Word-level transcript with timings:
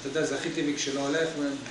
אתה 0.00 0.08
יודע, 0.08 0.26
זה 0.26 0.34
הכי 0.34 0.50
טבעי 0.50 0.74
כשלא 0.76 1.06
הולך, 1.08 1.28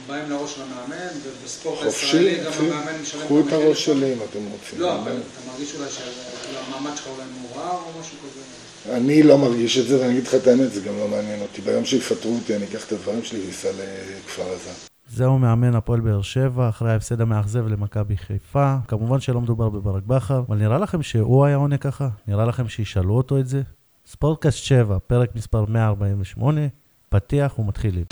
באים 0.07 0.29
לראש 0.29 0.55
של 0.55 0.61
המאמן, 0.61 1.07
ובספורט 1.23 1.83
חופשי, 1.83 2.17
הישראלי 2.17 2.37
גם 2.45 2.51
המאמן 2.59 3.01
משלם 3.01 3.21
קחו 3.25 3.39
את. 3.39 3.53
הראש 3.53 3.85
שלי 3.85 4.13
אם 4.13 4.17
אתם 4.29 4.39
רוצים. 4.51 4.79
לא, 4.79 5.01
אבל 5.01 5.11
אתה 5.11 5.51
מרגיש 5.51 5.75
אולי 5.75 5.89
שהמעמד 5.89 6.97
שלך 6.97 7.07
אולי 7.07 7.27
מעורער 7.41 7.71
או 7.71 7.99
משהו 7.99 8.17
כזה? 8.17 8.95
אני 8.97 9.23
לא 9.23 9.37
מרגיש 9.37 9.77
את 9.77 9.87
זה, 9.87 9.99
ואני 10.01 10.11
אגיד 10.11 10.27
לך 10.27 10.35
את 10.35 10.47
האמת, 10.47 10.71
זה 10.71 10.81
גם 10.81 10.97
לא 10.99 11.07
מעניין 11.07 11.41
אותי. 11.41 11.61
ביום 11.61 11.85
שיפטרו 11.85 12.35
אותי, 12.35 12.55
אני 12.55 12.65
אקח 12.65 12.87
את 12.87 12.91
הדברים 12.91 13.23
שלי 13.23 13.39
ואסע 13.47 13.69
לכפר 13.71 14.43
עזה. 14.43 14.69
זהו 15.09 15.39
מאמן 15.39 15.75
הפועל 15.75 15.99
באר 15.99 16.21
שבע, 16.21 16.69
אחרי 16.69 16.91
ההפסד 16.91 17.21
המאכזב 17.21 17.67
למכבי 17.67 18.17
חיפה. 18.17 18.75
כמובן 18.87 19.19
שלא 19.19 19.41
מדובר 19.41 19.69
בברק 19.69 20.03
בכר, 20.03 20.43
אבל 20.47 20.57
נראה 20.57 20.77
לכם 20.77 21.03
שהוא 21.03 21.45
היה 21.45 21.55
עונה 21.55 21.77
ככה? 21.77 22.09
נראה 22.27 22.45
לכם 22.45 22.69
שישאלו 22.69 23.17
אותו 23.17 23.39
את 23.39 23.47
זה? 23.47 23.61
ספורטקאסט 24.07 24.57
7, 24.57 24.97
פרק 25.07 25.35
מספר 25.35 25.65
148, 25.65 26.61
פתיח 27.09 27.59
ומתחילים. 27.59 28.05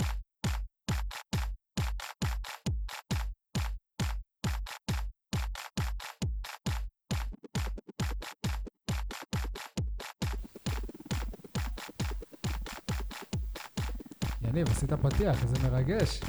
יניב, 14.42 14.68
עשית 14.70 14.92
פתיח, 14.92 15.42
איזה 15.42 15.56
מרגש. 15.68 16.20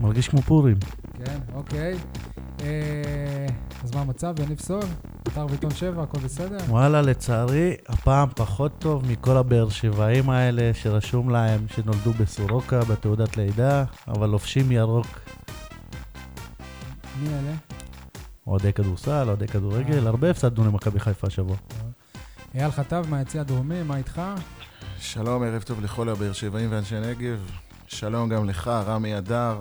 מרגיש 0.00 0.28
כמו 0.28 0.42
פורים. 0.42 0.76
כן, 1.24 1.38
אוקיי. 1.54 1.94
אה, 2.60 3.46
אז 3.84 3.94
מה 3.94 4.00
המצב, 4.00 4.34
יניב 4.40 4.60
סול? 4.60 4.82
אתר 5.28 5.46
ועיתון 5.48 5.70
7, 5.70 6.02
הכל 6.02 6.18
בסדר? 6.18 6.56
וואלה, 6.68 7.02
לצערי, 7.02 7.74
הפעם 7.88 8.28
פחות 8.36 8.72
טוב 8.78 9.06
מכל 9.10 9.36
הבאר 9.36 9.68
שבעים 9.68 10.30
האלה 10.30 10.70
שרשום 10.74 11.30
להם 11.30 11.66
שנולדו 11.68 12.12
בסורוקה 12.12 12.80
בתעודת 12.80 13.36
לידה, 13.36 13.84
אבל 14.08 14.28
לובשים 14.28 14.72
ירוק. 14.72 15.06
מי 17.22 17.28
אלה? 17.28 17.54
אוהדי 18.46 18.72
כדורסל, 18.72 19.24
אוהדי 19.28 19.48
כדורגל, 19.48 20.06
הרבה 20.06 20.30
הפסדנו 20.30 20.64
למכבי 20.64 21.00
חיפה 21.00 21.26
השבוע. 21.26 21.56
אייל 22.54 22.70
חטב 22.70 23.04
מהיציע 23.08 23.40
הדרומי, 23.40 23.82
מה 23.82 23.96
איתך? 23.96 24.22
שלום, 24.98 25.42
ערב 25.42 25.62
טוב 25.62 25.80
לכל 25.80 26.08
הבאר 26.08 26.32
שבעים 26.32 26.72
ואנשי 26.72 27.00
נגב. 27.00 27.50
שלום 27.94 28.28
גם 28.28 28.48
לך, 28.48 28.68
רמי 28.68 29.18
אדר. 29.18 29.60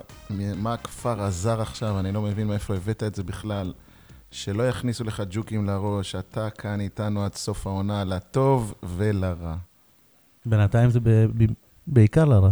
מה 0.55 0.73
הכפר 0.73 1.21
עזר 1.21 1.61
עכשיו? 1.61 1.99
אני 1.99 2.11
לא 2.11 2.21
מבין 2.21 2.47
מאיפה 2.47 2.75
הבאת 2.75 3.03
את 3.03 3.15
זה 3.15 3.23
בכלל. 3.23 3.73
שלא 4.31 4.67
יכניסו 4.67 5.03
לך 5.03 5.23
ג'וקים 5.29 5.65
לראש, 5.65 6.15
אתה 6.15 6.49
כאן 6.49 6.79
איתנו 6.79 7.25
עד 7.25 7.33
סוף 7.33 7.67
העונה, 7.67 8.03
לטוב 8.03 8.73
ולרע. 8.83 9.55
בינתיים 10.45 10.89
זה 10.89 10.99
ב- 10.99 11.09
ב- 11.09 11.53
בעיקר 11.87 12.25
לרע. 12.25 12.49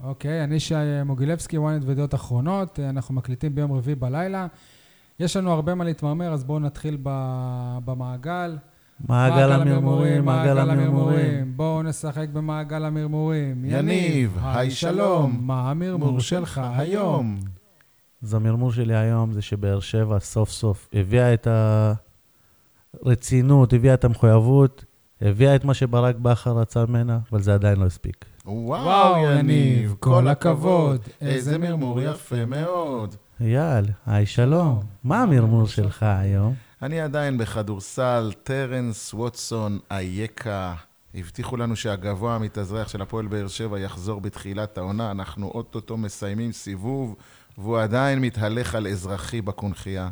אוקיי, 0.00 0.44
אני 0.44 0.60
שי 0.60 0.74
מוגילבסקי, 1.04 1.56
ynet 1.56 1.84
וידיעות 1.86 2.14
אחרונות, 2.14 2.80
אה, 2.80 2.90
אנחנו 2.90 3.14
מקליטים 3.14 3.54
ביום 3.54 3.72
רביעי 3.72 3.94
בלילה. 3.94 4.46
יש 5.20 5.36
לנו 5.36 5.52
הרבה 5.52 5.74
מה 5.74 5.84
להתמרמר, 5.84 6.32
אז 6.32 6.44
בואו 6.44 6.58
נתחיל 6.58 6.98
ב- 7.02 7.78
במעגל. 7.84 8.56
מעגל 9.06 9.52
המרמורים, 9.52 10.24
מעגל 10.24 10.58
המרמורים. 10.58 11.52
בואו 11.56 11.82
נשחק 11.82 12.28
במעגל 12.32 12.84
המרמורים. 12.84 13.64
יניב, 13.64 14.38
היי 14.42 14.70
שלום. 14.70 15.38
מה 15.40 15.70
המרמור 15.70 16.20
שלך 16.20 16.60
היום? 16.76 17.38
אז 18.22 18.34
המרמור 18.34 18.72
שלי 18.72 18.96
היום 18.96 19.32
זה 19.32 19.42
שבאר 19.42 19.80
שבע 19.80 20.18
סוף 20.18 20.50
סוף 20.50 20.88
הביאה 20.92 21.34
את 21.34 21.48
הרצינות, 23.04 23.72
הביאה 23.72 23.94
את 23.94 24.04
המחויבות, 24.04 24.84
הביאה 25.22 25.56
את 25.56 25.64
מה 25.64 25.74
שברק 25.74 26.16
בכר 26.16 26.58
רצה 26.58 26.86
ממנה, 26.86 27.18
אבל 27.32 27.42
זה 27.42 27.54
עדיין 27.54 27.78
לא 27.78 27.84
הספיק. 27.86 28.24
וואו, 28.46 29.24
יניב, 29.24 29.94
כל 30.00 30.28
הכבוד. 30.28 31.00
איזה 31.20 31.58
מרמור 31.58 32.00
יפה 32.00 32.44
מאוד. 32.44 33.14
אייל, 33.40 33.84
היי 34.06 34.26
שלום. 34.26 34.80
מה 35.04 35.22
המרמור 35.22 35.66
שלך 35.66 36.02
היום? 36.02 36.54
אני 36.82 37.00
עדיין 37.00 37.38
בכדורסל, 37.38 38.32
טרנס 38.42 39.14
ווטסון, 39.14 39.78
אייכה. 39.90 40.74
הבטיחו 41.14 41.56
לנו 41.56 41.76
שהגבוה 41.76 42.34
המתאזרח 42.34 42.88
של 42.88 43.02
הפועל 43.02 43.26
באר 43.26 43.48
שבע 43.48 43.78
יחזור 43.80 44.20
בתחילת 44.20 44.78
העונה, 44.78 45.10
אנחנו 45.10 45.48
אוטוטו 45.54 45.96
מסיימים 45.96 46.52
סיבוב, 46.52 47.16
והוא 47.58 47.78
עדיין 47.78 48.18
מתהלך 48.18 48.74
על 48.74 48.86
אזרחי 48.86 49.40
בקונכייה. 49.42 50.10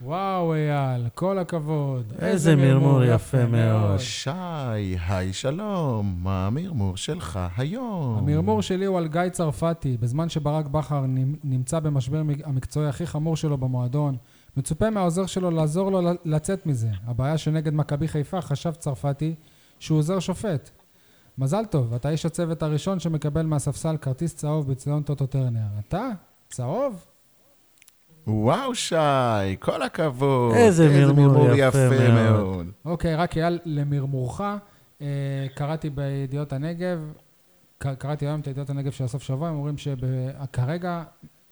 וואו, 0.00 0.54
אייל, 0.54 1.08
כל 1.14 1.38
הכבוד. 1.38 2.12
איזה 2.18 2.56
מרמור 2.56 3.04
יפה 3.04 3.46
מאוד. 3.46 3.98
שי, 3.98 4.30
היי 5.08 5.32
שלום, 5.32 6.18
מה 6.22 6.46
המרמור 6.46 6.96
שלך 6.96 7.38
היום? 7.56 8.18
המרמור 8.18 8.62
שלי 8.62 8.84
הוא 8.84 8.98
על 8.98 9.08
גיא 9.08 9.28
צרפתי, 9.28 9.96
בזמן 10.00 10.28
שברק 10.28 10.66
בכר 10.66 11.00
נמ- 11.06 11.36
נמצא 11.44 11.80
במשבר 11.80 12.22
המקצועי 12.44 12.88
הכי 12.88 13.06
חמור 13.06 13.36
שלו 13.36 13.58
במועדון. 13.58 14.16
מצופה 14.56 14.90
מהעוזר 14.90 15.26
שלו 15.26 15.50
לעזור 15.50 15.90
לו 15.90 16.00
לצאת 16.24 16.66
מזה. 16.66 16.88
הבעיה 17.04 17.38
שנגד 17.38 17.74
מכבי 17.74 18.08
חיפה 18.08 18.40
חשב 18.40 18.72
צרפתי 18.72 19.34
שהוא 19.78 19.98
עוזר 19.98 20.18
שופט. 20.18 20.70
מזל 21.38 21.64
טוב, 21.64 21.94
אתה 21.94 22.10
איש 22.10 22.26
הצוות 22.26 22.62
הראשון 22.62 23.00
שמקבל 23.00 23.46
מהספסל 23.46 23.96
כרטיס 23.96 24.34
צהוב 24.34 24.70
בציון 24.70 25.02
טוטו 25.02 25.26
טרנר. 25.26 25.66
אתה? 25.88 26.08
צהוב? 26.48 27.06
וואו, 28.26 28.74
שי, 28.74 28.96
כל 29.60 29.82
הכבוד. 29.82 30.54
איזה 30.54 30.88
מרמור 31.12 31.48
יפה 31.56 32.10
מאוד. 32.14 32.66
אוקיי, 32.84 33.16
רק 33.16 33.36
אייל, 33.36 33.58
למרמורך, 33.64 34.40
אה, 35.00 35.06
קראתי 35.54 35.90
בידיעות 35.90 36.52
הנגב, 36.52 36.98
קראתי 37.78 38.26
היום 38.26 38.40
את 38.40 38.46
ידיעות 38.46 38.70
הנגב 38.70 38.92
של 38.92 39.04
הסוף 39.04 39.22
שבוע, 39.22 39.48
הם 39.48 39.54
אומרים 39.54 39.74
שכרגע 39.78 41.02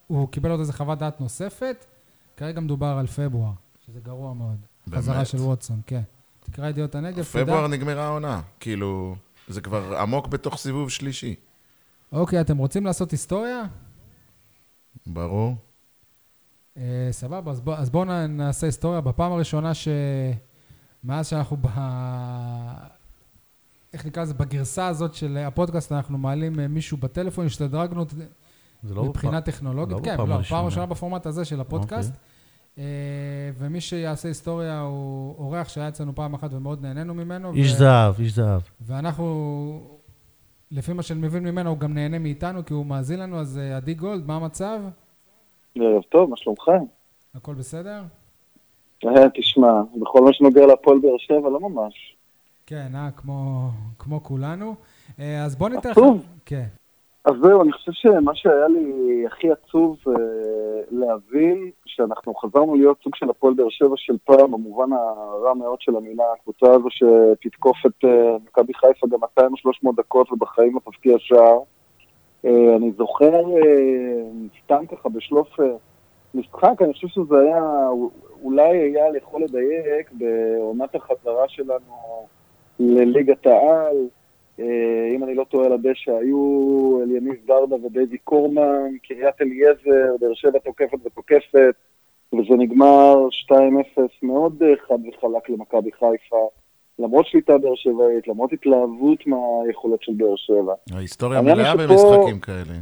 הוא 0.07 0.29
קיבל 0.29 0.51
עוד 0.51 0.61
איזה 0.61 0.73
חוות 0.73 0.99
דעת 0.99 1.21
נוספת, 1.21 1.87
כרגע 2.37 2.61
מדובר 2.61 2.87
על 2.87 3.07
פברואר, 3.07 3.53
שזה 3.87 4.01
גרוע 4.01 4.35
מאוד. 4.35 4.57
באמת? 4.87 4.99
חזרה 4.99 5.25
של 5.25 5.39
ווטסון, 5.39 5.81
כן. 5.87 6.03
תקרא 6.41 6.69
ידיעות 6.69 6.95
הנגב, 6.95 7.13
תדע. 7.33 7.45
פברואר 7.45 7.67
נגמרה 7.69 8.05
העונה, 8.07 8.41
כאילו, 8.61 9.17
זה 9.49 9.61
כבר 9.61 9.97
עמוק 9.99 10.27
בתוך 10.27 10.57
סיבוב 10.57 10.91
שלישי. 10.91 11.35
אוקיי, 12.13 12.41
אתם 12.41 12.57
רוצים 12.57 12.85
לעשות 12.87 13.11
היסטוריה? 13.11 13.63
ברור. 15.07 15.55
אה, 16.77 17.09
סבבה, 17.11 17.51
אז, 17.51 17.61
בוא, 17.61 17.75
אז 17.77 17.91
בואו 17.91 18.05
נ- 18.05 18.37
נעשה 18.37 18.67
היסטוריה. 18.67 19.01
בפעם 19.01 19.33
הראשונה 19.33 19.75
ש... 19.75 19.89
מאז 21.05 21.27
שאנחנו 21.27 21.57
ב... 21.57 21.67
איך 23.93 24.07
נקרא 24.07 24.23
לזה? 24.23 24.35
בגרסה 24.35 24.87
הזאת 24.87 25.15
של 25.15 25.37
הפודקאסט, 25.37 25.93
אנחנו 25.93 26.19
מעלים 26.19 26.61
אה, 26.61 26.69
מישהו 26.69 26.97
בטלפון, 26.97 27.47
השתדרגנו 27.47 28.05
זה 28.85 28.95
לא 28.95 29.05
מבחינה 29.05 29.41
בפעם- 29.41 29.53
טכנולוגית. 29.53 29.97
לא 29.97 30.03
כן, 30.05 30.15
בפעם 30.15 30.29
לא. 30.29 30.43
פעם 30.43 30.65
ראשונה 30.67 30.87
בפורמט 30.87 31.27
הזה 31.27 31.45
של 31.45 31.61
הפודקאסט. 31.61 32.11
אוקיי. 32.11 32.85
אה, 32.85 32.85
ומי 33.59 33.81
שיעשה 33.81 34.29
היסטוריה 34.29 34.81
הוא 34.81 35.35
אורח 35.39 35.69
שהיה 35.69 35.89
אצלנו 35.89 36.15
פעם 36.15 36.35
אחת 36.35 36.53
ומאוד 36.53 36.83
נהנינו 36.83 37.15
ממנו. 37.15 37.53
איש 37.53 37.73
ו- 37.73 37.77
זהב, 37.77 38.15
איש 38.21 38.33
זהב. 38.33 38.61
ואנחנו, 38.81 39.81
לפי 40.71 40.93
מה 40.93 41.03
שאני 41.03 41.21
מבין 41.21 41.45
ממנו, 41.45 41.71
הוא 41.71 41.79
גם 41.79 41.95
נהנה 41.95 42.19
מאיתנו, 42.19 42.65
כי 42.65 42.75
הוא 42.75 42.87
מאזין 42.87 43.21
לנו, 43.21 43.41
אז 43.41 43.59
אה, 43.59 43.77
עדי 43.77 43.95
גולד, 43.95 44.27
מה 44.27 44.37
המצב? 44.37 44.81
ערב 45.75 46.03
טוב, 46.09 46.31
מה 46.31 46.37
שלומכם? 46.37 46.85
הכל 47.35 47.55
בסדר? 47.55 48.03
אה, 49.07 49.11
תשמע, 49.35 49.73
בכל 50.03 50.25
מה 50.25 50.33
שנוגע 50.33 50.67
להפועל 50.67 50.99
באר 50.99 51.19
שבע, 51.19 51.49
לא 51.51 51.61
ממש. 51.61 52.17
כן, 52.67 52.89
אה, 52.95 53.09
כמו, 53.17 53.69
כמו 53.99 54.23
כולנו. 54.23 54.75
אה, 55.19 55.45
אז 55.45 55.57
בוא 55.57 55.69
ניתן 55.69 55.91
לך... 55.91 55.99
עצוב. 55.99 56.27
כן. 56.47 56.67
אז 57.25 57.35
זהו, 57.43 57.63
אני 57.63 57.73
חושב 57.73 57.93
שמה 57.93 58.35
שהיה 58.35 58.69
לי 58.69 59.27
הכי 59.27 59.53
עצוב 59.53 59.97
אה, 60.09 60.13
להבין, 60.91 61.71
שאנחנו 61.87 62.35
חזרנו 62.35 62.75
להיות 62.75 62.99
סוג 63.05 63.15
של 63.15 63.31
הפועל 63.31 63.55
באר 63.55 63.69
שבע 63.69 63.97
של 63.97 64.17
פעם, 64.25 64.51
במובן 64.51 64.93
הרע 64.93 65.55
מאוד 65.55 65.81
של 65.81 65.97
המילה, 65.97 66.25
הקבוצה 66.39 66.67
הזו 66.67 66.89
שתתקוף 66.91 67.77
את 67.87 68.05
אה, 68.05 68.37
מכבי 68.45 68.75
חיפה 68.75 69.07
גם 69.07 69.21
200 69.21 69.53
או 69.53 69.57
300 69.57 69.97
דקות 69.97 70.33
ובחיים 70.33 70.75
לא 70.75 70.81
תבקיע 70.85 71.17
שער. 71.19 71.59
אה, 72.45 72.77
אני 72.77 72.93
זוכר, 72.97 73.35
אה, 73.35 74.23
סתם 74.65 74.87
ככה 74.87 75.09
בשלוף 75.09 75.49
משחק, 76.35 76.83
אני 76.83 76.93
חושב 76.93 77.09
שזה 77.09 77.39
היה, 77.39 77.89
אולי 78.43 78.71
אייל 78.71 79.17
יכול 79.17 79.43
לדייק 79.43 80.13
בעונת 80.13 80.95
החזרה 80.95 81.49
שלנו 81.49 82.27
לליגת 82.79 83.47
העל. 83.47 83.97
אה, 84.61 84.65
אם 85.17 85.25
אני 85.25 85.35
לא 85.35 85.45
טועה 85.45 85.67
על 85.67 85.73
הדשא, 85.73 86.11
היו 86.23 86.39
אליניב 87.03 87.35
ברדה 87.47 87.87
ודיידי 87.87 88.19
קורמן, 88.19 88.97
קריית 89.09 89.35
אליעזר, 89.41 89.81
באר 90.21 90.35
שבע 90.35 90.59
תוקפת 90.59 90.99
ותוקפת, 91.07 91.75
וזה 92.33 92.55
נגמר 92.59 93.15
2-0 93.51 93.55
מאוד 94.23 94.63
אה, 94.63 94.69
חד 94.89 94.99
וחלק 95.09 95.49
למכבי 95.51 95.91
חיפה, 95.93 96.49
למרות 96.99 97.27
שליטה 97.27 97.59
באר 97.59 97.75
שבעית, 97.75 98.29
למרות 98.29 98.53
התלהבות 98.53 99.19
מהיכולות 99.27 100.03
של 100.03 100.13
באר 100.17 100.37
שבע. 100.37 100.75
ההיסטוריה 100.97 101.41
מלאה 101.43 101.73
שפה- 101.75 101.87
במשחקים 101.87 102.41
כאלה. 102.41 102.75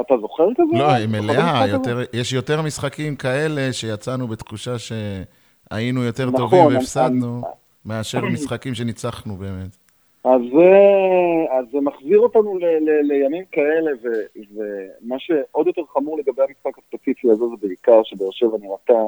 אתה 0.00 0.14
זוכר 0.20 0.48
כזה? 0.54 0.78
לא, 0.78 0.86
היא 0.92 1.08
מלאה, 1.08 1.66
יותר-? 1.68 1.98
יש 2.12 2.32
יותר 2.32 2.62
משחקים 2.62 3.16
כאלה 3.16 3.72
שיצאנו 3.72 4.26
בתחושה 4.28 4.72
שהיינו 4.78 6.02
יותר 6.04 6.26
נכון, 6.26 6.40
טובים 6.40 6.66
אני- 6.68 6.74
והפסדנו, 6.74 7.40
מאשר 7.86 8.20
משחקים 8.24 8.74
שניצחנו 8.74 9.36
באמת. 9.36 9.76
אז, 10.24 10.40
אה, 10.60 11.62
זה 11.72 11.80
מחזיר 11.80 12.18
אותנו 12.18 12.58
ל, 12.58 12.64
ל, 12.64 13.00
לימים 13.02 13.44
כאלה, 13.52 13.90
ו, 14.02 14.08
ומה 14.54 15.18
שעוד 15.18 15.66
יותר 15.66 15.82
חמור 15.84 16.18
לגבי 16.18 16.42
המשחק 16.42 16.78
הספציפי 16.78 17.30
הזה 17.30 17.44
זה 17.46 17.66
בעיקר 17.66 18.02
שבאר 18.02 18.30
שבע 18.30 18.58
נראתה 18.60 19.02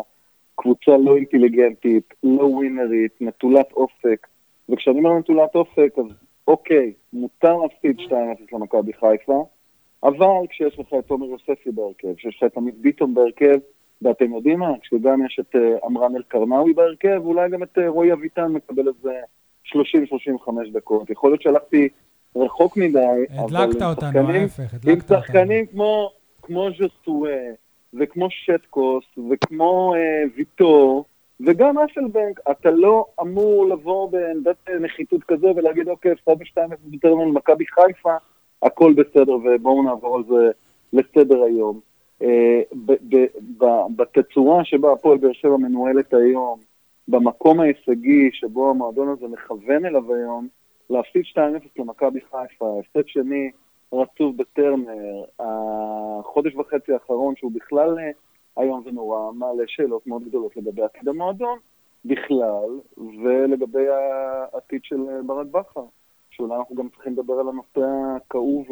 קבוצה 0.55 0.97
לא 0.97 1.17
אינטליגנטית, 1.17 2.15
לא 2.23 2.45
ווינרית, 2.45 3.13
נטולת 3.21 3.73
אופק, 3.73 4.27
וכשאני 4.69 4.99
אומר 4.99 5.19
נטולת 5.19 5.55
אופק, 5.55 5.95
אז 5.99 6.05
אוקיי, 6.49 6.93
מותר 7.13 7.57
להפסיד 7.57 7.99
2-0 7.99 8.13
למכבי 8.53 8.93
חיפה, 8.93 9.47
אבל 10.03 10.47
כשיש 10.49 10.79
לך 10.79 10.95
את 10.99 11.07
תומר 11.07 11.27
יוספי 11.27 11.71
בהרכב, 11.71 12.15
כשיש 12.15 12.37
לך 12.37 12.53
את 12.53 12.57
עמית 12.57 12.75
ביטון 12.75 13.15
בהרכב, 13.15 13.59
ואתם 14.03 14.35
יודעים 14.35 14.59
מה, 14.59 14.73
כשגם 14.83 15.27
יש 15.27 15.41
את 15.41 15.55
uh, 15.55 15.87
עמרן 15.87 16.17
אל-קרנאווי 16.17 16.73
בהרכב, 16.73 17.21
אולי 17.25 17.51
גם 17.51 17.63
את 17.63 17.79
uh, 17.79 17.81
רועי 17.87 18.13
אביטן 18.13 18.53
מקבל 18.53 18.89
איזה 18.89 19.21
30-35 19.73 19.77
דקות. 20.73 21.11
יכול 21.11 21.31
להיות 21.31 21.43
שהלכתי 21.43 21.89
רחוק 22.37 22.77
מדי, 22.77 22.99
אבל... 23.39 23.57
הדלקת 23.57 23.83
אותנו, 23.83 24.29
ההפך, 24.29 24.75
הדלקת 24.75 25.03
אותנו. 25.03 25.17
עם 25.17 25.23
שחקנים 25.23 25.67
כמו, 25.67 26.11
כמו 26.43 26.69
ז'סואה, 26.71 27.51
וכמו 27.95 28.29
שטקוס, 28.31 29.05
וכמו 29.31 29.95
uh, 29.95 30.31
ויטור, 30.37 31.05
וגם 31.47 31.77
אסלבנק, 31.79 32.41
אתה 32.51 32.71
לא 32.71 33.05
אמור 33.21 33.67
לבוא 33.67 34.11
בעמדת 34.11 34.69
נחיתות 34.81 35.25
כזו 35.25 35.53
ולהגיד, 35.57 35.89
אוקיי, 35.89 36.13
הפסדנו 36.13 36.67
2-0 36.69 36.75
יותר 36.93 37.15
ממכבי 37.15 37.65
חיפה, 37.67 38.17
הכל 38.63 38.93
בסדר, 38.93 39.33
ובואו 39.33 39.83
נעבור 39.83 40.17
על 40.17 40.23
זה 40.29 40.51
לסדר 40.93 41.43
היום. 41.43 41.81
אה, 42.23 42.61
בתצורה 43.97 44.65
שבה 44.65 44.93
הפועל 44.93 45.19
באר 45.19 45.33
שבע 45.33 45.57
מנוהלת 45.57 46.15
היום, 46.15 46.59
במקום 47.09 47.61
ההישגי 47.61 48.31
שבו 48.33 48.71
המועדון 48.71 49.09
הזה 49.09 49.27
מכוון 49.29 49.85
אליו 49.85 50.15
היום, 50.15 50.49
להפסיד 50.91 51.23
2-0 51.33 51.39
למכבי 51.77 52.21
חיפה, 52.21 52.81
הפסד 52.81 53.09
שני 53.09 53.51
רצוף 53.93 54.37
בטרנר, 54.37 55.25
החודש 55.41 56.55
וחצי 56.55 56.93
האחרון 56.93 57.35
שהוא 57.37 57.53
בכלל 57.55 57.99
אה, 57.99 58.11
איום 58.63 58.83
ונורא, 58.87 59.33
מעלה 59.33 59.65
שאלות 59.67 60.07
מאוד 60.07 60.25
גדולות 60.29 60.57
לגבי 60.57 60.83
עתיד 60.83 61.09
המועדון 61.09 61.59
בכלל, 62.05 62.81
ולגבי 62.97 63.87
העתיד 63.89 64.81
של 64.85 65.01
אה, 65.09 65.23
ברק 65.27 65.47
בכר, 65.47 65.85
שאולי 66.31 66.57
אנחנו 66.57 66.77
גם 66.77 66.89
צריכים 66.89 67.13
לדבר 67.13 67.35
על 67.35 67.49
הנושא 67.49 67.81
הכאוב 68.17 68.67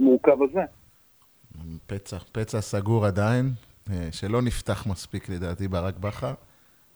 והמורכב 0.00 0.42
הזה. 0.42 0.60
פצע, 1.86 2.16
פצע 2.32 2.60
סגור 2.60 3.06
עדיין, 3.06 3.46
אה, 3.90 4.08
שלא 4.12 4.42
נפתח 4.42 4.86
מספיק 4.86 5.28
לדעתי 5.28 5.68
ברק 5.68 5.96
בכר. 5.96 6.34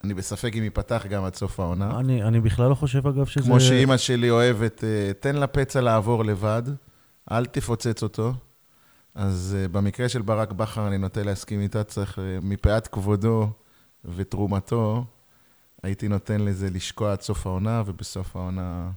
אני 0.07 0.15
בספק 0.15 0.53
אם 0.59 0.63
ייפתח 0.63 1.07
גם 1.09 1.25
עד 1.25 1.35
סוף 1.35 1.61
העונה. 1.61 1.99
אני, 2.01 2.23
אני 2.23 2.41
בכלל 2.41 2.69
לא 2.69 2.75
חושב, 2.75 3.07
אגב, 3.07 3.27
שזה... 3.27 3.45
כמו 3.45 3.61
שאימא 3.61 3.97
שלי 3.97 4.31
אוהבת, 4.31 4.85
אה, 4.85 5.13
תן 5.21 5.37
לפצע 5.37 5.81
לעבור 5.81 6.25
לבד, 6.25 6.63
אל 7.31 7.47
תפוצץ 7.47 8.03
אותו. 8.03 8.33
אז 9.15 9.57
uh, 9.57 9.69
במקרה 9.69 10.09
של 10.09 10.23
ברק 10.23 10.53
בכר, 10.53 10.87
אני 10.89 10.99
נוטה 10.99 11.23
להסכים 11.23 11.61
איתה, 11.61 11.85
צריך, 11.85 12.19
uh, 12.19 12.21
מפאת 12.43 12.87
כבודו 12.87 13.51
ותרומתו, 14.05 15.05
הייתי 15.83 16.09
נותן 16.09 16.41
לזה 16.41 16.71
לשקוע 16.71 17.13
עד 17.13 17.21
סוף 17.21 17.47
העונה, 17.47 17.83
ובסוף 17.87 18.37
העונה... 18.37 18.91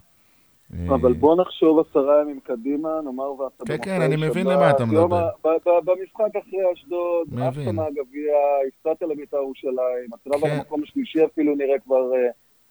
אה, 0.73 0.95
אבל 0.95 1.13
בוא 1.13 1.35
נחשוב 1.41 1.79
עשרה 1.79 2.21
ימים 2.21 2.39
קדימה, 2.39 2.89
נאמר 3.03 3.41
ואתה 3.41 3.65
כן, 3.65 3.77
כן, 3.81 4.01
אני 4.01 4.15
מבין 4.15 4.47
למה 4.47 4.69
אתה 4.69 4.85
מדבר. 4.85 5.29
במשחק 5.65 6.35
אחרי 6.35 6.73
אשדוד, 6.73 7.27
עפת 7.41 7.73
מהגביע, 7.73 8.33
הפסדת 8.67 9.09
לבית"ר 9.09 9.37
ירושלים, 9.37 10.13
הקרב 10.13 10.43
על 10.43 10.49
כן. 10.49 10.57
המקום 10.57 10.83
השלישי 10.83 11.25
אפילו 11.25 11.55
נראה 11.55 11.79
כבר 11.79 12.11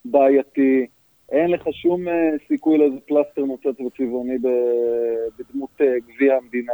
בעייתי. 0.05 0.87
אין 1.33 1.51
לך 1.51 1.63
שום 1.73 2.05
סיכוי 2.49 2.79
לאיזה 2.79 2.97
פלסטר 3.07 3.45
מוצץ 3.45 3.81
וצבעוני 3.87 4.39
בדמות 5.39 5.81
גביע 6.09 6.37
המדינה. 6.37 6.73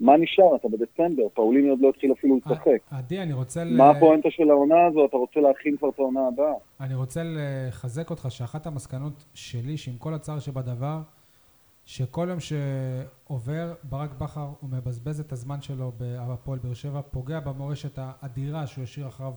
מה 0.00 0.16
נשאר? 0.16 0.56
אתה 0.56 0.68
בדצמבר, 0.68 1.22
פאוליני 1.34 1.68
עוד 1.68 1.80
לא 1.80 1.88
התחיל 1.88 2.12
אפילו 2.12 2.36
לשחק. 2.36 2.80
עדי, 2.90 3.22
אני 3.22 3.32
רוצה... 3.32 3.64
מה 3.64 3.90
הפואנטה 3.90 4.28
של 4.30 4.50
העונה 4.50 4.86
הזו? 4.86 5.06
אתה 5.06 5.16
רוצה 5.16 5.40
להכין 5.40 5.76
כבר 5.76 5.88
את 5.88 5.98
העונה 5.98 6.20
הבאה. 6.28 6.54
אני 6.80 6.94
רוצה 6.94 7.22
לחזק 7.24 8.10
אותך 8.10 8.26
שאחת 8.30 8.66
המסקנות 8.66 9.24
שלי, 9.34 9.76
שעם 9.76 9.96
כל 9.98 10.14
הצער 10.14 10.38
שבדבר, 10.38 11.00
שכל 11.84 12.26
יום 12.30 12.38
שעובר, 12.40 13.74
ברק 13.82 14.10
בכר, 14.18 14.48
הוא 14.60 14.70
מבזבז 14.70 15.20
את 15.20 15.32
הזמן 15.32 15.62
שלו 15.62 15.92
בהפועל 15.98 16.58
באר 16.58 16.74
שבע, 16.74 17.00
פוגע 17.10 17.40
במורשת 17.40 17.98
האדירה 17.98 18.66
שהוא 18.66 18.84
השאיר 18.84 19.08
אחריו 19.08 19.32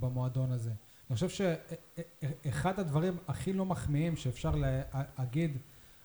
במועדון 0.00 0.52
הזה. 0.52 0.70
אני 1.10 1.14
חושב 1.14 1.28
שאחד 1.28 2.78
הדברים 2.78 3.14
הכי 3.28 3.52
לא 3.52 3.64
מחמיאים 3.64 4.16
שאפשר 4.16 4.50
להגיד 5.18 5.56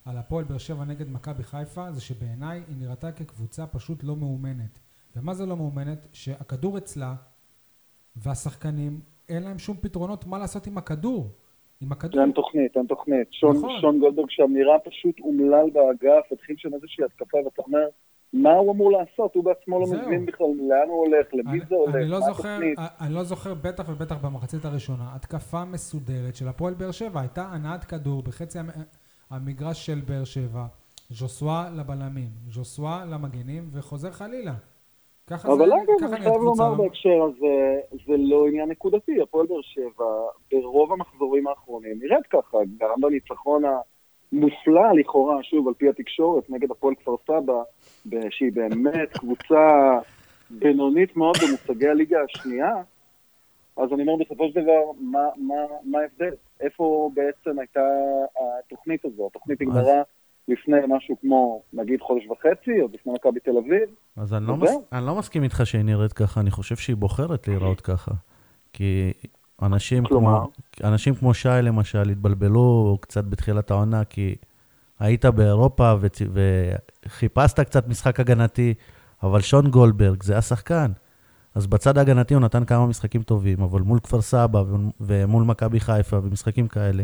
על 0.06 0.18
הפועל 0.18 0.44
באר 0.46 0.58
שבע 0.58 0.86
נגד 0.86 1.12
מכבי 1.12 1.44
חיפה, 1.44 1.92
זה 1.92 2.02
שבעיניי 2.02 2.62
היא 2.68 2.76
נראתה 2.80 3.12
כקבוצה 3.12 3.68
פשוט 3.68 4.04
לא 4.04 4.16
מאומנת. 4.16 4.80
ומה 5.16 5.34
זה 5.34 5.46
לא 5.46 5.58
מאומנת? 5.58 6.08
שהכדור 6.14 6.78
אצלה, 6.78 7.16
והשחקנים, 8.16 9.00
אין 9.30 9.44
להם 9.44 9.60
שום 9.60 9.78
פתרונות 9.78 10.28
מה 10.28 10.38
לעשות 10.38 10.68
עם 10.68 10.78
הכדור. 10.78 11.28
עם 11.82 11.92
הכדור. 11.92 12.22
אין 12.22 12.32
תוכנית, 12.32 12.78
אין 12.78 12.86
תוכנית. 12.86 13.28
שון, 13.32 13.58
נכון. 13.58 13.82
שון 13.82 14.00
גולדברג 14.00 14.30
שם 14.30 14.52
נראה 14.54 14.80
פשוט 14.80 15.20
אומלל 15.20 15.70
באגף, 15.74 16.32
התחיל 16.32 16.56
שם 16.60 16.74
איזושהי 16.74 17.06
התקפה, 17.06 17.38
ואתה 17.46 17.62
אומר, 17.62 17.88
מה 18.34 18.54
הוא 18.54 18.72
אמור 18.72 18.92
לעשות? 18.92 19.36
הוא 19.36 19.44
בעצמו 19.44 19.80
לא 19.80 19.86
מבין 19.88 20.26
בכלל 20.26 20.48
לאן 20.48 20.88
הוא 20.88 21.06
הולך, 21.06 21.28
למי 21.34 21.60
זה 21.70 21.76
הולך, 21.76 21.96
אני 21.96 22.10
לא 22.10 22.20
מה 22.20 22.26
זוכר, 22.26 22.50
התוכנית. 22.50 22.80
אני 23.02 23.14
לא 23.14 23.24
זוכר, 23.24 23.54
בטח 23.54 23.90
ובטח 23.90 24.26
במחצית 24.26 24.66
הראשונה, 24.66 25.16
התקפה 25.16 25.66
מסודרת 25.66 26.36
של 26.36 26.48
הפועל 26.48 26.74
באר 26.74 26.92
שבע, 26.92 27.22
הייתה 27.22 27.42
הנעת 27.42 27.84
כדור 27.84 28.24
בחצי... 28.24 28.60
המגרש 29.30 29.86
של 29.86 30.02
באר 30.08 30.24
שבע, 30.24 30.66
ז'וסווה 31.10 31.70
לבלמים, 31.78 32.30
ז'וסווה 32.48 33.06
למגנים, 33.06 33.70
וחוזר 33.74 34.12
חלילה. 34.12 34.54
ככה 35.28 35.54
אבל 35.54 35.74
אגב, 35.74 36.14
אני 36.14 36.22
חייב 36.22 36.42
לומר 36.42 36.74
בהקשר 36.74 37.24
הזה, 37.24 37.80
זה 37.92 38.18
לא 38.18 38.48
עניין 38.48 38.70
נקודתי. 38.70 39.22
הפועל 39.22 39.46
באר 39.46 39.62
שבע, 39.62 40.06
ברוב 40.52 40.94
המחזורים 40.94 41.48
האחרונים, 41.48 42.00
נראית 42.00 42.28
ככה, 42.30 42.58
גם 42.80 43.02
בניצחון 43.02 43.64
המופלא 44.32 44.92
לכאורה, 45.00 45.44
שוב, 45.44 45.68
על 45.68 45.74
פי 45.74 45.90
התקשורת, 45.90 46.50
נגד 46.50 46.72
הפועל 46.72 46.96
כפר 46.96 47.16
סבא, 47.28 47.62
שהיא 48.30 48.52
באמת 48.54 49.18
קבוצה 49.18 50.00
בינונית 50.50 51.18
מאוד 51.18 51.36
במושגי 51.38 51.88
הליגה 51.88 52.18
השנייה, 52.24 52.74
אז 53.78 53.94
אני 53.94 54.02
אומר, 54.02 54.26
בסופו 54.26 54.48
של 54.50 54.62
דבר, 54.62 54.82
מה, 55.00 55.20
מה, 55.38 55.56
מה 55.84 56.00
ההבדל? 56.00 56.36
איפה 56.60 57.10
בעצם 57.14 57.60
הייתה 57.60 57.80
התוכנית 58.60 59.06
הזו? 59.06 59.28
התוכנית 59.28 59.62
נגמרה 59.62 60.02
לפני 60.48 60.78
משהו 60.88 61.16
כמו, 61.22 61.62
נגיד, 61.74 62.02
חודש 62.02 62.24
וחצי, 62.28 62.82
או 62.82 62.88
לפני 62.94 63.14
מכבי 63.14 63.40
תל 63.40 63.58
אביב. 63.58 63.90
אז 64.18 64.34
אני 64.34 64.48
לא, 64.48 64.58
מס... 64.58 64.72
אני 64.92 65.06
לא 65.06 65.16
מסכים 65.16 65.44
איתך 65.44 65.62
שהיא 65.66 65.82
נראית 65.82 66.14
ככה, 66.14 66.40
אני 66.40 66.52
חושב 66.52 66.76
שהיא 66.76 66.96
בוחרת 66.96 67.48
להיראות 67.48 67.82
ככה. 67.82 68.12
כי 68.74 69.14
אנשים 69.62 70.06
כמו, 70.06 70.48
אנשים 70.84 71.16
כמו 71.16 71.34
שי, 71.34 71.50
למשל, 71.64 72.10
התבלבלו 72.10 72.98
קצת 73.02 73.24
בתחילת 73.24 73.72
העונה, 73.72 74.06
כי 74.06 74.36
היית 75.00 75.26
באירופה 75.26 75.94
וצ... 76.02 76.22
וחיפשת 77.06 77.60
קצת 77.60 77.88
משחק 77.88 78.20
הגנתי, 78.20 78.74
אבל 79.24 79.42
שון 79.42 79.68
גולדברג 79.68 80.24
זה 80.24 80.38
השחקן. 80.38 80.92
אז 81.56 81.68
בצד 81.68 81.98
ההגנתי 81.98 82.34
הוא 82.34 82.42
נתן 82.42 82.66
כמה 82.66 82.86
משחקים 82.86 83.24
טובים, 83.24 83.62
אבל 83.62 83.82
מול 83.82 84.00
כפר 84.00 84.22
סבא 84.22 84.64
ומול 85.00 85.44
מכבי 85.44 85.80
חיפה 85.80 86.18
ומשחקים 86.24 86.68
כאלה, 86.68 87.04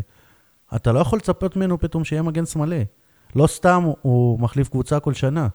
אתה 0.76 0.92
לא 0.92 0.98
יכול 1.00 1.18
לצפות 1.18 1.56
ממנו 1.56 1.80
פתאום 1.80 2.04
שיהיה 2.04 2.22
מגן 2.22 2.46
שמאלי. 2.46 2.84
לא 3.36 3.46
סתם 3.46 3.84
הוא 4.02 4.40
מחליף 4.40 4.68
קבוצה 4.68 5.00
כל 5.00 5.14
שנה. 5.14 5.48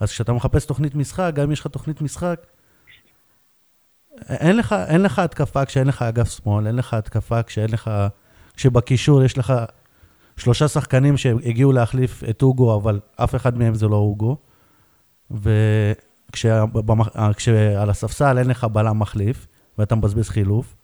אז 0.00 0.10
כשאתה 0.10 0.32
מחפש 0.32 0.64
תוכנית 0.64 0.94
משחק, 0.94 1.32
גם 1.34 1.44
אם 1.44 1.52
יש 1.52 1.60
לך 1.60 1.66
תוכנית 1.66 2.00
משחק, 2.00 2.46
אין 4.28 4.56
לך, 4.56 4.72
אין 4.88 5.02
לך 5.02 5.18
התקפה 5.18 5.64
כשאין 5.64 5.86
לך 5.86 6.02
אגף 6.02 6.30
שמאל, 6.30 6.66
אין 6.66 6.76
לך 6.76 6.94
התקפה 6.94 7.42
כשאין 7.42 7.70
לך... 7.70 7.90
כשבקישור 8.56 9.22
יש 9.22 9.38
לך 9.38 9.52
שלושה 10.36 10.68
שחקנים 10.68 11.16
שהגיעו 11.16 11.72
להחליף 11.72 12.22
את 12.30 12.42
אוגו, 12.42 12.76
אבל 12.76 13.00
אף 13.16 13.34
אחד 13.34 13.58
מהם 13.58 13.74
זה 13.74 13.88
לא 13.88 13.96
אוגו. 13.96 14.36
ו... 15.30 15.50
כשעל 16.32 17.90
הספסל 17.90 18.38
אין 18.38 18.46
לך 18.46 18.64
בלם 18.64 18.98
מחליף, 18.98 19.46
ואתה 19.78 19.94
מבזבז 19.94 20.28
חילוף, 20.28 20.74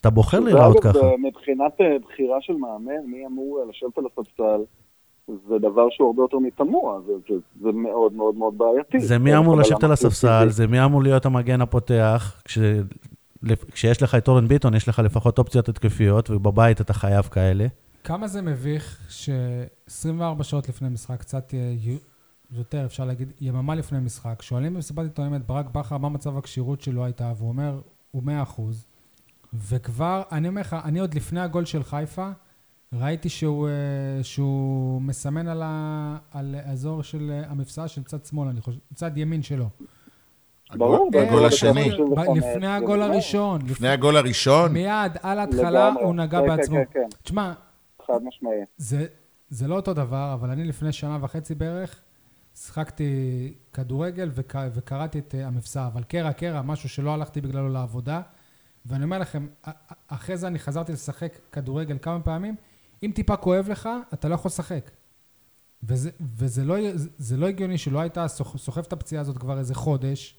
אתה 0.00 0.10
בוחר 0.10 0.40
להיראות 0.40 0.80
ככה. 0.80 0.98
מבחינת 1.18 1.72
אה, 1.80 1.96
בחירה 2.04 2.36
של 2.40 2.52
מאמן, 2.52 3.06
מי 3.06 3.26
אמור 3.26 3.60
לשבת 3.70 3.98
על 3.98 4.04
הספסל, 4.06 4.60
זה 5.48 5.58
דבר 5.58 5.86
שהוא 5.90 6.06
הרבה 6.06 6.22
יותר 6.22 6.38
מתמוה, 6.38 7.00
זה, 7.06 7.12
זה, 7.28 7.34
זה 7.62 7.72
מאוד 7.72 8.12
מאוד 8.12 8.34
מאוד 8.34 8.58
בעייתי. 8.58 9.00
זה 9.00 9.18
מי 9.18 9.36
אמור 9.36 9.56
לשבת 9.56 9.84
על 9.84 9.92
הספסל, 9.92 10.48
זה 10.48 10.66
מי 10.66 10.84
אמור 10.84 11.02
להיות 11.02 11.26
המגן 11.26 11.60
הפותח, 11.60 12.42
כש... 12.44 12.58
כשיש 13.72 14.02
לך 14.02 14.14
את 14.14 14.28
אורן 14.28 14.48
ביטון, 14.48 14.74
יש 14.74 14.88
לך 14.88 14.98
לפחות 14.98 15.38
אופציות 15.38 15.68
התקפיות, 15.68 16.30
ובבית 16.30 16.80
אתה 16.80 16.92
חייב 16.92 17.24
כאלה. 17.24 17.66
כמה 18.04 18.26
זה 18.26 18.42
מביך 18.42 19.06
ש-24 19.08 20.42
שעות 20.42 20.68
לפני 20.68 20.88
משחק, 20.88 21.20
קצת 21.20 21.54
יותר, 22.50 22.84
אפשר 22.84 23.04
להגיד, 23.04 23.32
יממה 23.40 23.74
לפני 23.74 24.00
משחק, 24.00 24.42
שואלים 24.42 24.74
במסיבת 24.74 25.04
עיתונאים 25.04 25.34
את 25.34 25.46
ברק 25.46 25.66
בכר 25.66 25.98
מה 25.98 26.08
מצב 26.08 26.38
הכשירות 26.38 26.80
שלו 26.80 27.04
הייתה, 27.04 27.32
והוא 27.36 27.48
אומר, 27.48 27.80
הוא 28.10 28.22
100 28.22 28.42
אחוז. 28.42 28.86
וכבר, 29.54 30.22
אני 30.32 30.48
אומר 30.48 30.60
לך, 30.60 30.76
אני 30.84 30.98
עוד 30.98 31.14
לפני 31.14 31.40
הגול 31.40 31.64
של 31.64 31.82
חיפה, 31.82 32.30
ראיתי 32.92 33.28
שהוא, 33.28 33.68
אה, 33.68 34.22
שהוא 34.22 35.02
מסמן 35.02 35.48
על, 35.48 35.62
ה, 35.64 36.16
על 36.32 36.54
האזור 36.64 37.02
של 37.02 37.30
אה, 37.30 37.50
המפסע 37.50 37.88
של 37.88 38.02
צד 38.02 38.24
שמאל, 38.24 38.48
אני 38.48 38.60
חושב, 38.60 38.78
צד 38.94 39.18
ימין 39.18 39.42
שלו. 39.42 39.68
ברור. 40.74 41.10
הגול 41.18 41.44
השני. 41.44 41.90
לפני 42.36 42.66
הגול 42.66 43.02
הראשון. 43.02 43.60
לפני 43.66 43.88
הגול 43.88 44.16
הראשון, 44.16 44.72
מיד, 44.72 45.12
על 45.22 45.38
ההתחלה. 45.38 45.92
הוא 45.92 46.14
נגע 46.14 46.40
כן, 46.40 46.46
בעצמו. 46.46 46.78
כן, 46.90 47.08
תשמע, 47.22 47.52
כן, 47.54 48.04
חד 48.06 48.22
משמעי. 48.22 48.60
זה, 48.76 49.06
זה 49.48 49.68
לא 49.68 49.76
אותו 49.76 49.94
דבר, 49.94 50.30
אבל 50.34 50.50
אני 50.50 50.64
לפני 50.64 50.92
שנה 50.92 51.18
וחצי 51.20 51.54
בערך, 51.54 52.00
שיחקתי 52.66 53.04
כדורגל 53.72 54.30
וק, 54.34 54.54
וקראתי 54.74 55.18
את 55.18 55.34
אה, 55.38 55.46
המפסע, 55.46 55.86
אבל 55.86 56.02
קרע, 56.02 56.32
קרע, 56.32 56.62
משהו 56.62 56.88
שלא 56.88 57.14
הלכתי 57.14 57.40
בגללו 57.40 57.68
לעבודה. 57.68 58.20
ואני 58.86 59.04
אומר 59.04 59.18
לכם, 59.18 59.46
אחרי 60.08 60.36
זה 60.36 60.46
אני 60.46 60.58
חזרתי 60.58 60.92
לשחק 60.92 61.38
כדורגל 61.52 61.96
כמה 62.02 62.20
פעמים, 62.20 62.54
אם 63.02 63.10
טיפה 63.14 63.36
כואב 63.36 63.68
לך, 63.70 63.88
אתה 64.14 64.28
לא 64.28 64.34
יכול 64.34 64.48
לשחק. 64.48 64.90
וזה, 65.82 66.10
וזה 66.36 66.64
לא, 66.64 66.76
לא 67.36 67.46
הגיוני 67.46 67.78
שלא 67.78 68.00
היית 68.00 68.18
סוח- 68.26 68.56
סוחב 68.56 68.80
את 68.80 68.92
הפציעה 68.92 69.20
הזאת 69.20 69.38
כבר 69.38 69.58
איזה 69.58 69.74
חודש, 69.74 70.34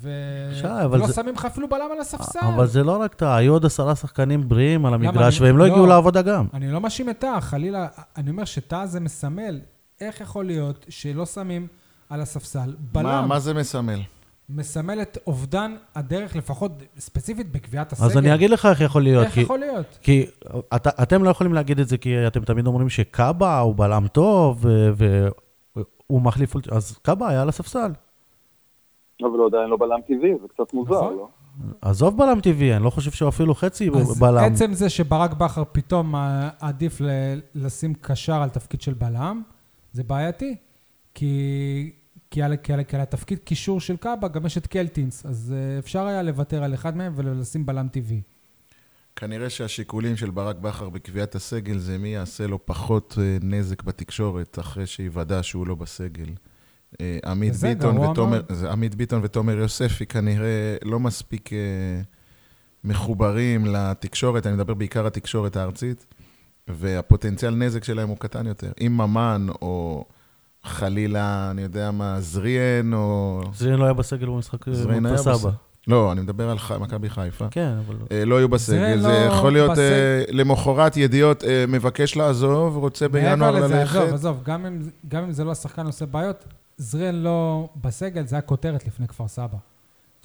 ולא 0.00 1.06
זה- 1.06 1.12
שמים 1.14 1.34
לך 1.34 1.44
אפילו 1.44 1.68
בלם 1.68 1.88
על 1.92 2.00
הספסל. 2.00 2.38
אבל 2.54 2.66
זה 2.66 2.82
לא 2.84 2.96
רק 3.00 3.14
אתה, 3.14 3.36
היו 3.36 3.52
עוד 3.52 3.64
עשרה 3.66 3.96
שחקנים 3.96 4.48
בריאים 4.48 4.86
על 4.86 4.94
המגרש, 4.94 5.38
אני- 5.40 5.46
והם 5.46 5.58
לא 5.58 5.66
לא. 5.66 5.70
הגיעו 5.72 5.86
לעבודה 5.86 6.22
גם. 6.22 6.46
אני 6.54 6.72
לא 6.72 6.80
מאשים 6.80 7.10
את 7.10 7.18
טאה, 7.18 7.40
חלילה, 7.40 7.88
אני 8.16 8.30
אומר 8.30 8.44
שטאה 8.44 8.86
זה 8.86 9.00
מסמל, 9.00 9.60
איך 10.00 10.20
יכול 10.20 10.44
להיות 10.46 10.86
שלא 10.88 11.26
שמים 11.26 11.66
על 12.10 12.20
הספסל 12.20 12.74
בלם? 12.92 13.04
מה 13.06 13.26
מה 13.26 13.38
זה 13.40 13.54
מסמל? 13.54 14.00
מסמל 14.48 15.02
את 15.02 15.18
אובדן 15.26 15.76
הדרך, 15.94 16.36
לפחות 16.36 16.72
ספציפית 16.98 17.52
בקביעת 17.52 17.92
הסגל. 17.92 18.06
אז 18.06 18.16
אני 18.16 18.34
אגיד 18.34 18.50
לך 18.50 18.66
איך 18.66 18.80
יכול 18.80 19.02
להיות. 19.02 19.24
איך 19.24 19.34
כי- 19.34 19.40
יכול 19.40 19.58
להיות? 19.58 19.98
כי 20.02 20.26
את, 20.76 20.86
אתם 20.86 21.24
לא 21.24 21.30
יכולים 21.30 21.52
להגיד 21.54 21.80
את 21.80 21.88
זה, 21.88 21.98
כי 21.98 22.26
אתם 22.26 22.44
תמיד 22.44 22.66
אומרים 22.66 22.88
שקאבה 22.88 23.58
הוא 23.58 23.74
בלם 23.76 24.06
טוב, 24.08 24.64
והוא 24.96 26.22
מחליף... 26.22 26.54
אז 26.72 26.98
קאבה 27.02 27.28
היה 27.28 27.42
על 27.42 27.48
הספסל. 27.48 27.92
אבל 29.22 29.28
הוא 29.28 29.46
עדיין 29.46 29.70
לא 29.70 29.76
בלם 29.76 30.00
טבעי, 30.06 30.30
זה 30.42 30.48
קצת 30.54 30.74
מוזר, 30.74 30.94
נכון. 30.94 31.16
לא? 31.16 31.28
עזוב 31.82 32.18
בלם 32.18 32.40
טבעי, 32.40 32.76
אני 32.76 32.84
לא 32.84 32.90
חושב 32.90 33.10
שהוא 33.10 33.28
אפילו 33.28 33.54
חצי 33.54 33.90
אז 33.90 34.18
בלם. 34.20 34.38
עצם 34.52 34.72
זה 34.72 34.88
שברק 34.88 35.32
בכר 35.34 35.62
פתאום 35.72 36.14
אה, 36.16 36.48
עדיף 36.60 37.00
ל- 37.00 37.08
לשים 37.54 37.94
קשר 37.94 38.42
על 38.42 38.48
תפקיד 38.48 38.80
של 38.80 38.94
בלם, 38.94 39.42
זה 39.96 40.04
בעייתי. 40.04 40.56
כי, 41.14 41.90
כי, 42.30 42.42
על, 42.42 42.56
כי, 42.56 42.72
על, 42.72 42.84
כי 42.84 42.96
על 42.96 43.02
התפקיד 43.02 43.38
קישור 43.38 43.80
של 43.80 43.96
קאבה 43.96 44.28
גם 44.28 44.46
יש 44.46 44.58
את 44.58 44.66
קלטינס, 44.66 45.26
אז 45.26 45.54
אה, 45.56 45.78
אפשר 45.78 46.06
היה 46.06 46.22
לוותר 46.22 46.62
על 46.62 46.74
אחד 46.74 46.96
מהם 46.96 47.12
ולשים 47.16 47.66
בלם 47.66 47.88
טבעי. 47.88 48.22
כנראה 49.16 49.50
שהשיקולים 49.50 50.16
של 50.16 50.30
ברק 50.30 50.56
בכר 50.56 50.88
בקביעת 50.88 51.34
הסגל 51.34 51.78
זה 51.78 51.98
מי 51.98 52.08
יעשה 52.08 52.46
לו 52.46 52.66
פחות 52.66 53.18
אה, 53.18 53.38
נזק 53.42 53.82
בתקשורת 53.82 54.58
אחרי 54.58 54.86
שיוודע 54.86 55.42
שהוא 55.42 55.66
לא 55.66 55.74
בסגל. 55.74 56.28
אה, 57.00 57.18
עמית 57.24 57.54
ביטון 57.56 57.98
ותומר, 57.98 58.42
עמית 58.70 58.94
ביטון 58.94 59.20
ותומר 59.24 59.56
יוספי 59.58 60.06
כנראה 60.06 60.76
לא 60.84 61.00
מספיק 61.00 61.50
מחוברים 62.84 63.66
לתקשורת, 63.66 64.46
אני 64.46 64.54
מדבר 64.54 64.74
בעיקר 64.74 65.06
התקשורת 65.06 65.56
הארצית, 65.56 66.06
והפוטנציאל 66.68 67.54
נזק 67.54 67.84
שלהם 67.84 68.08
הוא 68.08 68.16
קטן 68.16 68.46
יותר. 68.46 68.70
אם 68.80 68.92
ממן 68.96 69.46
או 69.62 70.04
חלילה, 70.64 71.50
אני 71.50 71.62
יודע 71.62 71.90
מה, 71.90 72.20
זריאן 72.20 72.94
או... 72.94 73.40
זרין 73.54 73.74
לא 73.74 73.84
היה 73.84 73.92
בסגל 73.92 74.26
במשחק 74.26 74.70
זריאן 74.70 75.06
מול 75.06 75.16
סבא. 75.16 75.32
בסגל. 75.32 75.50
לא, 75.88 76.12
אני 76.12 76.20
מדבר 76.20 76.50
על 76.50 76.58
ח- 76.58 76.72
מכבי 76.72 77.10
חיפה. 77.10 77.46
כן, 77.50 77.74
אבל... 77.86 77.96
אה, 78.12 78.24
לא 78.24 78.34
יהיו 78.36 78.48
בסגל, 78.48 78.96
זה 78.96 79.02
זה 79.02 79.08
לא 79.08 79.32
יכול 79.32 79.52
להיות. 79.52 79.78
אה, 79.78 80.24
למחרת 80.28 80.96
ידיעות, 80.96 81.44
אה, 81.44 81.64
מבקש 81.68 82.16
לעזוב, 82.16 82.76
רוצה 82.76 83.08
בינואר 83.08 83.36
מעבר 83.36 83.64
לזה, 83.66 83.74
ללכת. 83.74 83.96
עזוב, 83.96 84.14
עזוב, 84.14 84.40
גם 84.44 84.66
אם, 84.66 84.78
גם 85.08 85.22
אם 85.24 85.32
זה 85.32 85.44
לא 85.44 85.52
השחקן 85.52 85.86
עושה 85.86 86.06
בעיות, 86.06 86.44
זריאן 86.76 87.14
לא 87.14 87.68
בסגל, 87.80 88.26
זה 88.26 88.36
היה 88.36 88.42
כותרת 88.42 88.86
לפני 88.86 89.08
כפר 89.08 89.28
סבא. 89.28 89.56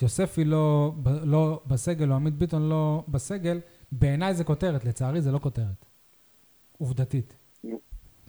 יוספי 0.01 0.43
לא, 0.45 0.93
לא 1.23 1.61
בסגל, 1.67 2.11
או 2.11 2.15
עמית 2.15 2.33
ביטון 2.37 2.69
לא 2.69 3.03
בסגל, 3.07 3.59
בעיניי 3.91 4.33
זה 4.35 4.43
כותרת, 4.43 4.85
לצערי 4.85 5.21
זה 5.21 5.31
לא 5.31 5.39
כותרת. 5.39 5.85
עובדתית. 6.81 7.35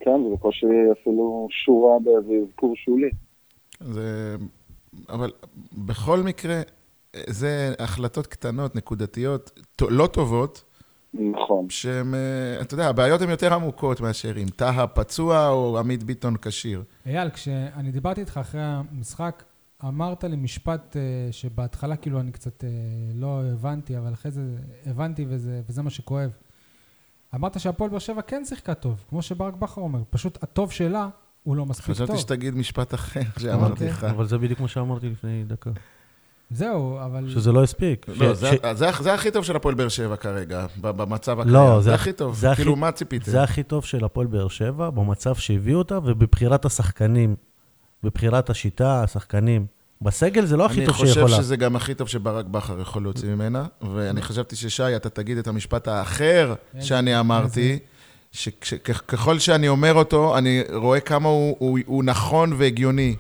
כן, 0.00 0.23
זה 0.28 0.35
בקושי 0.35 0.66
אפילו 0.92 1.49
שורה 1.50 1.99
באיזה 1.99 2.44
אזכור 2.47 2.76
שולי. 2.76 3.11
זה... 3.80 4.37
אבל 5.09 5.30
בכל 5.87 6.21
מקרה, 6.21 6.61
זה 7.16 7.75
החלטות 7.78 8.26
קטנות, 8.26 8.76
נקודתיות, 8.76 9.61
לא 9.80 10.06
טובות, 10.06 10.64
נכון. 11.14 11.71
שהן, 11.71 12.14
אה, 12.14 12.61
אתה 12.61 12.75
יודע, 12.75 12.88
הבעיות 12.88 13.21
הן 13.21 13.30
יותר 13.30 13.54
עמוקות 13.54 14.00
מאשר 14.00 14.38
אם 14.42 14.49
טהה 14.56 14.87
פצוע 14.87 15.49
או 15.49 15.78
עמית 15.78 16.02
ביטון 16.02 16.37
כשיר. 16.42 16.82
אייל, 17.06 17.30
כשאני 17.30 17.90
דיברתי 17.90 18.21
איתך 18.21 18.38
אחרי 18.38 18.61
המשחק, 18.64 19.44
אמרת 19.85 20.25
לי 20.25 20.37
משפט 20.37 20.97
אה, 20.97 21.02
שבהתחלה 21.30 21.97
כאילו 21.97 22.21
אני 22.21 22.32
קצת 22.32 22.64
אה, 22.64 22.68
לא 23.14 23.42
הבנתי, 23.52 23.99
אבל 23.99 24.12
אחרי 24.12 24.30
זה 24.30 24.42
הבנתי 24.87 25.25
וזה, 25.28 25.61
וזה 25.68 25.82
מה 25.82 25.90
שכואב. 25.90 26.30
אמרת 27.35 27.61
שהפועל 27.61 27.91
באר 27.91 27.99
שבע 27.99 28.23
כן 28.23 28.43
שיחקה 28.45 28.75
טוב, 28.75 29.05
כמו 29.11 29.23
שברק 29.23 29.55
בכר 29.55 29.81
אומר, 29.81 29.99
פשוט 30.11 30.43
הטוב 30.43 30.73
שלה 30.73 31.09
הוא 31.43 31.57
לא 31.57 31.67
מספיק 31.67 31.87
טוב. 31.87 31.95
חשבתי 32.07 32.19
שתגיד 32.19 32.55
משפט 32.55 32.95
אחר 32.95 33.21
שאמרתי. 33.43 33.87
לך. 33.89 34.05
אבל 34.05 34.27
זה 34.27 34.39
בדיוק 34.39 34.61
מה 34.61 34.69
שאמרתי 34.69 35.09
לפני 35.11 35.45
דקה. 35.47 35.71
זהו, 36.51 36.99
אבל... 37.05 37.31
שזה 37.31 37.53
לא 37.53 37.62
הספיק. 37.62 38.07
לא, 38.09 38.35
ש- 38.35 38.39
זה- 38.39 38.51
ש- 38.53 38.77
זה 38.79 38.91
זה 39.01 39.15
הכי 39.15 39.31
טוב 39.31 39.45
של 39.45 39.57
הפועל 39.57 39.75
באר 39.75 39.89
שבע 39.89 40.17
כרגע, 40.17 40.67
במצב 40.81 41.41
הקיים. 41.41 41.55
לא, 41.55 41.75
זה 41.77 41.81
זה 41.81 41.95
הכי 41.95 42.11
הכ- 42.11 42.12
טוב. 42.12 42.35
זה 42.37 42.51
הכי- 42.51 42.57
כאילו, 42.62 42.77
מה 42.77 42.93
ציפיתם? 42.93 43.31
זה 43.31 43.43
הכי 43.43 43.62
טוב 43.62 43.85
של 43.85 44.05
הפועל 44.05 44.27
באר 44.27 44.49
שבע, 44.49 44.91
במצב 44.91 45.35
שהביאו 45.35 45.79
אותה, 45.79 45.99
ובבחירת 46.05 46.65
השחקנים, 46.65 47.37
בבחירת 48.03 48.51
השיטה, 48.51 49.03
השחקנים. 49.03 49.67
בסגל 50.02 50.44
זה 50.47 50.56
לא 50.56 50.66
הכי 50.66 50.87
טוב 50.87 50.97
אני 51.00 51.09
שיכולה. 51.09 51.26
חושב 51.26 51.42
שזה 51.42 51.56
גם 51.56 51.76
הכי 51.76 51.94
טוב 51.94 52.09
שברק 52.09 52.44
בכר 52.44 52.80
יכול 52.80 53.02
להוציא 53.02 53.28
ממנה, 53.28 53.64
ואני 53.94 54.23
חשבתי 54.23 54.56
ששי, 54.56 54.97
אתה 54.97 55.09
תגיד 55.11 55.38
את 55.38 55.47
המשפט 55.49 55.88
האחר 55.88 56.54
איזה- 56.75 56.87
שאני 56.87 57.21
אמרתי, 57.21 57.78
שככל 58.32 59.38
שאני 59.38 59.68
אומר 59.68 59.94
אותו, 59.94 60.38
אני 60.38 60.62
רואה 60.75 61.00
כמה 61.00 61.28
הוא, 61.28 61.56
הוא, 61.59 61.78
הוא 61.87 62.04
נכון 62.04 62.52
והגיוני. 62.59 63.16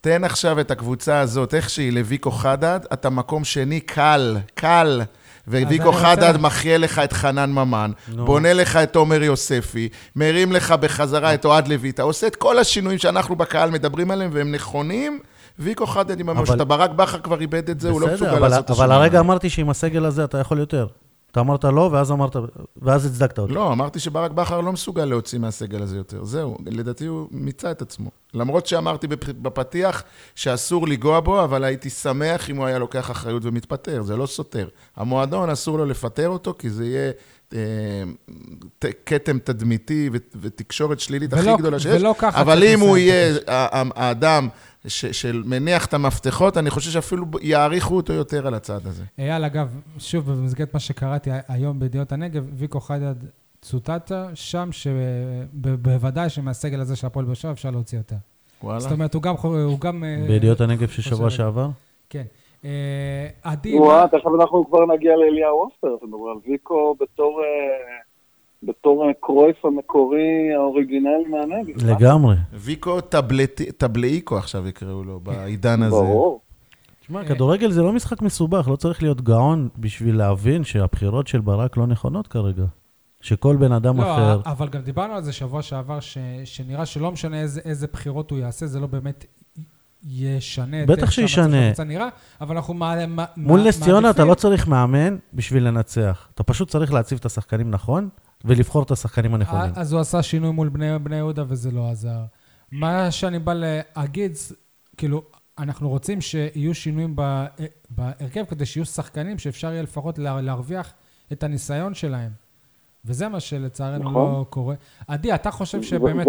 תן 0.00 0.24
עכשיו 0.24 0.60
את 0.60 0.70
הקבוצה 0.70 1.20
הזאת, 1.20 1.54
איך 1.54 1.70
שהיא, 1.70 1.92
לוויקו 1.92 2.30
חדד, 2.30 2.80
אתה 2.92 3.10
מקום 3.10 3.44
שני 3.44 3.80
קל, 3.80 4.36
קל. 4.54 5.02
וויקו 5.48 5.88
אני 5.90 5.96
חדד 6.02 6.36
מחיה 6.36 6.78
לך 6.78 6.98
את 6.98 7.12
חנן 7.12 7.50
ממן, 7.52 7.90
נו. 8.08 8.24
בונה 8.26 8.52
לך 8.52 8.76
את 8.76 8.96
עומר 8.96 9.22
יוספי, 9.22 9.88
מרים 10.16 10.52
לך 10.52 10.72
בחזרה 10.72 11.34
את 11.34 11.44
אוהד 11.44 11.68
לויטה, 11.68 12.02
עושה 12.02 12.26
את 12.26 12.36
כל 12.36 12.58
השינויים 12.58 12.98
שאנחנו 12.98 13.36
בקהל 13.36 13.70
מדברים 13.70 14.10
עליהם, 14.10 14.30
והם 14.32 14.52
נכונים. 14.52 15.20
ויקו 15.58 15.86
חדד 15.86 16.20
עם 16.20 16.28
הממשלה, 16.28 16.64
ברק 16.64 16.90
בכר 16.90 17.18
כבר 17.18 17.40
איבד 17.40 17.70
את 17.70 17.80
זה, 17.80 17.90
הוא 17.90 18.00
לא 18.00 18.06
מסוגל 18.14 18.30
אבל- 18.30 18.48
לעשות 18.48 18.64
את 18.64 18.70
אבל 18.70 18.78
השינויים 18.78 19.00
הרגע. 19.02 19.20
אמרתי 19.20 19.50
שעם 19.50 19.70
הסגל 19.70 20.04
הזה 20.04 20.24
אתה 20.24 20.38
יכול 20.38 20.58
יותר. 20.58 20.86
אתה 21.32 21.40
אמרת 21.40 21.64
לא, 21.64 21.88
ואז 21.92 22.10
אמרת, 22.10 22.36
ואז 22.82 23.06
הצדקת 23.06 23.38
אותו. 23.38 23.54
לא, 23.54 23.72
אמרתי 23.72 24.00
שברק 24.00 24.30
בכר 24.30 24.60
לא 24.60 24.72
מסוגל 24.72 25.04
להוציא 25.04 25.38
מהסגל 25.38 25.82
הזה 25.82 25.96
יותר. 25.96 26.24
זהו, 26.24 26.58
לדעתי 26.66 27.06
הוא 27.06 27.28
מיצה 27.30 27.70
את 27.70 27.82
עצמו. 27.82 28.10
למרות 28.34 28.66
שאמרתי 28.66 29.06
בפ- 29.06 29.32
בפתיח 29.42 30.02
שאסור 30.34 30.88
לנגוע 30.88 31.20
בו, 31.20 31.44
אבל 31.44 31.64
הייתי 31.64 31.90
שמח 31.90 32.50
אם 32.50 32.56
הוא 32.56 32.66
היה 32.66 32.78
לוקח 32.78 33.10
אחריות 33.10 33.44
ומתפטר, 33.44 34.02
זה 34.02 34.16
לא 34.16 34.26
סותר. 34.26 34.68
המועדון, 34.96 35.50
אסור 35.50 35.78
לו 35.78 35.84
לפטר 35.84 36.28
אותו, 36.28 36.54
כי 36.58 36.70
זה 36.70 36.84
יהיה 36.86 37.12
אה, 37.54 37.58
כתם 39.06 39.38
תדמיתי 39.38 40.10
ו- 40.12 40.16
ותקשורת 40.40 41.00
שלילית 41.00 41.32
ולא- 41.32 41.40
הכי 41.52 41.62
גדולה 41.62 41.80
שיש. 41.80 42.00
ולא 42.00 42.14
ככה 42.18 42.40
אבל 42.40 42.62
אם 42.64 42.80
הוא 42.80 42.96
יהיה 42.96 43.38
האדם 43.46 44.48
ש- 44.88 45.06
שמניח 45.06 45.86
את 45.86 45.94
המפתחות, 45.94 46.56
אני 46.56 46.70
חושב 46.70 46.90
שאפילו 46.90 47.24
יעריכו 47.40 47.96
אותו 47.96 48.12
יותר 48.12 48.46
על 48.46 48.54
הצד 48.54 48.86
הזה. 48.86 49.04
אייל, 49.18 49.44
אגב, 49.44 49.68
שוב, 49.98 50.32
במסגרת 50.32 50.74
מה 50.74 50.80
שקראתי 50.80 51.30
היום 51.48 51.80
בידיעות 51.80 52.12
הנגב, 52.12 52.46
ויקו 52.54 52.80
חדד 52.80 53.14
צוטטה, 53.62 54.28
שם 54.34 54.68
שבוודאי 54.72 56.28
שמהסגל 56.30 56.80
הזה 56.80 56.96
של 56.96 57.06
הפועל 57.06 57.24
באר 57.26 57.34
שבע 57.34 57.52
אפשר 57.52 57.70
להוציא 57.70 57.98
יותר. 57.98 58.16
וואלה. 58.62 58.80
זאת 58.80 58.92
אומרת, 58.92 59.14
הוא 59.14 59.22
גם... 59.22 59.34
הוא 59.42 59.80
גם 59.80 60.04
אה, 60.04 60.24
בידיעות 60.28 60.60
הנגב 60.60 60.88
של 60.88 61.02
שבוע 61.02 61.30
שעבר? 61.30 61.68
כן. 62.10 62.24
אה, 62.64 62.70
עדי, 63.42 63.78
וואה, 63.78 64.00
מה- 64.02 64.08
תכף 64.08 64.26
אנחנו 64.40 64.66
כבר 64.68 64.86
נגיע 64.94 65.12
לאליהו 65.16 65.58
עופר, 65.60 65.96
אתם 65.98 66.06
מדברים 66.06 66.32
על 66.36 66.50
ויקו 66.50 66.96
בתור... 67.00 67.40
אה, 68.64 68.72
בתור 68.72 69.04
אה, 69.08 69.12
קרויף 69.20 69.64
המקורי 69.64 70.18
האוריגינלי 70.56 71.24
מהנגב. 71.30 71.84
לגמרי. 71.86 72.36
ויקו 72.52 73.00
טבלאיקו 73.78 74.36
עכשיו 74.38 74.66
יקראו 74.68 75.04
לו, 75.04 75.20
בעידן 75.20 75.82
הזה. 75.82 75.90
ברור. 75.96 76.40
תשמע, 77.00 77.24
כדורגל 77.24 77.70
זה 77.70 77.82
לא 77.82 77.92
משחק 77.92 78.22
מסובך, 78.22 78.68
לא 78.68 78.76
צריך 78.76 79.02
להיות 79.02 79.20
גאון 79.20 79.68
בשביל 79.78 80.16
להבין 80.16 80.64
שהבחירות 80.64 81.26
של 81.26 81.40
ברק 81.40 81.76
לא 81.76 81.86
נכונות 81.86 82.26
כרגע. 82.26 82.64
שכל 83.20 83.56
בן 83.56 83.72
אדם 83.72 83.96
לא, 84.00 84.02
אחר... 84.02 84.40
אבל 84.46 84.68
גם 84.68 84.80
דיברנו 84.82 85.12
על 85.14 85.22
זה 85.22 85.32
שבוע 85.32 85.62
שעבר, 85.62 86.00
ש, 86.00 86.18
שנראה 86.44 86.86
שלא 86.86 87.12
משנה 87.12 87.40
איזה, 87.40 87.60
איזה 87.64 87.86
בחירות 87.92 88.30
הוא 88.30 88.38
יעשה, 88.38 88.66
זה 88.66 88.80
לא 88.80 88.86
באמת 88.86 89.24
ישנה 90.08 90.82
את 90.82 90.86
בטח 90.88 91.10
שישנה. 91.10 91.64
הקבוצה 91.66 91.84
נראה, 91.84 92.08
אבל 92.40 92.56
אנחנו 92.56 92.74
מע- 92.74 93.06
מע- 93.06 93.24
מול 93.36 93.60
מע- 93.60 93.68
נס 93.68 93.82
ציונה 93.82 93.98
אתה 93.98 94.06
מעדיפים- 94.06 94.28
לא 94.28 94.34
צריך 94.34 94.68
מאמן 94.68 95.16
בשביל 95.34 95.62
לנצח. 95.68 96.28
אתה 96.34 96.42
פשוט 96.42 96.68
צריך 96.68 96.92
להציב 96.92 97.18
את 97.18 97.24
השחקנים 97.26 97.70
נכון, 97.70 98.08
ולבחור 98.44 98.82
את 98.82 98.90
השחקנים 98.90 99.34
הנכונים. 99.34 99.72
אז 99.76 99.92
הוא 99.92 100.00
עשה 100.00 100.22
שינוי 100.22 100.50
מול 100.50 100.68
בני, 100.68 100.98
בני 100.98 101.16
יהודה 101.16 101.44
וזה 101.48 101.70
לא 101.70 101.90
עזר. 101.90 102.20
מה 102.72 103.10
שאני 103.10 103.38
בא 103.38 103.52
להגיד, 103.56 104.32
כאילו, 104.96 105.22
אנחנו 105.58 105.88
רוצים 105.88 106.20
שיהיו 106.20 106.74
שינויים 106.74 107.16
בהרכב 107.90 108.44
כדי 108.48 108.66
שיהיו 108.66 108.86
שחקנים 108.86 109.38
שאפשר 109.38 109.72
יהיה 109.72 109.82
לפחות 109.82 110.18
לה- 110.18 110.40
להרוויח 110.40 110.92
את 111.32 111.42
הניסיון 111.42 111.94
שלהם. 111.94 112.30
וזה 113.04 113.28
מה 113.28 113.40
שלצערנו 113.40 114.10
נכון. 114.10 114.32
לא 114.32 114.46
קורה. 114.50 114.74
עדי, 115.08 115.34
אתה 115.34 115.50
חושב 115.50 115.82
שבאמת, 115.82 116.26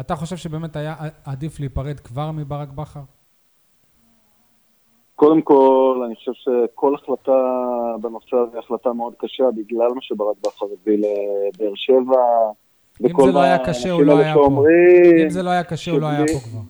אתה 0.00 0.16
חושב 0.16 0.36
שבאמת 0.36 0.76
היה 0.76 0.94
עדיף 1.24 1.60
להיפרד 1.60 2.00
כבר 2.00 2.30
מברק 2.30 2.68
בכר? 2.68 3.02
קודם 5.16 5.42
כל, 5.42 6.02
אני 6.06 6.14
חושב 6.14 6.32
שכל 6.34 6.94
החלטה 6.94 7.32
בנושא 8.00 8.36
הזה 8.36 8.50
היא 8.52 8.58
החלטה 8.58 8.92
מאוד 8.92 9.14
קשה, 9.18 9.44
בגלל 9.56 9.88
מה 9.94 10.00
שברק 10.00 10.36
בכר 10.40 10.66
הביא 10.82 10.98
לבאר 10.98 11.72
שבע. 11.74 12.22
אם 13.00 13.26
זה 13.26 13.32
לא 13.32 13.40
היה 13.40 13.58
קשה, 13.58 13.90
הוא 13.90 14.02
לא 14.02 14.18
היה 14.18 14.34
פה. 14.34 14.64
אם 15.22 15.30
זה 15.30 15.42
לא 15.42 15.50
היה 15.50 15.64
קשה, 15.64 15.90
הוא 15.90 16.00
לא 16.00 16.06
היה 16.06 16.24
פה 16.32 16.38
כבר. 16.38 16.60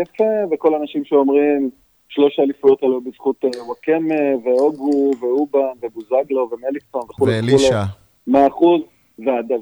יפה, 0.00 0.24
וכל 0.54 0.74
האנשים 0.74 1.04
שאומרים, 1.04 1.70
שלוש 2.08 2.38
האליפויות 2.38 2.82
האלו 2.82 3.00
בזכות 3.00 3.44
אה, 3.44 3.64
וואקמה, 3.66 4.14
והוגו, 4.44 5.10
ואובן, 5.20 5.60
ובוזגלו, 5.82 6.50
ומליקסון 6.52 7.02
וכולי. 7.10 7.32
ואלישע. 7.32 7.82
מאה 8.26 8.46
אחוז, 8.46 8.80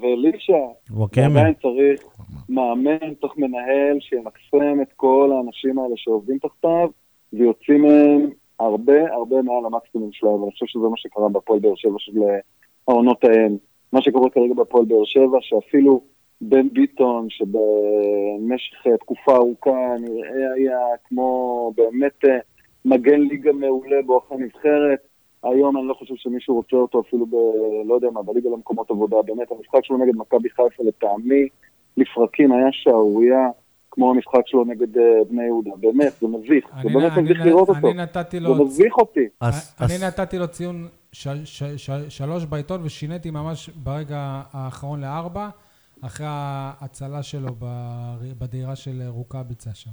ואלישע. 0.02 0.52
וואקמה. 0.90 1.24
ועדיין 1.34 1.54
צריך 1.62 2.00
מאמן, 2.48 3.14
צריך 3.20 3.32
מנהל 3.36 3.98
שימקסם 4.00 4.82
את 4.82 4.92
כל 4.96 5.30
האנשים 5.36 5.78
האלה 5.78 5.94
שעובדים 5.96 6.38
תחתיו, 6.38 6.88
ויוצאים 7.38 7.82
מהם 7.82 8.30
הרבה 8.60 9.12
הרבה 9.12 9.42
מעל 9.42 9.64
המקסימום 9.66 10.12
שלהם, 10.12 10.34
ואני 10.34 10.52
חושב 10.52 10.66
שזה 10.66 10.88
מה 10.88 10.96
שקרה 10.96 11.28
בפועל 11.28 11.58
באר 11.58 11.74
שבע 11.76 11.98
של 11.98 12.22
אה, 12.22 12.38
העונות 12.88 13.24
ההן. 13.24 13.56
מה 13.92 14.02
שקורה 14.02 14.30
כרגע 14.30 14.54
בפועל 14.54 14.84
באר 14.84 15.04
שבע, 15.04 15.38
שאפילו 15.40 16.00
בן 16.40 16.68
ביטון, 16.68 17.26
שבמשך 17.30 18.86
אה, 18.86 18.96
תקופה 18.96 19.36
ארוכה 19.36 19.94
נראה 20.00 20.52
היה 20.54 20.78
כמו 21.04 21.72
באמת 21.76 22.24
אה, 22.24 22.38
מגן 22.84 23.20
ליגה 23.20 23.52
מעולה 23.52 24.02
בואכה 24.06 24.34
נבחרת, 24.36 24.98
היום 25.42 25.76
אני 25.76 25.88
לא 25.88 25.94
חושב 25.94 26.14
שמישהו 26.16 26.54
רוצה 26.54 26.76
אותו 26.76 27.00
אפילו 27.00 27.26
ב... 27.26 27.34
לא 27.86 27.94
יודע 27.94 28.10
מה, 28.10 28.22
בליגה 28.22 28.50
למקומות 28.50 28.90
עבודה. 28.90 29.16
באמת, 29.22 29.52
המשחק 29.52 29.84
שלו 29.84 29.98
נגד 29.98 30.16
מכבי 30.16 30.50
חיפה 30.50 30.82
לטעמי, 30.84 31.48
לפרקים 31.96 32.52
היה 32.52 32.66
שערורייה, 32.72 33.48
כמו 33.96 34.10
המשחק 34.10 34.40
שלו 34.46 34.64
נגד 34.64 34.98
אה, 34.98 35.02
בני 35.30 35.44
יהודה. 35.44 35.70
באמת, 35.80 36.12
זה 36.20 36.28
מביך. 36.28 36.66
זה 36.74 36.80
אני- 36.80 36.94
באמת 36.94 37.12
אני- 37.12 37.22
מביך 37.22 37.40
לראות 37.46 37.68
אותו. 37.68 37.78
אני 37.88 37.94
נתתי 37.94 38.40
לו... 38.40 38.54
זה 38.56 38.82
מביך 38.82 38.98
אותי. 38.98 39.26
אני 39.80 40.06
נתתי 40.06 40.38
לו 40.38 40.48
ציון 40.48 40.74
של- 41.12 41.44
של- 41.44 41.76
של- 41.76 42.08
שלוש 42.08 42.44
בעיתון 42.44 42.80
ושיניתי 42.84 43.30
ממש 43.30 43.70
ברגע 43.70 44.16
האחרון 44.52 45.00
לארבע, 45.00 45.48
אחרי 46.02 46.26
ההצלה 46.30 47.22
שלו 47.22 47.48
בדהירה 48.38 48.76
של 48.76 49.02
רוקאביצה 49.08 49.70
שם. 49.74 49.90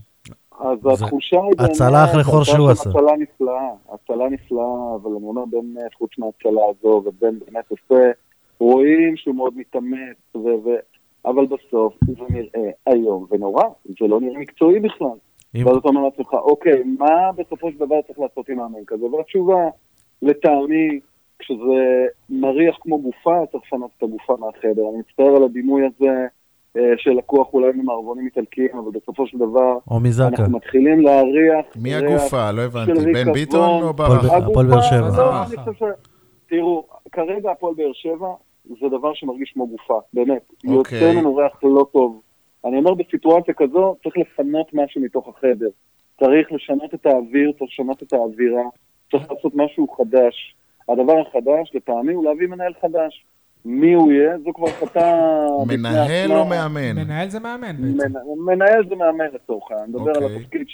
אז 0.60 1.02
התחושה 1.04 1.38
היא 1.38 1.58
באמת... 1.58 1.70
הצלה 1.70 2.06
אחרי 2.06 2.24
חור 2.24 2.44
שהוא 2.44 2.70
עשה. 2.70 2.90
הצלה 2.90 3.12
נפלאה, 3.20 3.70
הצלה 3.94 4.30
נפלאה, 4.30 4.66
אבל 4.96 5.12
אני 5.18 5.26
אומר 5.28 5.46
באמת, 5.46 5.94
חוץ 5.98 6.10
מההצלה 6.18 6.62
הזו, 6.70 7.04
ובן 7.06 7.40
באמת 7.40 7.66
עושה, 7.70 8.12
רואים 8.60 9.18
שהוא 9.18 9.36
מאוד 9.36 9.54
מתאמץ. 9.58 10.18
אבל 11.26 11.46
בסוף 11.46 11.94
זה 12.02 12.24
נראה 12.30 12.70
איום 12.88 13.26
ונורא, 13.32 13.64
זה 13.86 14.08
לא 14.08 14.22
נראה 14.22 14.40
מקצועי 14.40 14.80
בכלל. 14.80 15.08
אם- 15.56 15.66
ואז 15.68 15.78
אתה 15.78 15.88
אומר 15.88 16.02
לעצמך, 16.02 16.34
אוקיי, 16.34 16.84
מה 17.00 17.32
בסופו 17.38 17.72
של 17.72 17.78
דבר 17.78 18.02
צריך 18.08 18.20
לעשות 18.20 18.50
עם 18.50 18.58
מאמן 18.58 18.80
כזה? 18.88 19.06
והתשובה, 19.06 19.56
לטעמי, 20.22 21.00
כשזה 21.40 21.84
מריח 22.30 22.78
כמו 22.82 23.02
גופה, 23.02 23.36
צריך 23.52 23.64
לפנות 23.68 23.92
את 23.98 24.04
הגופה 24.04 24.36
מהחדר. 24.40 24.82
אני 24.90 24.98
מצטער 25.00 25.36
על 25.36 25.44
הדימוי 25.44 25.82
הזה 25.86 26.26
אה, 26.78 26.82
שלקוח 26.98 27.54
אולי 27.54 27.72
ממערבונים 27.76 28.26
איטלקיים, 28.26 28.70
אבל 28.78 28.92
בסופו 28.92 29.28
של 29.28 29.38
דבר, 29.38 29.78
או 29.92 30.00
מזקה. 30.00 30.28
אנחנו 30.28 30.58
מתחילים 30.58 31.00
להריח... 31.02 31.66
מי 31.82 31.96
ריח 31.96 32.12
הגופה? 32.22 32.52
לא 32.52 32.62
הבנתי. 32.62 32.92
בן. 33.14 33.34
ביטון 33.34 33.84
או 33.84 33.90
הפועל 33.90 34.10
ברק? 34.18 34.44
ב- 34.44 34.50
הפועל 34.50 34.66
באר 34.66 34.82
שבע. 34.82 34.98
הגופה, 35.08 35.42
עזוב. 35.42 35.54
אני 35.60 35.74
חושב 35.74 35.86
ש... 35.86 35.90
תראו, 36.50 36.84
כרגע 37.12 37.52
הפועל 37.52 37.74
באר 37.74 37.92
שבע 37.94 38.28
זה 38.66 38.90
דבר 38.90 39.14
שמרגיש 39.14 39.52
כמו 39.52 39.68
גופה, 39.68 40.00
באמת. 40.14 40.42
אוקיי. 40.68 41.00
יוצא 41.00 41.14
ממנו 41.14 41.36
ריח 41.36 41.64
לא 41.64 41.86
טוב. 41.94 42.22
אני 42.66 42.78
אומר, 42.78 42.94
בסיטואציה 42.94 43.54
כזו 43.54 43.96
צריך 44.04 44.18
לפנות 44.18 44.68
משהו 44.74 45.02
מתוך 45.02 45.28
החדר. 45.28 45.70
צריך 46.20 46.52
לשנות 46.52 46.94
את 46.94 47.06
האוויר, 47.06 47.52
צריך 47.52 47.72
לשנות 47.72 48.04
את 48.04 48.14
האווירה, 48.14 48.64
צריך 49.12 49.32
לעשות 49.32 49.52
משהו 49.56 49.88
חדש. 49.88 50.56
הדבר 50.90 51.22
החדש, 51.22 51.72
לטעמי, 51.76 52.14
הוא 52.14 52.26
להביא 52.26 52.48
מנהל 52.48 52.74
חדש. 52.82 53.26
מי 53.66 53.94
הוא 53.94 54.12
יהיה, 54.12 54.38
זו 54.46 54.54
כבר 54.54 54.68
החלטה... 54.70 55.16
בפני 55.64 55.78
מנהל. 55.78 56.32
או 56.32 56.46
מאמן? 56.46 56.96
מנהל 56.96 57.30
זה 57.30 57.40
מאמן 57.40 57.76
בעצם. 57.82 58.18
מנ- 58.18 58.46
מנהל 58.46 58.90
זה 58.90 58.96
מאמן 58.96 59.26
לצורך 59.34 59.72
העניין, 59.72 59.90
אני 59.90 60.02
מדבר 60.02 60.18
על 60.18 60.24
אוקיי. 60.24 60.38
התפקיד 60.38 60.70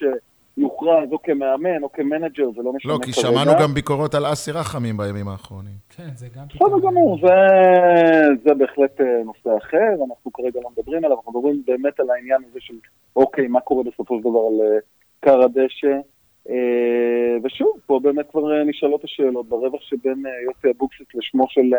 שיוכרז 0.59 1.11
או 1.11 1.21
כמאמן 1.23 1.83
או 1.83 1.91
כמנג'ר, 1.91 2.51
זה 2.55 2.61
לא 2.63 2.73
משנה 2.73 2.93
לא, 2.93 2.99
כי 3.03 3.11
כרגע. 3.11 3.27
שמענו 3.27 3.51
גם 3.61 3.73
ביקורות 3.73 4.15
על 4.15 4.25
אסי 4.33 4.51
רחמים 4.51 4.97
בימים 4.97 5.27
האחרונים. 5.27 5.73
כן, 5.97 6.09
זה 6.15 6.27
גם 6.35 6.43
בסדר 6.47 6.79
גמור, 6.87 7.19
זה, 7.21 7.35
זה 8.43 8.53
בהחלט 8.53 9.01
אה, 9.01 9.23
נושא 9.25 9.57
אחר, 9.57 10.03
אנחנו 10.09 10.33
כרגע 10.33 10.59
לא 10.63 10.69
מדברים 10.77 11.05
עליו, 11.05 11.17
אנחנו 11.17 11.31
מדברים 11.31 11.63
באמת 11.67 11.99
על 11.99 12.09
העניין 12.09 12.41
הזה 12.49 12.59
של, 12.61 12.73
אוקיי, 13.15 13.47
מה 13.47 13.59
קורה 13.59 13.83
בסופו 13.83 14.17
של 14.17 14.21
דבר 14.21 14.39
על 14.39 14.67
אה, 14.67 14.79
כר 15.21 15.43
הדשא. 15.43 15.97
אה, 16.49 17.37
ושוב, 17.43 17.79
פה 17.85 17.99
באמת 18.03 18.25
כבר 18.31 18.63
נשאלות 18.63 19.03
השאלות, 19.03 19.49
ברווח 19.49 19.81
שבין 19.81 20.23
יוסי 20.45 20.77
אבוקסיס 20.77 21.07
לשמו 21.15 21.45
של 21.49 21.73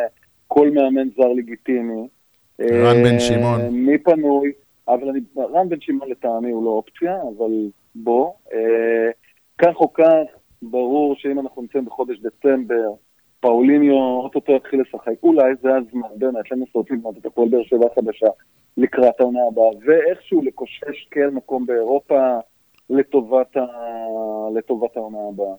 כל 0.47 0.71
מאמן 0.71 1.09
זר 1.17 1.33
לגיטימי. 1.37 2.09
רן 2.61 3.03
בן 3.05 3.19
שמעון. 3.19 3.61
מי 3.71 3.99
פנוי? 3.99 4.53
אבל 4.89 5.09
אני, 5.09 5.21
רן 5.55 5.69
בן 5.69 5.81
שמעון 5.81 6.11
לטעמי 6.11 6.51
הוא 6.51 6.65
לא 6.65 6.71
אופציה, 6.71 7.17
אבל 7.23 7.51
בוא. 7.95 8.33
אה, 8.53 9.11
כך 9.59 9.77
או 9.77 9.93
כך, 9.93 10.39
ברור 10.63 11.15
שאם 11.19 11.39
אנחנו 11.39 11.63
נמצאים 11.63 11.85
בחודש 11.85 12.17
דצמבר, 12.19 12.93
פאוליניו 13.41 13.95
אוטוטו 13.95 14.53
יתחיל 14.53 14.81
לשחק, 14.81 15.23
אולי 15.23 15.53
זה 15.63 15.69
הזמן 15.77 16.09
באמת 16.17 16.51
לנסות 16.51 16.91
לבנות 16.91 17.19
את 17.19 17.27
הפועל 17.27 17.49
באר 17.49 17.63
שבע 17.63 17.87
החדשה 17.93 18.27
לקראת 18.77 19.21
העונה 19.21 19.41
הבאה, 19.53 19.71
ואיכשהו 19.87 20.43
לקושש 20.43 21.09
כן 21.11 21.29
מקום 21.33 21.67
באירופה 21.67 22.39
לטובת, 22.91 23.57
ה... 23.57 23.61
לטובת 24.59 24.97
העונה 24.97 25.19
הבאה. 25.33 25.55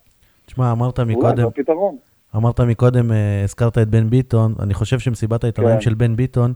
תשמע, 0.46 0.72
אמרת 0.72 1.00
אולי 1.00 1.16
מקודם, 1.16 1.36
זה 1.36 1.48
הפתרון. 1.48 1.98
אמרת 2.36 2.60
מקודם, 2.60 3.12
אה, 3.12 3.44
הזכרת 3.44 3.78
את 3.78 3.88
בן 3.88 4.10
ביטון, 4.10 4.54
אני 4.60 4.74
חושב 4.74 5.00
שמסיבת 5.00 5.44
העיתונאים 5.44 5.76
כן. 5.76 5.82
של 5.82 5.94
בן 5.94 6.16
ביטון 6.16 6.54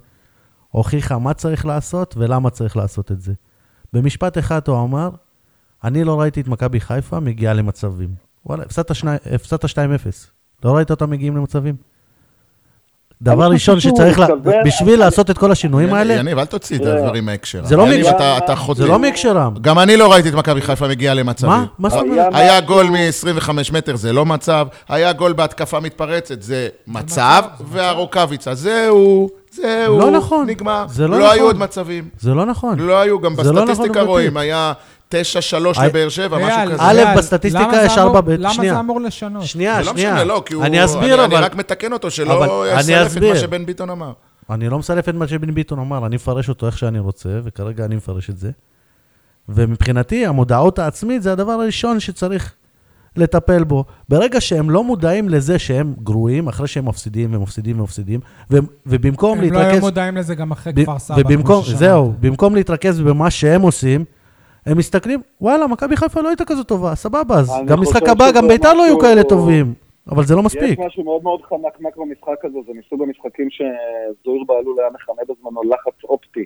הוכיחה 0.71 1.19
מה 1.19 1.33
צריך 1.33 1.65
לעשות 1.65 2.15
ולמה 2.17 2.49
צריך 2.49 2.77
לעשות 2.77 3.11
את 3.11 3.21
זה. 3.21 3.33
במשפט 3.93 4.37
אחד 4.37 4.59
הוא 4.67 4.83
אמר, 4.83 5.09
אני 5.85 6.03
לא 6.03 6.21
ראיתי 6.21 6.41
את 6.41 6.47
מכבי 6.47 6.79
חיפה 6.79 7.19
מגיעה 7.19 7.53
למצבים. 7.53 8.09
וואלה, 8.45 8.63
הפסדת 8.63 8.95
שני- 8.95 9.15
הפסדת 9.33 9.65
2-0. 9.65 9.77
לא 10.65 10.75
ראית 10.75 10.91
אותם 10.91 11.09
מגיעים 11.09 11.37
למצבים? 11.37 11.75
דבר 13.21 13.47
ראשון 13.51 13.79
שצריך, 13.79 14.19
לה- 14.19 14.27
בשביל 14.65 14.99
לעשות 14.99 15.29
את 15.29 15.37
כל 15.37 15.51
השינויים 15.51 15.93
האלה, 15.93 16.13
יניב, 16.13 16.37
אל 16.39 16.45
תוציא 16.45 16.77
את 16.77 16.83
זה- 16.83 16.95
הדברים 16.97 17.25
מהקשרם. 17.25 17.65
זה 17.65 17.75
לא 17.75 17.83
יניב, 17.83 17.97
מהקשר- 18.05 18.15
אתה- 18.15 18.37
אתה 18.37 18.55
חוטא. 18.55 18.79
זה 18.81 18.87
לא 18.87 18.99
מהקשרם. 18.99 19.53
גם 19.61 19.79
אני 19.79 19.97
לא 19.97 20.11
ראיתי 20.11 20.29
את 20.29 20.33
מכבי 20.33 20.61
חיפה 20.61 20.87
מגיעה 20.87 21.13
למצבים. 21.13 21.49
מה? 21.51 21.65
מה 21.79 21.89
זאת 21.89 21.99
אומרת? 22.01 22.33
היה- 22.33 22.51
היה 22.51 22.61
גול 22.61 22.85
מ-25 22.85 23.49
מטר, 23.73 23.95
זה 23.95 24.13
לא 24.13 24.25
מצב. 24.25 24.67
היה 24.89 25.13
גול 25.13 25.33
בהתקפה 25.33 25.79
מתפרצת, 25.79 26.41
זה 26.41 26.67
מצב. 26.87 27.43
והרוקאביצה, 27.67 28.55
זהו, 28.55 29.29
זהו. 29.55 29.99
לא 29.99 30.11
נכון. 30.11 30.47
נגמר. 30.49 30.85
זה 30.89 31.07
לא 31.07 31.19
לא 31.19 31.25
היו 31.25 31.33
נכון. 31.35 31.45
עוד 31.45 31.57
מצבים. 31.57 32.09
זה 32.19 32.33
לא 32.33 32.45
נכון. 32.45 32.79
לא 32.79 32.99
היו, 33.01 33.19
גם 33.21 33.35
זה 33.35 33.51
לא 33.51 33.61
נכון 33.61 33.67
בסטטיסטיקה. 33.67 34.01
רואים, 34.01 34.37
היה 34.37 34.73
9-3 35.09 35.13
אי- 35.81 35.87
לבאר 35.87 36.09
שבע, 36.09 36.37
משהו 36.37 36.59
כזה. 36.71 36.83
א', 36.83 37.17
בסטטיסטיקה 37.17 37.81
יש 37.85 37.97
ארבע 37.97 38.21
ב- 38.21 38.29
למה 38.29 38.53
שנייה. 38.53 38.73
זה 38.73 38.79
אמור 38.79 39.01
לשנות? 39.01 39.43
שנייה, 39.43 39.73
זה 39.75 39.85
לא 39.85 39.91
שנייה. 39.91 40.13
משנה, 40.13 40.23
לא, 40.23 40.43
כי 40.45 40.53
הוא... 40.53 40.63
אני 40.65 40.85
אסביר, 40.85 41.25
אני 41.25 41.35
אבל... 41.35 41.43
רק 41.43 41.55
מתקן 41.55 41.93
אותו, 41.93 42.11
שלא 42.11 42.43
אני 42.43 42.79
יסלף 42.81 43.01
את 43.01 43.07
אסביר. 43.07 43.33
מה 43.33 43.39
שבן 43.39 43.65
ביטון 43.65 43.89
אמר. 43.89 44.11
אני 44.49 44.69
לא 44.69 44.79
מסלף 44.79 45.09
את 45.09 45.15
מה 45.15 45.27
שבן 45.27 45.53
ביטון 45.53 45.79
אמר, 45.79 46.05
אני 46.05 46.15
מפרש 46.15 46.49
אותו 46.49 46.65
איך 46.65 46.77
שאני 46.77 46.99
רוצה, 46.99 47.29
וכרגע 47.43 47.85
אני 47.85 47.95
מפרש 47.95 48.29
את 48.29 48.37
זה. 48.37 48.51
ומבחינתי, 49.49 50.25
המודעות 50.25 50.79
העצמית 50.79 51.21
זה 51.23 51.31
הדבר 51.31 51.51
הראשון 51.51 51.99
שצריך 51.99 52.53
לטפל 53.17 53.63
בו. 53.63 53.83
ברגע 54.09 54.41
שהם 54.41 54.69
לא 54.69 54.83
מודעים 54.83 55.29
לזה 55.29 55.59
שהם 55.59 55.93
גרועים, 56.03 56.47
אחרי 56.47 56.67
שהם 56.67 56.85
מפסידים 56.87 57.33
ומפסידים 57.35 57.79
ומפסידים, 57.79 58.19
ו- 58.51 58.57
ובמקום 58.85 59.39
הם 59.39 59.43
לא 59.53 59.57
היו 59.57 59.65
להתרכז... 59.65 59.79
מודעים 59.83 60.17
לזה 60.17 60.35
גם 60.35 60.51
אחרי 60.51 60.73
ב- 60.73 60.83
כפר 60.83 60.99
סבא. 60.99 61.17
ובמקום, 61.19 61.55
כמו 61.55 61.63
ששמעת. 61.63 61.79
זהו, 61.79 62.13
במקום 62.19 62.55
להתרכז 62.55 63.01
במה 63.01 63.31
שהם 63.31 63.61
עושים, 63.61 64.05
הם 64.65 64.77
מסתכלים, 64.77 65.21
וואלה, 65.41 65.67
מכבי 65.67 65.97
חיפה 65.97 66.21
לא 66.21 66.29
הייתה 66.29 66.45
כזאת 66.45 66.67
טובה, 66.67 66.95
סבבה, 66.95 67.35
אז 67.39 67.51
גם 67.67 67.81
משחק 67.81 68.09
הבא, 68.09 68.31
גם 68.31 68.47
ביתר 68.47 68.73
לא 68.73 68.81
יהיו 68.83 68.97
משהו- 68.97 68.99
כאלה 69.09 69.23
טובים, 69.23 69.73
אבל 70.11 70.23
זה 70.25 70.35
לא 70.35 70.39
יש 70.39 70.45
מספיק. 70.45 70.79
משהו 70.79 71.03
מאוד 71.03 71.23
מאוד 71.23 71.39
חמקמק 71.49 71.97
במשחק 71.97 72.45
הזה, 72.45 72.57
זה 72.67 72.71
מסוג 72.79 73.01
המשחקים 73.07 73.47
שזוהיר 73.49 74.43
בהלול 74.47 74.75
היה 74.79 74.89
מכנה 74.93 75.21
בזמנו 75.29 75.61
לחץ 75.63 76.03
אופטי. 76.03 76.45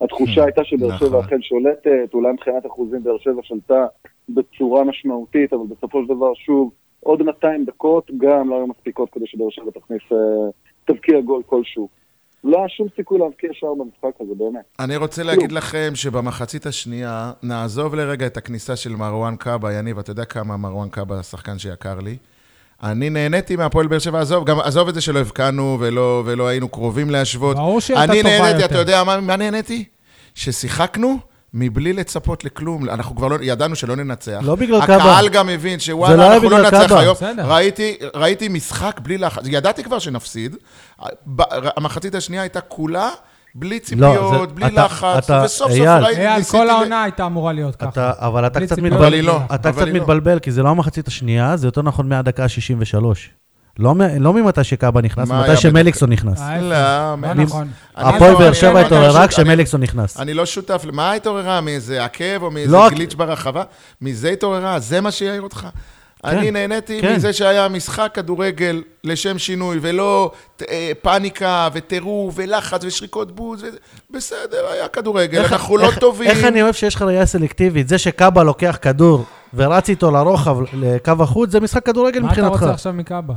התחושה 0.00 0.44
הייתה 0.44 0.64
שבאר 0.64 0.98
שבע 0.98 1.08
נכון. 1.08 1.24
אכן 1.24 1.42
שולטת, 1.42 2.14
אולי 2.14 2.32
מבחינת 2.32 2.66
אחוזים 2.66 3.02
באר 3.02 3.18
שבע 3.18 3.42
שלטה 3.42 3.86
בצורה 4.28 4.84
משמעותית, 4.84 5.52
אבל 5.52 5.62
בסופו 5.68 6.02
של 6.02 6.14
דבר, 6.14 6.34
שוב, 6.34 6.70
עוד 7.00 7.22
200 7.22 7.64
דקות 7.64 8.10
גם 8.18 8.50
לא 8.50 8.56
היו 8.56 8.66
מספיקות 8.66 9.08
כדי 9.12 9.26
שבאר 9.26 9.50
שבע 9.50 9.70
תכניס, 9.70 10.02
אה, 10.12 10.16
תבקיע 10.84 11.20
גול 11.20 11.42
כלשהו. 11.46 11.88
לא 12.44 12.58
היה 12.58 12.68
שום 12.68 12.86
סיכוי 12.96 13.18
להבקיע 13.18 13.50
שער 13.52 13.74
במשחק 13.74 14.20
הזה, 14.20 14.34
באמת. 14.34 14.64
אני 14.80 14.96
רוצה 14.96 15.22
להגיד 15.22 15.52
לכם 15.52 15.90
שבמחצית 15.94 16.66
השנייה, 16.66 17.32
נעזוב 17.42 17.94
לרגע 17.94 18.26
את 18.26 18.36
הכניסה 18.36 18.76
של 18.76 18.90
מרואן 18.90 19.36
קאבה, 19.36 19.72
יניב, 19.72 19.98
אתה 19.98 20.10
יודע 20.10 20.24
כמה 20.24 20.56
מרואן 20.56 20.88
קאבה 20.88 21.18
השחקן 21.18 21.58
שיקר 21.58 21.98
לי. 22.04 22.16
אני 22.82 23.10
נהניתי 23.10 23.56
מהפועל 23.56 23.86
באר 23.86 23.98
שבע, 23.98 24.20
עזוב, 24.20 24.44
גם 24.44 24.60
עזוב 24.60 24.88
את 24.88 24.94
זה 24.94 25.00
שלא 25.00 25.18
הבקענו 25.18 25.76
ולא, 25.80 26.22
ולא 26.26 26.46
היינו 26.46 26.68
קרובים 26.68 27.10
להשוות. 27.10 27.56
ברור 27.56 27.80
שהיא 27.80 27.98
הייתה 27.98 28.12
אני 28.12 28.22
טובה 28.22 28.38
נהניתי, 28.38 28.62
יותר. 28.62 28.66
אתה 28.66 28.78
יודע 28.78 29.04
מה, 29.04 29.20
מה 29.20 29.36
נהניתי? 29.36 29.84
ששיחקנו 30.34 31.18
מבלי 31.54 31.92
לצפות 31.92 32.44
לכלום. 32.44 32.88
אנחנו 32.88 33.16
כבר 33.16 33.28
לא, 33.28 33.36
ידענו 33.42 33.76
שלא 33.76 33.96
ננצח. 33.96 34.38
לא 34.42 34.54
בגלל 34.54 34.86
קאבה. 34.86 34.96
הקהל 34.96 35.28
גם 35.28 35.48
הבין 35.48 35.72
לא 35.72 35.78
שוואלה, 35.78 36.22
היה 36.22 36.34
אנחנו 36.34 36.50
לא 36.50 36.58
ננצח 36.62 36.86
קאבה. 36.88 37.00
היום. 37.00 37.16
ראיתי, 37.44 37.96
ראיתי 38.14 38.48
משחק 38.48 39.00
בלי 39.02 39.18
לחץ, 39.18 39.42
ידעתי 39.46 39.84
כבר 39.84 39.98
שנפסיד. 39.98 40.56
המחצית 41.76 42.14
השנייה 42.14 42.42
הייתה 42.42 42.60
כולה 42.60 43.10
בלי 43.54 43.74
לא, 43.74 43.84
ציפיות, 43.84 44.48
זה- 44.48 44.54
בלי 44.54 44.66
אתה- 44.66 44.84
לחץ, 44.84 45.24
אתה- 45.24 45.42
וסוף 45.44 45.58
סוף 45.58 45.70
אייל. 45.70 45.88
ראיתי, 46.04 46.20
אייל, 46.20 46.38
ניסיתי... 46.38 46.58
כל 46.58 46.64
ל- 46.64 46.70
העונה 46.70 47.02
הייתה 47.02 47.26
אמורה 47.26 47.52
להיות 47.52 47.76
ככה. 47.76 47.88
אתה, 47.88 48.12
אבל 48.18 48.46
אתה 48.46 48.60
קצת 48.60 48.68
ציפיות. 48.68 48.84
מתבלבל. 48.92 49.04
אבל 49.06 49.14
היא 49.14 49.22
לא. 49.22 49.40
אתה 49.54 49.68
אבל 49.68 49.78
קצת 49.82 49.86
לא. 49.88 49.92
מתבלבל, 50.00 50.38
כי 50.38 50.52
זה 50.52 50.62
לא 50.62 50.68
המחצית 50.68 51.08
השנייה, 51.08 51.56
זה 51.56 51.66
יותר 51.66 51.82
נכון 51.82 52.08
מהדקה 52.08 52.44
ה-63. 52.44 53.04
לא, 53.78 53.94
לא 54.20 54.32
ממתי 54.34 54.64
שקאבה 54.64 55.00
נכנס, 55.02 55.28
מה 55.28 55.40
מתי 55.40 55.48
היה 55.50 55.56
שמליקסון 55.56 56.10
נכנס. 56.12 56.40
לא. 56.60 57.16
נכון. 57.34 57.68
הפועל 57.96 58.34
באר 58.34 58.46
אני 58.46 58.54
שבע 58.54 58.72
לא 58.72 58.78
התעוררה 58.78 59.28
כשמליקסון 59.28 59.82
נכנס. 59.82 60.20
אני 60.20 60.34
לא 60.34 60.46
שותף, 60.46 60.82
למה 60.88 61.12
התעוררה? 61.12 61.60
מאיזה 61.60 62.04
עקב 62.04 62.42
או 62.42 62.50
מאיזה 62.50 62.76
גליץ' 62.90 63.14
ברחבה? 63.14 63.62
מזה 64.02 64.28
התעוררה? 64.28 64.78
זה 64.78 65.00
מה 65.00 65.10
שיעיר 65.10 65.42
אותך? 65.42 65.66
אני 66.24 66.50
נהניתי 66.50 67.00
כן. 67.00 67.16
מזה 67.16 67.32
שהיה 67.32 67.68
משחק 67.68 68.10
כדורגל 68.14 68.82
לשם 69.04 69.38
שינוי, 69.38 69.78
ולא 69.82 70.32
אה, 70.68 70.92
פאניקה 71.02 71.68
וטירוף 71.72 72.34
ולחץ 72.38 72.84
ושריקות 72.84 73.32
בוז. 73.32 73.62
ו- 73.62 73.66
בסדר, 74.10 74.66
היה 74.72 74.88
כדורגל, 74.88 75.38
איך- 75.42 75.52
אנחנו 75.52 75.76
לא 75.76 75.88
טובים. 76.00 76.30
איך 76.30 76.44
אני 76.44 76.62
אוהב 76.62 76.74
שיש 76.74 76.94
לך 76.94 77.02
ראייה 77.02 77.26
סלקטיבית? 77.26 77.88
זה 77.88 77.98
שקאבה 77.98 78.42
לוקח 78.44 78.78
כדור 78.82 79.24
ורץ 79.54 79.88
איתו 79.88 80.10
לרוחב, 80.10 80.56
לקו 80.72 81.12
החוץ, 81.20 81.50
זה 81.50 81.60
משחק 81.60 81.86
כדורגל 81.86 82.20
מה 82.20 82.26
אתה 82.32 82.40
מבחינתך. 82.40 82.60
רוצה 82.62 82.72
עכשיו 82.72 82.92
מקאבה? 82.92 83.34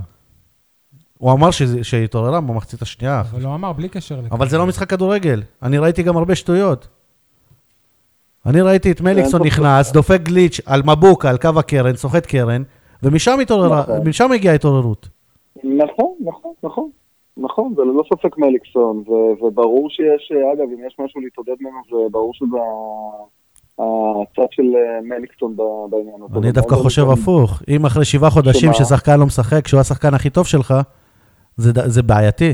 הוא 1.18 1.32
אמר 1.32 1.50
שהיא 1.52 2.04
התעוררה 2.04 2.42
במחצית 2.42 2.82
השנייה, 2.82 3.22
אבל 3.32 3.46
הוא 3.46 3.56
אמר, 3.56 3.72
בלי 3.74 3.90
קשר 3.90 4.16
לקאבה. 4.16 4.36
אבל 4.36 4.50
זה 4.50 4.58
לא 4.58 4.66
משחק 4.66 4.90
כדורגל. 4.90 5.44
אני 5.64 5.78
ראיתי 5.78 6.04
גם 6.04 6.18
הרבה 6.18 6.36
שטויות. 6.36 6.88
אני 8.46 8.62
ראיתי 8.62 8.92
את 8.92 9.02
מליקסון 9.02 9.42
נכנס, 9.46 9.92
דופק 9.92 10.22
גליץ' 10.22 10.62
על 10.66 10.82
מבוקה, 10.86 11.30
על 11.30 11.38
קו 11.38 11.50
הקרן, 11.60 11.96
סוחט 11.96 12.26
קרן, 12.26 12.64
ומשם 13.04 13.40
התעוררה, 13.42 13.82
נכון. 13.82 14.08
משם 14.08 14.32
הגיעה 14.32 14.54
ההתעוררות. 14.54 15.10
נכון, 15.64 16.14
נכון, 16.26 16.54
נכון. 16.64 16.90
נכון, 17.38 17.74
זה 17.76 17.82
ללא 17.82 18.04
ספק 18.14 18.38
מליקסון, 18.38 19.04
ו- 19.08 19.44
וברור 19.46 19.90
שיש, 19.90 20.32
אגב, 20.54 20.68
אם 20.74 20.88
יש 20.88 20.96
משהו 21.00 21.22
להתעודד 21.22 21.56
ממנו, 21.62 21.82
זה 21.90 22.10
ברור 22.12 22.34
שזה 22.34 22.58
הצד 23.80 24.48
של 24.52 24.64
אה, 24.64 25.18
מליקסון 25.18 25.56
בעניין 25.90 26.16
הזה. 26.30 26.40
אני 26.40 26.52
דווקא 26.52 26.76
חושב 26.76 27.10
הפוך. 27.10 27.62
אם 27.70 27.86
אחרי 27.86 28.06
שבעה 28.06 28.30
חודשים? 28.30 28.74
ששחקן 28.74 29.20
לא 29.20 29.26
משחק, 29.26 29.68
שהוא 29.68 29.80
השחקן 29.80 30.14
הכי 30.14 30.30
טוב 30.30 30.48
שלך, 30.48 30.74
זה 31.58 31.72
זה 31.86 32.04
בעייתי. 32.04 32.54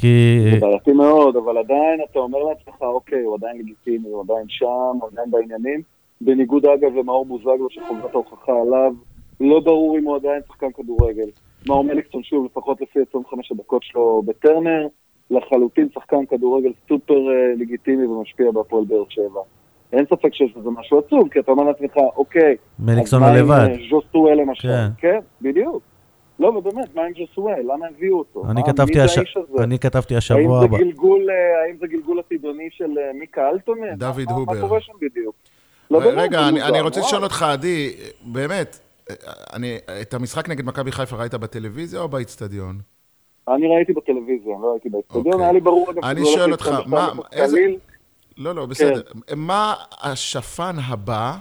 כי... 0.00 0.40
זה 0.52 0.60
בעייתי 0.60 0.92
מאוד, 0.92 1.36
אבל 1.36 1.58
עדיין 1.58 2.00
אתה 2.10 2.18
אומר 2.18 2.38
לעצמך, 2.38 2.82
אוקיי, 2.82 3.22
הוא 3.22 3.36
עדיין 3.36 3.58
לגיטימי, 3.58 4.08
הוא 4.08 4.22
עדיין 4.22 4.46
שם, 4.48 4.98
הוא 5.00 5.08
עדיין 5.12 5.30
בעניינים. 5.30 5.82
בניגוד 6.20 6.66
אגב 6.66 6.94
למאור 6.94 7.26
בוזגלו 7.26 7.70
שחובת 7.70 8.14
ההוכחה 8.14 8.52
עליו, 8.52 8.92
לא 9.40 9.60
ברור 9.60 9.98
אם 9.98 10.04
הוא 10.04 10.16
עדיין 10.16 10.40
שחקן 10.48 10.72
כדורגל. 10.72 11.28
מאור 11.68 11.84
מליקסון, 11.84 12.22
שוב, 12.22 12.44
לפחות 12.44 12.80
לפי 12.80 12.98
25 13.08 13.52
הדקות 13.52 13.82
שלו 13.82 14.22
בטרנר, 14.26 14.86
לחלוטין 15.30 15.88
שחקן 15.94 16.26
כדורגל 16.26 16.72
סופר 16.88 17.14
אה, 17.14 17.54
לגיטימי 17.56 18.06
ומשפיע 18.06 18.50
בהפועל 18.50 18.84
באר 18.84 19.04
שבע. 19.08 19.40
אין 19.92 20.04
ספק 20.06 20.34
שיש 20.34 20.52
בזה 20.56 20.70
משהו 20.70 20.98
עצוב, 20.98 21.28
כי 21.28 21.38
אתה 21.38 21.50
אומר 21.50 21.64
לעצמך, 21.64 21.96
אוקיי, 22.16 22.56
מליקסון 22.78 23.22
אז 23.22 23.28
מה 23.28 23.38
עם, 23.38 23.44
לבד. 23.44 23.68
אה, 23.70 23.76
ז'וסואל 23.90 24.34
למשל? 24.40 24.68
כן. 24.68 24.88
כן, 24.98 25.18
בדיוק. 25.42 25.89
לא, 26.40 26.48
ובאמת, 26.48 26.94
מה 26.94 27.02
עם 27.02 27.12
ז'וסואל? 27.18 27.60
למה 27.62 27.86
הביאו 27.96 28.18
אותו? 28.18 28.44
אני 28.50 28.60
מה- 28.60 28.66
כתבתי 28.66 28.94
מי 28.98 29.00
הש- 29.00 29.18
זה? 29.56 29.64
אני 29.64 29.78
כתבתי 29.78 30.14
האם 30.14 30.18
השבוע 30.18 30.58
זה 30.60 30.64
הבא. 30.64 30.78
גלגול, 30.78 31.26
אה, 31.30 31.34
האם 31.66 31.76
זה 31.80 31.86
גלגול 31.86 32.18
עתידוני 32.18 32.68
של 32.70 32.98
אה, 32.98 33.12
מיקה 33.14 33.48
אלטונן? 33.50 33.94
דוד 33.96 34.24
מה- 34.28 34.32
הובר. 34.34 34.52
מה 34.54 34.60
קורה 34.60 34.80
שם 34.80 34.92
בדיוק? 35.00 35.34
לא, 35.90 35.98
באמת, 35.98 36.14
רגע, 36.18 36.38
זה 36.42 36.48
אני, 36.48 36.62
אני 36.62 36.80
רוצה. 36.80 37.00
לשאול 37.00 37.22
אותך, 37.24 37.42
עדי, 37.42 37.92
באמת, 38.26 38.78
אני, 39.52 39.78
את 40.02 40.14
המשחק 40.14 40.48
נגד 40.48 40.64
מכבי 40.66 40.92
חיפה 40.92 41.16
ראית 41.16 41.34
בטלוויזיה 41.34 42.00
או 42.00 42.08
באיצטדיון? 42.08 42.78
אני 43.48 43.76
ראיתי 43.76 43.92
בטלוויזיה, 43.92 44.54
לא 44.62 44.72
הייתי 44.72 44.88
באצטדיון, 44.88 45.26
אוקיי. 45.26 45.44
היה 45.44 45.52
לי 45.52 45.60
ברור 45.60 45.90
אגב 45.90 46.04
אני 46.04 46.20
שזה 46.20 46.34
שואל 46.34 46.52
אותך, 46.52 46.70
מה- 46.86 47.08
איזה-. 47.32 47.58
לא, 48.38 48.54
לא, 48.54 48.66
בסדר. 48.66 49.00
מה 49.36 49.74
השפן 50.02 50.74
הבא 50.86 51.32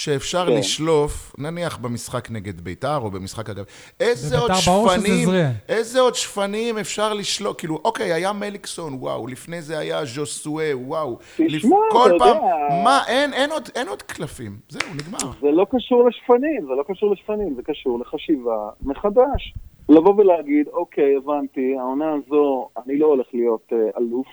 שאפשר 0.00 0.46
כן. 0.46 0.52
לשלוף, 0.58 1.34
נניח 1.38 1.76
במשחק 1.78 2.30
נגד 2.30 2.60
ביתר 2.60 2.96
או 2.96 3.10
במשחק 3.10 3.50
אגב, 3.50 3.64
איזה 4.00 4.38
עוד 4.38 4.50
שפנים. 4.54 5.28
איזה 5.68 6.00
עוד 6.00 6.14
שפנים 6.14 6.78
אפשר 6.78 7.12
לשלוף, 7.14 7.56
כאילו, 7.58 7.80
אוקיי, 7.84 8.12
היה 8.12 8.32
מליקסון, 8.32 8.94
וואו, 8.94 9.26
לפני 9.26 9.62
זה 9.62 9.78
היה 9.78 10.04
ז'וסואה, 10.04 10.70
וואו. 10.74 11.16
תשמע, 11.32 11.46
לפ- 11.48 11.64
אתה 11.64 11.72
כל 11.90 12.10
יודע- 12.12 12.24
פעם, 12.24 12.84
מה, 12.84 13.00
אין, 13.08 13.32
אין 13.32 13.50
עוד, 13.50 13.68
אין 13.74 13.88
עוד 13.88 14.02
קלפים, 14.02 14.56
זהו, 14.68 14.88
נגמר. 14.94 15.32
זה 15.40 15.50
לא 15.50 15.66
קשור 15.70 16.08
לשפנים, 16.08 16.62
זה 16.66 16.72
לא 16.78 16.84
קשור 16.88 17.12
לשפנים, 17.12 17.54
זה 17.56 17.62
קשור 17.62 17.98
לחשיבה 18.00 18.56
מחדש. 18.82 19.54
לבוא 19.88 20.14
ולהגיד, 20.16 20.68
אוקיי, 20.68 21.16
הבנתי, 21.16 21.74
העונה 21.78 22.12
הזו, 22.12 22.68
אני 22.86 22.98
לא 22.98 23.06
הולך 23.06 23.26
להיות 23.32 23.72
אה, 23.72 23.78
אלוף, 23.98 24.26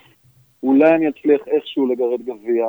אולי 0.64 0.90
אני 0.96 1.06
אצליח 1.10 1.42
איכשהו 1.48 1.88
לגרד 1.88 2.22
גביע, 2.22 2.66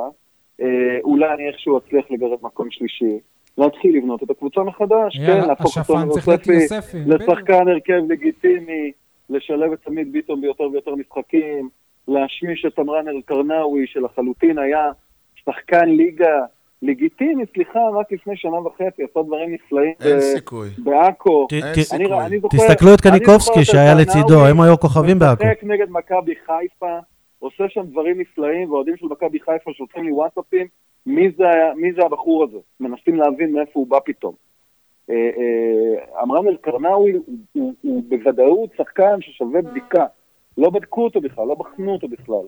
אולי 1.03 1.33
אני 1.33 1.47
איכשהו 1.47 1.77
אצליח 1.77 2.05
לגרד 2.09 2.37
מקום 2.41 2.67
שלישי. 2.71 3.19
להתחיל 3.57 3.97
לבנות 3.97 4.23
את 4.23 4.29
הקבוצה 4.29 4.61
מחדש, 4.61 5.15
יאללה, 5.15 5.41
כן, 5.41 5.47
להפוך 5.47 5.77
אותו 5.77 5.99
השפן 5.99 6.09
צריך 6.09 6.27
להיות 6.27 6.47
מיוספי 6.47 6.75
יוספי, 6.75 6.97
לשחקן 7.05 7.67
הרכב 7.67 8.01
לגיטימי, 8.09 8.91
לשלב 9.29 9.71
את 9.71 9.87
עמית 9.87 10.11
ביטון 10.11 10.41
ביותר 10.41 10.63
ויותר 10.63 10.95
משחקים, 10.95 11.69
להשמיש 12.07 12.65
את 12.65 12.79
עמרן 12.79 13.07
אל-קרנאווי, 13.07 13.87
שלחלוטין 13.87 14.59
היה 14.59 14.91
שחקן 15.45 15.89
ליגה 15.89 16.39
לגיטימי, 16.81 17.43
סליחה, 17.53 17.79
רק 17.99 18.11
לפני 18.11 18.37
שנה 18.37 18.59
וחצי, 18.59 19.03
עשה 19.03 19.23
דברים 19.23 19.53
נפלאים. 19.53 19.93
בעכו. 20.77 21.47
אין 21.51 21.73
סיכוי. 21.73 22.05
אני, 22.05 22.25
אני 22.25 22.39
זוכר, 22.39 22.57
תסתכלו 22.57 22.93
את 22.93 23.05
אני 23.05 23.19
קניקובסקי 23.19 23.65
שהיה 23.65 23.93
לצידו, 23.95 24.45
הם 24.45 24.61
היו 24.61 24.77
כוכבים 24.79 25.19
בעכו. 25.19 25.43
משחק 25.43 25.63
נגד 25.63 25.89
מכבי 25.89 26.33
חיפה, 26.45 26.99
עושה 27.45 27.63
שם 27.69 27.85
דברים 27.85 28.19
נפלאים, 28.19 28.71
ואוהדים 28.71 28.97
של 28.97 29.05
מכבי 29.05 29.39
חיפה 29.39 29.71
שולחים 29.73 30.03
לי 30.03 30.11
וואטסאפים, 30.11 30.67
מי 31.05 31.31
זה, 31.37 31.43
מי 31.75 31.93
זה 31.93 32.01
הבחור 32.01 32.43
הזה? 32.43 32.57
מנסים 32.79 33.15
להבין 33.15 33.51
מאיפה 33.51 33.79
הוא 33.79 33.87
בא 33.87 33.99
פתאום. 34.05 34.33
אה, 35.09 35.15
אה, 35.15 36.21
עמרם 36.21 36.47
אל-קרנאווי 36.47 37.11
הוא, 37.11 37.23
הוא, 37.53 37.73
הוא 37.81 38.03
בוודאות 38.07 38.69
שחקן 38.77 39.21
ששווה 39.21 39.61
בדיקה. 39.61 40.05
לא 40.57 40.69
בדקו 40.69 41.03
אותו 41.03 41.21
בכלל, 41.21 41.47
לא 41.47 41.55
בחנו 41.55 41.93
אותו 41.93 42.07
בכלל. 42.07 42.45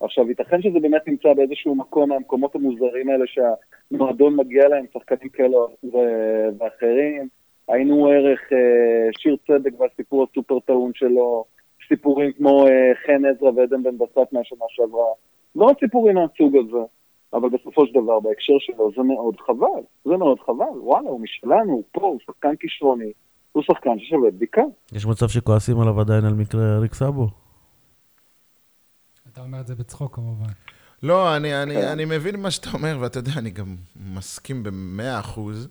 עכשיו, 0.00 0.28
ייתכן 0.28 0.62
שזה 0.62 0.80
באמת 0.80 1.08
נמצא 1.08 1.32
באיזשהו 1.34 1.74
מקום 1.74 2.08
מהמקומות 2.08 2.54
המוזרים 2.54 3.08
האלה 3.10 3.24
שהמועדון 3.26 4.36
מגיע 4.36 4.68
להם, 4.68 4.84
שחקנים 4.92 5.28
כאלה 5.28 5.56
ו- 5.84 6.48
ואחרים. 6.58 7.28
היינו 7.68 8.06
ערך 8.06 8.40
אה, 8.52 9.08
שיר 9.18 9.36
צדק 9.46 9.80
והסיפור 9.80 10.26
הסופר 10.30 10.60
טעון 10.60 10.90
שלו, 10.94 11.44
סיפורים 11.92 12.32
כמו 12.32 12.66
אה, 12.66 12.92
חן 13.06 13.22
עזרא 13.24 13.50
ועדן 13.56 13.82
בן 13.82 13.98
בסט 13.98 14.32
מהשנה 14.32 14.64
שעברה. 14.68 15.10
לא 15.56 15.70
סיפורים 15.80 16.14
מהסוג 16.14 16.56
הזה, 16.56 16.84
אבל 17.32 17.48
בסופו 17.48 17.86
של 17.86 17.92
דבר, 18.02 18.20
בהקשר 18.20 18.52
שלו, 18.58 18.90
זה 18.96 19.02
מאוד 19.02 19.36
חבל. 19.46 19.82
זה 20.04 20.16
מאוד 20.16 20.38
חבל. 20.46 20.78
וואלה, 20.82 21.08
הוא 21.08 21.20
משלנו, 21.20 21.72
הוא 21.72 21.84
פה, 21.92 22.00
הוא 22.00 22.18
שחקן 22.26 22.56
כישרוני, 22.60 23.12
הוא 23.52 23.62
שחקן 23.62 23.98
ששווה 23.98 24.30
בדיקה. 24.30 24.62
יש 24.92 25.06
מצב 25.06 25.28
שכועסים 25.28 25.80
עליו 25.80 26.00
עדיין 26.00 26.24
על 26.24 26.34
מקרה 26.34 26.76
אריק 26.76 26.94
סאבו? 26.94 27.28
אתה 29.32 29.40
אומר 29.40 29.60
את 29.60 29.66
זה 29.66 29.74
בצחוק 29.74 30.14
כמובן. 30.14 30.50
לא, 31.02 31.36
אני, 31.36 31.62
אני, 31.62 31.74
כן. 31.74 31.88
אני 31.88 32.04
מבין 32.04 32.40
מה 32.40 32.50
שאתה 32.50 32.68
אומר, 32.74 32.96
ואתה 33.00 33.18
יודע, 33.18 33.32
אני 33.38 33.50
גם 33.50 33.76
מסכים 34.14 34.62
במאה 34.62 35.20
אחוז. 35.20 35.68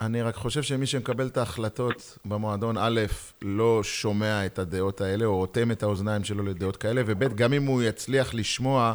אני 0.00 0.22
רק 0.22 0.34
חושב 0.34 0.62
שמי 0.62 0.86
שמקבל 0.86 1.26
את 1.26 1.36
ההחלטות 1.36 2.18
במועדון, 2.24 2.76
א', 2.78 3.00
לא 3.42 3.80
שומע 3.82 4.46
את 4.46 4.58
הדעות 4.58 5.00
האלה, 5.00 5.24
או 5.24 5.40
אוטם 5.40 5.70
את 5.70 5.82
האוזניים 5.82 6.24
שלו 6.24 6.42
לדעות 6.44 6.76
כאלה, 6.76 7.02
וב', 7.06 7.34
גם 7.36 7.52
אם 7.52 7.66
הוא 7.66 7.82
יצליח 7.82 8.34
לשמוע, 8.34 8.92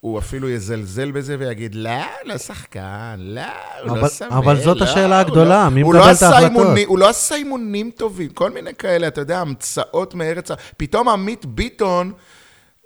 הוא 0.00 0.18
אפילו 0.18 0.48
יזלזל 0.48 1.10
בזה 1.10 1.36
ויגיד, 1.38 1.74
לא, 1.74 1.90
לא 2.24 2.38
שחקן, 2.38 3.16
לא, 3.18 3.40
הוא 3.84 3.90
אבל- 3.90 4.00
לא 4.00 4.08
סמל. 4.08 4.28
אבל 4.32 4.60
זאת 4.60 4.76
לא, 4.80 4.84
השאלה 4.84 5.20
הגדולה, 5.20 5.64
לא- 5.64 5.70
מי 5.70 5.82
מקבל 5.82 5.98
לא 5.98 6.12
את 6.12 6.22
ההחלטות? 6.22 6.66
הוא 6.86 6.98
לא 6.98 7.08
עשה 7.08 7.34
אימונים 7.34 7.90
טובים, 7.90 8.28
כל 8.28 8.50
מיני 8.50 8.74
כאלה, 8.74 9.08
אתה 9.08 9.20
יודע, 9.20 9.40
המצאות 9.40 10.14
מארץ... 10.14 10.48
פתאום 10.76 11.08
עמית 11.08 11.46
ביטון... 11.46 12.12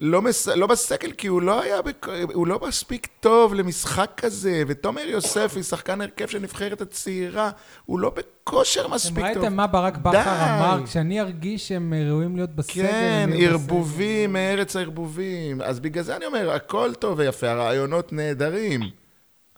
לא, 0.00 0.22
מס... 0.22 0.48
לא 0.48 0.66
בסגל, 0.66 1.12
כי 1.12 1.26
הוא 1.26 1.42
לא 1.42 1.62
היה, 1.62 1.82
בק... 1.82 2.06
הוא 2.34 2.46
לא 2.46 2.60
מספיק 2.68 3.08
טוב 3.20 3.54
למשחק 3.54 4.10
כזה, 4.16 4.62
ותומר 4.66 5.02
יוספי, 5.02 5.62
שחקן 5.62 6.00
הרכב 6.00 6.26
של 6.26 6.38
נבחרת 6.38 6.80
הצעירה, 6.80 7.50
הוא 7.86 8.00
לא 8.00 8.12
בכושר 8.16 8.80
אתם 8.80 8.90
מספיק 8.90 9.14
טוב. 9.14 9.24
ראיתם 9.24 9.56
מה 9.56 9.66
ברק. 9.66 9.96
בכר 9.96 10.18
אמר, 10.18 10.80
כשאני 10.84 11.20
ארגיש 11.20 11.68
שהם 11.68 11.94
ראויים 12.08 12.36
להיות 12.36 12.50
בסגל, 12.50 12.82
כן, 12.82 13.30
ערבובים 13.38 14.32
מארץ 14.32 14.76
הערבובים. 14.76 15.62
אז 15.62 15.80
בגלל 15.80 16.04
זה 16.04 16.16
אני 16.16 16.26
אומר, 16.26 16.50
הכל 16.50 16.90
טוב 16.98 17.18
ויפה, 17.18 17.50
הרעיונות 17.50 18.12
נהדרים. 18.12 18.80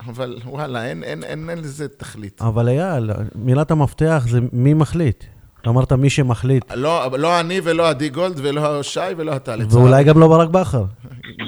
אבל 0.01 0.39
וואלה, 0.45 0.87
אין, 0.87 1.05
אין, 1.05 1.25
אין, 1.25 1.51
אין 1.51 1.59
לזה 1.59 1.89
תכלית. 1.89 2.43
אבל 2.43 2.69
אייל, 2.69 3.11
מילת 3.35 3.71
המפתח 3.71 4.27
זה 4.31 4.39
מי 4.53 4.75
מחליט. 4.75 5.25
אמרת 5.69 5.93
מי 5.93 6.11
שמחליט, 6.11 6.65
לא, 6.75 7.07
לא 7.19 7.41
אני 7.41 7.61
ולא 7.65 7.89
עדי 7.89 8.09
גולד 8.09 8.41
ולא 8.43 8.83
שי 8.83 9.01
ולא 9.17 9.37
אתה, 9.37 9.57
לצערי. 9.57 9.83
ואולי 9.83 10.05
גם 10.05 10.21
לא 10.21 10.29
ברק 10.29 10.49
בכר. 10.49 10.85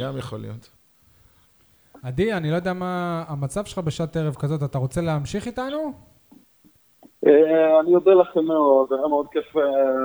גם 0.01 0.19
יכול 0.19 0.39
להיות. 0.39 0.71
עדי, 2.03 2.33
אני 2.33 2.51
לא 2.51 2.57
יודע 2.57 2.73
מה 2.73 3.25
המצב 3.29 3.65
שלך 3.65 3.79
בשעת 3.79 4.17
ערב 4.17 4.35
כזאת, 4.35 4.63
אתה 4.63 4.79
רוצה 4.79 5.01
להמשיך 5.01 5.47
איתנו? 5.47 5.93
אה, 7.27 7.81
אני 7.81 7.95
אודה 7.95 8.15
לכם 8.15 8.45
מאוד, 8.45 8.93
היה 8.93 9.09
מאוד 9.09 9.27
כיף 9.33 9.57
אה, 9.57 9.63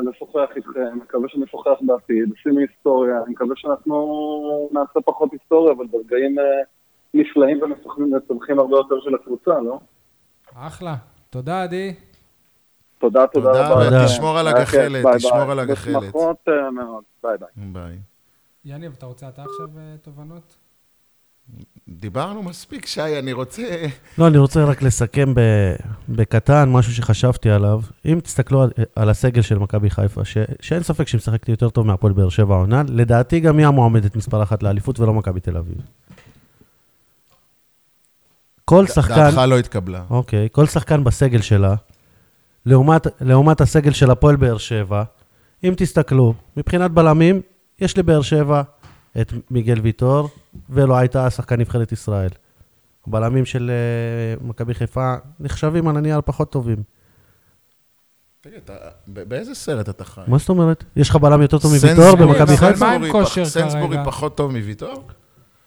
לשוחח 0.10 0.50
איתכם, 0.56 0.98
מקווה 1.02 1.30
שנשוחח 1.30 1.78
בעתיד, 1.82 2.30
עשינו 2.40 2.60
היסטוריה, 2.60 3.18
אני 3.24 3.32
מקווה 3.32 3.56
שאנחנו 3.56 4.70
נעשה 4.72 5.00
פחות 5.06 5.30
היסטוריה, 5.32 5.74
אבל 5.74 5.86
ברגעים 5.92 6.40
אה, 6.40 6.44
נפלאים 7.14 7.62
ומשמחים 7.62 8.14
ומשמחים 8.14 8.60
הרבה 8.60 8.78
יותר 8.78 8.96
של 9.04 9.16
הקבוצה, 9.16 9.60
לא? 9.60 9.80
אחלה. 10.56 10.96
תודה, 11.30 11.64
עדי. 11.64 11.94
תודה, 13.00 13.28
תודה 13.28 13.48
תודה, 13.48 13.70
רבה. 13.70 13.84
תודה. 13.86 14.04
ותשמור 14.04 14.40
על 14.40 14.48
היה 14.48 14.66
כיף, 14.66 14.74
הגחלת, 14.74 15.06
תשמור. 15.16 15.52
על 15.52 15.60
הגחלת. 15.60 15.96
בשמחות 15.96 16.38
אה, 16.48 16.72
מאוד, 16.72 17.04
ביי 17.24 17.38
ביי. 17.40 17.66
ביי. 17.74 17.98
יניב, 18.66 18.94
אתה 18.98 19.06
רוצה 19.06 19.28
אתה 19.28 19.42
עכשיו 19.42 19.68
אה, 19.78 19.96
תובנות? 20.02 20.56
דיברנו 21.88 22.44
מספיק, 22.44 22.86
שי, 22.86 23.20
אני 23.20 23.34
רוצה... 23.34 23.86
לא, 24.18 24.28
אני 24.28 24.38
רוצה 24.38 24.64
רק 24.64 24.82
לסכם 24.82 25.34
ב- 25.34 25.76
בקטן 26.10 26.70
משהו 26.70 26.94
שחשבתי 26.94 27.50
עליו. 27.50 27.82
אם 28.06 28.20
תסתכלו 28.24 28.62
על, 28.64 28.70
על 28.96 29.10
הסגל 29.10 29.42
של 29.42 29.58
מכבי 29.58 29.90
חיפה, 29.90 30.26
ש, 30.26 30.38
שאין 30.62 30.84
ספק 30.84 31.08
שהיא 31.08 31.20
משחקת 31.20 31.50
יותר 31.50 31.70
טוב 31.70 31.88
מהפועל 31.88 32.14
באר 32.14 32.30
שבע 32.30 32.56
העונה, 32.56 32.84
לדעתי 32.88 33.40
גם 33.40 33.58
היא 33.58 33.66
המועמדת 33.68 34.16
מספר 34.16 34.44
אחת 34.44 34.64
לאליפות 34.64 35.00
ולא 35.00 35.14
מכבי 35.14 35.40
תל 35.40 35.58
אביב. 35.58 35.78
כל 38.66 38.88
שחקן, 38.88 39.16
דעתך 39.16 39.38
לא 39.38 39.60
התקבלה. 39.60 40.02
אוקיי, 40.10 40.48
כל 40.52 40.66
שחקן 40.66 41.04
בסגל 41.04 41.42
שלה, 41.42 41.76
לעומת, 42.70 43.08
לעומת 43.22 43.62
הסגל 43.62 43.92
של 43.92 44.12
הפועל 44.12 44.36
באר 44.36 44.58
שבע, 44.58 45.04
אם 45.64 45.74
תסתכלו, 45.78 46.34
מבחינת 46.58 46.92
בלמים, 46.92 47.42
יש 47.80 47.98
לבאר 47.98 48.22
שבע 48.22 48.62
את 49.22 49.34
מיגל 49.52 49.80
ויטור, 49.80 50.30
ולא 50.70 50.98
הייתה 50.98 51.30
שחקן 51.30 51.60
נבחרת 51.60 51.92
ישראל. 51.92 52.30
הבלמים 53.08 53.46
של 53.46 53.72
אה, 53.72 54.48
מכבי 54.48 54.74
חיפה 54.74 55.16
נחשבים 55.40 55.88
על 55.88 55.98
הנייר 55.98 56.22
פחות 56.26 56.52
טובים. 56.52 56.78
תגיד, 58.42 58.56
אתה- 58.66 58.74
באיזה 59.08 59.56
סרט 59.56 59.90
אתה 59.90 60.04
חי? 60.06 60.22
מה 60.28 60.38
זאת 60.38 60.50
אומרת? 60.50 60.84
יש 60.96 61.10
לך 61.10 61.16
בלם 61.16 61.42
יותר 61.42 61.58
טוב 61.60 61.72
מוויטור 61.74 62.16
במכבי 62.16 62.58
חיפה? 62.58 62.86
מה 62.86 62.94
עם 63.08 63.26
סנסבורי? 63.46 63.98
פחות 64.06 64.38
טוב 64.38 64.52
מוויטור? 64.52 65.08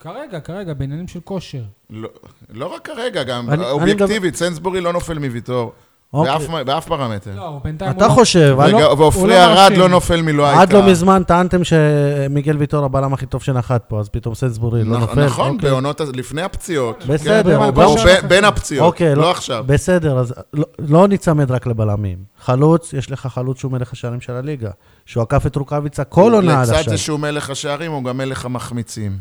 כרגע, 0.00 0.40
כרגע, 0.40 0.74
בעניינים 0.74 1.08
של 1.08 1.20
כושר. 1.20 1.62
לא, 1.90 2.08
לא 2.50 2.74
רק 2.74 2.84
כרגע, 2.86 3.22
גם 3.22 3.50
אני- 3.50 3.62
אני 3.62 3.70
אובייקטיבית, 3.70 4.34
סנסבורי 4.36 4.80
לא 4.80 4.92
נופל 4.92 5.18
מוויטור. 5.18 5.72
אוקיי. 6.12 6.64
באף 6.64 6.86
פרמטר. 6.88 7.30
לא, 7.36 7.60
בינתיים... 7.64 7.90
אתה 7.90 8.04
הוא 8.04 8.10
לא- 8.10 8.14
חושב, 8.14 8.56
לא- 8.72 8.94
ועופרי 8.98 9.28
לא 9.28 9.34
ארד. 9.44 9.72
לא 9.76 9.88
נופל 9.88 10.22
מלא 10.22 10.50
עד 10.50 10.58
הייתה. 10.58 10.74
לא 10.74 10.86
מזמן 10.90 11.22
טענתם 11.22 11.60
שמיגל 11.64 12.56
ויטור 12.56 12.84
הבלם 12.84 13.12
הכי 13.12 13.26
טוב 13.26 13.42
שנחת 13.42 13.84
פה, 13.88 14.00
אז 14.00 14.08
פתאום 14.08 14.34
סנסבורי 14.34 14.84
לא 14.84 14.96
נכ- 14.96 15.00
נופל. 15.00 15.24
נכון, 15.24 15.54
אוקיי. 15.54 15.70
בעונות, 15.70 16.00
לפני 16.14 16.42
הפציעות. 16.42 17.04
בסדר, 17.06 17.70
כן, 17.72 17.74
כושר 17.84 18.14
בין- 18.28 18.44
הפציעות, 18.44 18.86
אוקיי, 18.86 19.14
לא 19.14 19.30
עכשיו. 19.30 19.64
בסדר, 19.66 20.18
אז 20.18 20.34
לא, 20.54 20.64
לא 20.78 21.08
ניצמד 21.08 21.50
רק 21.50 21.66
לבלמים. 21.66 22.18
חלוץ, 22.40 22.92
יש 22.92 23.10
לך 23.10 23.26
חלוץ 23.26 23.58
שהוא 23.58 23.72
מלך 23.72 23.92
השערים 23.92 24.20
של 24.20 24.32
הליגה. 24.32 24.70
שהוא 25.06 25.22
עקף 25.22 25.46
את 25.46 25.56
רוקאביצה 25.56 26.04
כל 26.04 26.32
עונה 26.34 26.60
עד 26.60 26.66
לצד 26.68 26.74
עכשיו. 26.74 26.90
זה 26.92 26.98
שהוא 26.98 27.20
מלך 27.20 27.50
השערים, 27.50 27.92
הוא 27.92 28.04
גם 28.04 28.16
מלך 28.16 28.44
המחמיצים. 28.44 29.12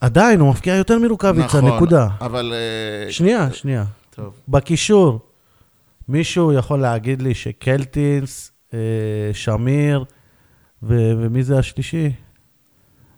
עדיין, 0.00 0.40
הוא 0.40 0.50
מפקיע 0.50 0.74
יותר 0.74 0.98
מרוקאביצה, 0.98 1.46
נכון, 1.58 1.66
נקודה. 1.66 2.06
אבל... 2.20 2.52
אה, 3.06 3.12
שנייה, 3.12 3.48
שנייה. 3.52 3.84
טוב. 4.16 4.30
בקישור, 4.48 5.18
מישהו 6.08 6.52
יכול 6.52 6.80
להגיד 6.80 7.22
לי 7.22 7.34
שקלטינס, 7.34 8.52
אה, 8.74 8.78
שמיר, 9.32 10.04
ו- 10.82 11.12
ומי 11.18 11.42
זה 11.42 11.58
השלישי? 11.58 12.12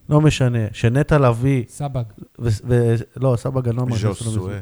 לא 0.09 0.21
משנה. 0.21 0.59
שנטע 0.73 1.19
לביא, 1.19 1.65
סבג. 1.69 2.03
ו- 2.39 2.49
ו- 2.69 2.95
לא, 3.17 3.35
סבא 3.37 3.61
לא 3.73 3.83
אמרתי. 3.83 3.99
ז'וסואה. 4.03 4.61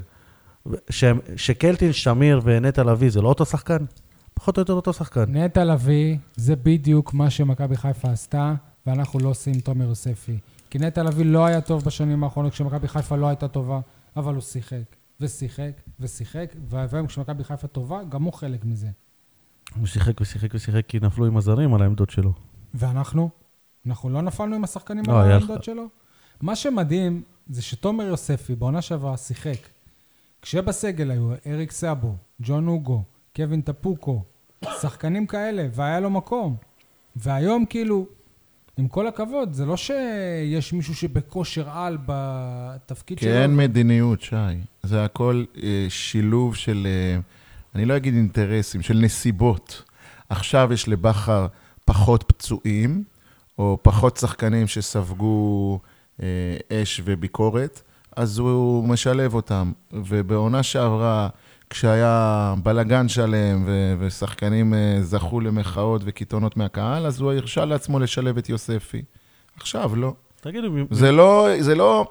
ו- 0.67 0.75
ש- 0.91 1.05
שקלטינס, 1.37 1.95
שמיר 1.95 2.41
ונטע 2.45 2.83
לביא 2.85 3.11
זה 3.11 3.21
לא 3.23 3.29
אותו 3.29 3.45
שחקן? 3.47 3.85
פחות 4.35 4.57
או 4.57 4.61
יותר 4.61 4.73
אותו 4.73 4.93
שחקן. 4.93 5.25
נטע 5.37 5.65
לביא, 5.65 6.17
זה 6.37 6.57
בדיוק 6.57 7.15
מה 7.15 7.31
שמכבי 7.31 7.77
חיפה 7.77 8.11
עשתה, 8.11 8.55
ואנחנו 8.87 9.21
לא 9.21 9.29
עושים 9.29 9.61
תומר 9.61 9.85
יוספי. 9.89 10.39
כי 10.71 10.79
נטע 10.79 11.03
לביא 11.03 11.25
לא 11.25 11.47
היה 11.47 11.61
טוב 11.61 11.85
בשנים 11.85 12.25
האחרונות, 12.25 12.53
כשמכבי 12.53 12.89
חיפה 12.89 13.17
לא 13.17 13.27
הייתה 13.27 13.49
טובה, 13.49 13.81
אבל 14.17 14.35
הוא 14.35 14.43
שיחק, 14.43 14.77
ושיחק, 15.20 15.70
ושיחק, 16.00 16.55
והיום 16.68 17.07
כשמכבי 17.07 17.44
חיפה 17.44 17.66
טובה, 17.68 18.05
גם 18.05 18.22
הוא 18.22 18.33
חלק 18.33 18.64
מזה. 18.64 18.88
הוא 19.79 19.87
שיחק 19.87 20.20
ושיחק 20.20 20.55
ושיחק 20.55 20.87
כי 20.87 20.98
נפלו 21.00 21.27
עם 21.27 21.37
הזרים 21.37 21.74
על 21.74 21.83
העמדות 21.83 22.11
שלו. 22.11 22.33
ואנחנו? 22.74 23.31
אנחנו 23.87 24.11
לא 24.11 24.22
נפלנו 24.22 24.57
עם 24.57 24.64
השחקנים 24.64 25.05
לא, 25.09 25.22
על 25.22 25.31
העמדות 25.31 25.59
לך- 25.59 25.64
שלו? 25.64 25.87
מה 26.40 26.57
שמדהים 26.57 27.22
זה 27.48 27.62
שתומר 27.62 28.05
יוספי 28.05 28.55
בעונה 28.55 28.83
שעברה 28.83 29.16
שיחק. 29.16 29.57
כשבסגל 30.42 31.11
היו 31.11 31.33
אריק 31.46 31.70
סאבו, 31.70 32.14
ג'ון 32.40 32.68
אוגו, 32.68 33.03
קווין 33.37 33.61
טפוקו, 33.61 34.22
שחקנים 34.81 35.27
כאלה, 35.27 35.68
והיה 35.72 36.00
לו 36.00 36.11
מקום. 36.11 36.57
והיום 37.16 37.66
כאילו, 37.66 38.07
עם 38.77 38.89
כל 38.89 39.07
הכבוד, 39.07 39.53
זה 39.53 39.67
לא 39.67 39.77
שיש 39.77 40.73
מישהו 40.73 40.95
שבכושר 40.95 41.71
על 41.71 41.99
בתפקיד 42.07 43.19
כי 43.19 43.25
שלו. 43.25 43.35
אין 43.35 43.57
מדיניות, 43.57 44.21
שי. 44.21 44.37
זה 44.83 45.05
הכל 45.05 45.45
אה, 45.63 45.87
שילוב 45.89 46.57
של, 46.57 46.87
אה, 46.91 47.21
אני 47.75 47.85
לא 47.85 47.97
אגיד 47.97 48.15
אינטרסים, 48.15 48.83
של 48.83 48.95
נסיבות. 48.95 49.83
עכשיו 50.29 50.73
יש 50.73 50.89
לבכר 50.89 51.47
פחות 51.85 52.25
פצועים, 52.27 53.05
או 53.59 53.79
פחות 53.83 54.17
שחקנים 54.17 54.67
שספגו 54.67 55.79
אה, 56.23 56.27
אש 56.73 57.01
וביקורת, 57.05 57.83
אז 58.17 58.39
הוא 58.39 58.89
משלב 58.89 59.35
אותם. 59.35 59.73
ובעונה 59.93 60.63
שעברה, 60.63 61.29
כשהיה 61.70 62.55
בלגן 62.62 63.09
שלם 63.09 63.62
ו- 63.66 63.94
ושחקנים 63.98 64.74
אה, 64.74 64.98
זכו 65.03 65.40
למחאות 65.40 66.03
וקיתונות 66.05 66.57
מהקהל, 66.57 67.07
אז 67.07 67.20
הוא 67.20 67.33
הרשה 67.33 67.64
לעצמו 67.64 67.98
לשלב 67.98 68.38
את 68.38 68.48
יוספי. 68.48 69.03
עכשיו 69.57 69.96
לא. 69.96 70.14
תגידו, 70.40 70.70
מ- 70.70 70.87
זה 70.90 71.12
לא, 71.12 71.48
זה 71.61 71.74
לא, 71.74 72.07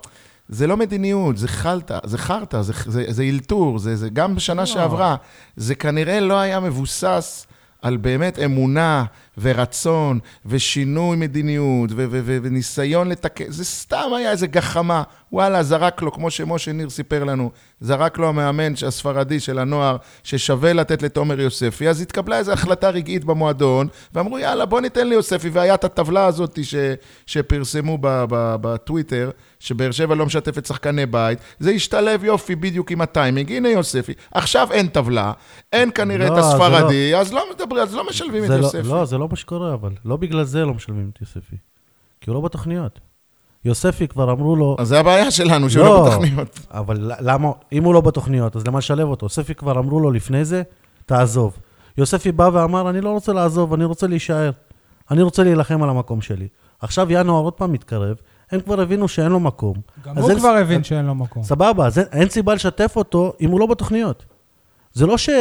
זה 0.50 0.68
לא 0.68 0.78
מדיניות, 0.78 1.38
זה 1.38 1.48
חלטה, 1.48 2.00
זה 2.04 2.18
חרטא, 2.18 2.62
זה, 2.62 2.74
זה, 2.86 3.06
זה 3.08 3.24
אלתור, 3.24 3.80
זה, 3.80 3.96
זה 3.96 4.10
גם 4.10 4.36
בשנה 4.36 4.66
שעברה, 4.66 5.16
זה 5.56 5.76
כנראה 5.76 6.20
לא 6.20 6.40
היה 6.40 6.60
מבוסס 6.60 7.48
על 7.82 7.98
באמת 7.98 8.40
אמונה 8.40 9.06
ורצון 9.42 10.20
ושינוי 10.46 11.18
מדיניות 11.18 11.90
ו- 11.92 11.96
ו- 11.96 12.22
ו- 12.24 12.38
וניסיון 12.44 13.10
לתקן, 13.10 13.52
זה 13.52 13.66
סתם 13.66 14.10
היה 14.18 14.32
איזה 14.32 14.48
גחמה. 14.48 15.04
וואלה, 15.32 15.64
זרק 15.64 16.02
לו, 16.02 16.12
כמו 16.12 16.32
שמשה 16.32 16.72
ניר 16.72 16.90
סיפר 16.90 17.24
לנו, 17.24 17.52
זרק 17.82 18.18
לו 18.18 18.28
המאמן 18.30 18.74
הספרדי 18.88 19.40
של 19.40 19.60
הנוער, 19.60 19.98
ששווה 20.24 20.74
לתת 20.74 21.02
לתומר 21.02 21.40
יוספי, 21.40 21.90
אז 21.90 22.02
התקבלה 22.02 22.38
איזו 22.38 22.52
החלטה 22.52 22.90
רגעית 22.90 23.26
במועדון, 23.26 23.88
ואמרו, 24.14 24.40
יאללה, 24.40 24.66
בוא 24.66 24.82
ניתן 24.82 25.08
ליוספי, 25.08 25.50
והיה 25.50 25.74
את 25.74 25.84
הטבלה 25.84 26.26
הזאת 26.26 26.60
ש, 26.64 26.76
שפרסמו 27.26 27.98
ב- 28.02 28.26
ב- 28.30 28.56
בטוויטר, 28.62 29.30
שבאר 29.60 29.92
שבע 29.92 30.16
לא 30.16 30.26
משתפת 30.26 30.66
שחקני 30.66 31.06
בית, 31.06 31.40
זה 31.60 31.72
השתלב 31.72 32.24
יופי 32.24 32.56
בדיוק 32.56 32.92
עם 32.92 33.02
הטיימינג, 33.02 33.52
הנה 33.52 33.70
יוספי. 33.70 34.14
עכשיו 34.32 34.68
אין 34.72 34.88
טבלה, 34.88 35.32
אין 35.74 35.90
כנראה 35.96 36.30
לא, 36.30 36.34
את 36.34 36.44
הספרדי, 36.44 37.16
אז 37.16 37.34
לא 37.34 37.46
מדברים, 37.56 37.84
אז 37.84 37.96
לא 37.96 38.08
משלבים 38.10 38.44
את 38.44 38.50
לא, 38.50 38.56
יוספי. 38.56 38.84
לא, 38.84 39.06
זה 39.06 39.18
לא 39.18 39.23
מה 39.28 39.36
שקורה, 39.36 39.74
אבל 39.74 39.92
לא 40.06 40.18
בגלל 40.18 40.44
זה 40.44 40.66
לא 40.66 40.74
משלמים 40.74 41.12
את 41.14 41.22
יוספי. 41.22 41.56
כי 42.22 42.30
הוא 42.30 42.36
לא 42.36 42.42
בתוכניות. 42.42 43.00
יוספי 43.66 44.08
כבר 44.08 44.32
אמרו 44.32 44.56
לו, 44.56 44.76
אז 44.80 44.88
זה 44.88 45.00
הבעיה 45.00 45.32
שלנו, 45.32 45.70
שהוא 45.70 45.86
לא 45.86 46.10
בתוכניות. 46.10 46.60
אבל 46.72 47.12
למה, 47.20 47.52
אם 47.72 47.84
הוא 47.84 47.94
לא 47.94 48.02
בתוכניות, 48.02 48.56
אז 48.56 48.68
למה 48.68 48.78
לשלב 48.78 49.08
אותו? 49.08 49.26
יוספי 49.26 49.56
כבר 49.56 49.80
אמרו 49.80 50.00
לו 50.00 50.12
לפני 50.12 50.46
זה, 50.46 50.64
תעזוב. 51.06 51.58
יוספי 51.98 52.32
בא 52.32 52.50
ואמר, 52.54 52.90
אני 52.90 53.02
לא 53.02 53.10
רוצה 53.10 53.34
לעזוב, 53.34 53.74
אני 53.74 53.86
רוצה 53.86 54.08
להישאר. 54.08 54.52
אני 55.12 55.22
רוצה 55.22 55.44
להילחם 55.44 55.84
על 55.84 55.90
המקום 55.90 56.22
שלי. 56.22 56.48
עכשיו 56.80 57.08
ינואר 57.10 57.44
עוד 57.44 57.54
פעם 57.54 57.72
מתקרב, 57.72 58.16
הם 58.52 58.60
כבר 58.60 58.82
הבינו 58.82 59.08
שאין 59.08 59.32
לו 59.32 59.40
מקום. 59.40 59.74
גם 60.04 60.18
הוא 60.18 60.36
כבר 60.36 60.50
הבין 60.50 60.84
שאין 60.84 61.06
לו 61.06 61.16
מקום. 61.16 61.44
סבבה, 61.44 61.86
אז 61.88 62.00
אין, 62.00 62.08
אין 62.12 62.30
סיבה 62.30 62.54
לשתף 62.54 62.94
אותו 62.96 63.34
אם 63.42 63.52
הוא 63.52 63.60
לא 63.60 63.66
בתוכניות. 63.66 64.26
זה 64.96 65.06
לא 65.06 65.18
שיש 65.18 65.32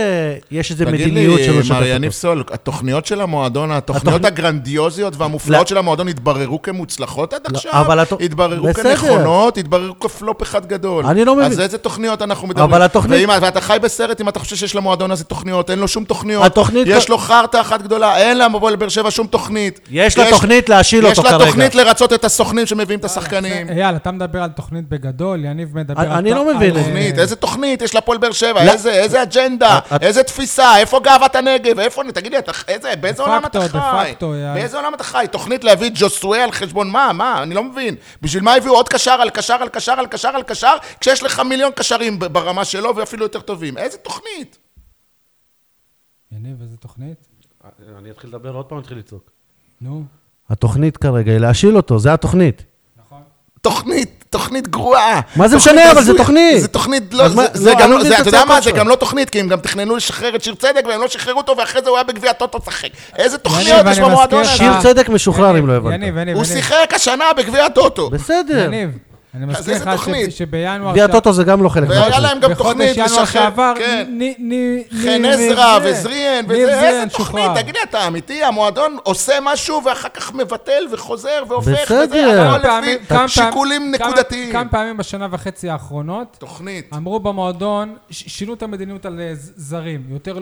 איזו 0.71 0.85
תגיד 0.85 1.01
מדיניות 1.01 1.41
שלא 1.45 1.53
לי, 1.55 1.59
לשתף 1.61 1.75
מר 1.75 1.87
יניב. 1.87 2.13
סול, 2.13 2.45
התוכניות 2.53 3.07
של 3.07 3.21
המועדון, 3.21 3.73
התוכניות 3.73 4.23
התוכנ- 4.25 4.27
הגרנדיוזיות 4.27 5.15
והמופלאות 5.17 5.61
לא. 5.63 5.67
של 5.69 5.79
המועדון 5.79 6.09
התבררו 6.09 6.63
כמוצלחות 6.63 7.33
עד 7.33 7.41
לא, 7.51 7.57
עכשיו? 7.57 7.73
אבל 7.75 7.99
הת- 7.99 8.13
התבררו 8.21 8.67
בסדר. 8.69 8.97
כנכונות, 8.97 9.59
התבררו 9.59 10.01
כפלופ 10.01 10.43
אחד 10.43 10.67
גדול. 10.67 11.07
אני 11.07 11.25
לא 11.25 11.37
מבין. 11.37 11.53
אז 11.53 11.61
איזה 11.61 11.79
תוכניות 11.79 12.23
אנחנו 12.23 12.49
מדברים? 12.49 12.71
אבל 12.71 12.83
התוכנית- 12.83 13.29
ואם, 13.29 13.43
ואתה 13.43 13.61
חי 13.61 13.77
בסרט 13.83 14.21
אם 14.21 14.29
אתה 14.29 14.39
חושב 14.39 14.57
שיש 14.57 14.75
למועדון 14.75 15.11
הזה 15.11 15.25
תוכניות, 15.25 15.71
אין 15.71 15.79
לו 15.79 15.89
שום 15.89 16.05
תוכניות. 16.05 16.45
התוכנית- 16.45 16.87
יש 16.91 17.09
לו 17.09 17.19
חרטא 17.19 17.61
אחת 17.61 17.83
גדולה, 17.83 18.17
אין 18.19 18.39
להפועל 18.39 18.77
באר 18.77 18.89
שבע 18.89 19.11
שום 19.11 19.27
תוכנית. 19.27 19.81
יש 19.91 20.19
לה 20.19 20.31
תוכנית 20.31 20.69
להשיל 20.69 21.07
אותו 21.07 21.13
יש 21.21 21.25
לה 21.27 21.31
כרגע. 21.31 21.45
תוכנית 21.47 21.75
לרצות 21.75 22.13
את 22.13 22.25
הסוכנים 22.25 22.67
שמביאים 22.67 23.01
את 23.01 23.05
השחקנים. 23.05 23.69
אייל, 23.69 23.97
אתה 23.97 24.11
מדבר 24.11 24.43
על 24.43 24.51
תוכנית 24.51 24.89
בגדול, 24.89 25.45
יניב 25.45 25.77
מדבר 25.79 26.01
אני- 26.03 26.11
על... 26.11 26.19
אני 26.19 26.31
לא 26.31 26.55
מבין. 26.57 26.77
אה, 26.77 27.11
איזה 27.19 27.37
תוכנית 27.37 27.83
יש 27.83 27.95
להפועל 27.95 28.19
באר 28.19 28.33
שבע? 28.33 28.65
לא. 28.65 28.73
איזה, 28.73 28.91
איזה 28.93 29.23
אג'נדה? 29.47 29.79
את- 29.79 30.03
איזה 30.03 30.23
תפיסה? 30.23 30.77
איפה 30.79 31.01
גאוות 31.01 31.35
הנגב? 31.37 31.79
איפה, 31.79 32.03
תגיד 32.15 32.33
לי, 32.33 32.39
אתה, 32.39 32.53
איזה, 32.69 32.97
באיזה 32.97 33.23
עולם 33.23 33.47
אתה 33.47 33.61
חי? 33.69 34.13
באיזה 34.55 34.77
עולם 34.77 34.95
אתה 34.95 35.05
חי? 35.05 35.27
תוכנית 35.33 35.65
להביא 35.65 35.87
את 35.87 35.93
ג'וסואל 35.97 36.41
על 36.41 36.53
חשבון 36.53 36.91
מה? 36.91 37.13
מה? 37.13 37.43
אני 37.43 37.55
לא 37.55 37.65
מבין. 37.65 37.95
בשביל 38.23 38.43
מה 38.43 38.55
הביאו 38.55 38.75
עוד 38.75 38.89
קשר 38.89 39.11
על 39.13 39.31
קשר 39.31 39.55
על 39.55 39.69
קשר 39.69 39.93
על 39.93 40.07
קשר 40.07 40.29
על 40.29 40.43
קשר, 40.43 40.75
כשיש 41.01 41.23
לך 41.23 41.41
מיליון 41.41 41.73
קשרים 41.73 42.19
ברמה 42.19 42.65
שלו 42.65 42.97
ואפילו 42.97 43.23
יותר 43.25 43.41
טובים? 43.41 43.79
איזה 43.79 43.99
תוכנית? 43.99 44.59
יניב, 46.33 46.63
איזה 46.63 46.77
תוכנית? 46.77 47.27
אני 47.99 48.11
אתחיל 48.11 48.31
לדבר 48.31 48.55
עוד 48.55 48.67
פעם, 48.67 48.79
אתחיל 48.79 48.99
לצעוק. 48.99 49.31
נו, 49.81 50.05
התוכנית 50.51 50.97
כרגע 50.97 51.33
היא 51.33 51.41
להשיל 51.41 51.77
אותו, 51.77 51.99
זה 51.99 52.13
התוכנית. 52.13 52.63
נכון. 53.07 53.23
תוכנית, 53.61 54.22
תוכנית 54.33 54.69
גרועה. 54.69 55.21
מה 55.37 55.49
זה 55.49 55.57
משנה? 55.57 55.85
אבל 55.87 55.95
זה 55.95 56.01
הזויה. 56.01 56.19
תוכנית. 56.19 56.61
זה 56.61 56.69
תוכנית, 56.69 57.03
לא, 57.15 57.29
זה- 57.29 57.35
לא, 57.71 57.77
גם 57.81 57.91
לא 57.93 58.01
אתה 58.01 58.29
יודע 58.29 58.45
מה? 58.45 58.61
זה. 58.61 58.71
גם 58.71 58.89
לא 58.89 58.95
תוכנית, 58.95 59.31
כי 59.31 59.41
הם 59.41 59.49
גם 59.49 59.61
תכננו 59.61 59.97
לשחרר 59.97 60.37
את 60.37 60.45
שיר 60.45 60.55
צדק 60.55 60.83
והם 60.89 61.01
לא 61.01 61.09
שחררו 61.09 61.39
אותו, 61.39 61.57
ואחרי 61.59 61.83
זה 61.83 61.89
הוא 61.91 61.97
היה 61.97 62.05
בגביע 62.05 62.31
הטוטו 62.31 62.59
לשחק. 62.69 62.89
איזה 63.17 63.39
תוכניות 63.39 63.87
יש 63.91 63.99
במועדון 63.99 64.41
הזה? 64.41 64.51
שיר 64.51 64.81
צדק 64.83 65.09
משוחרר, 65.09 65.59
אם 65.59 65.67
לא 65.67 65.73
הבנת. 65.73 66.01
הוא. 66.35 66.45
שיחק 66.45 66.93
השנה 66.95 67.25
בגביע 67.37 67.65
הטוטו. 67.65 68.11
בסדר. 68.11 68.71
אני 69.35 69.47
מזכיר 69.47 69.75
לך 69.75 69.91
שבינואר... 70.31 70.91
גביע 70.91 71.07
שה- 71.07 71.13
טוטו 71.13 71.33
זה 71.33 71.45
גם 71.45 71.63
לא 71.63 71.69
חלק 71.69 71.89
והיה 71.89 72.01
מהתוכנית. 72.01 72.23
להם 72.31 72.41
גם 72.41 72.51
בחודש 72.51 72.69
תוכנית 72.69 72.91
ינואר 72.97 73.07
לשחרר, 73.07 73.27
שעבר, 73.27 73.75
כן. 73.79 74.07
ני- 74.11 74.35
ני- 74.39 74.85
חן 75.03 75.25
עזרא 75.25 75.79
זה. 75.83 75.91
וזריאן, 75.91 76.45
וזה, 76.49 76.81
איזה 76.89 77.05
תוכנית. 77.13 77.51
תגיד 77.55 77.75
לי, 77.77 77.81
אתה 77.91 78.07
אמיתי? 78.07 78.45
המועדון 78.45 78.97
עושה 79.03 79.33
משהו 79.43 79.83
ואחר 79.85 80.09
כך 80.09 80.35
מבטל 80.35 80.87
וחוזר 80.93 81.43
והופך, 81.49 81.69
בסדר. 81.93 82.05
וזה, 82.11 82.43
הכל 82.51 82.69
לפי 82.81 83.29
שיקולים 83.29 83.91
נקודתיים. 83.95 84.53
כמה 84.53 84.69
פעמים 84.69 84.97
בשנה 84.97 85.27
וחצי 85.31 85.71
האחרונות 85.71 86.37
תוכנית. 86.39 86.93
אמרו 86.95 87.21
במועדון, 87.21 87.97
שינו 88.11 88.55
את 88.55 88.63
המדיניות 88.63 89.07
על 89.07 89.21
אה, 89.21 89.31
זרים. 89.37 90.03
יותר 90.09 90.39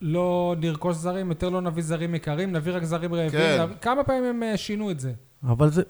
לא 0.00 0.54
נרכוש 0.60 0.96
זרים, 0.96 1.28
יותר 1.28 1.48
לא 1.48 1.60
נביא 1.60 1.82
זרים 1.82 2.14
יקרים, 2.14 2.52
נביא 2.52 2.72
רק 2.72 2.84
זרים 2.84 3.14
רעבים. 3.14 3.30
כן. 3.40 3.64
כמה 3.82 4.04
פעמים 4.04 4.24
הם 4.24 4.42
אה, 4.42 4.56
שינו 4.56 4.90
את 4.90 5.00
זה? 5.00 5.10
אבל 5.48 5.70
זה... 5.70 5.82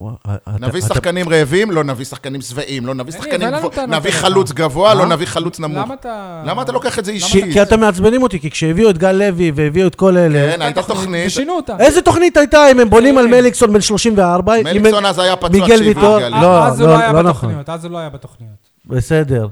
וואו, 0.00 0.14
אתה- 0.26 0.50
נביא 0.66 0.80
שחקנים 0.80 1.28
רעבים, 1.28 1.70
לא 1.70 1.84
נביא 1.84 2.04
שחקנים 2.04 2.40
שבעים, 2.40 2.86
לא 2.86 2.94
נביא 2.94 3.12
שחקנים 3.12 3.30
ואין 3.40 3.50
לנו 3.52 3.58
גבוה, 3.58 3.74
טענות 3.74 3.96
נביא. 4.00 4.10
חלוץ 4.10 4.52
גבוה, 4.52 4.94
לא? 4.94 5.06
נביא 5.06 5.26
חלוץ 5.26 5.60
נמוך. 5.60 5.78
למה 5.84 5.94
אתה... 5.94 6.42
למה 6.46 6.62
אתה 6.62 6.72
לוקח 6.72 6.98
את 6.98 7.04
זה 7.04 7.12
אישית? 7.12 7.44
כי 7.52 7.62
אתם 7.62 7.80
מעצבנים 7.80 8.22
אותי, 8.22 8.40
כי 8.40 8.50
כשהביאו 8.50 8.90
את 8.90 8.98
גל 8.98 9.12
לוי 9.12 9.52
והביאו 9.54 9.86
את 9.86 9.94
כל 9.94 10.16
אלה... 10.16 10.52
כן, 10.56 10.62
הייתה 10.62 10.82
תוכנית. 10.82 11.26
ושינו 11.26 11.52
אותה. 11.52 11.76
איזה 11.78 12.02
תוכנית 12.02 12.36
הייתה 12.36 12.70
אם 12.70 12.80
הם 12.80 12.90
בונים 12.90 13.18
על 13.18 13.26
מליקסון 13.26 13.72
בן 13.72 13.80
34? 13.80 14.54
אם 14.54 14.66
הם- 14.66 14.76
מליקסון 14.76 15.06
אז 15.06 15.18
היה 15.18 15.36
פצוע 15.36 15.48
מיגל 15.50 15.66
שהביא 15.76 15.88
ויטור? 15.88 16.18
גל. 16.18 16.28
לא, 16.42 16.66
אז 16.66 16.80
הוא 16.80 16.88
לא, 16.88 16.94
לא 16.94 16.98
היה 17.00 17.12
לא 17.12 17.22
נכון. 17.22 17.32
בתוכניות, 17.48 17.68
אז 17.68 17.84
הוא 17.84 17.92
לא 17.92 17.98
היה 17.98 18.08
בתוכניות. 18.08 18.52
בסדר. 18.86 19.48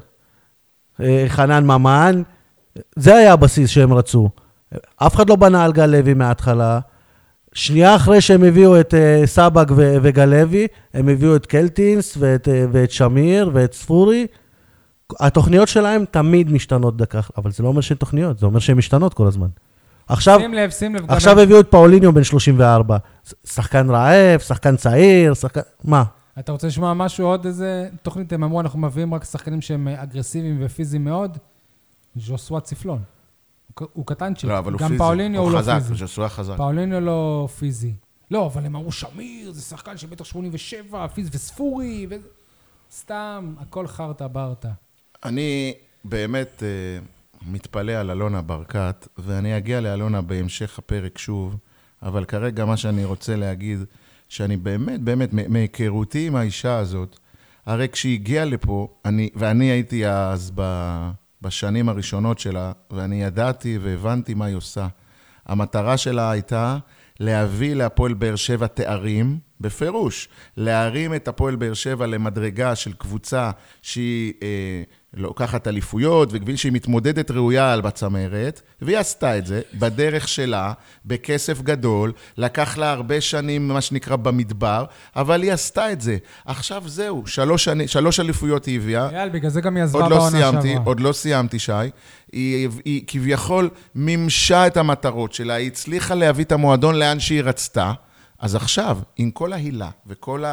אה, 1.00 1.24
חנן 1.28 1.64
ממן, 1.66 2.22
זה 2.96 3.14
היה 3.16 3.32
הבסיס 3.32 3.70
שהם 3.70 3.92
רצו. 3.92 4.28
אף 4.96 5.14
אחד 5.14 5.28
לא 5.28 5.36
בנה 5.36 5.64
על 5.64 5.72
גל 5.72 5.86
לוי 5.86 6.14
מההתחלה. 6.14 6.78
שנייה 7.54 7.96
אחרי 7.96 8.20
שהם 8.20 8.44
הביאו 8.44 8.80
את 8.80 8.94
אה, 8.94 9.22
סבג 9.26 9.64
ו- 9.76 9.96
וגל 10.02 10.24
לוי, 10.24 10.66
הם 10.94 11.08
הביאו 11.08 11.36
את 11.36 11.46
קלטינס 11.46 12.16
ואת, 12.18 12.48
אה, 12.48 12.64
ואת 12.72 12.90
שמיר 12.90 13.50
ואת 13.52 13.72
ספורי. 13.74 14.26
התוכניות 15.20 15.68
שלהם 15.68 16.04
תמיד 16.10 16.52
משתנות 16.52 16.96
דקה, 16.96 17.20
אבל 17.36 17.50
זה 17.50 17.62
לא 17.62 17.68
אומר 17.68 17.80
שהן 17.80 17.96
תוכניות, 17.96 18.38
זה 18.38 18.46
אומר 18.46 18.58
שהן 18.58 18.76
משתנות 18.76 19.14
כל 19.14 19.26
הזמן. 19.26 19.46
עכשיו, 20.08 20.40
שים 20.40 20.54
לב, 20.54 20.70
שים 20.70 20.94
לב. 20.94 21.10
עכשיו 21.10 21.40
הביאו 21.40 21.60
את 21.60 21.70
פאוליניו 21.70 22.12
בן 22.12 22.24
34. 22.24 22.96
ש- 23.28 23.34
שחקן 23.46 23.90
רעב, 23.90 24.40
שחקן 24.40 24.76
צעיר, 24.76 25.34
שחקן... 25.34 25.60
מה? 25.84 26.04
אתה 26.38 26.52
רוצה 26.52 26.66
לשמוע 26.66 26.94
משהו, 26.94 27.26
עוד 27.26 27.46
איזה 27.46 27.88
תוכנית? 28.02 28.32
הם 28.32 28.44
אמרו, 28.44 28.60
אנחנו 28.60 28.78
מביאים 28.78 29.14
רק 29.14 29.24
שחקנים 29.24 29.60
שהם 29.60 29.88
אה, 29.88 30.02
אגרסיביים 30.02 30.58
ופיזיים 30.60 31.04
מאוד. 31.04 31.38
ז'וסווה 32.16 32.60
ציפלון. 32.60 32.98
הוא 33.78 33.88
הוא 33.92 34.06
קטנצ'יק. 34.06 34.50
לא, 34.50 34.58
אבל 34.58 34.72
הוא 34.72 34.80
גם 34.80 34.88
פיזי. 34.88 34.98
פאוליניו 34.98 35.42
הוא 35.42 35.52
לא 35.52 35.58
חזק, 35.58 35.74
פיזי. 35.74 35.94
ז'וסואה 35.94 36.28
חזק. 36.28 36.56
פאוליניו 36.56 37.00
לא 37.00 37.48
פיזי. 37.58 37.94
לא, 38.30 38.46
אבל 38.46 38.66
הם 38.66 38.76
אמרו, 38.76 38.92
שמיר, 38.92 39.52
זה 39.52 39.62
שחקן 39.62 39.96
של 39.96 40.10
מטר 40.10 40.24
87, 40.24 41.08
פיזי 41.08 41.30
וספורי, 41.32 42.06
ו... 42.10 42.14
סתם, 42.92 43.54
הכל 43.60 43.86
חרטה 43.86 44.28
ברטה. 44.28 44.70
אני 45.24 45.74
באמת 46.04 46.62
אה, 46.62 46.68
מתפלא 47.52 47.92
על 47.92 48.10
אלונה 48.10 48.42
ברקת, 48.42 49.08
ואני 49.18 49.56
אגיע 49.56 49.80
לאלונה 49.80 50.22
בהמשך 50.22 50.78
הפרק 50.78 51.18
שוב, 51.18 51.56
אבל 52.02 52.24
כרגע 52.24 52.64
מה 52.64 52.76
שאני 52.76 53.04
רוצה 53.04 53.36
להגיד, 53.36 53.78
שאני 54.28 54.56
באמת, 54.56 55.00
באמת, 55.00 55.30
מהיכרותי 55.32 56.26
עם 56.26 56.36
האישה 56.36 56.78
הזאת, 56.78 57.18
הרי 57.66 57.88
כשהיא 57.88 58.14
הגיעה 58.14 58.44
לפה, 58.44 58.88
אני, 59.04 59.30
ואני 59.34 59.64
הייתי 59.64 60.06
אז 60.08 60.52
ב, 60.54 60.62
בשנים 61.44 61.88
הראשונות 61.88 62.38
שלה, 62.38 62.72
ואני 62.90 63.22
ידעתי 63.22 63.78
והבנתי 63.82 64.34
מה 64.34 64.44
היא 64.44 64.56
עושה. 64.56 64.86
המטרה 65.46 65.96
שלה 65.96 66.30
הייתה 66.30 66.78
להביא 67.20 67.74
להפועל 67.74 68.14
באר 68.14 68.36
שבע 68.36 68.66
תארים, 68.66 69.38
בפירוש, 69.60 70.28
להרים 70.56 71.14
את 71.14 71.28
הפועל 71.28 71.56
באר 71.56 71.74
שבע 71.74 72.06
למדרגה 72.06 72.74
של 72.74 72.92
קבוצה 72.92 73.50
שהיא 73.82 74.32
אה, 74.42 74.82
לוקחת 75.16 75.68
אליפויות, 75.68 76.28
וכפי 76.32 76.56
שהיא 76.56 76.72
מתמודדת 76.72 77.30
ראויה 77.30 77.72
על 77.72 77.80
בצמרת, 77.80 78.62
והיא 78.82 78.98
עשתה 78.98 79.38
את 79.38 79.46
זה 79.46 79.60
בדרך 79.74 80.28
שלה, 80.28 80.72
בכסף 81.06 81.62
גדול, 81.62 82.12
לקח 82.38 82.78
לה 82.78 82.92
הרבה 82.92 83.20
שנים, 83.20 83.68
מה 83.68 83.80
שנקרא, 83.80 84.16
במדבר, 84.16 84.84
אבל 85.16 85.42
היא 85.42 85.52
עשתה 85.52 85.92
את 85.92 86.00
זה. 86.00 86.16
עכשיו 86.44 86.82
זהו, 86.86 87.26
שלוש, 87.26 87.64
שני, 87.64 87.88
שלוש 87.88 88.20
אליפויות 88.20 88.64
היא 88.64 88.76
הביאה. 88.76 89.08
אייל, 89.10 89.28
בגלל 89.28 89.50
זה 89.50 89.60
גם 89.60 89.76
היא 89.76 89.84
עזבה 89.84 89.98
לא 89.98 90.08
בעונה 90.08 90.40
שעברה. 90.40 90.62
סיימתי, 90.62 90.84
עוד 90.84 91.00
לא 91.00 91.12
סיימתי, 91.12 91.58
שי. 91.58 91.72
היא, 92.32 92.68
היא 92.84 93.02
כביכול 93.06 93.70
מימשה 93.94 94.66
את 94.66 94.76
המטרות 94.76 95.32
שלה, 95.32 95.54
היא 95.54 95.66
הצליחה 95.66 96.14
להביא 96.14 96.44
את 96.44 96.52
המועדון 96.52 96.94
לאן 96.94 97.20
שהיא 97.20 97.42
רצתה. 97.42 97.92
אז 98.38 98.54
עכשיו, 98.54 98.98
עם 99.16 99.30
כל 99.30 99.52
ההילה 99.52 99.90
וכל 100.06 100.44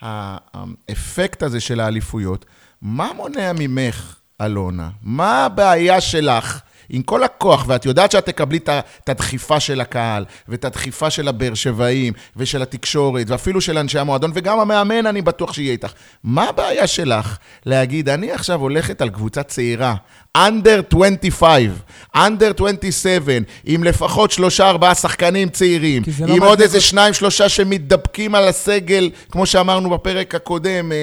האפקט 0.00 1.42
הזה 1.42 1.60
של 1.60 1.80
האליפויות, 1.80 2.44
מה 2.88 3.12
מונע 3.16 3.52
ממך, 3.58 4.16
אלונה? 4.40 4.88
מה 5.02 5.44
הבעיה 5.44 6.00
שלך? 6.00 6.60
עם 6.88 7.02
כל 7.02 7.24
הכוח, 7.24 7.64
ואת 7.68 7.86
יודעת 7.86 8.10
שאת 8.10 8.26
תקבלי 8.26 8.58
את 8.58 9.08
הדחיפה 9.08 9.60
של 9.60 9.80
הקהל, 9.80 10.24
ואת 10.48 10.64
הדחיפה 10.64 11.10
של 11.10 11.28
הבאר 11.28 11.54
שבעים, 11.54 12.12
ושל 12.36 12.62
התקשורת, 12.62 13.30
ואפילו 13.30 13.60
של 13.60 13.78
אנשי 13.78 13.98
המועדון, 13.98 14.30
וגם 14.34 14.60
המאמן, 14.60 15.06
אני 15.06 15.22
בטוח 15.22 15.52
שיהיה 15.52 15.72
איתך. 15.72 15.92
מה 16.24 16.48
הבעיה 16.48 16.86
שלך 16.86 17.36
להגיד, 17.66 18.08
אני 18.08 18.32
עכשיו 18.32 18.60
הולכת 18.60 19.02
על 19.02 19.10
קבוצה 19.10 19.42
צעירה, 19.42 19.94
under 20.36 20.96
25, 20.96 21.70
under 22.16 22.52
27, 22.58 23.32
עם 23.64 23.84
לפחות 23.84 24.30
שלושה, 24.30 24.68
ארבעה 24.68 24.94
שחקנים 24.94 25.48
צעירים, 25.48 26.02
לא 26.20 26.34
עם 26.34 26.42
עוד 26.42 26.52
מדליק 26.52 26.60
איזה. 26.60 26.80
שניים, 26.80 27.14
שלושה 27.14 27.48
שמתדפקים 27.48 28.34
על 28.34 28.48
הסגל, 28.48 29.10
כמו 29.30 29.46
שאמרנו 29.46 29.90
בפרק 29.90 30.34
הקודם, 30.34 30.92
אה, 30.92 30.96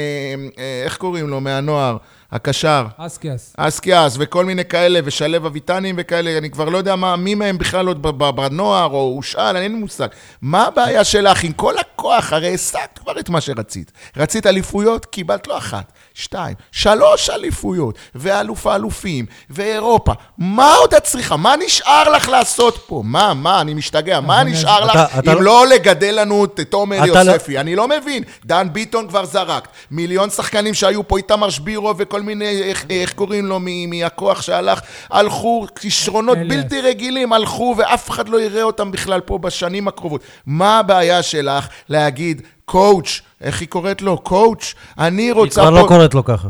אה, 0.58 0.82
איך 0.84 0.98
קוראים 0.98 1.28
לו, 1.28 1.42
מהנוער, 1.42 1.98
הקשר. 2.34 2.86
אסקיאס. 2.98 3.54
אסקיאס 3.58 4.16
וכל 4.20 4.46
מיני 4.46 4.66
כאלה, 4.66 5.00
ושלו 5.06 5.38
אביטנים 5.48 5.96
וכאלה, 5.98 6.38
אני 6.38 6.50
כבר 6.50 6.70
לא 6.70 6.78
יודע 6.78 6.96
מה, 6.96 7.16
מי 7.16 7.36
מהם 7.36 7.58
בכלל 7.58 7.88
עוד 7.88 8.02
בנוער, 8.36 8.90
או 8.92 9.00
הושאל, 9.16 9.56
אין 9.58 9.72
לי 9.72 9.78
מושג. 9.80 10.08
מה 10.42 10.66
הבעיה 10.68 11.04
שלך 11.04 11.44
עם 11.44 11.52
כל 11.52 11.74
הכוח? 11.78 12.34
הרי 12.34 12.54
השגת 12.54 13.00
כבר 13.00 13.20
את 13.20 13.30
מה 13.30 13.42
שרצית. 13.42 13.92
רצית 14.18 14.48
אליפויות? 14.48 15.06
קיבלת 15.06 15.48
לא 15.48 15.58
אחת, 15.58 15.92
שתיים, 16.14 16.56
שלוש 16.72 17.30
אליפויות, 17.30 17.98
ואלוף 18.16 18.68
האלופים, 18.68 19.26
ואירופה. 19.50 20.14
מה 20.38 20.74
עוד 20.76 20.94
את 20.94 21.04
צריכה? 21.04 21.36
מה 21.38 21.54
נשאר 21.66 22.10
לך 22.10 22.30
לעשות 22.30 22.78
פה? 22.88 23.02
מה, 23.06 23.34
מה, 23.34 23.62
אני 23.62 23.74
משתגע, 23.74 24.20
מה 24.20 24.44
נשאר 24.44 24.92
אתה- 24.92 25.04
לך 25.04 25.20
אתה 25.20 25.32
אם 25.34 25.38
לא- 25.38 25.44
לא 25.44 25.68
לגדל 25.68 26.20
לנו 26.22 26.46
את 26.46 26.60
תומר 26.70 27.04
אתה 27.04 27.24
לא- 27.24 27.32
יוספי? 27.32 27.60
אני 27.60 27.76
לא 27.76 27.88
מבין. 27.88 28.24
דן 28.46 28.68
ביטון 28.72 29.08
כבר 29.08 29.26
זרקת. 29.26 29.68
מיליון 29.92 30.30
שחקנים 30.30 30.74
שהיו 30.74 31.08
פה, 31.08 31.18
איתמר 31.18 31.50
שבירו 31.50 31.94
וכל 31.98 32.22
מיני, 32.24 32.62
איך, 32.62 32.86
איך 32.90 33.14
קוראים 33.14 33.46
לו, 33.46 33.60
מהכוח 33.88 34.42
שהלך, 34.42 34.82
הלכו, 35.10 35.66
כישרונות. 35.80 36.38
בלתי 36.38 36.82
רגילים, 36.82 37.34
הלכו, 37.34 37.76
ואף 37.78 38.10
אחד 38.10 38.30
לא 38.30 38.42
יראה 38.42 38.64
אותם 38.64 38.92
בכלל 38.92 39.22
פה 39.22 39.38
בשנים 39.38 39.88
הקרובות. 39.88 40.22
מה 40.46 40.80
הבעיה 40.80 41.24
שלך 41.24 41.68
להגיד, 41.90 42.42
coach, 42.66 43.22
איך 43.42 43.62
היא 43.62 43.68
קוראת 43.68 44.02
לו? 44.02 44.18
coach, 44.18 44.74
אני 44.98 45.22
היא 45.22 45.34
רוצה 45.34 45.62
כבר 45.62 45.72
פה... 45.72 45.82
לא 45.82 45.88
קוראת 45.88 46.14
לו 46.14 46.24
ככה. 46.24 46.48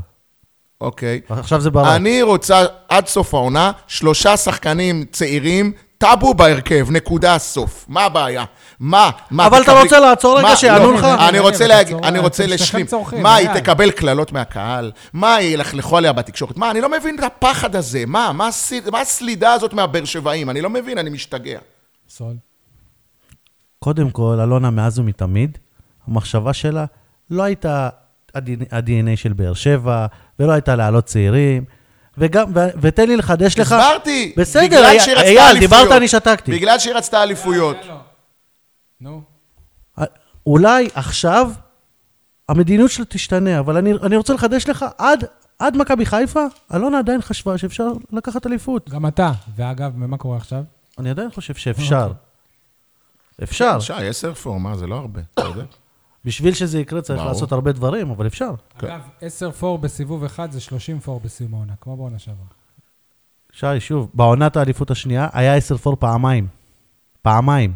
אוקיי. 0.81 1.21
עכשיו 1.29 1.61
זה 1.61 1.71
ברק. 1.71 1.95
אני 1.95 2.21
רוצה 2.21 2.65
עד 2.89 3.07
סוף 3.07 3.33
העונה, 3.33 3.71
שלושה 3.87 4.37
שחקנים 4.37 5.05
צעירים, 5.11 5.71
טאבו 6.03 6.33
בהרכב, 6.33 6.87
נקודה 6.91 7.37
סוף. 7.37 7.85
מה 7.87 8.05
הבעיה? 8.05 8.45
מה? 8.79 9.11
מה 9.31 9.47
אבל 9.47 9.61
אתה 9.61 9.81
רוצה 9.81 9.99
לעצור 9.99 10.39
רגע? 10.39 10.55
שיענו 10.55 10.91
לא, 10.91 10.97
לך? 10.97 11.03
אני 11.03 11.39
רוצה 11.39 11.65
אתה 11.65 11.67
להגיד, 11.67 11.97
אני 12.03 12.19
רוצה 12.19 12.45
להשלים. 12.45 12.85
מה, 13.21 13.35
היא. 13.35 13.49
תקבל 13.53 13.91
קללות 13.91 14.31
מהקהל? 14.31 14.91
מה, 15.13 15.41
ילכלכו 15.41 15.97
עליה 15.97 16.13
בתקשורת? 16.13 16.57
מה, 16.57 16.71
אני 16.71 16.81
לא 16.81 16.89
מבין 16.89 17.15
את 17.15 17.23
הפחד 17.23 17.75
הזה. 17.75 18.03
מה, 18.07 18.31
מה 18.31 19.01
הסלידה 19.01 19.53
הזאת 19.53 19.73
מהבאר 19.73 20.05
שבעים? 20.05 20.49
אני 20.49 20.61
לא 20.61 20.69
מבין, 20.69 20.97
אני 20.97 21.09
משתגע. 21.09 21.59
סול. 22.09 22.35
קודם 23.79 24.09
כל, 24.09 24.39
אלונה 24.43 24.69
מאז 24.69 24.99
ומתמיד, 24.99 25.57
המחשבה 26.07 26.53
שלה 26.53 26.85
לא 27.29 27.43
הייתה 27.43 27.89
ה-DNA 28.35 29.15
של 29.15 29.33
באר 29.33 29.53
שבע, 29.53 30.05
ולא 30.39 30.51
הייתה 30.51 30.75
להעלות 30.75 31.05
צעירים, 31.05 31.65
וגם, 32.17 32.51
ו- 32.55 32.67
ותן 32.81 33.07
לי 33.07 33.17
לחדש 33.17 33.59
לך... 33.59 33.71
הסברתי. 33.71 34.33
בסדר, 34.37 34.65
בגלל 34.65 34.85
אי- 34.85 34.99
שהיא 34.99 35.15
רצתה 35.15 35.27
אייל, 35.27 35.39
אליפויות. 35.39 35.59
דיברת, 35.83 35.97
אני 35.97 36.07
שתקתי. 36.07 36.51
בגלל 36.51 36.79
שהיא 36.79 36.93
רצתה 36.93 37.23
אליפויות. 37.23 37.77
נו. 39.01 39.21
אולי 40.47 40.89
עכשיו 40.93 41.51
המדיניות 42.49 42.91
שלה 42.91 43.05
תשתנה, 43.05 43.59
אבל 43.59 43.77
אני, 43.77 43.93
אני 44.03 44.15
רוצה 44.15 44.33
לחדש 44.33 44.69
לך, 44.69 44.85
עד, 44.97 45.23
עד 45.59 45.77
מכבי 45.77 46.05
חיפה, 46.05 46.43
אלונה 46.73 46.99
עדיין 46.99 47.21
חשבה 47.21 47.57
שאפשר 47.57 47.87
לקחת 48.11 48.47
אליפות. 48.47 48.89
גם 48.89 49.05
אתה. 49.07 49.31
ואגב, 49.55 49.91
מה 49.97 50.17
קורה 50.17 50.37
עכשיו? 50.37 50.63
אני 50.99 51.09
עדיין 51.09 51.31
חושב 51.31 51.53
שאפשר. 51.55 52.11
אפשר. 53.43 53.79
שי, 53.79 53.93
עשר 53.93 54.33
פור, 54.33 54.59
מה, 54.59 54.75
זה 54.77 54.87
לא 54.87 54.95
הרבה, 54.95 55.21
אתה 55.33 55.41
יודע? 55.41 55.63
בשביל 56.25 56.53
שזה 56.53 56.79
יקרה 56.79 57.01
צריך 57.01 57.19
ברור. 57.19 57.31
לעשות 57.31 57.51
הרבה 57.51 57.71
דברים, 57.71 58.09
אבל 58.09 58.27
אפשר. 58.27 58.51
אגב, 58.77 59.01
10 59.21 59.51
פור 59.51 59.77
בסיבוב 59.77 60.23
אחד 60.23 60.51
זה 60.51 60.59
30 60.59 60.99
פור 60.99 61.19
בסיום 61.23 61.53
העונה, 61.53 61.73
כמו 61.81 61.97
בעונה 61.97 62.19
שעברה. 62.19 62.45
שי, 63.51 63.79
שוב, 63.79 64.09
בעונת 64.13 64.57
האליפות 64.57 64.91
השנייה 64.91 65.27
היה 65.33 65.55
10 65.55 65.77
פור 65.77 65.95
פעמיים. 65.99 66.47
פעמיים. 67.21 67.73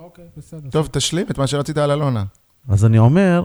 אוקיי, 0.00 0.24
בסדר. 0.36 0.70
טוב, 0.70 0.88
תשלים 0.92 1.26
את 1.30 1.38
מה 1.38 1.46
שרצית 1.46 1.78
על 1.78 1.90
אלונה. 1.90 2.24
אז 2.68 2.84
אני 2.84 2.98
אומר 2.98 3.44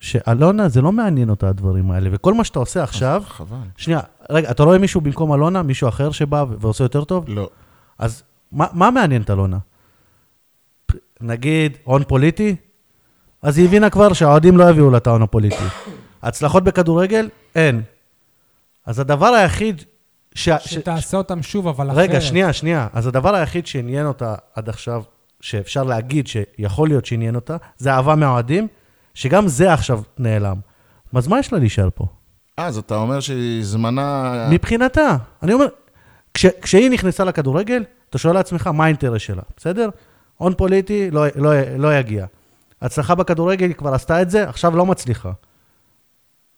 שאלונה, 0.00 0.68
זה 0.68 0.80
לא 0.80 0.92
מעניין 0.92 1.30
אותה 1.30 1.48
הדברים 1.48 1.90
האלה, 1.90 2.10
וכל 2.12 2.34
מה 2.34 2.44
שאתה 2.44 2.58
עושה 2.58 2.82
עכשיו... 2.82 3.22
חבל. 3.26 3.56
שנייה, 3.76 4.00
רגע, 4.30 4.50
אתה 4.50 4.62
רואה 4.62 4.78
מישהו 4.78 5.00
במקום 5.00 5.34
אלונה, 5.34 5.62
מישהו 5.62 5.88
אחר 5.88 6.10
שבא 6.10 6.44
ועושה 6.60 6.84
יותר 6.84 7.04
טוב? 7.04 7.24
לא. 7.28 7.50
אז 7.98 8.22
מה, 8.52 8.66
מה 8.72 8.90
מעניין 8.90 9.22
את 9.22 9.30
אלונה? 9.30 9.58
נגיד 11.20 11.76
הון 11.84 12.04
פוליטי? 12.04 12.56
אז 13.42 13.58
היא 13.58 13.66
הבינה 13.66 13.90
כבר 13.90 14.12
שהאוהדים 14.12 14.56
לא 14.56 14.70
יביאו 14.70 14.90
לה 14.90 14.96
את 14.96 15.06
ההון 15.06 15.22
הפוליטי. 15.22 15.64
הצלחות 16.22 16.64
בכדורגל? 16.64 17.28
אין. 17.54 17.82
אז 18.86 18.98
הדבר 18.98 19.26
היחיד... 19.26 19.82
ש... 20.34 20.48
ש... 20.48 20.74
שתעשה 20.74 21.16
אותם 21.16 21.42
שוב, 21.42 21.68
אבל 21.68 21.90
אחרת. 21.90 21.98
רגע, 21.98 22.20
שנייה, 22.20 22.52
שנייה. 22.52 22.88
אז 22.92 23.06
הדבר 23.06 23.34
היחיד 23.34 23.66
שעניין 23.66 24.06
אותה 24.06 24.34
עד 24.54 24.68
עכשיו, 24.68 25.02
שאפשר 25.40 25.82
להגיד 25.82 26.26
שיכול 26.26 26.88
להיות 26.88 27.06
שעניין 27.06 27.34
אותה, 27.34 27.56
זה 27.78 27.92
אהבה 27.92 28.14
מהאוהדים, 28.14 28.68
שגם 29.14 29.48
זה 29.48 29.72
עכשיו 29.72 30.02
נעלם. 30.18 30.56
אז 31.14 31.28
מה 31.28 31.38
יש 31.38 31.52
לה 31.52 31.58
להישאר 31.58 31.88
פה? 31.94 32.06
אה, 32.58 32.66
אז 32.66 32.78
אתה 32.78 32.96
אומר 32.96 33.20
שהיא 33.20 33.64
זמנה... 33.64 34.48
מבחינתה. 34.50 35.16
אני 35.42 35.52
אומר, 35.52 35.66
כש, 36.34 36.46
כשהיא 36.46 36.90
נכנסה 36.90 37.24
לכדורגל, 37.24 37.84
אתה 38.10 38.18
שואל 38.18 38.34
לעצמך, 38.34 38.66
מה 38.66 38.84
האינטרס 38.84 39.22
שלה, 39.22 39.42
בסדר? 39.56 39.88
הון 40.36 40.54
פוליטי 40.54 41.10
לא, 41.10 41.24
לא, 41.36 41.50
לא 41.78 41.98
יגיע. 41.98 42.26
הצלחה 42.82 43.14
בכדורגל, 43.14 43.66
היא 43.66 43.74
כבר 43.74 43.94
עשתה 43.94 44.22
את 44.22 44.30
זה, 44.30 44.48
עכשיו 44.48 44.76
לא 44.76 44.86
מצליחה. 44.86 45.30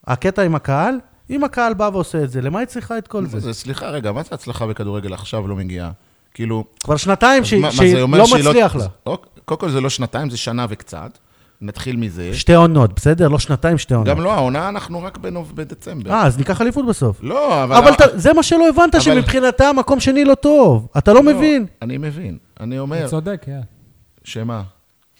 הקטע 0.07 0.43
עם 0.43 0.55
הקהל, 0.55 0.95
אם 1.31 1.45
הקהל 1.45 1.75
בא 1.75 1.91
ועושה 1.93 2.25
את 2.25 2.31
זה, 2.31 2.41
למה 2.41 2.59
היא 2.59 2.67
צריכה 2.67 2.99
את 2.99 3.09
כל 3.09 3.27
זה? 3.27 3.41
זה, 3.41 3.53
סליחה, 3.53 3.91
רגע, 3.91 4.13
מה 4.13 4.23
זה 4.23 4.29
הצלחה 4.33 4.67
בכדורגל 4.67 5.15
עכשיו 5.15 5.49
לא 5.49 5.57
מגיעה? 5.57 5.91
כאילו... 6.35 6.65
כבר 6.85 6.97
שנתיים 6.97 7.45
שהיא, 7.45 8.01
אומר 8.03 8.19
לא 8.19 8.27
שהיא 8.27 8.45
מצליח 8.45 8.77
לה. 8.77 8.87
אוקיי, 9.07 9.31
קודם 9.45 9.61
כל 9.61 9.71
זה 9.71 9.81
לא 9.81 9.91
שנתיים, 9.91 10.31
זה 10.31 10.37
שנה 10.37 10.67
וקצת. 10.69 11.19
נתחיל 11.63 11.97
מזה. 11.97 12.35
שתי 12.35 12.55
עונות, 12.55 12.95
בסדר? 12.95 13.29
לא 13.29 13.39
שנתיים, 13.39 13.79
שתי 13.79 13.95
עונות. 13.95 14.09
גם 14.09 14.21
לא, 14.21 14.33
העונה 14.33 14.69
אנחנו 14.69 15.03
רק 15.03 15.19
בנוב... 15.19 15.53
בדצמבר. 15.55 16.11
אה, 16.11 16.27
אז 16.27 16.39
ניקח 16.39 16.61
אליפות 16.61 16.87
בסוף. 16.87 17.19
לא, 17.23 17.65
אבל... 17.65 17.77
אבל 17.77 17.93
אתה, 17.93 18.05
זה 18.19 18.33
מה 18.33 18.43
שלא 18.43 18.69
הבנת, 18.69 18.95
אבל- 18.95 19.05
שמבחינתה 19.05 19.73
מקום 19.73 20.01
שני 20.01 20.25
לא 20.25 20.35
טוב. 20.35 20.89
אתה 20.99 21.13
לא 21.13 21.23
מבין. 21.23 21.67
אני 21.83 21.99
מבין. 21.99 22.39
אני 22.61 22.79
אומר, 22.79 23.09
צודק, 23.09 23.45
אייל. 23.49 23.61
שמה? 24.25 24.63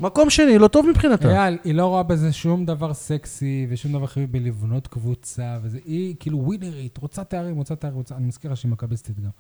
מקום 0.01 0.31
שני 0.31 0.59
לא 0.59 0.69
טוב 0.69 0.87
מבחינתה. 0.91 1.29
אייל, 1.29 1.59
היא 1.65 1.75
לא 1.75 1.87
רואה 1.87 2.03
בזה 2.03 2.33
שום 2.33 2.67
דבר 2.67 2.95
סקסי 2.95 3.67
ושום 3.71 3.93
דבר 3.93 4.07
חיובי 4.07 4.41
בלבנות 4.41 4.87
קבוצה, 4.87 5.59
וזה, 5.63 5.79
היא 5.85 6.15
כאילו 6.21 6.39
ווינרית, 6.39 6.99
רוצה 6.99 7.25
תארים, 7.25 7.57
רוצה 7.57 7.77
תארים, 7.77 7.95
רוצה... 7.97 8.15
אני 8.17 8.27
מזכיר 8.27 8.51
לה 8.51 8.57
שהיא 8.57 8.71
מכביסטית 8.73 9.21
גם. 9.21 9.31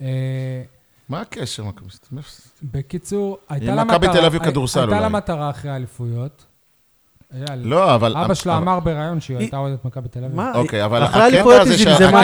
אה, 0.00 0.62
מה 1.08 1.20
הקשר? 1.20 1.64
מה- 1.64 2.20
בקיצור, 2.62 3.38
הייתה 3.48 3.74
לה 3.74 3.84
מכבי 3.84 4.06
מטרה... 4.06 4.20
תל 4.20 4.24
אביב 4.26 4.44
כדורסל 4.44 4.80
הייתה 4.80 5.00
לה 5.00 5.06
אולי. 5.06 5.16
מטרה 5.16 5.50
אחרי 5.50 5.70
האליפויות. 5.70 6.44
אייל, 7.34 7.60
לא, 7.62 7.94
אבל... 7.94 8.16
אבא 8.16 8.34
שלה 8.34 8.56
אמר 8.56 8.80
בראיון 8.80 9.20
שהיא 9.20 9.36
היא- 9.36 9.44
הייתה 9.44 9.56
אוהדת 9.56 9.84
מכבי 9.84 10.08
תל 10.08 10.24
אביב. 10.24 10.36
מה? 10.36 10.52
אוקיי, 10.54 10.84
אבל 10.84 11.04
אחרי 11.04 11.22
הקטע 11.40 11.60
הזה 11.62 11.70
היא 11.70 11.78
שה- 11.84 11.96
זמזמה- 11.98 12.22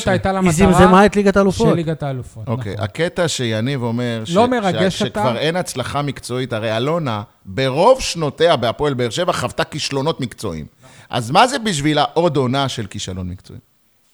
ש- 0.00 0.08
הייתה 0.08 0.32
לה 0.32 0.38
היא 0.40 0.48
מטרה 0.48 0.52
זמזמה 0.72 1.06
את 1.06 1.16
ליגת 1.16 1.32
של 1.34 1.38
האלופות. 1.38 1.74
ליגת 1.76 2.02
האלופות. 2.02 2.48
אוקיי, 2.48 2.72
נכון. 2.72 2.84
הקטע 2.84 3.28
שיניב 3.28 3.82
אומר, 3.82 4.22
לא 4.34 4.48
מרגש 4.48 5.02
אותה? 5.02 5.20
שכבר 5.20 5.36
אין 5.36 5.56
הצלחה 5.56 6.02
מקצועית, 6.02 6.52
הרי 6.52 6.76
אלונה, 6.76 7.22
ברוב 7.46 8.00
שנותיה 8.00 8.56
בהפועל 8.56 8.94
באר 8.94 9.10
שבע, 9.10 9.32
חוותה 9.32 9.64
כישלונות 9.64 10.20
מקצועיים. 10.20 10.66
אז 11.10 11.30
מה 11.30 11.46
זה 11.46 11.58
בשבילה 11.58 12.04
עוד 12.14 12.36
עונה 12.36 12.68
של 12.68 12.86
כישלון 12.86 13.28
מקצועי? 13.28 13.58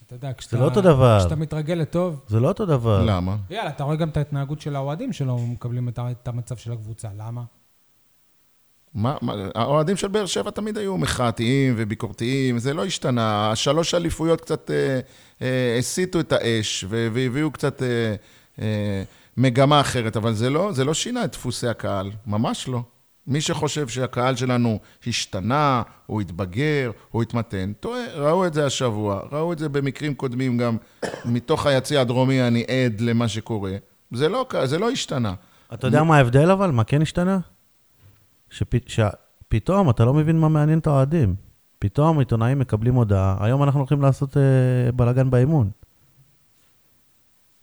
אתה 0.06 0.14
יודע, 0.14 0.30
כשאתה... 0.38 0.56
לא 0.56 0.64
אותו 0.64 0.80
דבר. 0.80 1.18
כשאתה 1.20 1.36
מתרגל 1.36 1.74
לטוב... 1.74 2.20
זה 2.28 2.40
לא 2.40 2.48
אותו 2.48 2.66
דבר. 2.66 3.02
למה? 3.06 3.36
יאללה, 3.50 3.70
אתה 3.70 3.84
רואה 3.84 3.96
גם 3.96 4.08
את 4.08 4.16
ההתנהגות 4.16 4.60
של 4.60 4.76
האוהדים 4.76 5.12
שלא 5.12 5.38
מקבלים 5.38 5.88
את 5.98 6.28
המצב 6.28 6.56
של 6.56 6.72
הקבוצה. 6.72 7.08
למה? 7.18 7.42
מה, 8.96 9.16
האוהדים 9.54 9.96
של 9.96 10.08
באר 10.08 10.26
שבע 10.26 10.50
תמיד 10.50 10.78
היו 10.78 10.96
מחאתיים 10.96 11.74
וביקורתיים, 11.76 12.58
זה 12.58 12.74
לא 12.74 12.84
השתנה. 12.84 13.50
השלוש 13.50 13.94
אליפויות 13.94 14.40
קצת 14.40 14.70
אה, 14.70 15.00
אה, 15.42 15.76
הסיטו 15.78 16.20
את 16.20 16.32
האש 16.32 16.84
והביאו 16.88 17.50
קצת 17.50 17.82
אה, 17.82 18.14
אה, 18.60 19.02
מגמה 19.36 19.80
אחרת, 19.80 20.16
אבל 20.16 20.32
זה 20.32 20.50
לא, 20.50 20.72
זה 20.72 20.84
לא 20.84 20.94
שינה 20.94 21.24
את 21.24 21.32
דפוסי 21.32 21.68
הקהל, 21.68 22.10
ממש 22.26 22.68
לא. 22.68 22.80
מי 23.26 23.40
שחושב 23.40 23.88
שהקהל 23.88 24.36
שלנו 24.36 24.78
השתנה, 25.06 25.82
הוא 26.06 26.20
התבגר, 26.20 26.90
הוא 27.10 27.22
התמתן, 27.22 27.72
טועה. 27.80 28.04
ראו 28.14 28.46
את 28.46 28.54
זה 28.54 28.66
השבוע, 28.66 29.20
ראו 29.32 29.52
את 29.52 29.58
זה 29.58 29.68
במקרים 29.68 30.14
קודמים 30.14 30.58
גם. 30.58 30.76
מתוך 31.24 31.66
היציע 31.66 32.00
הדרומי 32.00 32.42
אני 32.42 32.64
עד 32.64 33.00
למה 33.00 33.28
שקורה. 33.28 33.76
זה 34.12 34.28
לא, 34.28 34.46
זה 34.64 34.78
לא 34.78 34.90
השתנה. 34.90 35.34
אתה 35.74 35.86
יודע 35.86 36.02
מה 36.02 36.16
ההבדל 36.16 36.50
אבל? 36.50 36.70
מה 36.70 36.84
כן 36.84 37.02
השתנה? 37.02 37.38
שפ- 38.56 38.88
שפתאום 38.88 39.90
אתה 39.90 40.04
לא 40.04 40.14
מבין 40.14 40.38
מה 40.40 40.48
מעניין 40.48 40.78
את 40.78 40.86
האוהדים. 40.86 41.34
פתאום 41.78 42.18
עיתונאים 42.18 42.58
מקבלים 42.58 42.94
הודעה, 42.94 43.36
היום 43.40 43.62
אנחנו 43.62 43.80
הולכים 43.80 44.02
לעשות 44.02 44.36
אה, 44.36 44.42
בלאגן 44.92 45.30
באימון. 45.30 45.70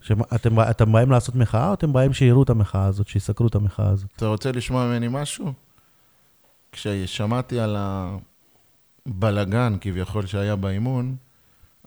שאתם, 0.02 0.60
אתם 0.60 0.92
באים 0.92 1.12
לעשות 1.12 1.36
מחאה, 1.36 1.70
או 1.70 1.74
אתם 1.74 1.94
באים 1.94 2.14
שיראו 2.14 2.44
את 2.44 2.50
המחאה 2.50 2.86
הזאת, 2.86 3.08
שיסקרו 3.08 3.48
את 3.48 3.56
המחאה 3.56 3.90
הזאת? 3.90 4.10
אתה 4.16 4.26
רוצה 4.28 4.52
לשמוע 4.52 4.86
ממני 4.88 5.08
משהו? 5.10 5.54
כששמעתי 6.72 7.60
על 7.60 7.78
הבלגן 9.08 9.76
כביכול 9.82 10.26
שהיה 10.26 10.56
באימון, 10.56 11.16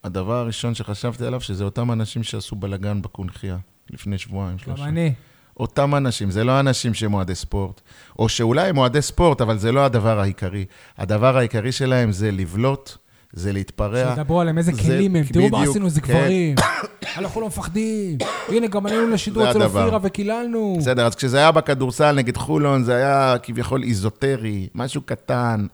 הדבר 0.05 0.35
הראשון 0.35 0.75
שחשבתי 0.75 1.27
עליו, 1.27 1.41
שזה 1.41 1.65
אותם 1.65 1.93
אנשים 1.93 2.23
שעשו 2.23 2.57
בלגן 2.57 3.03
בקונכייה 3.03 3.59
לפני 3.91 4.19
שבועיים, 4.19 4.53
גם 4.53 4.59
שלושה. 4.59 4.85
אני. 4.85 5.15
אותם 5.61 5.95
אנשים, 5.95 6.31
זה 6.31 6.45
לא 6.45 6.61
אנשים 6.61 6.95
שהם 6.95 7.15
אוהדי 7.15 7.35
ספורט, 7.35 7.81
או 8.19 8.29
שאולי 8.29 8.69
הם 8.69 8.79
אוהדי 8.79 9.03
ספורט, 9.03 9.41
אבל 9.41 9.59
זה 9.59 9.73
לא 9.73 9.85
הדבר 9.85 10.21
העיקרי. 10.21 10.65
הדבר 10.99 11.37
העיקרי 11.39 11.73
שלהם 11.73 12.13
זה 12.13 12.31
לבלוט, 12.31 12.97
זה 13.33 13.53
להתפרע. 13.53 14.15
שידברו 14.17 14.41
עליהם, 14.41 14.59
איזה 14.59 14.73
זה- 14.75 14.83
כלים 14.83 15.17
הם, 15.17 15.25
תראו 15.25 15.49
מה 15.49 15.63
עשינו, 15.63 15.91
זה 15.91 16.01
כן. 16.01 16.13
גברים. 16.13 16.55
אנחנו 17.19 17.41
לא 17.41 17.47
מפחדים. 17.47 18.19
הנה, 18.49 18.67
גם 18.67 18.87
עלינו 18.87 19.07
לשידור 19.11 19.51
אצל. 19.51 19.63
אופירה 19.63 19.99
וקיללנו. 20.03 20.77
בסדר, 20.81 21.07
אז 21.07 21.15
כשזה 21.15 21.39
היה 21.39 21.53
בכדורסל 21.53 22.13
נגד 22.13 22.37
חולון, 22.37 22.85
זה 22.85 22.95
היה 22.97 23.37
כביכול 23.43 23.83
איזוטרי, 23.83 24.69
משהו 24.75 25.01
קטן, 25.03 25.67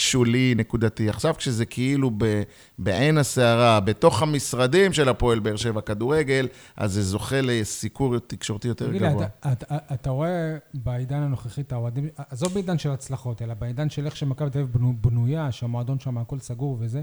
שולי, 0.00 0.54
נקודתי. 0.56 1.08
עכשיו 1.08 1.34
כשזה 1.38 1.64
כאילו 1.66 2.10
ב, 2.18 2.42
בעין 2.78 3.18
הסערה, 3.18 3.80
בתוך 3.80 4.22
המשרדים 4.22 4.92
של 4.92 5.08
הפועל 5.08 5.38
באר 5.38 5.56
שבע 5.56 5.80
כדורגל, 5.80 6.48
אז 6.76 6.92
זה 6.92 7.02
זוכה 7.02 7.40
לסיקור 7.40 8.18
תקשורתי 8.18 8.68
יותר 8.68 8.88
תגיד 8.88 9.02
גבוה. 9.02 9.26
אתה- 9.26 9.52
אתה- 9.52 9.76
אתה 9.94 10.10
רואה 10.10 10.56
בעידן 10.74 11.16
הנוכחי 11.22 11.60
את 11.60 11.72
האוהדים, 11.72 12.08
עזוב 12.30 12.54
בעידן 12.54 12.78
של 12.78 12.90
הצלחות, 12.90 13.42
אלא 13.42 13.54
בעידן 13.54 13.90
של 13.90 14.06
איך 14.06 14.16
שמכבי 14.16 14.50
תל 14.50 14.58
אביב 14.58 14.72
בנו- 14.78 14.94
בנויה, 15.00 15.52
שהמועדון 15.52 16.00
שם 16.00 16.18
הכל 16.18 16.38
סגור 16.38 16.76
וזה, 16.80 17.02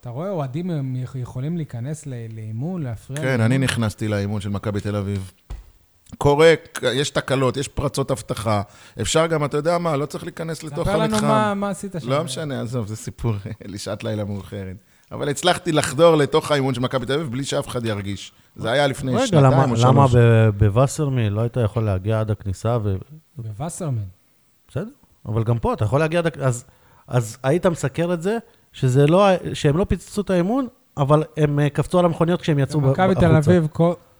אתה 0.00 0.10
רואה 0.10 0.30
אוהדים 0.30 0.70
יכולים 1.14 1.56
להיכנס 1.56 2.06
לאימון, 2.06 2.82
להפריע? 2.82 3.20
כן, 3.20 3.26
לאימון? 3.26 3.40
אני 3.40 3.58
נכנסתי 3.58 4.08
לאימון 4.08 4.40
של 4.40 4.48
מכבי 4.48 4.80
תל 4.80 4.96
אביב. 4.96 5.32
קורה, 6.18 6.54
יש 6.92 7.10
תקלות, 7.10 7.56
יש 7.56 7.68
פרצות 7.68 8.10
אבטחה. 8.10 8.62
אפשר 9.00 9.26
גם, 9.26 9.44
אתה 9.44 9.56
יודע 9.56 9.78
מה, 9.78 9.96
לא 9.96 10.06
צריך 10.06 10.24
להיכנס 10.24 10.62
לתוך 10.62 10.88
ספר 10.88 11.02
המתחם. 11.02 11.24
לנו 11.24 11.34
מה- 11.34 11.54
מה 11.54 11.68
עשית 11.70 11.94
שם. 11.98 12.08
לא 12.10 12.24
משנה, 12.24 12.60
עזוב, 12.62 12.86
זה 12.86 12.96
סיפור 12.96 13.32
לשעת 13.64 14.04
לילה 14.04 14.24
מאוחרת. 14.24 14.76
אבל 15.12 15.28
הצלחתי 15.28 15.72
לחדור 15.72 16.16
לתוך 16.16 16.50
האימון 16.50 16.74
של 16.74 16.80
מכבי 16.80 17.06
תל 17.06 17.12
אביב 17.12 17.30
בלי 17.30 17.44
שאף 17.44 17.68
אחד 17.68 17.86
ירגיש. 17.86 18.32
זה 18.56 18.70
היה 18.70 18.86
לפני 18.86 19.14
רגע, 19.16 19.26
שנתיים 19.26 19.44
למה- 19.52 19.64
או 19.64 19.74
למה 19.92 20.08
שלוש. 20.08 20.14
ב- 20.24 20.48
בווסרמיל 20.64 21.32
לא 21.32 21.40
היית 21.40 21.56
יכול 21.64 21.84
להגיע 21.84 22.20
עד 22.20 22.30
הכניסה 22.30 22.78
ו... 22.82 22.96
בווסרמן. 23.38 24.02
בסדר, 24.68 24.84
אבל 25.26 25.44
גם 25.44 25.58
פה 25.58 25.72
אתה 25.72 25.84
יכול 25.84 26.00
להגיע 26.00 26.18
עד... 26.18 26.26
הכ- 26.26 26.40
אז, 26.40 26.64
אז 27.08 27.38
היית 27.42 27.66
מסקר 27.66 28.14
את 28.14 28.22
זה, 28.22 28.38
שזה 28.72 29.06
לא, 29.06 29.26
שהם 29.54 29.76
לא 29.76 29.84
פיצצו 29.84 30.20
את 30.20 30.30
האימון, 30.30 30.66
אבל 30.96 31.24
הם 31.36 31.60
אה, 31.60 31.70
קפצו 31.70 31.98
על 31.98 32.04
המכוניות 32.04 32.40
כשהם 32.40 32.58
יצאו 32.58 32.80
ב- 32.80 32.86
במכבי 32.86 33.14
תל 33.14 33.24
החוצה. 33.24 33.50
אביב, 33.50 33.66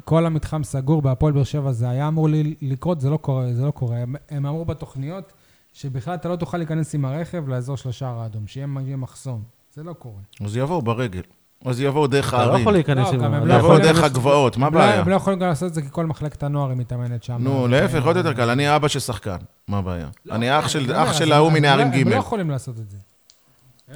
כל- 0.08 0.26
המתחם 0.26 0.64
סגור, 0.64 1.02
בהפועל 1.02 1.32
באר 1.32 1.44
שבע 1.44 1.72
זה 1.72 1.88
היה 1.88 2.08
אמור 2.08 2.28
לי- 2.28 2.54
לקרות, 2.62 3.00
זה 3.00 3.10
לא 3.10 3.16
קורה, 3.16 3.52
זה 3.52 3.62
לא 3.66 3.70
קורה. 3.70 3.96
הם- 3.98 4.14
הם 4.30 4.46
אמרו 4.46 4.64
בתוכניות 4.64 5.32
שבכלל 5.72 6.14
אתה 6.14 6.28
לא 6.28 6.36
תוכל 6.36 6.56
להיכנס 6.58 6.94
עם 6.94 7.04
הרכב 7.04 7.48
לאזור 7.48 7.76
של 7.76 7.88
השער 7.88 8.20
האדום, 8.20 8.46
שיהיה 8.46 8.66
יהיה 8.84 8.96
מחסום. 8.96 9.42
זה 9.74 9.82
לא 9.82 9.92
קורה. 9.92 10.14
אז 10.44 10.56
יבואו 10.56 10.82
ברגל. 10.82 11.20
אז 11.64 11.80
יבואו 11.80 12.06
דרך 12.06 12.28
אתה 12.28 12.36
לא 12.36 12.42
הערים. 12.42 12.60
יכול 12.60 12.72
להיכנס 12.72 13.12
לא, 13.12 13.24
עם... 13.26 13.34
לא 13.34 13.54
יבואו 13.54 13.58
יכולים- 13.58 13.82
דרך 13.94 14.02
הגבעות, 14.04 14.56
מה 14.56 14.70
לא- 14.70 14.78
הבעיה? 14.78 15.00
הם 15.00 15.08
לא 15.08 15.14
יכולים 15.14 15.38
גם 15.38 15.48
לעשות 15.48 15.68
את 15.68 15.74
זה 15.74 15.82
כי 15.82 15.88
כל 15.90 16.06
מחלקת 16.06 16.42
הנוער 16.42 16.68
היא 16.70 16.76
מתאמנת 16.78 17.22
שם. 17.24 17.36
נו, 17.40 17.68
להפך, 17.68 18.04
עוד 18.06 18.16
יותר 18.16 18.32
קל. 18.34 18.50
אני 18.50 18.76
אבא 18.76 18.88
של 18.88 19.00
שחקן, 19.00 19.36
מה 19.68 19.78
הבעיה? 19.78 20.08
אני 20.30 20.58
אח 20.58 20.68
של 20.68 20.78
אני 20.78 20.88
אומר, 20.92 21.02
אח 21.04 21.12
של 21.12 21.32
ההוא 21.32 21.52
מנערים 21.52 21.90
לא- 21.90 21.96
הם 21.96 22.02
ג'. 22.04 22.08
לא 22.08 22.14
יכולים 22.16 22.50
לעשות 22.50 22.74
את 22.78 22.90
זה. 22.90 22.96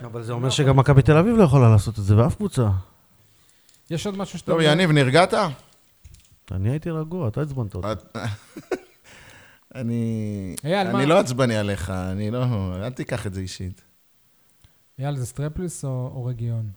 אבל 0.07 0.23
זה 0.23 0.33
אומר 0.33 0.51
שגם 0.51 0.77
מכבי 0.77 1.03
תל 1.03 1.17
אביב 1.17 1.37
לא 1.37 1.43
יכולה 1.43 1.69
לעשות 1.71 1.99
את 1.99 2.05
זה, 2.05 2.17
ואף 2.17 2.35
קבוצה. 2.35 2.69
יש 3.91 4.07
עוד 4.07 4.17
משהו 4.19 4.39
שאתה... 4.39 4.53
טוב, 4.53 4.61
יניב, 4.61 4.91
נרגעת? 4.91 5.35
אני 6.53 6.71
הייתי 6.71 6.91
רגוע, 6.91 7.29
אתה 7.29 7.41
עצבנת 7.41 7.75
אותי. 7.75 7.89
אני... 9.75 10.55
אייל, 10.65 10.87
אני 10.87 10.93
מה? 10.93 11.05
לא 11.05 11.19
עצבני 11.19 11.57
עליך, 11.57 11.91
אני 11.91 12.31
לא... 12.31 12.45
אל 12.77 12.91
תיקח 12.91 13.27
את 13.27 13.35
זה 13.35 13.41
אישית. 13.41 13.83
אייל, 14.99 15.17
זה 15.17 15.27
סטרפסילס 15.27 15.85
או 15.85 16.25
רגיון? 16.25 16.71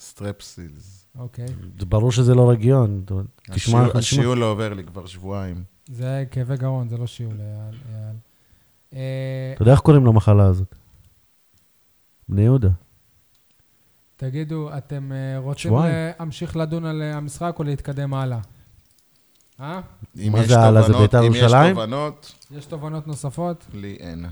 סטרפסילס. 0.00 1.06
אוקיי. 1.18 1.46
זה 1.78 1.86
ברור 1.86 2.12
שזה 2.12 2.34
לא 2.34 2.50
רגיון. 2.50 3.04
תשמע, 3.52 3.86
השיעול- 3.94 4.38
לא 4.38 4.50
עובר 4.50 4.74
לי 4.74 4.84
כבר 4.84 5.06
שבועיים. 5.06 5.64
זה 5.86 6.24
כאבי 6.30 6.56
גרון, 6.56 6.88
זה 6.88 6.96
לא 6.96 7.06
שיעול, 7.06 7.36
אייל. 7.40 7.74
אה, 8.94 9.52
אתה 9.54 9.62
יודע 9.62 9.72
איך 9.72 9.80
קוראים 9.80 10.06
למחלה 10.06 10.46
הזאת? 10.46 10.74
בני 12.28 12.42
יהודה. 12.42 12.68
תגידו, 14.16 14.70
אתם 14.78 15.12
אה, 15.12 15.38
רוצים 15.38 15.68
שבועיים. 15.70 15.94
להמשיך 16.18 16.56
לדון 16.56 16.84
על 16.84 17.02
אה, 17.02 17.16
המשחק 17.16 17.56
או 17.58 17.64
להתקדם 17.64 18.14
הלאה? 18.14 18.38
אה? 19.60 19.80
אם 20.18 20.32
מה 20.32 20.38
יש 20.40 20.48
זה 20.48 20.60
הלאה? 20.60 20.82
זה 20.82 20.86
תובנות- 20.88 21.02
בית"ר 21.10 21.26
אם 21.26 21.32
יש 21.34 21.38
ירושלים? 21.40 21.74
תובנות, 21.74 22.34
יש 22.50 22.66
תובנות 22.66 23.06
נוספות? 23.06 23.66
לי 23.74 23.96
אין. 24.00 24.26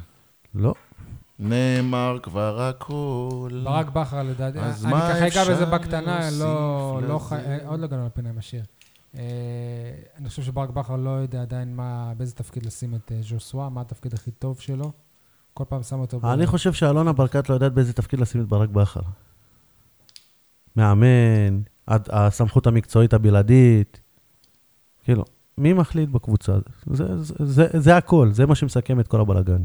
לא. 0.55 0.74
נאמר 1.39 2.18
כבר 2.22 2.61
הכל. 2.62 3.61
ברק 3.64 3.89
בכר, 3.89 4.22
לדעתי, 4.22 4.59
אז 4.59 4.85
אני 4.85 4.93
מה 4.93 5.01
ככה 5.01 5.18
אגע 5.18 5.27
אפשר 5.27 5.53
בזה 5.53 5.66
בקטנה, 5.66 6.18
להוסיף 6.20 6.41
לא, 6.41 7.01
לא? 7.09 7.18
חי- 7.18 7.35
אה, 7.35 7.59
עוד 7.68 7.81
לא 7.81 8.07
לפינה 8.07 8.29
עם 8.29 8.39
השיר. 8.39 8.62
אה, 9.18 9.22
אני 10.18 10.29
חושב 10.29 10.43
שברק 10.43 10.70
בכר 10.70 10.97
לא 10.97 11.11
יודע 11.11 11.43
עדיין 11.43 11.77
מה, 11.77 12.12
באיזה 12.16 12.35
תפקיד 12.35 12.66
לשים 12.66 12.95
את 12.95 13.12
אה, 13.12 13.18
ז'וסווה, 13.22 13.68
מה 13.68 13.81
התפקיד 13.81 14.14
הכי 14.14 14.31
טוב 14.31 14.61
שלו. 14.61 14.93
כל 15.55 15.64
פעם 15.68 15.83
שם 15.83 16.01
אותו... 16.01 16.20
אני 16.33 16.47
חושב 16.47 16.72
שאלונה 16.72 17.12
ברקת 17.12 17.49
לא 17.49 17.55
יודעת 17.55 17.72
באיזה 17.72 17.93
תפקיד 17.93 18.20
לשים 18.20 18.41
את 18.41 18.47
ברק 18.47 18.68
בכר. 18.68 19.01
מאמן, 20.77 21.61
הסמכות 21.89 22.66
המקצועית 22.66 23.14
הבלעדית. 23.14 24.01
כאילו, 25.07 25.25
מי 25.59 25.73
מחליט 25.73 26.09
בקבוצה? 26.09 26.53
זה, 26.87 27.23
זה, 27.23 27.35
זה, 27.39 27.67
זה 27.73 27.97
הכל, 27.97 28.29
זה 28.33 28.47
מה 28.47 28.55
שמסכם 28.55 29.01
את 29.01 29.09
כל 29.09 29.21
הבלאגן. 29.21 29.63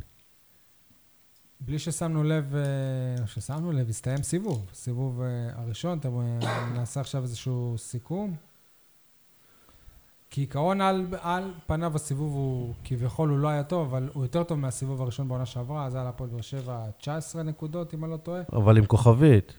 בלי 1.60 1.80
ששמנו 1.80 2.24
לב, 2.24 2.56
אה, 2.56 3.28
ששמנו 3.28 3.72
לב, 3.72 3.90
הסתיים 3.90 4.24
סיבוב. 4.24 4.66
סיבוב 4.74 5.22
אה, 5.22 5.50
הראשון, 5.54 5.98
אתה 5.98 6.10
נעשה 6.74 7.00
עכשיו 7.00 7.24
איזשהו 7.24 7.76
סיכום. 7.78 8.36
כעיקרון 10.32 10.82
על, 10.82 11.06
על 11.22 11.52
פניו 11.68 11.96
הסיבוב 11.96 12.34
הוא, 12.34 12.74
כביכול 12.84 13.30
הוא 13.30 13.38
לא 13.38 13.48
היה 13.48 13.64
טוב, 13.64 13.88
אבל 13.88 14.10
הוא 14.14 14.24
יותר 14.24 14.44
טוב 14.44 14.60
מהסיבוב 14.60 15.02
הראשון 15.02 15.28
בעונה 15.28 15.46
שעברה, 15.46 15.86
אז 15.86 15.96
היה 15.96 16.04
להפועל 16.04 16.30
באר 16.30 16.42
שבע 16.42 16.86
19 16.98 17.44
נקודות, 17.44 17.94
אם 17.94 18.04
אני 18.04 18.12
לא 18.12 18.18
טועה. 18.18 18.42
אבל 18.54 18.78
עם 18.78 18.86
כוכבית, 18.86 19.54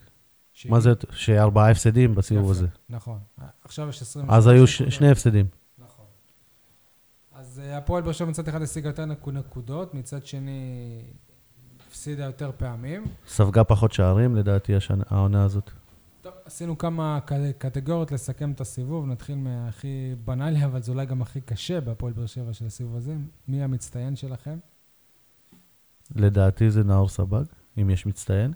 מה 0.68 0.80
זה, 0.80 0.92
שארבעה 1.10 1.70
הפסדים 1.70 2.14
בסיבוב 2.14 2.44
יפה, 2.44 2.50
הזה. 2.52 2.66
נכון. 2.88 3.18
עכשיו 3.64 3.88
יש 3.88 4.02
20... 4.02 4.30
אז 4.30 4.46
היו 4.46 4.66
ש- 4.66 4.82
שני 4.82 5.10
הפסדים. 5.10 5.46
אז 7.52 7.58
אה, 7.58 7.76
הפועל 7.78 8.02
באר 8.02 8.12
שבע 8.12 8.28
מצד 8.30 8.48
אחד 8.48 8.62
השיגה 8.62 8.88
יותר 8.88 9.04
נקו- 9.04 9.30
נקודות, 9.30 9.94
מצד 9.94 10.26
שני 10.26 11.00
הפסידה 11.88 12.24
יותר 12.24 12.50
פעמים. 12.56 13.04
ספגה 13.28 13.64
פחות 13.64 13.92
שערים, 13.92 14.36
לדעתי, 14.36 14.74
השנה- 14.74 15.04
העונה 15.08 15.44
הזאת. 15.44 15.70
טוב, 16.22 16.32
עשינו 16.44 16.78
כמה 16.78 17.18
קטגוריות 17.58 18.12
לסכם 18.12 18.52
את 18.52 18.60
הסיבוב, 18.60 19.06
נתחיל 19.06 19.34
מהכי 19.36 20.14
בנאלי, 20.24 20.64
אבל 20.64 20.82
זה 20.82 20.92
אולי 20.92 21.06
גם 21.06 21.22
הכי 21.22 21.40
קשה 21.40 21.80
בהפועל 21.80 22.12
באר 22.12 22.26
שבע 22.26 22.52
של 22.52 22.66
הסיבוב 22.66 22.96
הזה. 22.96 23.14
מי 23.48 23.62
המצטיין 23.62 24.16
שלכם? 24.16 24.58
לדעתי 26.16 26.70
זה 26.70 26.84
נאור 26.84 27.08
סבג, 27.08 27.44
אם 27.80 27.90
יש 27.90 28.06
מצטיין. 28.06 28.52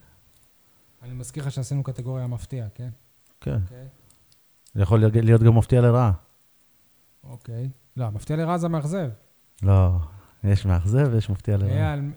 אני 1.02 1.14
מזכיר 1.14 1.42
לך 1.42 1.52
שעשינו 1.52 1.82
קטגוריה 1.82 2.26
מפתיע, 2.26 2.66
כן? 2.74 2.88
כן. 3.40 3.58
אוקיי. 3.64 3.86
זה 4.74 4.82
יכול 4.82 5.00
להיות- 5.00 5.42
גם 5.42 5.58
מפתיע 5.58 5.80
לרעה. 5.80 6.12
אוקיי. 7.24 7.68
לא, 7.96 8.10
מפתיע 8.10 8.36
לרעה 8.36 8.58
זה 8.58 8.68
מאכזב. 8.68 9.08
לא, 9.62 9.88
יש 10.44 10.66
מאכזב 10.66 11.08
ויש 11.12 11.30
מפתיע 11.30 11.56
לרעה. 11.56 11.72
אייל, 11.90 12.10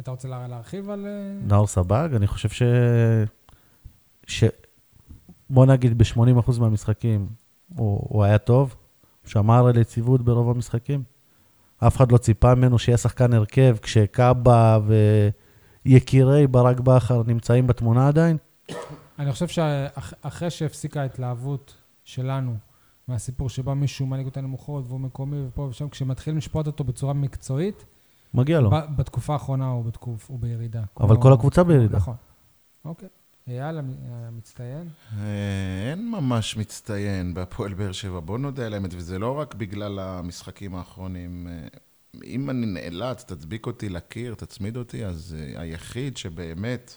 אתה 0.00 0.10
רוצה 0.10 0.28
לה- 0.28 0.48
להרחיב 0.48 0.90
על... 0.90 1.06
אה, 1.06 1.38
נאור 1.48 1.66
סבג, 1.66 2.08
אני 2.16 2.26
חושב 2.26 2.48
ש... 2.48 2.62
ש... 4.26 4.44
בוא 5.50 5.66
נגיד 5.66 5.98
ב-80% 5.98 6.60
מהמשחקים 6.60 7.28
הוא, 7.76 8.00
הוא 8.10 8.24
היה 8.24 8.38
טוב, 8.38 8.76
שמר 9.24 9.66
על 9.66 9.78
יציבות 9.78 10.22
ברוב 10.24 10.50
המשחקים. 10.50 11.02
אף 11.78 11.96
אחד 11.96 12.12
לא 12.12 12.18
ציפה 12.18 12.54
ממנו 12.54 12.78
שיהיה 12.78 12.98
שחקן 12.98 13.32
הרכב 13.32 13.76
כשקאבה 13.82 14.78
ויקירי 15.86 16.46
ברק 16.46 16.80
בכר 16.80 17.22
נמצאים 17.26 17.66
בתמונה 17.66 18.08
עדיין. 18.08 18.36
אני 19.18 19.32
חושב 19.32 19.48
שאחרי 19.48 20.50
שהפסיקה 20.50 21.00
ההתלהבות 21.02 21.74
שלנו 22.04 22.56
מהסיפור 23.08 23.48
שבא 23.48 23.74
מישהו 23.74 24.06
מהליגות 24.06 24.36
הנמוכות 24.36 24.84
והוא 24.88 25.00
מקומי 25.00 25.36
ופה 25.48 25.62
ושם, 25.62 25.88
כשמתחילים 25.88 26.38
לשפוט 26.38 26.66
אותו 26.66 26.84
בצורה 26.84 27.12
מקצועית, 27.12 27.84
מגיע 28.34 28.60
לו. 28.60 28.70
ב- 28.70 28.96
בתקופה 28.96 29.32
האחרונה 29.32 29.66
הוא, 29.68 29.84
בתקוף, 29.84 30.30
הוא 30.30 30.38
בירידה. 30.38 30.82
אבל 31.00 31.14
כמו- 31.14 31.22
כל 31.22 31.32
הקבוצה 31.32 31.64
בירידה. 31.64 31.96
נכון. 31.96 32.14
אוקיי. 32.84 33.08
אייל, 33.48 33.78
המ- 33.78 33.94
המצטיין? 34.10 34.88
אין 35.90 36.10
ממש 36.10 36.56
מצטיין 36.56 37.34
בהפועל 37.34 37.74
באר 37.74 37.92
שבע, 37.92 38.20
בוא 38.20 38.38
נודה 38.38 38.66
על 38.66 38.74
האמת, 38.74 38.94
וזה 38.94 39.18
לא 39.18 39.38
רק 39.38 39.54
בגלל 39.54 39.98
המשחקים 39.98 40.74
האחרונים. 40.74 41.46
אם 42.24 42.50
אני 42.50 42.66
נאלץ, 42.66 43.24
תדביק 43.24 43.66
אותי 43.66 43.88
לקיר, 43.88 44.34
תצמיד 44.34 44.76
אותי, 44.76 45.04
אז 45.06 45.36
אה, 45.38 45.60
היחיד 45.60 46.16
שבאמת 46.16 46.96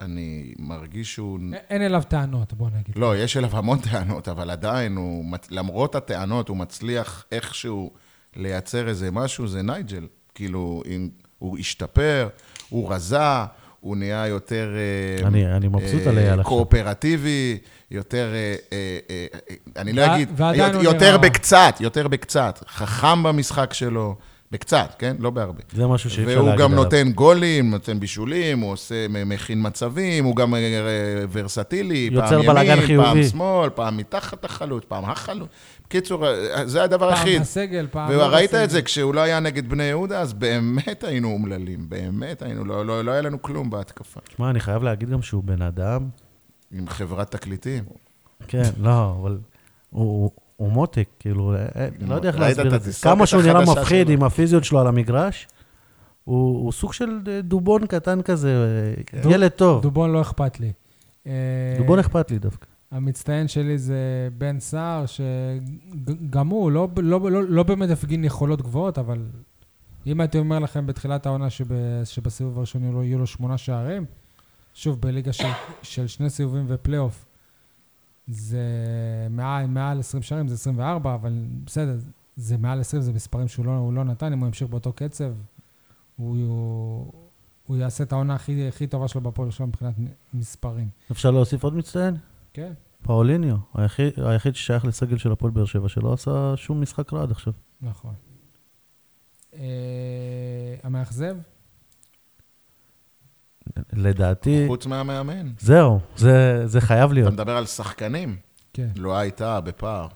אני 0.00 0.54
מרגיש 0.58 1.14
שהוא... 1.14 1.38
אין 1.70 1.82
אליו 1.82 2.02
טענות, 2.08 2.52
בוא 2.52 2.68
נגיד. 2.70 2.96
לא, 2.98 3.16
יש 3.16 3.36
אליו 3.36 3.56
המון 3.56 3.78
טענות, 3.90 4.28
אבל 4.28 4.50
עדיין, 4.50 4.96
הוא, 4.96 5.24
למרות 5.50 5.94
הטענות, 5.94 6.48
הוא 6.48 6.56
מצליח 6.56 7.24
איכשהו 7.32 7.90
לייצר 8.36 8.88
איזה 8.88 9.10
משהו, 9.10 9.48
זה 9.48 9.62
נייג'ל. 9.62 10.06
כאילו, 10.34 10.82
אם, 10.86 11.08
הוא 11.38 11.58
השתפר, 11.58 12.28
הוא 12.68 12.92
רזה, 12.92 13.18
הוא 13.80 13.96
נהיה 13.96 14.26
יותר... 14.26 14.74
אה, 15.22 15.26
אני- 15.28 15.56
אני 15.56 15.68
מבסוט 15.68 16.06
על 16.06 16.18
אייל 16.18 16.30
עכשיו. 16.30 16.44
קואופרטיבי, 16.44 17.58
יותר... 17.90 18.30
אה, 18.34 18.54
אה, 18.72 18.98
אה, 19.10 19.26
אה, 19.50 19.80
אני 19.82 19.92
לא 19.92 20.14
אגיד... 20.14 20.28
ועדיין 20.36 20.74
הוא 20.74 20.82
יותר 20.82 21.06
נראה- 21.06 21.18
בקצת, 21.18 21.74
יותר 21.80 22.08
בקצת. 22.08 22.64
חכם 22.68 23.22
במשחק 23.22 23.72
שלו, 23.74 24.16
בקצת, 24.52 24.94
כן? 24.98 25.16
לא 25.18 25.30
בהרבה. 25.30 25.62
זה 25.72 25.86
משהו 25.86 26.10
שאי 26.10 26.24
אפשר 26.24 26.36
והוא 26.36 26.48
להגיד 26.48 26.64
גם 26.64 26.72
עליו. 26.72 26.84
נותן 26.84 27.12
גולים, 27.12 27.70
נותן 27.70 28.00
בישולים, 28.00 28.60
הוא 28.60 28.72
עושה, 28.72 29.06
מכין 29.08 29.66
מצבים, 29.66 30.24
הוא 30.24 30.36
גם 30.36 30.54
אה, 30.54 30.60
ורסטילי, 31.32 32.08
יוצר 32.12 32.42
פעם 32.42 32.56
ימין, 32.56 32.76
פעם 32.76 32.86
חיובי. 32.86 33.24
שמאל, 33.24 33.70
פעם 33.70 33.96
מתחת 33.96 34.44
החלוץ, 34.44 34.84
פעם 34.88 35.04
החלוץ. 35.04 35.48
בקיצור, 35.84 36.26
אה, 36.26 36.66
זה 36.66 36.82
הדבר 36.82 37.10
פעם 37.10 37.18
היחיד. 37.18 37.40
בסגל, 37.40 37.86
פעם 37.90 38.12
לא 38.12 38.22
וראית. 38.22 38.54
את 38.54 38.70
זה, 38.70 38.82
כשהוא 38.82 39.14
לא 39.14 39.20
היה 39.20 39.40
נגד 39.40 39.68
בני 39.68 39.84
יהודה, 39.84 40.20
אז 40.20 40.32
באמת 40.32 41.04
היינו 41.04 41.28
אומללים, 41.32 41.88
באמת 41.88 42.42
היינו, 42.42 42.64
לא, 42.64 42.86
לא, 42.86 43.04
לא 43.04 43.10
היה 43.10 43.22
לנו 43.22 43.42
כלום 43.42 43.70
בהתקפה. 43.70 44.20
שמע, 44.36 44.50
אני 44.50 44.60
חייב 44.60 44.82
להגיד 44.82 45.10
גם 45.10 45.22
שהוא 45.22 45.44
בן 45.44 45.62
אדם, 45.62 46.08
עם 46.72 46.88
חברת 46.88 47.30
תקליטים. 47.30 47.84
כן, 48.48 48.70
לא, 48.80 49.16
אבל 49.20 49.38
הוא, 49.90 50.30
הוא, 50.60 50.72
מותק, 50.72 51.08
כאילו, 51.18 51.54
אה, 51.54 51.66
אה, 51.76 51.88
לא 52.00 52.14
יודע 52.14 52.28
איך 52.28 52.36
ראית 52.36 52.56
להסביר 52.56 52.76
את 52.76 52.82
זה. 52.82 52.92
כמה 53.02 53.26
שהוא 53.26 53.42
נראה 53.42 53.60
מפחיד? 53.64 54.10
עם 54.10 54.22
הפיזיות 54.22 54.64
שלו 54.64 54.80
על 54.80 54.86
המגרש, 54.86 55.48
הוא, 56.24 56.72
סוג 56.72 56.92
של 56.92 57.20
אה, 57.28 57.40
דובון 57.42 57.86
קטן 57.86 58.22
כזה, 58.22 58.54
דוב- 59.22 59.32
ילד 59.32 59.48
טוב. 59.50 59.82
דובון 59.82 60.12
לא 60.12 60.20
אכפת 60.20 60.60
לי. 60.60 60.72
דובון 61.78 61.98
אכפת 61.98 62.30
לי 62.30 62.38
דווקא. 62.38 62.66
המצטיין 62.90 63.48
שלי 63.48 63.78
זה 63.78 64.28
בן 64.38 64.60
סער, 64.60 65.04
שגם 65.06 66.48
הוא 66.48 66.70
לא, 66.70 66.88
לא, 66.96 67.30
לא, 67.30 67.42
לא 67.44 67.62
באמת 67.62 67.90
הפגין 67.90 68.24
יכולות 68.24 68.62
גבוהות, 68.62 68.98
אבל 68.98 69.18
אם 70.06 70.20
הייתי 70.20 70.38
אומר 70.38 70.58
לכם 70.58 70.86
בתחילת 70.86 71.26
העונה 71.26 71.50
שב, 71.50 71.64
שבסיבוב 72.04 72.58
הראשון 72.58 72.82
יהיו 72.82 72.92
לו, 72.92 73.02
יהיו 73.02 73.18
לו 73.18 73.26
שמונה 73.26 73.58
שערים, 73.58 74.04
שוב, 74.74 75.00
בליגה 75.00 75.32
של, 75.32 75.48
של 75.82 76.06
שני 76.06 76.30
סיבובים 76.30 76.64
ופלייאוף, 76.68 77.24
זה 78.30 78.58
מעל, 79.30 79.66
מעל 79.66 79.98
20 79.98 80.22
שערים, 80.22 80.48
זה 80.48 80.54
24, 80.54 81.14
אבל 81.14 81.44
בסדר, 81.64 81.96
זה 82.36 82.56
מעל 82.56 82.80
20, 82.80 83.02
זה 83.02 83.12
מספרים 83.12 83.48
שהוא 83.48 83.66
לא, 83.66 83.90
לא 83.92 84.04
נתן, 84.04 84.32
אם 84.32 84.38
הוא 84.38 84.46
ימשיך 84.46 84.68
באותו 84.68 84.92
קצב, 84.92 85.32
הוא, 86.16 86.36
הוא, 86.36 87.12
הוא 87.66 87.76
יעשה 87.76 88.04
את 88.04 88.12
העונה 88.12 88.34
הכי, 88.34 88.68
הכי 88.68 88.86
טובה 88.86 89.08
שלו 89.08 89.20
בפועל 89.20 89.50
שלו 89.50 89.66
מבחינת 89.66 89.94
מספרים. 90.34 90.88
אפשר 91.10 91.30
להוסיף 91.30 91.64
עוד 91.64 91.74
מצטיין? 91.74 92.16
כן. 92.52 92.72
פאוליניו, 93.02 93.56
היחיד, 93.74 94.12
היחיד 94.16 94.54
ששייך 94.54 94.84
לסגל 94.84 95.18
של 95.18 95.32
הפועל 95.32 95.52
באר 95.52 95.64
שבע, 95.64 95.88
שלא 95.88 96.12
עשה 96.12 96.52
שום 96.56 96.80
משחק 96.80 97.12
רע 97.12 97.22
עד 97.22 97.30
עכשיו. 97.30 97.52
נכון. 97.82 98.14
אה, 99.54 99.60
המאכזב? 100.82 101.36
לדעתי, 103.92 104.64
חוץ 104.66 104.86
מהמאמן. 104.86 105.50
זהו, 105.58 106.00
זה, 106.16 106.62
זה 106.66 106.80
חייב 106.80 107.04
אתה 107.04 107.14
להיות. 107.14 107.32
מדבר 107.32 107.56
על 107.56 107.66
שחקנים? 107.66 108.36
כן. 108.72 108.88
לא 108.96 109.16
הייתה 109.18 109.60
בפער. 109.60 110.06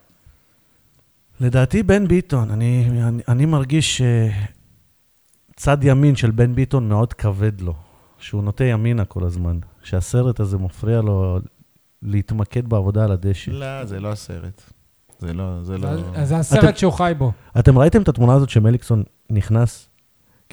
לדעתי 1.40 1.82
בן 1.82 2.08
ביטון, 2.08 2.50
אני, 2.50 2.88
אני, 3.02 3.22
אני 3.28 3.46
מרגיש 3.46 4.02
שצד 5.56 5.78
ימין 5.82 6.16
של 6.16 6.30
בן 6.30 6.54
ביטון 6.54 6.88
מאוד 6.88 7.12
כבד 7.12 7.60
לו, 7.60 7.74
שהוא 8.18 8.42
נוטה 8.42 8.64
ימינה 8.64 9.04
כל 9.04 9.24
הזמן, 9.24 9.58
שהסרט 9.82 10.40
הזה 10.40 10.58
מפריע 10.58 11.00
לו 11.00 11.38
להתמקד 12.02 12.68
בעבודה 12.68 13.04
על 13.04 13.12
הדשא. 13.12 13.50
לא, 13.50 13.84
זה 13.84 14.00
לא 14.00 14.12
הסרט. 14.12 14.62
זה 15.18 15.32
לא, 15.34 15.62
זה 15.62 15.78
לא... 15.78 15.88
אז 16.14 16.28
זה 16.28 16.36
הסרט 16.36 16.64
אתם- 16.64 16.76
שהוא 16.76 16.92
חי 16.92 17.12
בו. 17.18 17.32
אתם 17.58 17.78
ראיתם 17.78 18.02
את 18.02 18.08
התמונה 18.08 18.34
הזאת 18.34 18.50
שמליקסון 18.50 19.02
נכנס? 19.30 19.88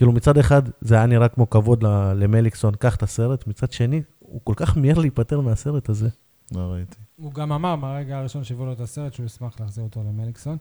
כאילו 0.02 0.12
מצד 0.12 0.38
אחד 0.38 0.62
זה 0.82 0.96
היה 0.96 1.06
נראה 1.06 1.28
כמו 1.28 1.50
כבוד 1.50 1.84
ל- 1.84 2.14
למליקסון, 2.16 2.76
קח 2.76 2.96
את 2.96 3.04
הסרט, 3.04 3.48
מצד 3.48 3.72
שני, 3.72 4.02
הוא 4.20 4.42
כל 4.44 4.54
כך 4.56 4.78
מיהר 4.78 5.00
להיפטר 5.00 5.42
מהסרט 5.42 5.90
הזה. 5.90 6.10
לא 6.56 6.60
ראיתי. 6.60 6.96
הוא 7.16 7.34
גם 7.34 7.52
אמר 7.52 7.76
מהרגע 7.76 8.18
הראשון 8.18 8.44
שהביאו 8.44 8.66
לו 8.66 8.72
את 8.74 8.80
הסרט 8.80 9.14
שהוא 9.14 9.26
ישמח 9.26 9.60
להחזיר 9.60 9.84
אותו 9.84 10.04
למליקסון. 10.04 10.58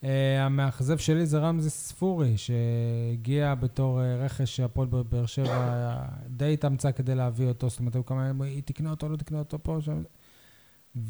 Uh, 0.00 0.04
המאכזב 0.40 0.98
שלי 0.98 1.26
זה 1.26 1.38
רמזי 1.38 1.70
ספורי, 1.70 2.34
שהגיע 2.36 3.54
בתור 3.54 4.00
uh, 4.00 4.24
רכש 4.24 4.56
שהפועל 4.56 4.88
באר- 4.88 5.02
באר 5.02 5.26
שבע 5.26 5.94
די 6.28 6.52
התאמצה 6.52 6.92
כדי 6.92 7.14
להביא 7.14 7.48
אותו, 7.48 7.68
זאת 7.68 7.78
אומרת, 7.80 7.94
היו 7.94 8.06
כמה 8.06 8.28
ימים, 8.28 8.42
היא 8.42 8.62
תקנה 8.64 8.90
אותו, 8.90 9.08
לא 9.08 9.16
תקנה 9.16 9.38
אותו 9.38 9.58
פה, 9.62 9.78
שם. 9.80 10.02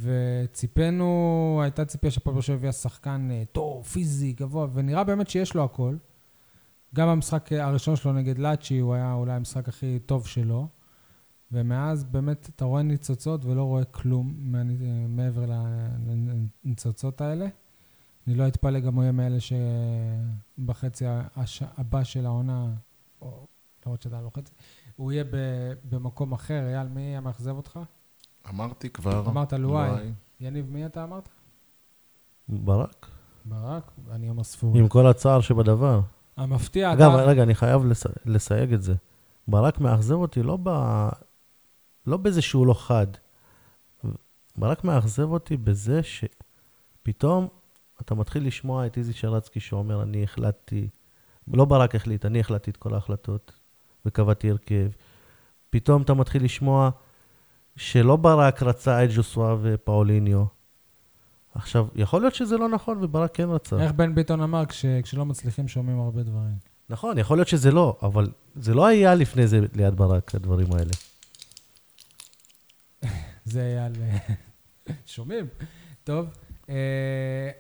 וציפינו, 0.01 1.61
הייתה 1.62 1.85
ציפייה 1.85 2.11
שהפועל 2.11 2.35
באר 2.35 2.43
שבע 2.43 2.57
הביאה 2.57 2.73
שחקן 2.73 3.29
uh, 3.31 3.47
טוב, 3.53 3.85
פיזי, 3.85 4.33
גבוה, 4.33 4.66
ונראה 4.73 5.05
באמת 5.05 5.29
שיש 5.31 5.55
לו 5.55 5.64
הכל. 5.64 5.97
גם 6.95 7.09
המשחק 7.09 7.53
הראשון 7.53 7.97
שלו 7.97 8.12
נגד 8.12 8.38
לאצ'י, 8.38 8.78
הוא 8.78 8.95
היה 8.95 9.12
אולי 9.12 9.32
המשחק 9.32 9.68
הכי 9.68 9.99
טוב 10.07 10.26
שלו. 10.26 10.68
ומאז 11.53 12.05
באמת 12.05 12.51
אתה 12.57 12.64
רואה 12.64 12.82
ניצוצות 12.82 13.45
ולא 13.45 13.62
רואה 13.62 13.84
כלום 13.84 14.34
מעבר 15.09 15.45
לניצוצות 16.64 17.20
האלה. 17.20 17.47
אני 18.26 18.34
לא 18.34 18.49
אתפלא 18.49 18.80
גם 18.80 18.95
הוא 18.95 19.03
יהיה 19.03 19.12
מאלה 19.12 19.36
שבחצי 19.41 21.05
הש- 21.36 21.62
הבא 21.76 22.05
של 22.05 22.26
העונה, 22.26 22.70
או 23.22 23.47
למרות 23.86 24.03
שאתה 24.03 24.20
לא 24.20 24.30
חצי, 24.36 24.53
הוא 24.97 25.12
יהיה 25.12 25.24
ב- 25.24 25.72
במקום 25.91 26.32
אחר. 26.32 26.66
אייל, 26.68 26.88
מי 26.88 27.16
המאכזב 27.16 27.57
אותך? 27.57 27.80
אמרתי 28.49 28.91
כבר. 28.91 29.26
אמרת 29.28 29.53
לואי. 29.53 29.91
לואי. 29.91 30.12
יניב, 30.41 30.70
מי 30.70 30.86
אתה 30.86 31.05
אמרת? 31.05 31.28
ברק, 32.49 33.07
ברק, 33.45 33.91
אני 34.11 34.28
אומר 34.28 34.45
ספורי. 34.45 34.80
עם 34.80 34.88
כל 34.88 35.07
הצער 35.07 35.41
שבדבר. 35.41 36.01
המפתיע, 36.37 36.93
אגב, 36.93 37.14
אתה... 37.14 37.22
רגע, 37.22 37.43
אני 37.43 37.55
חייב 37.55 37.85
לס... 37.85 38.07
לסייג 38.26 38.72
את 38.72 38.83
זה. 38.83 38.95
ברק 39.49 39.81
מאכזב 39.81 40.14
אותי 40.14 40.43
לא, 40.43 40.59
ב... 40.62 40.68
לא 42.07 42.16
בזה 42.16 42.43
שהוא 42.43 42.66
לא 42.66 42.74
חד. 42.74 43.07
ברק 44.57 44.85
מאכזב 44.85 45.31
אותי 45.31 45.57
בזה 45.57 46.01
שפתאום 46.03 47.49
אתה 48.01 48.14
מתחיל 48.14 48.47
לשמוע 48.47 48.87
את 48.87 48.99
איזי 48.99 49.12
שרצקי 49.12 49.61
שאומר, 49.61 50.03
אני 50.03 50.24
החלטתי, 50.24 50.89
לא 51.49 51.64
ברק 51.64 51.95
החליט, 51.95 52.26
אני 52.26 52.41
החלטתי 52.41 52.70
את 52.70 52.76
כל 52.76 52.95
ההחלטות 52.95 53.53
וקבעתי 54.07 54.51
הרכב. 54.51 54.89
פתאום 55.70 56.03
אתה 56.03 56.14
מתחיל 56.14 56.45
לשמוע 56.45 56.91
שלא 57.76 58.16
ברק 58.16 58.62
רצה 58.62 59.05
את 59.05 59.11
ג'וסווה 59.14 59.57
ופאוליניו. 59.62 60.45
עכשיו, 61.55 61.86
יכול 61.94 62.20
להיות 62.20 62.34
שזה 62.34 62.59
לא 62.59 62.68
נכון 62.68 62.98
וברק 63.05 63.34
כן 63.34 63.48
רצה. 63.48 63.82
איך 63.82 63.92
בן 63.92 64.14
ביטון 64.14 64.40
אמר, 64.40 64.66
כש... 64.66 64.86
כשלא 65.03 65.26
מצליחים 65.26 65.68
שומעים 65.68 66.01
הרבה 66.01 66.22
דברים. 66.22 66.70
נכון, 66.88 67.18
יכול 67.18 67.38
להיות 67.38 67.48
שזה 67.48 67.70
לא, 67.70 67.98
אבל 68.03 68.32
זה 68.57 68.74
לא 68.74 68.86
היה 68.86 69.14
לפני 69.14 69.46
זה 69.46 69.61
ליד 69.74 69.94
ברק, 69.94 70.34
הדברים 70.34 70.66
האלה. 70.72 70.92
זה 73.44 73.62
היה 73.62 73.86
על... 73.86 73.92
שומעים? 75.07 75.46
טוב. 76.05 76.26
Uh, 76.66 76.72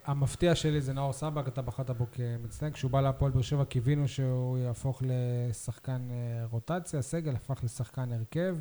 המפתיע 0.04 0.54
שלי 0.54 0.80
זה 0.80 0.92
נאור 0.92 1.12
סבק, 1.12 1.48
אתה 1.48 1.62
בחרת 1.62 1.90
בו 1.90 2.06
כמצטיין. 2.12 2.72
כשהוא 2.72 2.90
בא 2.90 3.00
להפועל 3.00 3.32
באר 3.32 3.42
שבע 3.42 3.64
קיווינו 3.64 4.08
שהוא 4.08 4.58
יהפוך 4.58 5.02
לשחקן 5.06 6.08
uh, 6.10 6.52
רוטציה, 6.52 7.02
סגל 7.02 7.34
הפך 7.34 7.64
לשחקן 7.64 8.12
הרכב. 8.12 8.56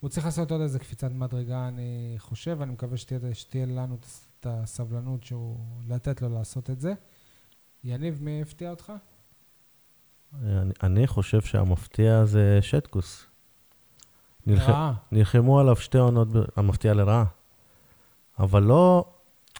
הוא 0.00 0.10
צריך 0.10 0.26
לעשות 0.26 0.50
עוד 0.50 0.60
איזה 0.60 0.78
קפיצת 0.78 1.10
מדרגה, 1.10 1.68
אני 1.68 2.14
חושב, 2.18 2.58
אני 2.62 2.72
מקווה 2.72 2.96
שתהיה, 2.96 3.34
שתהיה 3.34 3.66
לנו 3.66 3.96
את 4.42 4.46
הסבלנות 4.50 5.24
שהוא, 5.24 5.56
לתת 5.88 6.22
לו 6.22 6.28
לעשות 6.28 6.70
את 6.70 6.80
זה. 6.80 6.92
יניב, 7.84 8.18
מי 8.22 8.42
הפתיע 8.42 8.70
אותך? 8.70 8.92
אני, 10.42 10.72
אני 10.82 11.06
חושב 11.06 11.40
שהמפתיע 11.40 12.24
זה 12.24 12.58
שטקוס. 12.62 13.26
נלח... 14.46 14.68
רעה. 14.68 14.94
נלחמו 15.12 15.60
עליו 15.60 15.76
שתי 15.76 15.98
עונות, 15.98 16.28
ב- 16.32 16.44
המפתיע 16.56 16.94
לרעה. 16.94 17.24
אבל 18.38 18.62
לא, 18.62 19.04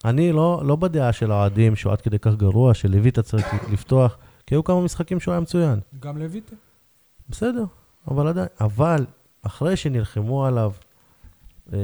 אני 0.04 0.32
לא, 0.32 0.62
לא 0.64 0.76
בדעה 0.76 1.12
של 1.12 1.30
האוהדים 1.30 1.76
שהוא 1.76 1.92
עד 1.92 2.00
כדי 2.00 2.18
כך 2.18 2.34
גרוע, 2.34 2.74
שלויטה 2.74 3.22
צריך 3.22 3.46
לפתוח, 3.72 4.18
כי 4.46 4.54
היו 4.54 4.64
כמה 4.64 4.80
משחקים 4.80 5.20
שהוא 5.20 5.32
היה 5.32 5.40
מצוין. 5.40 5.80
גם 6.00 6.18
לויטה. 6.18 6.56
בסדר, 7.28 7.64
אבל 8.08 8.28
עדיין. 8.28 8.48
אבל 8.60 9.06
אחרי 9.42 9.76
שנלחמו 9.76 10.46
עליו 10.46 10.72
אה, 11.72 11.78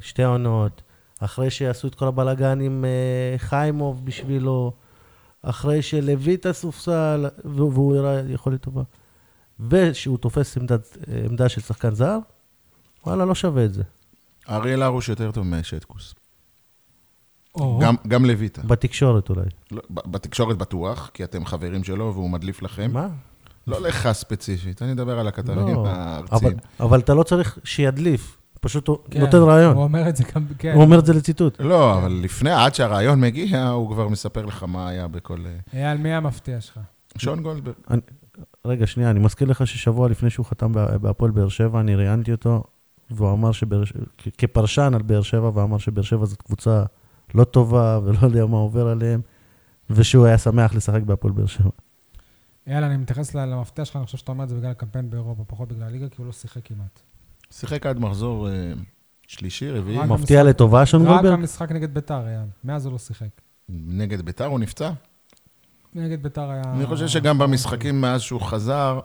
שתי 0.00 0.22
עונות, 0.22 0.82
אחרי 1.20 1.50
שעשו 1.50 1.88
את 1.88 1.94
כל 1.94 2.06
הבלאגן 2.06 2.60
עם 2.60 2.84
אה, 2.84 3.38
חיימוב 3.38 4.04
בשבילו, 4.06 4.72
אחרי 5.42 5.82
שלויטה 5.82 6.52
סופסל, 6.52 7.26
והוא 7.44 7.72
והוא 7.72 7.96
הראה 7.96 8.20
יכולת 8.28 8.60
טובה, 8.62 8.82
ושהוא 9.68 10.18
תופס 10.18 10.56
עמדת, 10.56 10.96
עמדה 11.28 11.48
של 11.48 11.60
שחקן 11.60 11.94
זר, 11.94 12.18
וואלה, 13.06 13.24
לא 13.24 13.34
שווה 13.34 13.64
את 13.64 13.74
זה. 13.74 13.82
אריאל 14.48 14.82
הרוש 14.82 15.08
יותר 15.08 15.30
טוב 15.32 15.46
משטקוס. 15.46 16.14
או, 17.54 17.78
גם- 17.82 17.94
גם 18.08 18.24
לויטה. 18.24 18.62
בתקשורת 18.62 19.28
אולי. 19.28 19.40
לא, 19.70 19.82
בתקשורת 19.90 20.58
בטוח, 20.58 21.10
כי 21.14 21.24
אתם 21.24 21.44
חברים 21.46 21.84
שלו 21.84 22.12
והוא 22.14 22.30
מדליף 22.30 22.62
לכם. 22.62 22.90
מה? 22.92 23.08
לא 23.66 23.80
לך 23.80 24.12
ספציפית, 24.12 24.82
אני 24.82 24.92
מדבר 24.92 25.18
על 25.18 25.28
הכתבים 25.28 25.56
לא, 25.56 25.80
אבל, 25.82 25.88
הארציים. 25.88 26.56
אבל 26.80 26.98
אתה 27.00 27.14
לא 27.14 27.22
צריך 27.22 27.58
שידליף, 27.64 28.38
פשוט 28.60 28.88
הוא 28.88 28.98
כן, 29.10 29.20
נותן 29.20 29.36
רעיון. 29.38 29.76
הוא 29.76 29.82
אומר 29.84 30.08
את 30.08 30.16
זה 30.16 30.24
גם, 30.34 30.44
כן. 30.58 30.72
הוא 30.74 30.82
אומר 30.82 30.98
את 30.98 31.06
זה 31.06 31.12
לציטוט. 31.14 31.60
לא, 31.60 31.98
אבל 31.98 32.12
לפני, 32.22 32.50
עד 32.50 32.74
שהרעיון 32.74 33.20
מגיע, 33.20 33.68
הוא 33.68 33.90
כבר 33.94 34.08
מספר 34.08 34.44
לך 34.46 34.62
מה 34.62 34.88
היה 34.88 35.08
בכל... 35.08 35.38
אה, 35.46 35.80
אייל, 35.80 35.98
מי 35.98 36.12
המפתיע 36.14 36.60
שלך? 36.60 36.80
שון 37.18 37.42
גולדברג. 37.42 37.74
רגע, 38.66 38.86
שנייה, 38.86 39.10
אני 39.10 39.20
מזכיר 39.20 39.48
לך 39.48 39.66
ששבוע 39.66 40.08
לפני 40.08 40.30
שהוא 40.30 40.46
חתם 40.46 40.72
בה- 40.72 40.98
בהפועל 40.98 41.30
באר 41.30 41.48
שבע, 41.48 41.80
אני 41.80 41.94
ראיינתי 41.96 42.32
אותו, 42.32 42.64
והוא 43.10 43.32
אמר 43.32 43.52
שבאר 43.52 43.84
ש- 43.84 43.92
כ- 44.18 44.28
כפרשן 44.38 44.92
על 44.94 45.02
באר 45.02 45.22
שבע, 45.22 45.50
ואמר 45.54 45.78
שבאר 45.78 46.02
שבע 46.04 46.26
זאת 46.26 46.42
קבוצה 46.42 46.82
לא 47.34 47.44
טובה, 47.44 48.00
ולא 48.04 48.18
יודע 48.22 48.46
מה 48.46 48.56
עובר 48.56 48.88
עליהם, 48.88 49.20
ושהוא 49.90 50.26
היה 50.26 50.38
שמח 50.38 50.74
לשחק 50.74 51.02
בהפועל 51.02 51.32
באר 51.32 51.46
שבע. 51.46 51.70
אייל, 52.66 52.84
אני 52.84 52.96
מתייחס 52.96 53.34
למפתיע 53.34 53.84
שלך, 53.84 53.96
אני 53.96 54.04
חושב 54.04 54.18
שאתה 54.18 54.32
אומר 54.32 54.44
את 54.44 54.48
זה 54.48 54.54
בגלל 54.56 54.70
הקמפיין 54.70 55.10
באירופה, 55.10 55.44
פחות 55.46 55.68
בגלל 55.68 55.82
הליגה, 55.82 56.08
כי 56.08 56.14
הוא 56.18 56.26
לא 56.26 56.32
שיחק 56.32 56.60
כמעט. 56.64 57.00
שיחק 57.52 57.86
עד 57.86 57.98
מחזור 58.00 58.48
אה, 58.48 58.52
שלישי, 59.26 59.70
רביעי. 59.70 59.98
מפתיע 59.98 60.40
המשחק- 60.40 60.50
לטובה, 60.54 60.86
שון 60.86 61.02
רק 61.02 61.08
גולדברג? 61.08 61.32
המשחק 61.32 61.72
נגד 61.72 61.94
ביתר, 61.94 62.26
אייל. 62.26 62.40
מאז 62.64 62.84
הוא 62.86 62.92
לא 62.92 62.98
שיחק. 62.98 63.28
נגד 63.68 64.22
ביתר 64.22 64.44
הוא 64.46 64.58
נפצע. 64.60 64.90
נגד 65.94 66.22
ביתר 66.22 66.50
היה... 66.50 66.62
אני 66.74 66.86
חושב 66.86 67.08
שגם 67.08 67.38
במשחקים 67.38 68.00
מאז 68.00 68.20
שהוא 68.20 68.40
חזר, 68.40 69.00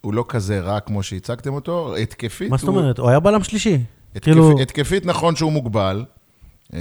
הוא 0.00 0.14
לא 0.14 0.24
כזה 0.28 0.60
רע 0.60 0.80
כמו 0.80 1.02
שהצגתם 1.02 1.52
אותו. 1.54 1.96
התקפית, 1.96 2.50
מה 2.50 2.56
זאת 2.56 2.68
הוא- 2.68 2.78
אומרת? 2.78 2.98
הוא 2.98 3.08
היה 3.08 3.20
בלם 3.20 3.44
שלישי. 3.44 3.74
התקפ... 4.10 4.24
כאילו- 4.24 4.60
התקפית 4.60 5.06
נכון 5.06 5.36
שהוא 5.36 5.52
מוגבל, 5.52 6.04
אה, 6.74 6.78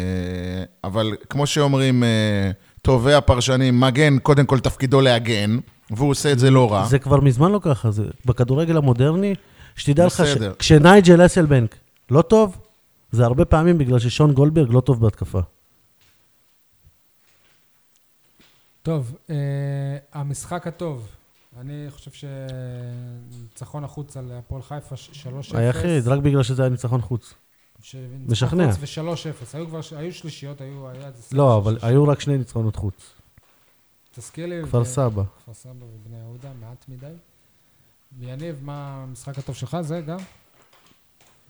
אבל 0.84 1.12
כמו 1.30 1.48
שאומרים 1.48 2.04
אה, 2.04 2.52
טובי 2.82 3.14
הפרשנים, 3.14 3.80
מגן, 3.80 4.20
קודם 4.20 4.46
כל 4.46 4.60
תפקידו 4.60 5.02
להגן, 5.02 5.58
והוא 5.92 6.10
עושה 6.10 6.32
את 6.32 6.40
זה 6.40 6.52
לא 6.52 6.72
רע. 6.74 6.86
זה 6.86 7.00
כבר 7.00 7.20
מזמן 7.22 7.52
לא 7.52 7.60
ככה, 7.64 7.92
זה 7.92 8.04
בכדורגל 8.26 8.78
המודרני, 8.78 9.36
שתדע 9.76 10.06
לך 10.06 10.20
בסדר. 10.22 10.54
שכשנייג'ל 10.54 11.26
אסלבנק 11.26 11.76
לא 12.12 12.22
טוב, 12.22 12.58
זה 13.12 13.26
הרבה 13.26 13.46
פעמים 13.46 13.78
בגלל 13.78 14.00
ששון 14.00 14.34
גולדברג 14.34 14.68
לא 14.72 14.82
טוב 14.82 15.02
בהתקפה. 15.02 15.40
טוב, 18.84 19.16
אה, 19.30 19.36
המשחק 20.14 20.68
הטוב. 20.68 21.08
אני 21.60 21.86
חושב 21.90 22.12
שניצחון 22.12 23.84
החוץ 23.84 24.18
על 24.18 24.32
הפועל 24.32 24.62
חיפה, 24.62 24.98
ש- 24.98 25.10
3-0. 25.28 25.58
היחיד, 25.58 26.08
רק 26.08 26.20
בגלל 26.20 26.44
שזה 26.44 26.62
היה 26.62 26.70
ניצחון 26.70 27.02
חוץ. 27.02 27.34
שניצחון 27.82 28.26
משכנע. 28.32 28.72
חוץ 28.72 28.98
ו-3-0. 28.98 29.54
היו 29.58 29.68
כבר, 29.68 29.82
ש- 29.82 29.94
היו 29.94 30.14
שלישיות, 30.14 30.62
היו, 30.62 30.90
היה 30.90 31.08
איזה 31.08 31.22
לא, 31.32 31.58
אבל 31.58 31.72
שלישיות. 31.72 31.92
היו 31.92 32.08
רק 32.08 32.20
שני 32.20 32.38
ניצחונות 32.38 32.76
חוץ. 32.76 32.96
תזכיר 34.16 34.46
לי. 34.46 34.64
כפר 34.64 34.82
ו- 34.82 34.86
סבא. 34.86 35.24
כפר 35.44 35.54
סבא 35.54 35.72
ובני 35.86 36.18
יהודה, 36.20 36.50
מעט 36.62 36.86
מדי. 36.90 37.06
יניב, 38.20 38.60
מה 38.64 39.04
המשחק 39.04 39.38
הטוב 39.38 39.56
שלך? 39.56 39.78
זה 39.82 40.02
גם? 40.02 40.18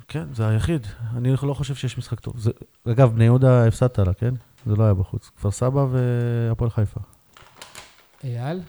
כן, 0.07 0.34
זה 0.34 0.47
היחיד. 0.47 0.88
אני 1.18 1.34
לא 1.43 1.53
חושב 1.53 1.76
שיש 1.76 1.97
משחק 1.97 2.20
טוב. 2.20 2.39
זה- 2.39 2.51
אגב, 2.91 3.14
בני 3.16 3.24
יהודה 3.24 3.68
הפסדת 3.68 3.99
לה, 3.99 4.14
כן? 4.14 4.34
זה 4.66 4.76
לא 4.76 4.84
היה 4.84 4.93
בחוץ. 4.93 5.32
כפר 5.36 5.51
סבא 5.51 5.86
והפועל 5.91 6.70
חיפה. 6.70 6.99
אייל? 8.24 8.61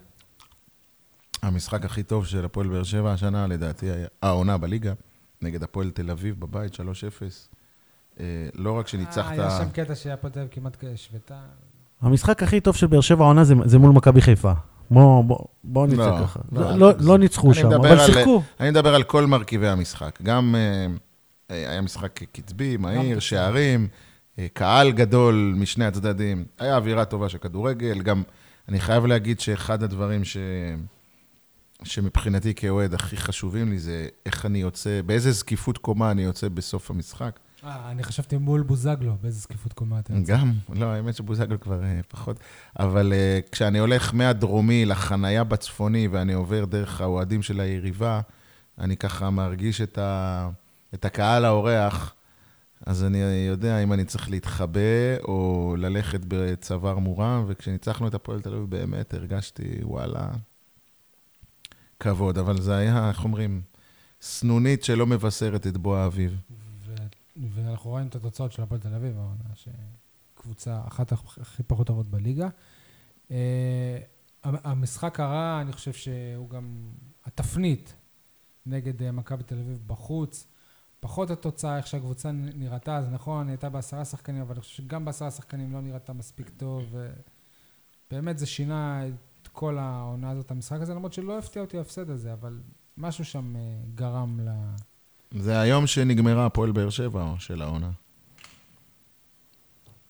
המשחק 1.42 1.84
הכי 1.84 2.02
טוב 2.02 2.26
של 2.26 2.44
הפועל 2.44 2.68
באר 2.68 2.82
שבע 2.82 3.12
השנה, 3.12 3.46
לדעתי, 3.46 3.90
היה 3.90 4.06
העונה 4.22 4.58
בליגה, 4.58 4.92
נגד 5.42 5.62
הפועל 5.62 5.90
תל 5.90 6.10
אביב 6.10 6.40
בבית, 6.40 6.74
3-0. 6.74 6.78
אה, 8.20 8.24
לא 8.54 8.72
רק 8.72 8.88
שניצחת... 8.88 9.38
אה, 9.38 9.48
היה 9.48 9.58
שם 9.64 9.70
קטע 9.70 9.94
פה 10.16 10.30
תל 10.30 10.38
אביב 10.40 10.50
כמעט 10.52 10.76
כשוותה. 10.84 11.40
המשחק 12.00 12.42
הכי 12.42 12.60
טוב 12.60 12.76
של 12.76 12.86
באר 12.86 13.00
שבע 13.00 13.24
העונה 13.24 13.44
זה, 13.44 13.54
זה 13.64 13.78
מול 13.78 13.92
מכבי 13.92 14.20
חיפה. 14.20 14.52
בוא, 14.90 15.24
בוא, 15.24 15.38
בוא 15.64 15.86
נצא 15.86 15.96
לא, 15.96 16.18
ככה. 16.24 16.40
לא, 16.52 16.62
לא, 16.62 16.78
לא. 16.78 16.92
לא 17.00 17.18
ניצחו 17.18 17.54
שם, 17.54 17.72
אבל 17.72 18.06
שיחקו. 18.06 18.42
אני 18.60 18.70
מדבר 18.70 18.94
על 18.94 19.02
כל 19.02 19.26
מרכיבי 19.26 19.68
המשחק. 19.68 20.18
גם 20.22 20.54
אה, 20.54 20.86
אה, 21.50 21.70
היה 21.70 21.80
משחק 21.80 22.20
קצבי, 22.32 22.76
מהיר. 22.76 23.18
שערים, 23.18 23.88
אה, 24.38 24.46
קהל 24.52 24.92
גדול 24.92 25.54
משני 25.56 25.84
הצדדים. 25.84 26.44
היה 26.58 26.76
אווירה 26.76 27.04
טובה 27.04 27.28
של 27.28 27.38
כדורגל. 27.38 28.02
גם, 28.02 28.22
אני 28.68 28.80
חייב 28.80 29.06
להגיד 29.06 29.40
שאחד 29.40 29.82
הדברים 29.82 30.24
ש... 30.24 30.36
שמבחינתי 31.82 32.54
כאוהד 32.54 32.94
הכי 32.94 33.16
חשובים 33.16 33.70
לי 33.70 33.78
זה 33.78 34.08
איך 34.26 34.46
אני 34.46 34.58
יוצא, 34.58 35.00
באיזה 35.06 35.32
זקיפות 35.32 35.78
קומה 35.78 36.10
אני 36.10 36.22
יוצא 36.22 36.48
בסוף 36.48 36.90
המשחק. 36.90 37.38
אה, 37.64 37.90
אני 37.90 38.02
חשבתי 38.02 38.36
מול 38.36 38.62
בוזגלו, 38.62 39.16
באיזה 39.22 39.38
זקיפות 39.38 39.72
קומה 39.72 39.98
אתה 39.98 40.12
יוצא. 40.12 40.32
גם, 40.32 40.52
לא, 40.74 40.86
האמת 40.86 41.16
שבוזגלו 41.16 41.60
כבר 41.60 41.82
אה, 41.82 42.00
פחות. 42.08 42.40
אבל 42.78 43.12
אה, 43.12 43.40
כשאני 43.52 43.78
הולך 43.78 44.14
מהדרומי 44.14 44.84
לחנייה 44.84 45.44
בצפוני 45.44 46.08
ואני 46.08 46.32
עובר 46.32 46.64
דרך 46.64 47.00
האוהדים 47.00 47.42
של 47.42 47.60
היריבה, 47.60 48.20
אני 48.78 48.96
ככה 48.96 49.30
מרגיש 49.30 49.80
את, 49.80 49.98
ה, 49.98 50.48
את 50.94 51.04
הקהל 51.04 51.44
האורח, 51.44 52.14
אז 52.86 53.04
אני 53.04 53.18
יודע 53.48 53.78
אם 53.78 53.92
אני 53.92 54.04
צריך 54.04 54.30
להתחבא 54.30 55.16
או 55.22 55.74
ללכת 55.78 56.20
בצוואר 56.28 56.98
מורם, 56.98 57.44
וכשניצחנו 57.48 58.08
את 58.08 58.14
הפועל 58.14 58.40
תל 58.40 58.54
אביב 58.54 58.70
באמת 58.70 59.14
הרגשתי, 59.14 59.78
וואלה, 59.82 60.28
כבוד. 62.00 62.38
אבל 62.38 62.60
זה 62.60 62.76
היה, 62.76 63.08
איך 63.08 63.24
אומרים, 63.24 63.62
סנונית 64.22 64.84
שלא 64.84 65.06
מבשרת 65.06 65.66
את 65.66 65.76
בוא 65.76 65.96
האביב. 65.96 66.36
ואנחנו 67.36 67.90
רואים 67.90 68.06
את 68.06 68.14
התוצאות 68.14 68.52
של 68.52 68.62
הפועל 68.62 68.80
תל 68.80 68.94
אביב, 68.94 69.18
העונה, 69.18 69.44
שקבוצה 69.54 70.80
אחת 70.86 71.12
הכ- 71.12 71.40
הכי 71.40 71.62
פחות 71.62 71.86
טובות 71.86 72.06
בליגה. 72.08 72.48
אה, 73.30 73.98
המ- 74.44 74.56
המשחק 74.64 75.20
הרע, 75.20 75.58
אני 75.60 75.72
חושב 75.72 75.92
שהוא 75.92 76.48
גם 76.50 76.92
התפנית 77.24 77.94
נגד 78.66 79.02
אה, 79.02 79.12
מכבי 79.12 79.42
תל 79.42 79.58
אביב 79.58 79.82
בחוץ. 79.86 80.46
פחות 81.00 81.30
התוצאה, 81.30 81.76
איך 81.76 81.86
שהקבוצה 81.86 82.30
נראתה, 82.32 82.96
אז 82.96 83.08
נכון, 83.10 83.46
היא 83.46 83.52
הייתה 83.52 83.68
בעשרה 83.68 84.04
שחקנים, 84.04 84.40
אבל 84.40 84.52
אני 84.52 84.60
חושב 84.60 84.74
שגם 84.82 85.04
בעשרה 85.04 85.30
שחקנים 85.30 85.72
לא 85.72 85.80
נראתה 85.80 86.12
מספיק 86.12 86.48
טוב. 86.56 86.94
ובאמת 88.10 88.38
זה 88.38 88.46
שינה 88.46 89.06
את 89.42 89.48
כל 89.48 89.78
העונה 89.78 90.30
הזאת, 90.30 90.50
המשחק 90.50 90.80
הזה, 90.80 90.94
למרות 90.94 91.12
שלא 91.12 91.38
הפתיע 91.38 91.62
אותי 91.62 91.78
ההפסד 91.78 92.10
הזה, 92.10 92.32
אבל 92.32 92.62
משהו 92.96 93.24
שם 93.24 93.56
אה, 93.56 93.60
גרם 93.94 94.40
ל... 94.40 94.48
זה 95.38 95.60
היום 95.60 95.86
שנגמרה 95.86 96.46
הפועל 96.46 96.72
באר 96.72 96.90
שבע 96.90 97.34
של 97.38 97.62
העונה. 97.62 97.90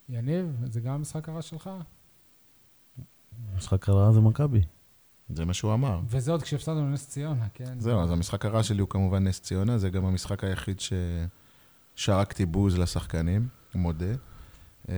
יניב, 0.08 0.46
זה 0.70 0.80
גם 0.80 0.94
המשחק 0.94 1.28
הרע 1.28 1.42
שלך? 1.42 1.70
משחק 3.56 3.88
הרע 3.88 4.12
זה 4.12 4.20
מכבי. 4.20 4.62
זה 5.28 5.44
מה 5.44 5.54
שהוא 5.54 5.74
אמר. 5.74 6.00
וזה 6.06 6.32
עוד 6.32 6.42
כשהפסדנו 6.42 6.90
לנס 6.90 7.08
ציונה, 7.08 7.48
כן? 7.54 7.80
זהו, 7.80 8.00
אז 8.00 8.10
המשחק 8.10 8.44
הרע 8.44 8.62
שלי 8.62 8.80
הוא 8.80 8.88
כמובן 8.88 9.24
נס 9.24 9.40
ציונה, 9.40 9.78
זה 9.78 9.90
גם 9.90 10.04
המשחק 10.04 10.44
היחיד 10.44 10.80
ששרקתי 11.96 12.46
בוז 12.46 12.78
לשחקנים, 12.78 13.48
מודה. 13.74 14.14
אה, 14.88 14.94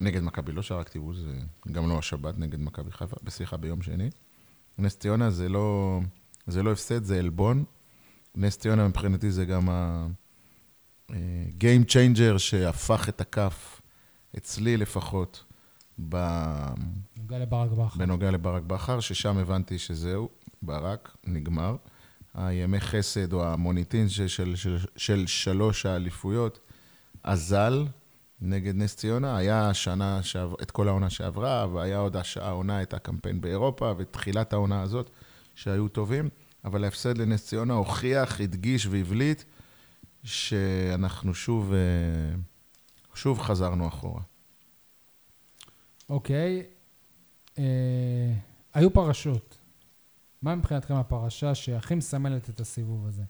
נגד 0.00 0.22
מכבי 0.22 0.52
לא 0.52 0.62
שרקתי 0.62 0.98
בוז, 0.98 1.24
זה 1.64 1.72
גם 1.72 1.88
לא 1.88 1.98
השבת 1.98 2.38
נגד 2.38 2.60
מכבי 2.60 2.92
חיפה, 2.92 3.16
סליחה, 3.28 3.56
ביום 3.56 3.82
שני. 3.82 4.10
נס 4.78 4.98
ציונה 4.98 5.30
זה 5.30 5.48
לא, 5.48 6.00
זה 6.46 6.62
לא 6.62 6.72
הפסד, 6.72 7.04
זה 7.04 7.18
עלבון. 7.18 7.64
נס 8.34 8.58
ציונה 8.58 8.88
מבחינתי 8.88 9.30
זה 9.30 9.44
גם 9.44 9.68
ה-game 9.68 11.14
changer 11.88 12.38
שהפך 12.38 13.08
את 13.08 13.20
הכף, 13.20 13.80
אצלי 14.36 14.76
לפחות, 14.76 15.44
ב- 16.08 16.64
נוגע 17.18 17.38
לברק 17.38 17.70
בכר. 17.70 17.98
בנוגע 17.98 18.30
לברק 18.30 18.62
בכר, 18.62 19.00
ששם 19.00 19.38
הבנתי 19.38 19.78
שזהו, 19.78 20.28
ברק, 20.62 21.16
נגמר. 21.26 21.76
הימי 22.34 22.80
חסד 22.80 23.32
או 23.32 23.44
המוניטין 23.46 24.08
של, 24.08 24.26
של, 24.28 24.56
של, 24.56 24.76
של 24.96 25.26
שלוש 25.26 25.86
האליפויות 25.86 26.58
אזל 27.22 27.86
נגד 28.40 28.74
נס 28.76 28.96
ציונה. 28.96 29.36
היה 29.36 29.68
השנה, 29.68 30.22
שעב, 30.22 30.54
את 30.62 30.70
כל 30.70 30.88
העונה 30.88 31.10
שעברה, 31.10 31.66
והיה 31.72 31.98
עוד 31.98 32.16
הש- 32.16 32.36
העונה 32.36 32.82
את 32.82 32.94
הקמפיין 32.94 33.40
באירופה, 33.40 33.92
ותחילת 33.98 34.52
העונה 34.52 34.82
הזאת, 34.82 35.10
שהיו 35.54 35.88
טובים, 35.88 36.28
אבל 36.64 36.84
ההפסד 36.84 37.18
לנס 37.18 37.46
ציונה 37.46 37.74
הוכיח, 37.74 38.40
הדגיש 38.40 38.86
והבליט 38.86 39.42
שאנחנו 40.24 41.34
שוב, 41.34 41.72
אה, 41.72 42.38
שוב 43.14 43.40
חזרנו 43.40 43.88
אחורה. 43.88 44.22
אוקיי. 46.08 46.62
אה, 47.58 48.32
היו 48.74 48.92
פרשות. 48.92 49.58
מה 50.42 50.54
מבחינתכם 50.54 50.94
הפרשה 50.94 51.54
שהכי 51.54 51.94
מסמלת 51.94 52.50
את 52.50 52.60
הסיבוב 52.60 53.06
הזה? 53.06 53.22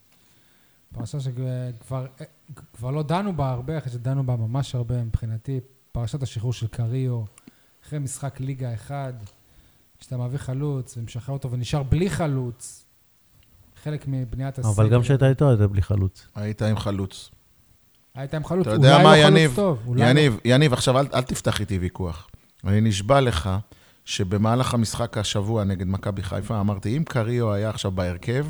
פרשה 0.94 1.20
שכבר 1.20 2.06
אה, 2.20 2.26
כבר 2.72 2.90
לא 2.90 3.02
דנו 3.02 3.36
בה 3.36 3.50
הרבה, 3.50 3.78
אחרי 3.78 3.92
שדנו 3.92 4.26
בה 4.26 4.36
ממש 4.36 4.74
הרבה 4.74 5.04
מבחינתי. 5.04 5.60
פרשת 5.92 6.22
השחרור 6.22 6.52
של 6.52 6.66
קריו, 6.66 7.22
אחרי 7.84 7.98
משחק 7.98 8.40
ליגה 8.40 8.74
אחד, 8.74 9.12
שאתה 10.00 10.16
מביא 10.16 10.38
חלוץ 10.38 10.96
ומשחרר 10.96 11.34
אותו 11.34 11.50
ונשאר 11.50 11.82
בלי 11.82 12.10
חלוץ. 12.10 12.84
חלק 13.84 14.04
מבניית 14.08 14.58
הסגל. 14.58 14.70
אבל 14.70 14.88
גם 14.88 15.02
כשהייתה 15.02 15.28
איתו, 15.28 15.48
הייתה 15.48 15.66
בלי 15.66 15.82
חלוץ. 15.82 16.26
היית 16.34 16.62
עם 16.62 16.78
חלוץ. 16.78 17.30
היית 18.14 18.34
עם 18.34 18.44
חלוץ, 18.44 18.66
אתה 18.66 18.76
אולי 18.76 18.86
יודע 18.88 18.98
לא 18.98 19.04
מה, 19.04 19.10
חלוץ 19.14 19.26
יניב? 19.26 19.52
טוב. 19.56 19.78
אולי 19.86 20.00
לא- 20.00 20.06
יניב, 20.06 20.38
יניב, 20.44 20.72
עכשיו 20.72 21.00
אל, 21.00 21.06
אל 21.14 21.20
תפתח 21.22 21.60
איתי 21.60 21.78
ויכוח. 21.78 22.28
אני 22.64 22.80
נשבע 22.80 23.20
לך 23.20 23.50
שבמהלך 24.04 24.74
המשחק 24.74 25.18
השבוע 25.18 25.64
נגד 25.64 25.86
מכבי 25.86 26.22
חיפה, 26.22 26.60
אמרתי, 26.60 26.96
אם 26.96 27.04
קריו 27.04 27.52
היה 27.52 27.68
עכשיו 27.68 27.90
בהרכב, 27.90 28.46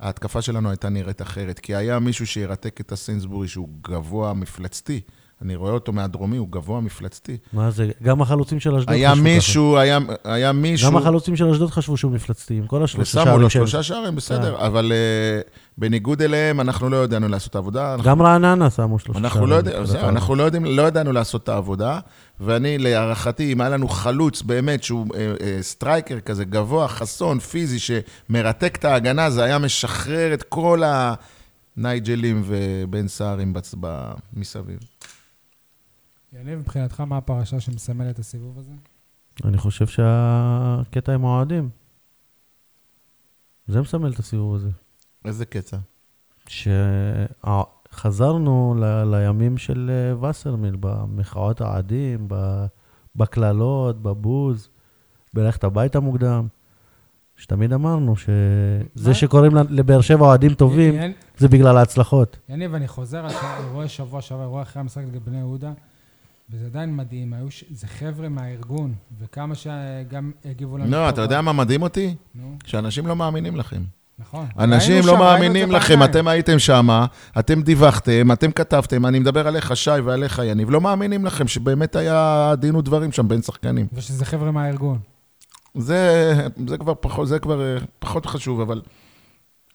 ההתקפה 0.00 0.42
שלנו 0.42 0.70
הייתה 0.70 0.88
נראית 0.88 1.22
אחרת. 1.22 1.58
כי 1.58 1.74
היה 1.74 1.98
מישהו 1.98 2.26
שירתק 2.26 2.80
את 2.80 2.92
הסיינסבורי 2.92 3.48
שהוא 3.48 3.68
גבוה 3.82 4.34
מפלצתי. 4.34 5.00
אני 5.42 5.56
רואה 5.56 5.72
אותו 5.72 5.92
מהדרומי, 5.92 6.36
הוא 6.36 6.48
גבוה 6.50 6.80
מפלצתי. 6.80 7.36
מה 7.52 7.70
זה, 7.70 7.90
גם 8.02 8.22
החלוצים 8.22 8.60
של 8.60 8.74
אשדוד 8.74 8.94
היה 8.94 9.10
חשבו 9.10 9.24
ככה. 9.24 9.34
מישהו, 9.34 9.76
היה, 9.76 9.98
היה 10.24 10.52
מישהו... 10.52 10.90
גם 10.90 10.96
החלוצים 10.96 11.36
של 11.36 11.48
אשדוד 11.48 11.70
חשבו 11.70 11.96
שהוא 11.96 12.12
מפלצתי, 12.12 12.54
עם 12.54 12.66
כל 12.66 12.84
השלושה 12.84 13.22
ושמו 13.22 13.38
לו 13.38 13.50
שלושה 13.50 13.82
שערים, 13.82 14.16
בסדר, 14.16 14.66
אבל 14.66 14.92
אה, 14.92 15.50
בניגוד 15.78 16.22
אליהם, 16.22 16.60
אנחנו 16.60 16.88
לא 16.88 17.04
ידענו 17.04 17.28
לעשות 17.28 17.50
את 17.50 17.54
העבודה. 17.54 17.94
אנחנו 17.94 18.10
גם 18.10 18.22
רעננה 18.22 18.70
שמו 18.70 18.98
שלושה 18.98 19.18
אנחנו 19.20 19.46
לא, 19.46 19.54
יודע, 19.54 19.76
העונה. 19.76 20.08
אנחנו 20.08 20.34
לא, 20.34 20.42
יודעים, 20.42 20.64
לא 20.64 20.82
ידענו 20.82 21.12
לעשות 21.12 21.42
את 21.42 21.48
העבודה, 21.48 22.00
ואני, 22.40 22.78
להערכתי, 22.78 23.52
אם 23.52 23.60
היה 23.60 23.70
לנו 23.70 23.88
חלוץ 23.88 24.42
באמת, 24.42 24.82
שהוא 24.82 25.06
אה, 25.14 25.34
אה, 25.40 25.58
סטרייקר 25.62 26.20
כזה, 26.20 26.44
גבוה, 26.44 26.88
חסון, 26.88 27.38
פיזי, 27.38 27.78
שמרתק 27.78 28.76
את 28.76 28.84
ההגנה, 28.84 29.30
זה 29.30 29.44
היה 29.44 29.58
משחרר 29.58 30.34
את 30.34 30.42
כל 30.42 30.82
הנייג'לים 31.76 32.42
ובן 32.46 33.08
סערים. 33.08 33.54
מסביב. 34.32 34.78
יניב, 36.32 36.58
מבחינתך, 36.58 37.00
מה 37.00 37.16
הפרשה 37.16 37.60
שמסמלת 37.60 38.14
את 38.14 38.18
הסיבוב 38.18 38.58
הזה? 38.58 38.72
אני 39.44 39.58
חושב 39.58 39.86
שהקטע 39.86 41.14
עם 41.14 41.24
האוהדים. 41.24 41.68
זה 43.66 43.80
מסמל 43.80 44.12
את 44.12 44.18
הסיבוב 44.18 44.54
הזה. 44.54 44.68
איזה 45.24 45.44
קטע. 45.46 45.76
שחזרנו 47.92 48.74
ל- 48.80 49.04
לימים 49.16 49.58
של 49.58 49.90
אה, 49.90 50.28
וסרמיל, 50.30 50.76
במחאות 50.80 51.60
האוהדים, 51.60 52.28
בקללות, 53.16 54.02
בבוז, 54.02 54.68
בלכת 55.34 55.64
הביתה 55.64 56.00
מוקדם. 56.00 56.46
שתמיד 57.36 57.72
אמרנו 57.72 58.14
שזה? 58.16 59.14
שקוראים 59.14 59.54
ל- 59.54 59.66
לבאר 59.70 60.00
שבע 60.00 60.26
אוהדים 60.26 60.54
טובים, 60.54 60.94
זה 61.36 61.48
בגלל 61.48 61.76
ההצלחות. 61.76 62.38
יניב, 62.48 62.74
אני 62.74 62.88
חוזר 62.88 63.18
על 63.24 63.30
אירועי 63.64 63.88
שבוע 63.88 64.20
שעבר, 64.22 64.42
אירוע 64.42 64.62
אחרי 64.62 64.80
המשחק 64.80 65.02
נגד 65.04 65.24
בני 65.24 65.38
יהודה. 65.38 65.72
וזה 66.50 66.66
עדיין 66.66 66.96
מדהים, 66.96 67.32
היו 67.32 67.50
ש... 67.50 67.64
זה 67.70 67.86
חבר'ה 67.86 68.28
מהארגון, 68.28 68.94
וכמה 69.18 69.54
שגם 69.54 70.32
הגיבו 70.44 70.78
לנו... 70.78 70.90
לא, 70.90 71.08
אתה 71.08 71.20
יודע 71.20 71.40
מה 71.40 71.52
מדהים 71.52 71.82
אותי? 71.82 72.14
נו, 72.34 72.56
שאנשים 72.66 73.06
לא 73.06 73.16
מאמינים 73.16 73.56
לכם. 73.56 73.82
נכון. 74.18 74.46
אנשים 74.58 75.06
לא 75.06 75.12
שם, 75.12 75.18
מאמינים 75.18 75.70
לכם. 75.70 76.02
אתם 76.02 76.28
הייתם 76.28 76.58
שם, 76.58 76.88
אתם 77.38 77.62
דיווחתם, 77.62 78.32
אתם 78.32 78.50
כתבתם, 78.50 79.06
אני 79.06 79.18
מדבר 79.18 79.48
עליך, 79.48 79.76
שי, 79.76 79.90
ועליך, 79.90 80.42
יניב, 80.44 80.70
לא 80.70 80.80
מאמינים 80.80 81.24
לכם 81.24 81.48
שבאמת 81.48 81.96
היה 81.96 82.54
דין 82.58 82.76
ודברים 82.76 83.12
שם 83.12 83.28
בין 83.28 83.42
שחקנים. 83.42 83.86
ושזה 83.92 84.24
חבר'ה 84.24 84.50
מהארגון. 84.50 84.98
זה, 85.74 86.34
זה 86.68 86.78
כבר 86.78 86.94
פחות, 87.00 87.28
זה 87.28 87.38
כבר 87.38 87.60
אה, 87.60 87.78
פחות 87.98 88.26
חשוב, 88.26 88.60
אבל 88.60 88.82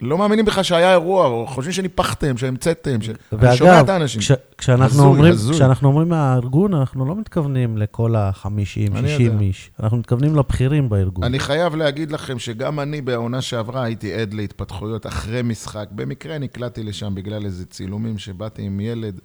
לא 0.03 0.17
מאמינים 0.17 0.45
בכלל 0.45 0.63
שהיה 0.63 0.91
אירוע, 0.91 1.27
או 1.27 1.47
חושבים 1.47 1.73
שניפחתם, 1.73 2.37
שהמצאתם, 2.37 3.01
ש... 3.01 3.09
אני 3.33 3.57
שומע 3.57 3.81
את 3.81 3.89
האנשים. 3.89 4.21
כש, 4.21 4.31
כשאנחנו, 4.57 4.85
הזוי, 4.85 5.05
אומרים, 5.05 5.31
הזוי. 5.31 5.55
כשאנחנו 5.55 5.87
אומרים 5.87 6.09
מהארגון, 6.09 6.73
אנחנו 6.73 7.05
לא 7.05 7.15
מתכוונים 7.15 7.77
לכל 7.77 8.15
ה-50, 8.15 8.47
אני 8.47 9.09
60 9.09 9.25
יודע. 9.25 9.39
איש. 9.39 9.71
אנחנו 9.79 9.97
מתכוונים 9.97 10.35
לבכירים 10.35 10.89
בארגון. 10.89 11.23
אני 11.23 11.39
חייב 11.39 11.75
להגיד 11.75 12.11
לכם 12.11 12.39
שגם 12.39 12.79
אני 12.79 13.01
בעונה 13.01 13.41
שעברה 13.41 13.83
הייתי 13.83 14.13
עד 14.13 14.33
להתפתחויות 14.33 15.07
אחרי 15.07 15.41
משחק. 15.41 15.87
במקרה 15.91 16.37
נקלעתי 16.37 16.83
לשם 16.83 17.15
בגלל 17.15 17.45
איזה 17.45 17.65
צילומים 17.65 18.17
שבאתי 18.17 18.61
עם 18.61 18.79
ילד 18.79 19.19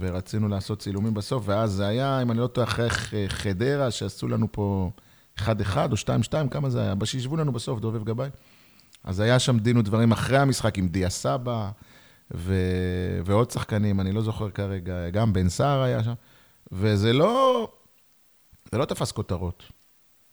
ורצינו 0.00 0.48
לעשות 0.48 0.78
צילומים 0.78 1.14
בסוף, 1.14 1.42
ואז 1.46 1.72
זה 1.72 1.86
היה, 1.86 2.22
אם 2.22 2.30
אני 2.30 2.38
לא 2.38 2.46
טועה, 2.46 2.66
אחרי 2.66 2.88
חדרה, 3.28 3.90
שעשו 3.90 4.28
לנו 4.28 4.46
פה 4.50 4.90
1-1 5.38 5.42
או 5.76 6.12
2-2, 6.24 6.48
כמה 6.50 6.70
זה 6.70 6.80
היה? 6.82 6.94
שישבו 7.04 7.36
לנו 7.36 7.52
בסוף, 7.52 7.80
דובב 7.80 8.04
גבאי. 8.04 8.28
אז 9.04 9.20
היה 9.20 9.38
שם 9.38 9.58
דין 9.58 9.76
ודברים 9.76 10.12
אחרי 10.12 10.38
המשחק 10.38 10.78
עם 10.78 10.88
דיה 10.88 11.10
סבא 11.10 11.70
ו... 12.34 12.54
ועוד 13.24 13.50
שחקנים, 13.50 14.00
אני 14.00 14.12
לא 14.12 14.22
זוכר 14.22 14.50
כרגע, 14.50 15.10
גם 15.10 15.32
בן 15.32 15.48
סער 15.48 15.82
היה 15.82 16.04
שם, 16.04 16.12
וזה 16.72 17.12
לא, 17.12 17.68
זה 18.72 18.78
לא 18.78 18.84
תפס 18.84 19.12
כותרות. 19.12 19.62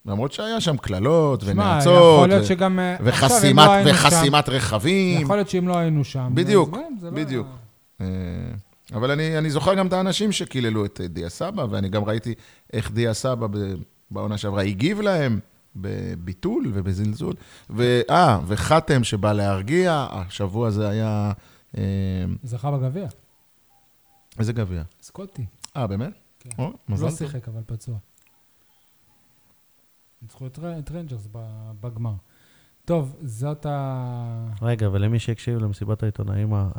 למרות 0.06 0.32
שהיה 0.34 0.62
שם 0.62 0.78
קללות 0.78 1.44
ונאצות, 1.46 2.30
ו- 2.42 2.46
שגם... 2.46 2.80
אה, 2.80 2.96
וחסימת, 3.04 3.68
לא 3.68 3.84
שם- 3.84 3.90
וחסימת 4.08 4.50
רכבים. 4.50 5.22
יכול 5.22 5.36
להיות 5.36 5.50
שאם 5.50 5.68
לא 5.68 5.78
היינו 5.78 6.04
שם... 6.04 6.32
בדיוק, 6.34 6.70
אז 6.74 6.80
גם 6.80 6.98
זה 7.00 7.06
לא- 7.12 7.16
בדיוק. 7.16 7.48
אה, 8.02 8.06
אבל 8.94 9.12
אני, 9.12 9.38
אני 9.38 9.50
זוכר 9.50 9.74
גם 9.74 9.88
את 9.88 9.94
האנשים 9.94 10.32
שקיללו 10.32 10.86
את 10.86 11.02
אה, 11.02 11.08
דיה 11.08 11.30
סבא, 11.30 11.66
ואני 11.70 11.90
גם 11.90 12.04
ראיתי 12.04 12.34
איך 12.74 12.92
דיה 12.92 13.14
סבא 13.14 13.48
בעונה 14.12 14.38
שעברה 14.38 14.62
הגיב 14.64 15.02
להם 15.02 15.40
בביטול 15.76 16.72
ובזלזול. 16.74 17.34
ואה, 17.70 18.40
וחתם 18.48 19.04
שבא 19.04 19.34
להרגיע, 19.34 20.08
השבוע 20.12 20.70
זה 20.70 20.90
היה... 20.90 21.32
אה, 21.78 21.84
זכה 22.44 22.72
בגביע, 22.72 23.08
איזה 24.40 24.54
גביע? 24.54 24.84
סקוטי. 25.02 25.46
אה, 25.78 25.88
באמת? 25.88 26.14
כן. 26.40 26.50
או, 26.60 26.72
מזל 26.90 27.06
לא 27.06 27.10
טוב. 27.10 27.18
שיחק, 27.18 27.48
אבל 27.48 27.62
פצוע. 27.66 27.96
ניצחו 30.22 30.48
את 30.48 30.60
את 30.80 30.92
ריינג'רס 30.92 31.28
ב- 31.32 31.72
בגמר. 31.82 32.14
טוב, 32.86 33.16
זאת 33.22 33.66
ה... 33.66 34.48
רגע, 34.62 34.90
ולמי 34.92 35.20
שהקשיב 35.20 35.58
למסיבת 35.58 36.04
העיתונאים 36.04 36.54
ה- 36.54 36.70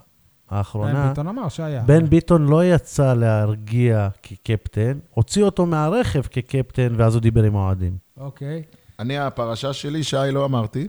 בן 0.51 0.57
האחרונה, 0.57 1.09
ביטון 1.09 1.28
אמר 1.28 1.49
שהיה. 1.49 1.82
בן 1.82 2.07
ביטון 2.07 2.47
לא 2.47 2.64
יצא 2.64 3.14
להרגיע 3.14 4.09
כקפטן, 4.22 4.99
הוציא 5.11 5.42
אותו 5.42 5.66
מהרכב 5.66 6.22
כקפטן, 6.22 6.94
ואז 6.97 7.14
הוא 7.14 7.22
דיבר 7.22 7.42
עם 7.42 7.57
האוהדים. 7.57 7.97
אוקיי. 8.16 8.62
אני, 8.99 9.18
הפרשה 9.18 9.72
שלי, 9.72 10.05
שי, 10.05 10.16
לא 10.32 10.44
אמרתי. 10.44 10.88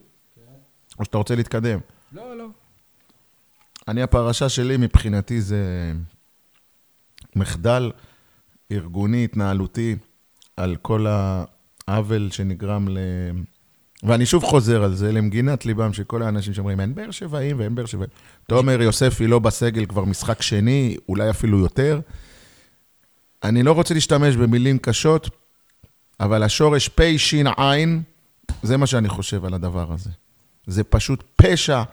או 0.99 1.05
שאתה 1.05 1.17
רוצה 1.17 1.35
להתקדם. 1.35 1.79
לא, 2.11 2.37
לא. 2.37 2.47
אני, 3.87 4.01
הפרשה 4.01 4.49
שלי 4.49 4.77
מבחינתי 4.77 5.41
זה 5.41 5.91
מחדל 7.35 7.91
ארגוני, 8.71 9.23
התנהלותי, 9.23 9.95
על 10.57 10.75
כל 10.75 11.05
העוול 11.87 12.29
שנגרם 12.31 12.87
ל... 12.89 12.97
ואני 14.03 14.25
שוב 14.25 14.43
חוזר 14.43 14.83
על 14.83 14.93
זה, 14.95 15.11
למגינת 15.11 15.65
ליבם 15.65 15.93
של 15.93 16.03
כל 16.03 16.23
האנשים 16.23 16.53
שאומרים, 16.53 16.79
אין 16.79 16.95
באר 16.95 17.11
שבעים 17.11 17.59
ואין 17.59 17.75
באר 17.75 17.85
שבעים. 17.85 18.09
תומר 18.47 18.81
יוספי 18.81 19.27
לא 19.27 19.39
בסגל 19.39 19.85
כבר 19.85 20.05
משחק 20.05 20.41
שני, 20.41 20.97
אולי 21.09 21.29
אפילו 21.29 21.59
יותר. 21.59 21.99
אני 23.43 23.63
לא 23.63 23.71
רוצה 23.71 23.93
להשתמש 23.93 24.35
במילים 24.35 24.77
קשות, 24.77 25.29
אבל 26.19 26.43
השורש 26.43 26.89
פ"ש 26.89 27.33
עין, 27.57 28.01
זה 28.63 28.77
מה 28.77 28.87
שאני 28.87 29.09
חושב 29.09 29.45
על 29.45 29.53
הדבר 29.53 29.93
הזה. 29.93 30.09
זה 30.67 30.83
פשוט 30.83 31.23
פשע, 31.35 31.83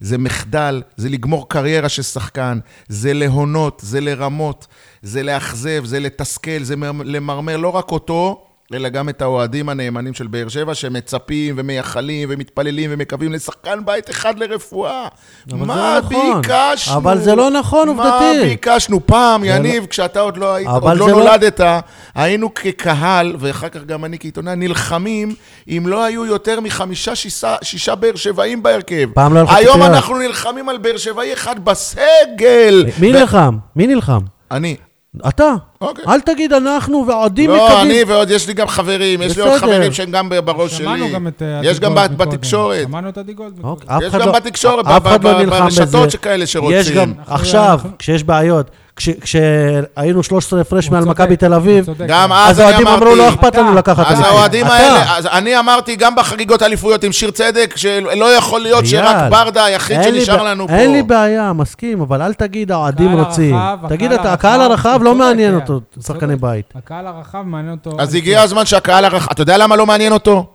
זה 0.00 0.18
מחדל, 0.18 0.82
זה 0.96 1.08
לגמור 1.08 1.48
קריירה 1.48 1.88
של 1.88 2.02
שחקן, 2.02 2.58
זה 2.88 3.12
להונות, 3.12 3.80
זה 3.84 4.00
לרמות, 4.00 4.66
זה 5.02 5.22
לאכזב, 5.22 5.84
זה 5.84 6.00
לתסכל, 6.00 6.62
זה 6.62 6.74
למרמר 7.04 7.56
לא 7.56 7.68
רק 7.68 7.90
אותו, 7.90 8.46
אלא 8.74 8.88
גם 8.88 9.08
את 9.08 9.22
האוהדים 9.22 9.68
הנאמנים 9.68 10.14
של 10.14 10.26
באר 10.26 10.48
שבע, 10.48 10.74
שמצפים 10.74 11.54
ומייחלים 11.58 12.28
ומתפללים 12.32 12.90
ומקווים 12.92 13.32
לשחקן 13.32 13.78
בית 13.84 14.10
אחד 14.10 14.38
לרפואה. 14.38 15.06
מה 15.52 15.66
לא 15.76 15.98
נכון. 16.00 16.40
ביקשנו? 16.42 16.96
אבל 16.96 17.18
זה 17.18 17.34
לא 17.34 17.50
נכון, 17.50 17.96
מה 17.96 18.04
עובדתית. 18.18 18.42
ביקשנו? 18.48 19.06
פעם, 19.06 19.44
יניב, 19.44 19.86
כשאתה 19.86 20.20
עוד 20.20 20.36
לא 20.36 20.54
היית, 20.54 20.68
עוד 20.68 20.82
לא 20.84 21.08
לא- 21.08 21.08
נולדת, 21.08 21.60
היינו 22.14 22.54
כקהל, 22.54 23.36
ואחר 23.38 23.68
כך 23.68 23.84
גם 23.84 24.04
אני 24.04 24.18
כעיתונאי, 24.18 24.56
נלחמים 24.56 25.34
אם 25.68 25.84
לא 25.86 26.04
היו 26.04 26.26
יותר 26.26 26.60
מחמישה, 26.60 27.14
שישה, 27.14 27.56
שישה 27.62 27.94
באר 27.94 28.16
שבעים 28.16 28.62
בהרכב. 28.62 29.08
פעם 29.14 29.34
לא 29.34 29.42
לך 29.42 29.50
היום 29.54 29.72
ציפיות. 29.76 29.94
אנחנו 29.94 30.18
נלחמים 30.18 30.68
על 30.68 30.78
באר 30.78 30.96
שבעי 30.96 31.32
אחד 31.32 31.64
בסגל. 31.64 32.84
מי 33.00 33.10
ו- 33.10 33.12
נלחם? 33.12 33.56
מי 33.76 33.86
נלחם? 33.86 34.20
אני. 34.50 34.76
אתה. 35.28 35.54
אוקיי. 35.80 36.04
אל 36.08 36.20
תגיד 36.20 36.52
אנחנו 36.52 37.04
ועודים 37.08 37.50
לא, 37.50 37.56
מקווים. 37.66 37.90
אני 37.90 38.04
ועוד, 38.06 38.30
יש 38.30 38.46
לי 38.48 38.54
גם 38.54 38.68
חברים, 38.68 39.22
יש 39.22 39.36
לי 39.36 39.42
עוד 39.42 39.52
בסדר. 39.52 39.66
חברים 39.66 39.92
שהם 39.92 40.10
גם 40.10 40.28
בראש 40.44 40.70
שלי. 40.74 40.84
שמענו 40.84 41.10
גם 41.14 41.28
את 41.28 41.42
אה, 41.42 41.60
יש 41.64 41.80
גם 41.80 41.98
עדי 41.98 42.00
בת- 42.08 42.10
מקודם. 42.20 42.30
בתקשורת. 42.30 42.82
שמענו 42.82 43.08
את 43.08 43.18
עדי 43.18 43.32
גולד 43.34 43.52
אוקיי, 43.62 43.86
מקודם. 43.86 44.06
יש 44.08 44.12
גם 44.14 44.20
לא- 44.28 44.32
בתקשורת, 44.32 44.86
לא 44.86 44.98
ברשתות 44.98 45.88
בזה. 45.88 46.10
שכאלה 46.10 46.46
שרוצים. 46.46 46.76
יש 46.78 46.90
גם, 46.90 47.12
עכשיו, 47.26 47.80
כשיש 47.98 48.24
בעיות, 48.24 48.70
כש- 48.96 49.08
כשהיינו 49.20 50.22
13 50.22 50.60
הפרש 50.60 50.90
מעל 50.90 51.04
מכבי 51.04 51.36
תל 51.36 51.54
אביב. 51.54 51.86
גם 52.08 52.32
אז 52.32 52.58
האוהדים 52.58 52.88
אמרו, 52.88 53.14
לא. 53.14 53.28
אכפת 53.28 53.56
לנו 53.56 53.74
לקחת 53.74 54.06
אז 54.06 54.12
אליפות." 54.16 54.26
האוהדים. 54.32 54.66
האלה, 54.66 55.16
אז 55.16 55.26
אני 55.26 55.58
אמרתי 55.58 55.96
גם 55.96 56.14
בחגיגות 56.16 56.62
האליפויות 56.62 57.04
עם 57.04 57.12
שיר 57.12 57.30
צדק, 57.30 57.72
שלא 57.76 58.36
יכול 58.36 58.60
להיות 58.60 58.86
שרק 58.86 59.16
ברדה 59.30 59.64
היחיד 59.64 60.02
שנשאר 60.02 60.42
לנו 60.42 60.68
פה. 60.68 60.74
אין 60.74 60.92
לי 60.92 61.02
בעיה, 61.02 61.52
מסכים, 61.52 62.00
אבל 62.00 62.22
אל 62.22 62.34
תגיד 62.34 62.72
האוהדים 62.72 63.12
רוצים. 63.20 63.56
תגיד, 63.88 64.12
הקהל 64.12 64.60
הרחב, 64.60 65.00
לא 65.02 65.14
מעניין 65.14 65.50
אייל, 65.50 65.60
אותו, 65.62 65.80
שחקני. 66.06 66.36
בית. 66.36 66.72
הקהל 66.74 67.06
הרחב 67.06 67.42
מעניין 67.46 67.74
אותו... 67.84 67.96
אז 68.00 68.14
הגיע 68.14 68.42
הזמן 68.42 68.66
שהקהל 68.66 69.04
הרחב... 69.04 69.28
אתה 69.32 69.42
יודע 69.42 69.58
למה 69.58 69.76
לא 69.76 69.86
מעניין 69.86 70.12
אותו? 70.12 70.46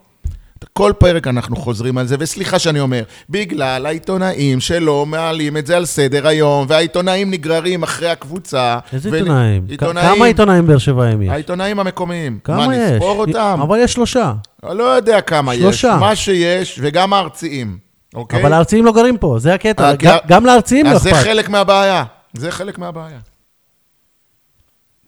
כל 0.79 0.93
פרק 0.97 1.27
אנחנו 1.27 1.55
חוזרים 1.55 1.97
על 1.97 2.07
זה, 2.07 2.15
וסליחה 2.19 2.59
שאני 2.59 2.79
אומר, 2.79 3.03
בגלל 3.29 3.85
העיתונאים 3.85 4.59
שלא 4.59 5.05
מעלים 5.05 5.57
את 5.57 5.67
זה 5.67 5.77
על 5.77 5.85
סדר 5.85 6.27
היום, 6.27 6.65
והעיתונאים 6.69 7.31
נגררים 7.31 7.83
אחרי 7.83 8.09
הקבוצה. 8.09 8.79
איזה 8.93 9.09
ו- 9.11 9.13
עיתונאים? 9.13 9.65
עיתונאים. 9.69 10.15
כמה 10.15 10.25
עיתונאים 10.25 10.67
באר 10.67 10.77
שבעים 10.77 11.21
יש? 11.21 11.29
העיתונאים 11.29 11.79
המקומיים. 11.79 12.39
כמה 12.43 12.67
מה, 12.67 12.75
יש? 12.75 12.91
נספור 12.91 13.19
אותם? 13.19 13.59
אבל 13.63 13.77
יש 13.79 13.93
שלושה. 13.93 14.33
לא 14.63 14.83
יודע 14.83 15.21
כמה 15.21 15.55
יש. 15.55 15.61
שלושה. 15.61 15.97
מה 15.99 16.15
שיש, 16.15 16.79
וגם 16.83 17.13
הארציים, 17.13 17.77
אוקיי? 18.13 18.41
אבל 18.41 18.53
הארציים 18.53 18.85
לא 18.85 18.91
גרים 18.93 19.17
פה, 19.17 19.35
זה 19.39 19.53
הקטע. 19.53 19.89
אה, 19.89 20.17
גם- 20.27 20.45
לארציים 20.45 20.85
לא 20.85 20.91
אז 20.91 21.01
זה 21.01 21.11
אכפת. 21.11 21.23
חלק 21.23 21.49
מהבעיה. 21.49 22.03
זה 22.33 22.51
חלק 22.51 22.77
מהבעיה. 22.77 23.19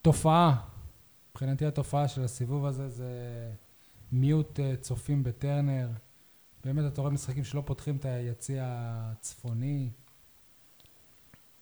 תופעה. 0.02 0.52
מבחינתי 1.32 1.66
התופעה 1.66 2.08
של 2.08 2.24
הסיבוב 2.24 2.66
הזה 2.66 2.90
זה 2.90 3.04
מיעוט 4.12 4.60
אה, 4.60 4.76
צופים 4.82 5.24
בטרנר. 5.24 5.90
באמת, 6.66 6.94
אתה 6.94 7.02
רואה 7.02 7.14
משחקים 7.14 7.44
שלא 7.44 7.64
פותחים 7.66 7.96
את 7.96 8.06
היציע 8.06 8.64
הצפוני. 8.68 9.90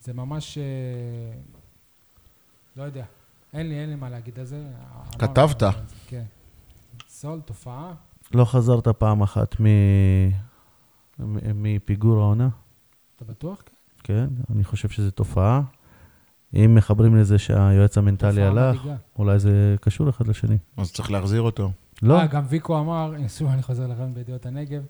זה 0.02 0.14
ממש... 0.14 0.58
אה, 0.58 0.64
לא 2.76 2.84
יודע. 2.84 3.06
אין 3.54 3.70
לי, 3.70 3.80
אין 3.80 3.90
לי 3.90 3.96
מה 3.96 4.10
להגיד 4.10 4.40
על 4.40 4.46
זה. 4.46 4.68
כתבת. 5.20 5.64
על 5.64 5.72
זה, 5.88 5.96
כן. 6.08 6.24
סול, 7.10 7.42
תופעה. 7.42 7.94
לא 8.34 8.46
חזרת 8.46 8.88
פעם 8.88 9.22
אחת 9.22 9.56
מ- 9.60 10.30
מ- 11.20 11.64
מפיגור 11.64 12.22
העונה? 12.22 12.50
אתה 13.16 13.26
בטוח? 13.26 13.64
כן, 14.04 14.28
אני 14.52 14.64
חושב 14.64 14.90
שזו 14.90 15.12
תופעה. 15.12 15.62
אם 16.54 16.76
מחברים 16.76 17.16
לזה 17.16 17.38
שהיועץ 17.38 17.98
המנטלי 17.98 18.44
הלך. 18.44 18.88
אולי 19.20 19.40
זה 19.40 19.76
קשור 19.82 20.10
אחד 20.10 20.28
לשני. 20.28 20.58
אז 20.78 20.92
צריך 20.92 21.12
להחזיר 21.12 21.42
אותו. 21.42 21.72
לא, 22.02 22.20
אה, 22.20 22.28
גם 22.28 22.44
ויקו 22.50 22.80
אמר, 22.80 23.14
שוב 23.28 23.48
אני 23.50 23.64
חוזר 23.64 23.88
לכם 23.88 24.14
בידיעות 24.14 24.46
הנגב, 24.46 24.84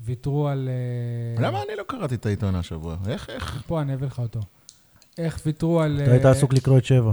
שוויתרו 0.00 0.48
על... 0.48 0.68
אה, 0.68 1.42
למה 1.42 1.62
אני 1.62 1.76
לא 1.78 1.82
קראתי 1.86 2.14
את 2.14 2.26
העיתון 2.26 2.54
השבוע? 2.54 2.96
איך, 3.06 3.30
איך? 3.30 3.62
פה 3.66 3.80
אני 3.82 3.94
אביא 3.94 4.06
לך 4.06 4.18
אותו. 4.18 4.40
איך 5.18 5.40
ויתרו 5.46 5.80
על... 5.80 6.00
אתה 6.02 6.10
היית 6.10 6.26
אה, 6.26 6.30
עסוק 6.30 6.52
לקרוא 6.52 6.78
את 6.78 6.84
שבע. 6.84 7.12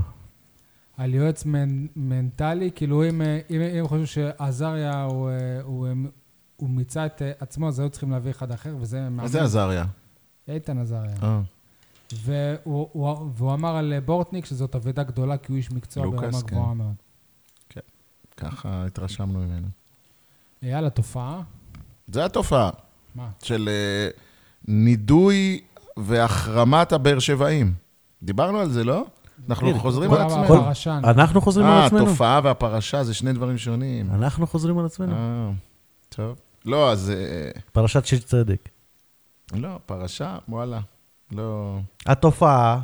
על 0.97 1.13
יועץ 1.13 1.45
מנ, 1.45 1.87
מנטלי, 1.95 2.71
כאילו 2.75 3.09
אם, 3.09 3.21
אה, 3.21 3.39
אם, 3.49 3.61
אם 3.61 3.87
חושבים 3.87 4.05
שעזריה 4.05 5.03
הוא, 5.03 5.29
אה, 5.29 5.61
הוא, 5.63 5.87
אה, 5.87 5.91
הוא 6.55 6.69
מיצה 6.69 7.05
את 7.05 7.21
אה, 7.21 7.31
עצמו, 7.39 7.67
אז 7.67 7.79
היו 7.79 7.89
צריכים 7.89 8.11
להביא 8.11 8.31
אחד 8.31 8.51
אחר, 8.51 8.75
וזה 8.79 9.01
מאמן. 9.01 9.23
איזה 9.23 9.41
עזריה? 9.43 9.85
איתן 10.47 10.77
עזריה. 10.77 11.15
אה. 11.23 11.41
והוא, 12.13 12.89
הוא, 12.91 13.29
והוא 13.33 13.53
אמר 13.53 13.75
על 13.75 13.93
אה, 13.93 14.01
בורטניק 14.01 14.45
שזאת 14.45 14.75
אבדה 14.75 15.03
גדולה, 15.03 15.37
כי 15.37 15.51
הוא 15.51 15.57
איש 15.57 15.71
מקצוע 15.71 16.09
ברמה 16.09 16.41
כן. 16.41 16.47
גבוהה 16.47 16.73
מאוד. 16.73 16.93
ככה 18.39 18.85
התרשמנו 18.85 19.39
ממנו. 19.39 19.67
יאללה, 20.61 20.89
תופעה. 20.89 21.41
זה 22.07 22.25
התופעה 22.25 22.69
מה? 23.15 23.29
של 23.43 23.69
אה, 23.71 24.09
נידוי 24.67 25.61
והחרמת 25.97 26.91
הבאר 26.91 27.19
שבעים. 27.19 27.73
דיברנו 28.23 28.59
על 28.59 28.69
זה, 28.69 28.83
לא? 28.83 29.05
אנחנו 29.49 29.79
חוזרים 29.79 30.13
על 30.13 30.21
עצמנו. 30.21 30.71
אנחנו 31.03 31.41
חוזרים 31.41 31.65
על 31.65 31.71
אה, 31.71 31.85
עצמנו. 31.85 32.03
התופעה 32.07 32.39
והפרשה 32.43 33.03
זה 33.03 33.13
שני 33.13 33.33
דברים 33.33 33.57
שונים. 33.57 34.11
אנחנו 34.11 34.47
חוזרים 34.47 34.79
על 34.79 34.85
עצמנו. 34.85 35.13
אה, 35.13 35.51
טוב. 36.09 36.35
לא, 36.65 36.91
אז... 36.91 37.11
אה, 37.11 37.61
פרשת 37.71 38.05
שיש 38.05 38.19
צדק. 38.19 38.69
לא, 39.53 39.79
פרשה, 39.85 40.37
וואלה. 40.49 40.79
לא... 41.31 41.79
התופעה 42.05 42.81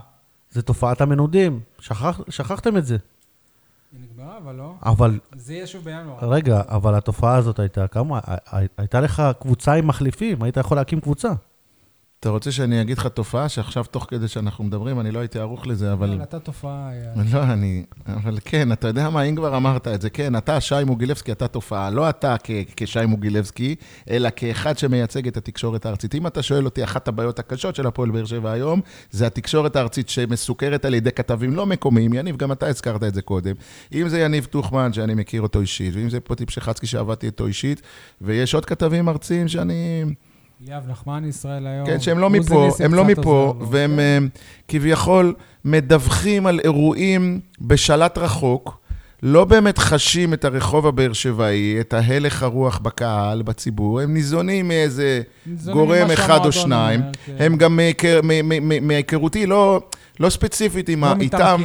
זה 0.52 0.62
תופעת 0.62 1.02
המנודים. 1.02 1.60
שכח, 1.80 2.20
שכחתם 2.30 2.78
את 2.78 2.86
זה. 2.86 2.98
אבל 4.46 4.56
לא. 4.56 4.74
אבל, 4.86 5.20
זה 5.36 5.54
יהיה 5.54 5.68
שוב 5.68 5.84
בינואר. 5.84 6.30
רגע, 6.30 6.62
אבל 6.68 6.96
התופעה 6.96 7.36
הזאת 7.36 7.60
הייתה 7.60 7.88
כמה? 7.88 8.20
הי- 8.28 8.38
הי- 8.52 8.68
הייתה 8.78 9.02
לך 9.02 9.24
קבוצה 9.40 9.74
עם 9.74 9.88
מחליפים, 9.88 10.44
היית 10.44 10.58
יכול 10.58 10.78
להקים 10.78 11.00
קבוצה. 11.02 11.30
אתה 12.26 12.32
רוצה 12.32 12.52
שאני 12.52 12.82
אגיד 12.82 12.98
לך 12.98 13.08
תופעה 13.08 13.50
שעכשיו, 13.50 13.84
תוך 13.84 14.06
כדי 14.10 14.28
שאנחנו 14.28 14.64
מדברים, 14.64 15.00
אני 15.00 15.12
לא 15.12 15.20
הייתי 15.20 15.40
ערוך 15.40 15.68
לזה, 15.68 15.94
אבל... 15.94 16.10
יאללה, 16.10 16.24
אתה 16.24 16.40
תופעה. 16.40 16.90
לא, 17.34 17.44
אני... 17.44 17.84
אבל 18.08 18.38
כן, 18.46 18.72
אתה 18.72 18.88
יודע 18.88 19.10
מה, 19.10 19.22
אם 19.22 19.36
כבר 19.36 19.58
אמרת 19.58 19.88
את 19.88 20.02
זה, 20.02 20.10
כן, 20.10 20.36
אתה, 20.36 20.62
שי 20.62 20.76
מוגילבסקי, 20.86 21.32
אתה 21.32 21.48
תופעה. 21.48 21.90
לא 21.90 22.10
אתה 22.10 22.36
כשי 22.76 23.06
מוגילבסקי, 23.06 23.76
אלא 24.10 24.30
כאחד 24.36 24.78
שמייצג 24.78 25.28
את 25.28 25.38
התקשורת 25.38 25.86
הארצית. 25.86 26.16
אם 26.16 26.28
אתה 26.28 26.44
שואל 26.44 26.66
אותי, 26.66 26.84
אחת 26.84 27.08
הבעיות 27.08 27.40
הקשות 27.40 27.76
של 27.76 27.88
הפועל 27.88 28.12
באר 28.12 28.26
שבע 28.26 28.52
היום, 28.52 28.82
זה 29.12 29.28
התקשורת 29.28 29.76
הארצית 29.76 30.10
שמסוקרת 30.10 30.86
על 30.86 30.94
ידי 30.94 31.12
כתבים 31.12 31.56
לא 31.56 31.66
מקומיים. 31.66 32.14
יניב, 32.14 32.38
גם 32.38 32.52
אתה 32.52 32.68
הזכרת 32.68 33.04
את 33.04 33.14
זה 33.14 33.22
קודם. 33.22 33.54
אם 33.94 34.10
זה 34.10 34.20
יניב 34.20 34.46
טוחמן, 34.46 34.94
שאני 34.94 35.14
מכיר 35.14 35.42
אותו 35.42 35.62
אישית, 35.62 35.96
ואם 35.96 36.10
זה 36.10 36.20
פוטי 36.20 36.46
פשחצקי 36.46 36.88
שעבדתי 36.88 37.26
איתו 37.26 37.48
אישית, 37.48 37.82
ויש 38.22 38.54
עוד 38.54 38.66
כתבים 38.66 39.10
ארציים 39.10 39.48
שאני... 39.48 40.06
ליאב 40.68 40.84
נחמני, 40.88 41.28
ישראל 41.28 41.68
היום. 41.68 41.86
כן, 41.86 42.00
שהם 42.00 42.20
לא 42.20 42.30
מפה, 42.30 42.70
הם 42.80 42.94
לא 42.94 43.06
מפה. 43.06 43.54
והם 43.72 44.00
אה, 44.00 44.18
כביכול 44.68 45.34
מדווחים 45.66 46.48
על 46.48 46.60
אירועים 46.64 47.40
בשלט 47.62 48.18
רחוק, 48.18 48.80
לא 49.24 49.46
באמת 49.46 49.78
חשים 49.78 50.34
את 50.34 50.46
הרחוב 50.46 50.88
הבאר 50.88 51.14
שבעי, 51.14 51.78
את 51.80 51.94
ההלך 51.94 52.44
הרוח 52.44 52.78
בקהל, 52.78 53.42
בציבור, 53.42 54.00
הם 54.00 54.14
ניזונים 54.14 54.68
מאיזה 54.68 55.22
ניזונים 55.46 55.78
גורם 55.78 56.12
אחד 56.12 56.46
או 56.46 56.52
שניים. 56.52 57.00
אומר, 57.00 57.12
כן. 57.26 57.36
הם 57.40 57.58
גם 57.58 57.80
מהיכרותי, 58.82 59.46
לא... 59.46 59.82
לא 60.20 60.30
ספציפית 60.30 60.90
עם 60.90 61.04
לא 61.04 61.10
ה... 61.10 61.16
איתם. 61.20 61.62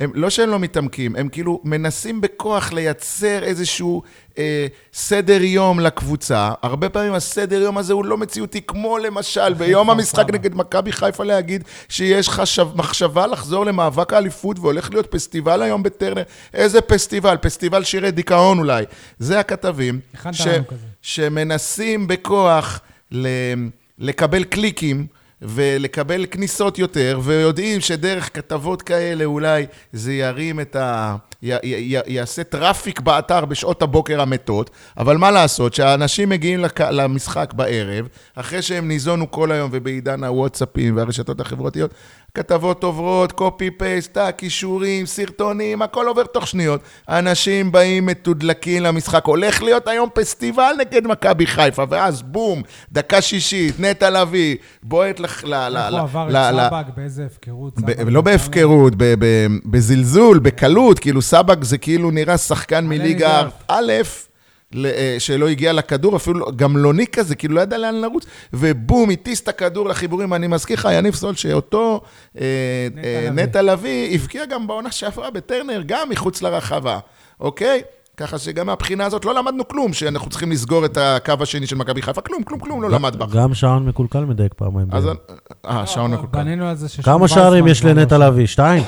הם, 0.00 0.10
לא 0.14 0.30
שהם 0.30 0.50
לא 0.50 0.58
מתעמקים, 0.58 1.16
הם 1.16 1.28
כאילו 1.28 1.60
מנסים 1.64 2.20
בכוח 2.20 2.72
לייצר 2.72 3.42
איזשהו 3.42 4.02
אה, 4.38 4.66
סדר 4.92 5.42
יום 5.42 5.80
לקבוצה. 5.80 6.50
הרבה 6.62 6.88
פעמים 6.88 7.14
הסדר 7.14 7.60
יום 7.60 7.78
הזה 7.78 7.92
הוא 7.92 8.04
לא 8.04 8.18
מציאותי, 8.18 8.62
כמו 8.62 8.98
למשל 8.98 9.54
ביום 9.54 9.90
המשחק. 9.90 10.30
נגד 10.32 10.54
מכבי 10.54 10.92
חיפה 10.92 11.24
להגיד 11.24 11.64
שיש 11.88 12.28
חשב, 12.28 12.68
מחשבה 12.74 13.26
לחזור 13.26 13.66
למאבק 13.66 14.12
האליפות 14.12 14.58
והולך 14.58 14.90
להיות 14.90 15.06
פסטיבל 15.10 15.62
היום 15.62 15.82
בטרנר. 15.82 16.22
איזה 16.54 16.80
פסטיבל? 16.80 17.36
פסטיבל 17.36 17.84
שירי 17.84 18.10
דיכאון 18.10 18.58
אולי. 18.58 18.84
זה 19.18 19.40
הכתבים 19.40 20.00
ש. 20.32 20.46
שמנסים 21.02 22.06
בכוח 22.06 22.80
ל, 23.12 23.26
לקבל 23.98 24.44
קליקים. 24.44 25.06
ולקבל 25.42 26.26
כניסות 26.30 26.78
יותר, 26.78 27.20
ויודעים 27.22 27.80
שדרך 27.80 28.36
כתבות 28.36 28.82
כאלה 28.82 29.24
אולי 29.24 29.66
זה 29.92 30.12
ירים 30.12 30.60
את 30.60 30.76
ה... 30.76 31.16
י, 31.42 31.54
י, 31.62 32.00
יעשה 32.06 32.44
traffic 32.44 33.00
באתר 33.00 33.44
בשעות 33.44 33.82
הבוקר 33.82 34.20
המתות, 34.20 34.70
אבל 34.96 35.16
מה 35.16 35.30
לעשות, 35.30 35.74
שהאנשים 35.74 36.28
מגיעים 36.28 36.60
לק, 36.60 36.80
למשחק 36.80 37.52
בערב, 37.56 38.08
אחרי 38.34 38.62
שהם 38.62 38.88
ניזונו 38.88 39.30
כל 39.30 39.52
היום 39.52 39.70
ובעידן 39.72 40.24
הוואטסאפים 40.24 40.96
והרשתות 40.96 41.40
החברתיות, 41.40 41.94
כתבות 42.34 42.84
עוברות, 42.84 43.32
copy 43.32 43.70
paste, 43.70 44.18
קישורים, 44.36 45.06
סרטונים, 45.06 45.82
הכל 45.82 46.06
עובר 46.06 46.24
תוך 46.24 46.46
שניות. 46.46 46.80
אנשים 47.08 47.72
באים 47.72 48.06
מתודלקים 48.06 48.82
למשחק, 48.82 49.24
הולך 49.24 49.62
להיות 49.62 49.88
היום 49.88 50.08
פסטיבל 50.14 50.72
נגד 50.78 51.06
מכבי 51.06 51.46
חיפה, 51.46 51.84
ואז 51.90 52.22
בום, 52.22 52.62
דקה 52.92 53.22
שישית, 53.22 53.80
נטע 53.80 54.10
לביא, 54.10 54.56
בועט 54.82 55.20
לך 55.20 55.44
איך 55.44 55.92
הוא 55.92 56.00
עבר 56.00 56.28
את 56.28 56.70
סבג, 56.70 56.84
באיזה 56.96 57.26
הפקרות. 57.26 57.74
לא 58.06 58.20
בהפקרות, 58.20 58.92
בזלזול, 59.64 60.38
בקלות, 60.38 60.98
כאילו 60.98 61.22
סבג 61.22 61.64
זה 61.64 61.78
כאילו 61.78 62.10
נראה 62.10 62.38
שחקן 62.38 62.86
מליגה. 62.86 63.42
א', 63.68 63.92
שלא 65.18 65.48
הגיע 65.48 65.72
לכדור, 65.72 66.16
אפילו 66.16 66.46
גמלוני 66.56 67.06
כזה, 67.06 67.34
כאילו 67.34 67.54
לא 67.54 67.60
ידע 67.60 67.78
לאן 67.78 67.94
לרוץ, 67.94 68.26
ובום, 68.52 69.10
הטיס 69.10 69.40
את 69.40 69.48
הכדור 69.48 69.88
לחיבורים. 69.88 70.34
אני 70.34 70.46
מזכיר 70.46 70.76
לך, 70.76 70.88
יניב 70.92 71.14
סול, 71.14 71.34
שאותו 71.34 72.00
אה, 72.40 72.88
נטע 72.94 73.08
אה, 73.08 73.30
לביא. 73.30 73.42
נטע 73.42 73.62
לביא 73.62 74.14
הבקיע 74.14 74.46
גם 74.46 74.66
בעונה 74.66 74.90
שעברה 74.90 75.30
בטרנר, 75.30 75.82
גם 75.86 76.08
מחוץ 76.10 76.42
לרחבה, 76.42 76.98
אוקיי? 77.40 77.82
ככה 78.16 78.38
שגם 78.38 78.66
מהבחינה 78.66 79.06
הזאת 79.06 79.24
לא 79.24 79.34
למדנו 79.34 79.68
כלום, 79.68 79.92
שאנחנו 79.92 80.30
צריכים 80.30 80.52
לסגור 80.52 80.84
את 80.84 80.96
הקו 81.00 81.34
השני 81.40 81.66
של 81.66 81.76
מכבי 81.76 82.02
חיפה, 82.02 82.20
כלום, 82.20 82.42
כלום, 82.42 82.60
כלום 82.60 82.82
לא 82.82 82.90
למד 82.90 83.16
בה. 83.16 83.26
גם 83.26 83.54
שעון 83.54 83.86
מקולקל 83.86 84.24
מדייק 84.24 84.54
פעמיים. 84.54 84.88
אז... 84.92 85.08
אה, 85.66 85.86
שעון 85.86 86.10
לנו. 86.10 86.22
מקולקל. 86.22 86.38
בנינו 86.38 86.68
על 86.68 86.76
זה 86.76 86.88
ששון 86.88 87.04
כמה 87.04 87.28
שערים 87.28 87.66
יש 87.66 87.84
לא 87.84 87.90
לנטע. 87.90 88.18
לביא? 88.18 88.46
שתיים? 88.46 88.82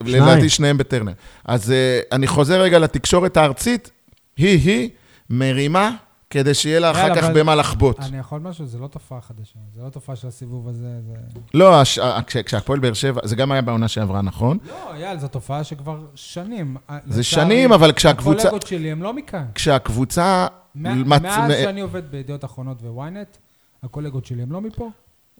לדעתי 0.00 0.48
שניהם 0.48 0.78
בטרנר. 0.78 1.12
אז 1.44 1.70
אה, 1.70 2.00
אני 2.12 2.26
חוזר 2.26 2.60
רגע 2.60 2.78
לתקשורת 2.78 3.36
הארצית, 3.36 3.90
היא-היא 4.36 4.90
מרימה 5.30 5.90
כדי 6.30 6.54
שיהיה 6.54 6.80
לה 6.80 6.90
אחר 6.90 7.14
כך 7.16 7.24
אבל- 7.24 7.40
במה 7.40 7.54
לחבוט. 7.54 8.00
אני 8.00 8.18
יכול 8.18 8.40
משהו? 8.40 8.66
זה 8.66 8.78
לא 8.78 8.86
תופעה 8.86 9.20
חדשה. 9.20 9.58
זה 9.74 9.82
לא 9.82 9.88
תופעה 9.88 10.16
של 10.16 10.28
הסיבוב 10.28 10.68
הזה. 10.68 11.00
זה... 11.06 11.14
לא, 11.54 11.80
הש- 11.80 11.98
ה- 11.98 12.22
כש- 12.26 12.36
כשהפועל 12.36 12.78
באר 12.78 12.92
שבע, 12.92 13.20
זה 13.24 13.36
גם 13.36 13.52
היה 13.52 13.62
בעונה 13.62 13.88
שעברה, 13.88 14.22
נכון? 14.22 14.58
לא, 14.68 14.74
יאללה, 14.96 15.20
זו 15.20 15.28
תופעה 15.28 15.64
שכבר 15.64 16.06
שנים. 16.14 16.76
זה 16.88 16.94
לצערי, 17.06 17.22
שנים, 17.22 17.72
אבל 17.72 17.92
כשהקבוצה... 17.92 18.38
הקולגות 18.48 18.66
שלי 18.66 18.90
הם 18.92 19.02
לא 19.02 19.12
מכאן. 19.14 19.44
כשהקבוצה... 19.54 20.46
מא- 20.74 20.94
מצ- 20.94 21.22
מאז 21.22 21.50
מ- 21.50 21.54
שאני 21.64 21.80
עובד 21.80 22.10
בידיעות 22.10 22.44
אחרונות 22.44 22.78
וויינט, 22.82 23.36
הקולגות 23.82 24.24
שלי 24.26 24.42
הם 24.42 24.52
לא 24.52 24.60
מפה. 24.60 24.90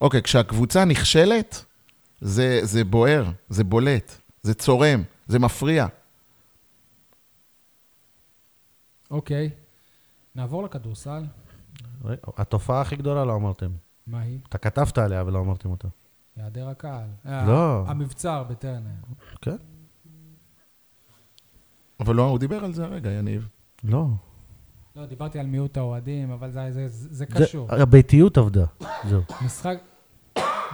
אוקיי, 0.01 0.23
כשהקבוצה 0.23 0.85
נכשלת, 0.85 1.65
זה 2.21 2.61
זה 2.63 2.85
בוער, 2.85 3.25
זה 3.49 3.65
בולט, 3.65 4.15
זה 4.43 4.55
צורם, 4.55 5.03
זה 5.27 5.39
מפריע. 5.39 5.87
אוקיי. 9.11 9.51
נעבור 10.35 10.63
לכדורסל. 10.65 11.25
התופעה 12.37 12.81
הכי 12.81 12.97
גדולה 12.97 13.25
לא 13.25 13.37
אמרתם. 13.37 13.71
מה 14.07 14.21
היא? 14.21 14.39
אתה 14.49 14.59
כתבת 14.59 14.99
עליה 14.99 15.25
ולא 15.27 15.41
אמרתם 15.41 15.71
אותה. 15.71 15.89
היעדר 16.37 16.69
הקהל. 16.69 17.09
לא. 17.25 17.31
אה, 17.85 17.91
המבצר 17.91 18.43
בטרנר. 18.45 18.91
כן? 19.43 19.57
אבל 22.01 22.15
לא, 22.15 22.23
הוא 22.29 22.39
דיבר 22.39 22.65
על 22.65 22.73
זה 22.73 22.85
הרגע, 22.85 23.11
יניב. 23.11 23.49
לא. 23.85 24.07
לא, 24.97 25.07
דיברתי 25.07 25.39
על 25.39 25.47
מיעוט 25.47 25.77
האוהדים, 25.77 26.31
אבל 26.31 26.51
זה- 26.51 26.73
זה- 26.73 26.89
זה 26.89 27.09
זה 27.09 27.15
זה- 27.15 27.27
קשור. 27.27 27.75
הביתיות 27.75 28.39
עבדה. 28.39 28.65
זהו. 29.09 29.23
משחק... 29.45 29.79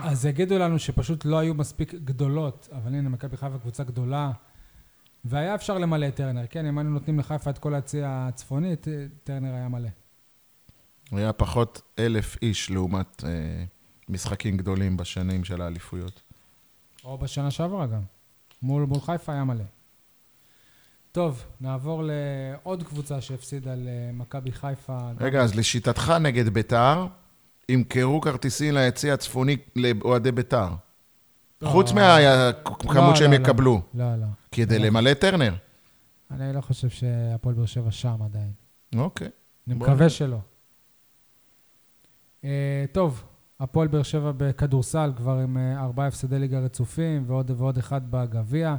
אז 0.05 0.27
יגידו 0.27 0.59
לנו 0.59 0.79
שפשוט 0.79 1.25
לא 1.25 1.39
היו 1.39 1.55
מספיק 1.55 1.95
גדולות, 1.95 2.69
אבל 2.73 2.95
הנה, 2.95 3.09
מכבי 3.09 3.37
חיפה 3.37 3.59
קבוצה 3.59 3.85
גדולה, 3.85 4.31
והיה 5.25 5.55
אפשר 5.55 5.79
למלא 5.79 6.09
את 6.09 6.15
טרנר. 6.15 6.47
כן, 6.51 6.67
אם 6.67 6.79
היינו 6.79 6.91
נותנים 6.91 7.19
לחיפה 7.19 7.51
את 7.51 7.59
כל 7.59 7.75
הצי 7.75 8.01
הצפוני, 8.05 8.77
ט- 8.77 8.89
טרנר 9.25 9.55
היה 9.55 9.69
מלא. 9.69 9.89
היה 11.13 11.33
פחות 11.33 11.83
אלף 11.99 12.37
איש 12.43 12.71
לעומת 12.71 13.25
אה, 13.25 13.31
משחקים 14.09 14.57
גדולים 14.57 14.97
בשנים 14.97 15.45
של 15.45 15.63
האליפויות. 15.63 16.23
או 17.05 17.19
בשנה 17.19 17.51
שעברה 17.51 17.87
גם. 17.87 18.03
מול, 18.63 18.83
מול 18.83 19.01
חיפה 19.01 19.33
היה 19.33 19.45
מלא. 19.45 19.65
טוב, 21.13 21.45
נעבור 21.61 22.03
לעוד 22.07 22.83
קבוצה 22.83 23.21
שהפסידה 23.21 23.75
למכבי 23.77 24.53
חיפה. 24.53 24.99
רגע, 25.21 25.43
אז 25.43 25.55
לשיטתך 25.55 26.13
נגד 26.21 26.49
ביתר, 26.49 27.07
ימכרו 27.69 28.21
כרטיסים 28.21 28.75
ליציא 28.75 29.13
הצפוני 29.13 29.57
לאוהדי 29.77 30.33
ביתר. 30.33 30.69
לא, 31.63 31.69
חוץ 31.69 31.93
לא, 31.93 31.97
מהכמות 31.97 33.17
שהם 33.17 33.31
לא, 33.31 33.37
יקבלו, 33.37 33.81
לא, 33.95 34.17
לא. 34.17 34.27
כדי 34.53 34.79
לא. 34.79 34.85
למלא 34.85 35.15
טרנר. 35.15 35.55
אני 36.31 36.53
לא 36.55 36.61
חושב 36.61 36.89
שהפועל 36.89 37.55
באר 37.55 37.67
שבע 37.67 37.91
שם 37.91 38.17
עדיין. 38.25 38.53
אוקיי. 38.97 39.29
אני 39.67 39.75
מקווה. 39.75 40.09
שלא. 40.09 40.39
אה, 42.45 42.85
טוב, 42.93 43.25
הפועל 43.61 43.89
באר 43.89 44.03
שבע 44.03 44.33
בכדורסל 44.37 45.13
כבר 45.17 45.39
עם 45.39 45.57
אה, 45.57 45.81
ארבעה 45.81 46.07
הפסדי 46.07 46.39
ליגה 46.39 46.59
רצופים 46.59 47.25
ועוד 47.27 47.51
ועוד 47.51 47.79
אחד 47.79 48.11
בגביע. 48.11 48.77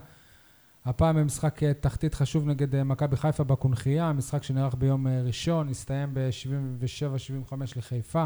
הפעם 0.86 1.15
במשחק 1.15 1.63
אה, 1.63 1.73
תחתית 1.73 2.13
חשוב 2.13 2.47
נגד 2.47 2.75
אה, 2.75 2.84
מכבי 2.84 3.17
חיפה 3.17 3.43
בקונכייה, 3.43 4.13
משחק 4.13 4.43
שנערך 4.43 4.75
ביום 4.75 5.07
אה, 5.07 5.21
ראשון, 5.25 5.69
הסתיים 5.69 6.09
ב-77-75 6.13 7.53
לחיפה. 7.75 8.25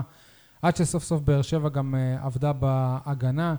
עד 0.62 0.76
שסוף 0.76 1.04
סוף 1.04 1.22
באר 1.22 1.42
שבע 1.42 1.70
גם 1.70 1.96
אה, 1.96 2.26
עבדה 2.26 2.54
בהגנה, 2.54 3.56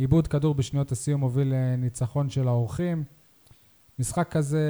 עיבוד 0.00 0.28
כדור 0.28 0.54
בשניות 0.54 0.92
הסיום 0.92 1.20
הוביל 1.20 1.54
לניצחון 1.54 2.30
של 2.30 2.48
האורחים. 2.48 3.04
משחק 3.98 4.28
כזה 4.30 4.64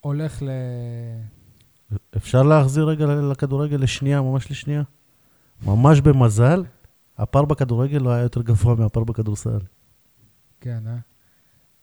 הולך 0.00 0.42
ל... 0.42 0.48
אפשר 2.16 2.42
להחזיר 2.42 2.84
רגע 2.84 3.06
לכדורגל 3.06 3.76
לשנייה, 3.76 4.22
ממש 4.22 4.50
לשנייה? 4.50 4.82
ממש 5.66 6.00
במזל, 6.00 6.64
הפער 7.18 7.44
בכדורגל 7.44 7.98
לא 7.98 8.10
היה 8.10 8.22
יותר 8.22 8.42
גבוה 8.42 8.74
מהפער 8.74 9.04
בכדורסל. 9.04 9.58
כן, 10.60 10.82
אה? 10.86 10.96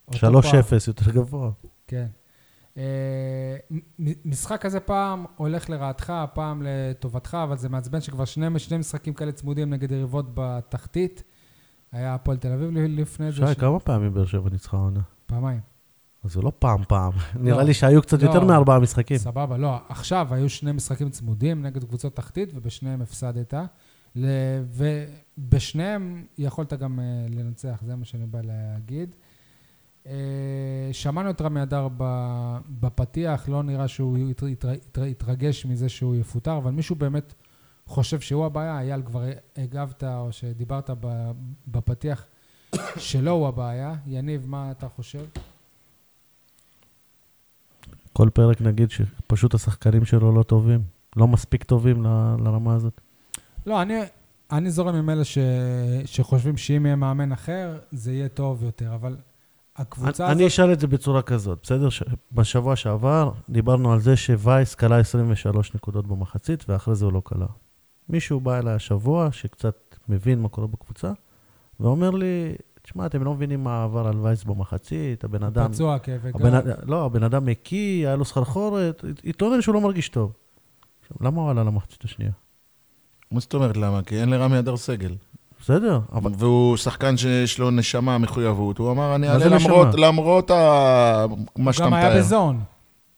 אותו 0.08 0.40
3-0 0.40 0.42
פער. 0.42 0.78
יותר 0.88 1.12
גבוה. 1.12 1.52
כן. 1.88 2.08
אה, 2.78 3.56
משחק 4.26 4.62
כזה 4.62 4.80
פעם 4.80 5.26
הולך 5.36 5.70
לרעתך, 5.70 6.14
פעם 6.34 6.62
לטובתך, 6.66 7.38
אבל 7.44 7.58
זה 7.58 7.70
מעצבן 7.70 8.02
שכבר 8.02 8.26
שני, 8.26 8.60
שני 8.60 8.78
משחקים 8.78 9.14
כאלה 9.14 9.32
צמודים 9.32 9.70
נגד 9.70 9.92
יריבות 9.92 10.26
בתחתית. 10.34 11.24
היה 11.94 12.14
הפועל 12.16 12.38
תל 12.38 12.52
אביב 12.52 12.70
לפני 12.74 13.32
זה. 13.32 13.48
שי, 13.48 13.56
כמה 13.60 13.80
פעמים 13.80 14.14
באר 14.14 14.26
שבע 14.26 14.50
ניצחה 14.50 14.78
עונה? 14.78 15.00
פעמיים. 15.26 15.60
אז 16.24 16.34
זה 16.34 16.42
לא 16.42 16.52
פעם-פעם. 16.60 17.12
נראה 17.40 17.64
לי 17.64 17.74
שהיו 17.74 18.02
קצת 18.02 18.22
לא. 18.24 18.28
יותר 18.28 18.44
מארבעה 18.46 18.80
משחקים. 18.80 19.18
סבבה, 19.18 19.58
לא. 19.58 19.78
עכשיו 19.90 20.28
היו 20.32 20.50
שני 20.50 20.72
משחקים 20.72 21.10
צמודים 21.10 21.62
נגד 21.62 21.84
קבוצות 21.84 22.16
תחתית, 22.16 22.50
ובשניהם 22.56 23.02
הפסדת. 23.02 23.54
ובשניהם 25.38 26.26
יכולת 26.38 26.74
גם 26.74 27.00
אה, 27.00 27.06
לנצח, 27.30 27.82
זה 27.86 27.96
מה 27.96 28.06
שאני 28.06 28.26
בא 28.26 28.40
להגיד. 28.44 29.16
אה, 30.08 30.14
שמענו 30.92 31.30
את 31.30 31.42
רמי 31.42 31.64
אדר 31.64 31.88
בפתיח, 32.80 33.50
לא 33.50 33.64
נראה 33.64 33.88
שהוא 33.88 34.18
הת- 34.30 34.44
הת- 34.44 34.66
הת- 34.66 34.98
התרגש 35.12 35.66
מזה 35.66 35.90
שהוא 35.90 36.16
יפוטר, 36.16 36.58
אבל 36.58 36.72
מישהו 36.72 36.96
באמת 36.96 37.34
חושב 37.86 38.20
שהוא 38.20 38.46
הבעיה. 38.46 38.80
אייל, 38.80 39.02
כבר 39.02 39.24
הגבת 39.58 40.04
או 40.04 40.32
שדיברת 40.32 40.90
בפתיח 41.68 42.26
שלא 42.98 43.32
הוא 43.32 43.48
הבעיה. 43.48 43.96
יניב, 44.08 44.46
מה 44.48 44.72
אתה 44.72 44.90
חושב? 44.90 45.26
כל 48.14 48.30
פרק 48.34 48.62
נגיד 48.62 48.92
שפשוט 48.92 49.54
השחקנים 49.54 50.06
שלו 50.06 50.32
לא 50.36 50.44
טובים. 50.44 50.82
לא 51.16 51.28
מספיק 51.28 51.64
טובים 51.64 52.04
ל- 52.04 52.36
לרמה 52.40 52.74
הזאת. 52.76 53.02
לא, 53.66 53.82
אני, 53.82 53.94
אני 54.52 54.72
זורם 54.72 54.96
עם 54.96 55.10
אלה 55.10 55.24
ש, 55.24 55.38
שחושבים 56.06 56.58
שאם 56.58 56.86
יהיה 56.86 56.96
מאמן 56.96 57.32
אחר, 57.32 57.80
זה 57.92 58.12
יהיה 58.14 58.30
טוב 58.30 58.64
יותר, 58.64 58.96
אבל 58.96 59.18
הקבוצה 59.76 60.26
אני 60.26 60.34
הזאת... 60.34 60.48
אשאל 60.48 60.74
את 60.74 60.80
זה 60.80 60.88
בצורה 60.88 61.22
כזאת, 61.22 61.60
בסדר? 61.64 61.90
ש- 61.90 62.04
בשבוע 62.32 62.76
שעבר 62.76 63.32
דיברנו 63.50 63.94
על 63.94 64.00
זה 64.00 64.16
שווייס 64.18 64.76
כלה 64.76 64.98
23 65.00 65.76
נקודות 65.76 66.08
במחצית, 66.08 66.66
ואחרי 66.70 66.96
זה 66.96 67.06
הוא 67.06 67.14
לא 67.14 67.22
כלה. 67.26 67.46
מישהו 68.10 68.40
בא 68.40 68.60
אליי 68.60 68.74
השבוע, 68.74 69.32
שקצת 69.32 69.76
מבין 70.10 70.42
מה 70.42 70.50
קורה 70.50 70.68
בקבוצה, 70.68 71.12
ואומר 71.80 72.10
לי, 72.12 72.54
תשמע, 72.82 73.06
אתם 73.06 73.24
לא 73.24 73.34
מבינים 73.34 73.64
מה 73.64 73.84
עבר 73.84 74.08
על 74.08 74.20
וייס 74.20 74.44
במחצית, 74.44 75.24
הבן 75.24 75.44
אדם... 75.44 75.72
פצוע 75.72 76.00
כאבי 76.00 76.32
גב. 76.32 76.46
לא, 76.86 77.06
הבן 77.06 77.24
אדם 77.24 77.46
מקיא, 77.46 78.08
היה 78.08 78.16
לו 78.16 78.26
סחרחורת, 78.26 79.04
התלונן 79.26 79.62
שהוא 79.62 79.76
לא 79.76 79.82
מרגיש 79.82 80.10
טוב. 80.10 80.32
עכשיו, 81.02 81.18
למה 81.22 81.42
הוא 81.42 81.50
עלה 81.52 81.64
למחצית 81.64 82.04
השנייה? 82.04 82.32
מה 83.32 83.40
זאת 83.40 83.54
אומרת 83.54 83.78
למה? 83.78 84.02
כי 84.04 84.22
אין 84.22 84.30
לרמי 84.30 84.60
אדר 84.60 84.78
סגל. 84.78 85.16
בסדר, 85.62 86.00
אבל 86.12 86.32
והוא 86.38 86.78
שחקן 86.78 87.18
שיש 87.18 87.60
לו 87.60 87.72
נשמה, 87.72 88.18
מחויבות. 88.18 88.78
הוא 88.78 88.92
אמר, 88.92 89.16
אני 89.16 89.30
אעלה? 89.30 89.46
למרות, 89.46 89.88
למרות 89.98 90.52
ה... 90.52 91.26
מה 91.30 91.36
הוא 91.66 91.72
שאתה 91.72 91.86
גם 91.86 91.94
מתאר. 91.94 92.06
היה 92.12 92.20
בזון. 92.20 92.60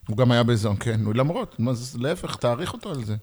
הוא 0.07 0.17
גם 0.17 0.31
היה 0.31 0.43
בזון, 0.43 0.75
כן. 0.79 1.01
הוא 1.05 1.13
למרות, 1.15 1.55
מה 1.59 1.73
זה- 1.73 1.99
להפך, 1.99 2.35
תעריך 2.35 2.73
אותו 2.73 2.89
על 2.89 3.03
זה. 3.03 3.15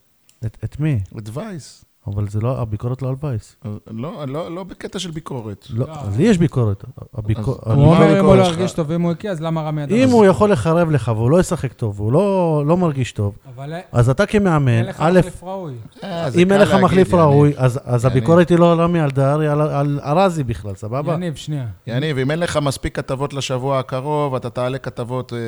את, 0.47 0.57
את 0.65 0.81
מי? 0.81 1.01
את 1.19 1.29
וייס. 1.33 1.85
אבל 2.07 2.29
זה 2.29 2.41
לא, 2.41 2.61
הביקורת 2.61 3.03
לא 3.03 3.09
על 3.09 3.15
וייס. 3.23 3.57
לא, 3.91 4.25
לא, 4.29 4.55
לא 4.55 4.65
בקטע 4.65 4.99
של 4.99 5.11
ביקורת. 5.11 5.67
לא, 5.71 5.87
לא. 5.87 5.93
אז 5.93 6.17
לי 6.17 6.23
יש 6.23 6.39
ביקורת. 6.39 6.85
הביקור... 7.15 7.59
אז- 7.67 7.73
הוא 7.77 7.87
אומר 7.87 8.21
אם 8.21 8.25
הוא 8.25 8.37
לא 8.37 8.45
שלך? 8.45 8.55
הרגיש 8.57 8.73
טוב 8.73 8.91
ואם 8.91 9.03
הוא 9.03 9.11
הקיא, 9.11 9.31
אז 9.31 9.41
למה 9.41 9.63
רמי 9.63 9.85
אדר? 9.85 9.95
אם 9.95 10.09
הוא 10.11 10.25
יכול 10.27 10.53
לחרב 10.53 10.91
לך 10.91 11.13
והוא 11.17 11.31
לא 11.31 11.41
ישחק 11.41 11.73
טוב 11.73 12.01
והוא 12.01 12.13
לא, 12.13 12.63
לא 12.67 12.77
מרגיש 12.77 13.13
טוב, 13.13 13.35
אבל 13.57 13.73
אז 13.93 14.11
אתה 14.11 14.27
כמאמן, 14.27 14.69
אין 14.69 14.87
לך 14.87 15.01
א', 15.01 15.19
מחליף 15.19 15.43
ראוי. 15.45 15.75
אה, 16.05 16.29
אם 16.43 16.53
אין 16.53 16.61
לך 16.61 16.75
מחליף 16.75 17.09
יניב. 17.09 17.21
ראוי, 17.21 17.53
אז, 17.57 17.81
אז. 17.85 18.05
הביקורת 18.05 18.49
היא 18.49 18.59
לא 18.59 18.73
על 18.73 18.81
רמי 18.81 19.03
אלדר, 19.03 19.41
היא 19.41 19.49
על, 19.51 19.61
על 19.61 20.01
ארזי 20.05 20.45
בכלל, 20.45 20.75
סבבה? 20.75 21.15
יניב, 21.15 21.35
שנייה. 21.35 21.67
יניב, 21.87 22.19
אם 22.19 22.31
אין 22.31 22.39
לך 22.39 22.57
מספיק 22.63 22.97
כתבות 22.97 23.33
לשבוע 23.35 23.79
הקרוב, 23.79 24.35
אתה 24.35 24.51
תעלה 24.51 24.79
כתבות 24.79 25.33
אה, 25.33 25.39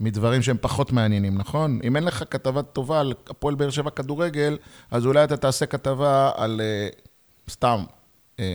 מדברים 0.00 0.42
שהם 0.42 0.56
פחות 0.60 0.92
מעניינים, 0.92 1.38
נכון? 1.38 1.78
אם 1.84 1.96
אין 1.96 2.04
לך 2.04 2.24
כתבה 2.30 2.62
טובה 2.62 3.00
על 3.00 3.12
הפועל 3.30 3.54
באר 3.54 3.70
שבע 3.70 3.90
כדורגל, 3.90 4.56
אז 4.90 5.06
אולי 5.06 5.24
אתה 5.24 5.36
תעשה 5.36 5.66
כתבה 5.66 6.30
על 6.36 6.60
אה, 6.64 6.88
סתם, 7.50 7.80
אה, 8.40 8.54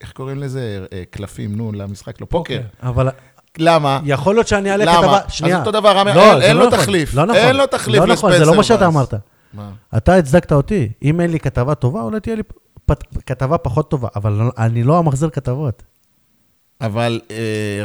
איך 0.00 0.12
קוראים 0.12 0.38
לזה? 0.38 0.86
אה, 0.92 1.02
קלפים, 1.10 1.56
נו, 1.56 1.72
למשחק, 1.72 2.20
לא, 2.20 2.26
פוקר. 2.30 2.60
אבל 2.82 3.08
למה? 3.58 4.00
יכול 4.04 4.34
להיות 4.34 4.48
שאני 4.48 4.70
אעלה 4.70 4.84
למה? 4.84 4.96
כתבה... 5.02 5.18
אז 5.26 5.32
שנייה. 5.32 5.58
אותו 5.58 5.70
דבר, 5.70 6.02
לא, 6.02 6.10
אין- 6.32 6.42
אין 6.42 6.56
לא 6.56 6.62
לו 6.62 6.68
נכון. 6.68 6.78
תחליף. 6.80 7.14
לא 7.14 7.24
נכון. 7.24 7.36
אין 7.36 7.56
לו 7.56 7.66
תחליף 7.66 8.00
לא 8.00 8.06
נכון, 8.12 8.32
זה 8.38 8.44
לא 8.44 8.56
מה 8.56 8.62
שאתה. 8.62 8.86
אמרת. 8.86 9.14
מה? 9.52 9.70
אתה 9.96 10.14
הצדקת 10.14 10.52
אותי. 10.52 10.88
אם 11.02 11.20
אין 11.20 11.30
לי 11.30 11.40
כתבה 11.40 11.74
טובה, 11.74 12.02
אולי 12.02 12.20
תהיה 12.20 12.36
לי 12.36 12.42
פת- 12.86 13.04
כתבה 13.26 13.58
פחות 13.58 13.90
טובה, 13.90 14.08
אבל 14.16 14.32
לא- 14.32 14.50
אני 14.58 14.82
לא 14.82 14.98
אמחזר 14.98 15.30
כתבות. 15.30 15.82
אבל 16.80 17.20
אה, 17.30 17.36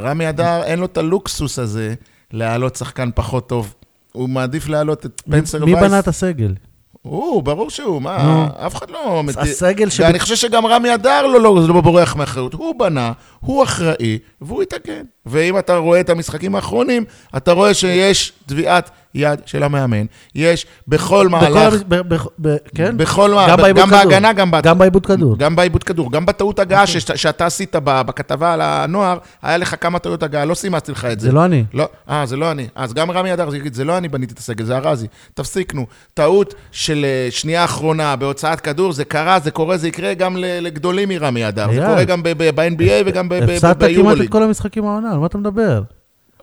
רמי 0.01 0.29
אדר, 0.29 0.63
אין 0.63 0.79
לו 0.79 0.85
את 0.85 0.97
הלוקסוס 0.97 1.59
הזה 1.59 1.93
להעלות 2.33 2.75
שחקן 2.75 3.09
פחות 3.15 3.49
טוב. 3.49 3.73
הוא 4.11 4.29
מעדיף 4.29 4.67
להעלות 4.67 5.05
את 5.05 5.21
פנסר 5.25 5.65
מי 5.65 5.73
וייס. 5.73 5.87
בנה 5.87 5.99
את 5.99 6.07
הסגל? 6.07 6.53
הוא, 7.01 7.43
ברור 7.43 7.69
שהוא, 7.69 8.01
מה. 8.01 8.47
אף 8.65 8.75
אחד 8.75 8.89
לא... 8.89 9.23
הסגל 9.37 9.89
ש... 9.89 9.99
ואני 9.99 10.19
חושב 10.19 10.35
שגם 10.35 10.65
רמי 10.65 10.93
אדר 10.93 11.27
לא, 11.27 11.41
לא, 11.41 11.67
לא 11.67 11.81
בורח 11.81 12.15
מאחריות. 12.15 12.53
הוא 12.53 12.79
בנה, 12.79 13.11
הוא 13.39 13.63
אחראי, 13.63 14.19
והוא 14.41 14.63
יתקן. 14.63 15.01
ואם 15.25 15.59
אתה 15.59 15.77
רואה 15.77 15.99
את 15.99 16.09
המשחקים 16.09 16.55
האחרונים, 16.55 17.05
אתה 17.37 17.51
רואה 17.51 17.73
שיש 17.73 18.33
טביעת 18.45 18.89
יד 19.15 19.39
של 19.45 19.63
המאמן. 19.63 20.05
יש 20.35 20.65
בכל 20.87 21.03
בכל 21.03 21.29
מהלך, 21.29 21.73
המס- 21.73 21.83
ב- 21.87 22.13
ב- 22.13 22.17
ב- 22.41 22.55
כן? 22.75 22.97
בכל 22.97 23.31
גם 23.49 23.57
בעיבוד 23.57 23.81
גם 23.83 23.89
כדור. 23.89 24.03
בהגנה, 24.03 24.33
גם 24.33 24.51
גם 24.63 24.77
בעיבוד 24.77 25.05
כדור. 25.05 25.37
גם 25.37 25.55
בעיבוד 25.55 25.83
כדור, 25.83 26.11
גם 26.11 26.25
בטעות 26.25 26.59
הגעה 26.59 26.87
שש- 26.87 27.11
שאתה 27.11 27.45
עשית 27.45 27.75
בכתבה 27.85 28.53
על 28.53 28.61
הנוער, 28.61 29.17
היה 29.41 29.57
לך 29.57 29.75
כמה 29.81 29.99
טעויות 29.99 30.23
הגעה, 30.23 30.45
לא 30.45 30.53
סימסתי 30.53 30.91
לך 30.91 31.05
את 31.05 31.19
זה. 31.19 31.27
זה 31.27 31.33
לא 31.33 31.45
אני. 31.45 31.63
לא, 31.73 31.89
אה, 32.09 32.25
זה 32.25 32.37
לא 32.37 32.51
אני. 32.51 32.67
אז 32.75 32.93
גם 32.93 33.11
רמי 33.11 33.33
אדר 33.33 33.55
יגיד, 33.55 33.73
זה 33.73 33.83
לא 33.85 33.97
אני 33.97 34.07
בניתי 34.07 34.33
את 34.33 34.39
הסגל, 34.39 34.65
זה 34.65 34.77
ארזי. 34.77 35.07
תפסיקנו. 35.33 35.85
טעות 36.13 36.53
של 36.71 37.05
אה, 37.05 37.27
שנייה 37.31 37.63
אחרונה 37.63 38.15
בהוצאת 38.15 38.59
כדור, 38.61 38.93
זה 38.93 39.05
קרה, 39.05 39.39
זה 39.39 39.51
קורה, 39.51 39.77
זה 39.77 39.87
יקרה 39.87 40.13
גם 40.13 40.35
לגדולים 40.39 41.09
מרמי 41.09 41.47
אדר. 41.47 41.67
זה. 41.73 41.85
קורה 41.87 42.03
גם 42.03 42.23
ב-NBA 42.23 42.83
וגם 43.05 43.29
ב- 43.29 43.33
ב- 43.35 43.49
הפסדת 43.49 43.83
כמעט. 43.95 44.17
את 44.21 44.29
כל 44.29 44.43
המשחקים 44.43 44.85
העונה, 44.87 45.11
על 45.11 45.17
מה 45.19 45.25
אתה 45.25 45.37
מדבר? 45.37 45.81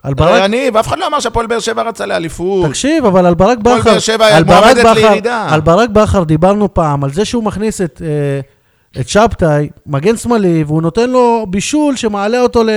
על 0.02 0.14
ברק... 0.14 0.42
אני, 0.42 0.70
ואף 0.74 0.88
אחד 0.88 0.98
לא 0.98 1.06
אמר 1.06 1.20
שהפועל 1.20 1.46
באר 1.46 1.58
שבע 1.58 1.82
רצה 1.82 2.06
לאליפות. 2.06 2.68
תקשיב, 2.68 3.04
אבל 3.04 3.26
על 3.26 3.34
ברק 3.34 3.58
הפועל 3.60 3.80
בכר... 3.80 3.90
באר 3.90 3.98
שבע 3.98 4.42
מועמדת 4.46 4.84
לירידה. 4.84 5.46
על 5.50 5.60
ברק 5.60 5.90
בכר 5.90 6.24
דיברנו 6.24 6.74
פעם, 6.74 7.04
על 7.04 7.12
זה 7.12 7.24
שהוא 7.24 7.44
מכניס 7.44 7.80
את... 7.80 8.02
אה, 8.04 8.40
את 9.00 9.08
שבתאי, 9.08 9.68
מגן 9.86 10.16
שמאלי, 10.16 10.64
והוא 10.66 10.82
נותן 10.82 11.10
לו 11.10 11.46
בישול 11.50 11.96
שמעלה 11.96 12.40
אותו 12.40 12.64
ל... 12.64 12.70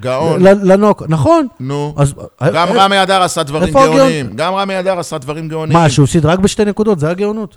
גאון. 0.00 0.42
ל- 0.46 0.72
לנוק. 0.72 1.02
נכון. 1.08 1.46
נו. 1.60 1.94
אז... 1.96 2.14
גם 2.52 2.68
אה, 2.68 2.84
רמי 2.84 3.02
אדר 3.02 3.22
עשה 3.22 3.42
דברים? 3.42 3.74
גאוניים. 3.74 4.30
גם 4.34 4.54
רמי 4.54 4.78
אדר 4.78 4.98
עשה 4.98 5.18
דברים 5.18 5.48
גאוניים. 5.48 5.80
מה, 5.80 5.90
שהוא 5.90 6.04
הפסיד 6.04 6.26
רק 6.26 6.38
בשתי 6.38 6.64
נקודות? 6.64 7.00
זה 7.00 7.10
הגאונות. 7.10 7.56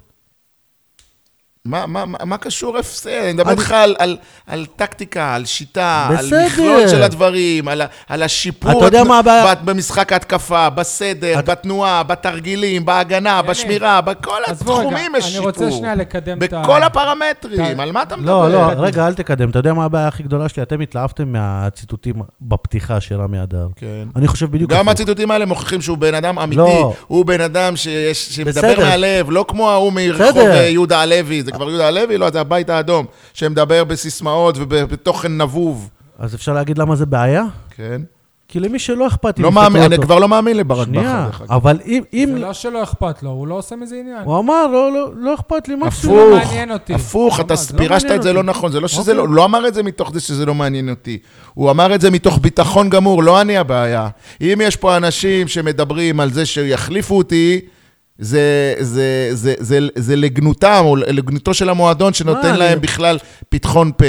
מה, 1.67 1.85
מה, 1.87 2.05
מה, 2.05 2.17
מה 2.25 2.37
קשור 2.37 2.77
הפסד? 2.77 3.09
אני 3.09 3.33
מדבר 3.33 3.51
אני- 3.51 3.59
איתך 3.61 3.71
על, 3.71 3.95
על, 3.99 4.17
על 4.47 4.65
טקטיקה, 4.75 5.35
על 5.35 5.45
שיטה, 5.45 6.09
בסדר. 6.17 6.37
על 6.37 6.45
מכלול 6.45 6.87
של 6.87 7.03
הדברים, 7.03 7.67
על, 7.67 7.81
על 8.09 8.23
השיפור 8.23 8.71
אתה 8.71 8.85
יודע 8.85 9.03
מה 9.03 9.19
הבעיה? 9.19 9.55
ב- 9.55 9.65
במשחק 9.71 10.13
ההתקפה, 10.13 10.69
בסדר, 10.69 11.39
אתה- 11.39 11.51
בתנועה, 11.55 12.03
בתרגילים, 12.03 12.85
בהגנה, 12.85 13.41
בשמירה, 13.41 14.01
בכל 14.01 14.37
התחומים 14.47 14.89
יש 15.17 15.23
אני 15.25 15.31
שיפור. 15.31 15.45
רוצה 15.45 15.71
שנייה 15.71 15.95
לקדם 15.95 16.37
את 16.43 16.53
ה... 16.53 16.61
בכל 16.61 16.83
הפרמטרים, 16.83 17.61
את 17.75 17.79
על 17.79 17.91
מה 17.91 18.03
אתה 18.03 18.15
מדבר? 18.15 18.47
לא, 18.47 18.75
לא, 18.75 18.81
רגע, 18.83 19.07
אל 19.07 19.13
תקדם. 19.13 19.49
אתה 19.49 19.59
יודע 19.59 19.73
מה 19.73 19.85
הבעיה 19.85 20.07
הכי 20.07 20.23
גדולה 20.23 20.49
שלי? 20.49 20.63
אתם 20.63 20.81
התלהבתם 20.81 21.31
מהציטוטים 21.31 22.15
בפתיחה 22.41 22.99
של 23.01 23.21
רמי 23.21 23.43
אדר. 23.43 23.67
כן. 23.75 24.07
אני 24.15 24.27
חושב 24.27 24.51
בדיוק 24.51 24.71
גם. 24.71 24.89
הציטוטים 24.89 25.31
האלה 25.31 25.45
מוכיחים 25.45 25.81
שהוא 25.81 25.97
בן 25.97 26.13
אדם 26.15 26.39
אמיתי, 26.39 26.57
לא. 26.61 26.93
הוא 27.07 27.25
בן 27.25 27.41
אדם 27.41 27.75
שיש, 27.75 28.35
שמדבר 28.35 28.51
בסדר. 28.51 28.79
מהלב, 28.85 29.27
לא 29.29 29.45
כמו 29.47 29.71
ההוא 29.71 29.93
מרחוב 29.93 30.37
יהודה 30.69 31.01
הלוי, 31.01 31.43
זה 31.43 31.51
כבר 31.53 31.69
יהודה 31.69 31.87
הלוי? 31.87 32.17
לא, 32.17 32.29
זה 32.29 32.41
הבית 32.41 32.69
האדום, 32.69 33.05
שמדבר 33.33 33.83
בסיסמאות 33.83 34.55
ובתוכן 34.59 35.37
נבוב. 35.41 35.89
אז 36.19 36.35
אפשר 36.35 36.53
להגיד 36.53 36.77
למה 36.77 36.95
זה 36.95 37.05
בעיה? 37.05 37.43
כן. 37.75 38.01
כי 38.47 38.59
למי 38.59 38.79
שלא 38.79 39.07
אכפת... 39.07 39.39
אם 39.39 39.43
לא 39.43 39.51
מאמין, 39.51 39.83
אני 39.83 39.97
כבר 39.97 40.19
לא 40.19 40.27
מאמין 40.29 40.57
לברק 40.57 40.87
בכר. 40.87 40.99
שנייה. 41.01 41.29
אבל 41.49 41.79
אם... 41.85 42.03
אם- 42.13 42.29
זה 42.33 42.39
לא 42.39 42.53
שלא 42.53 42.83
אכפת 42.83 43.23
לו, 43.23 43.29
הוא 43.29 43.47
לא 43.47 43.55
עושה 43.55 43.75
מזה 43.75 43.95
עניין. 43.95 44.17
הוא 44.23 44.39
אמר, 44.39 44.67
לא, 44.67 44.91
לא, 44.91 45.09
לא 45.15 45.33
אכפת 45.35 45.67
לי, 45.67 45.75
משהו. 45.77 46.01
זה 46.01 46.15
לא 46.15 46.35
הפוך, 46.37 46.47
מעניין 46.47 46.71
אותי. 46.71 46.93
הפוך, 46.93 47.39
אתה 47.39 47.55
זה 47.55 47.73
לא 47.73 47.77
פירשת 47.79 48.05
את 48.05 48.21
זה 48.23 48.29
אותי. 48.29 48.33
לא 48.33 48.43
נכון, 48.43 48.71
זה 48.71 48.79
לא 48.79 48.87
שזה 48.87 48.99
אוקיי. 48.99 49.13
לא, 49.15 49.21
הוא 49.21 49.29
לא 49.29 49.45
אמר 49.45 49.67
את 49.67 49.73
זה 49.73 49.83
מתוך 49.83 50.11
זה 50.13 50.19
שזה 50.19 50.45
לא 50.45 50.53
מעניין 50.55 50.89
אותי. 50.89 51.17
הוא 51.53 51.71
אמר 51.71 51.95
את 51.95 52.01
זה 52.01 52.11
מתוך 52.11 52.39
ביטחון 52.41 52.89
גמור, 52.89 53.23
לא 53.23 53.41
אני 53.41 53.57
הבעיה. 53.57 54.07
אם 54.41 54.61
יש 54.63 54.75
פה 54.75 54.97
אנשים 54.97 55.47
שמדברים 55.47 56.19
על 56.19 56.31
זה 56.33 56.45
שיחליפו 56.45 57.17
אותי, 57.17 57.59
זה, 58.19 58.75
זה, 58.79 59.29
זה, 59.31 59.53
זה, 59.59 59.79
זה 59.95 60.15
לגנותם, 60.15 60.81
או 60.85 60.95
לגנותו 60.95 61.53
של 61.53 61.69
המועדון 61.69 62.13
שנותן 62.13 62.55
להם 62.55 62.71
אני- 62.73 62.81
בכלל 62.81 63.17
פתחון 63.49 63.91
פה. 63.97 64.05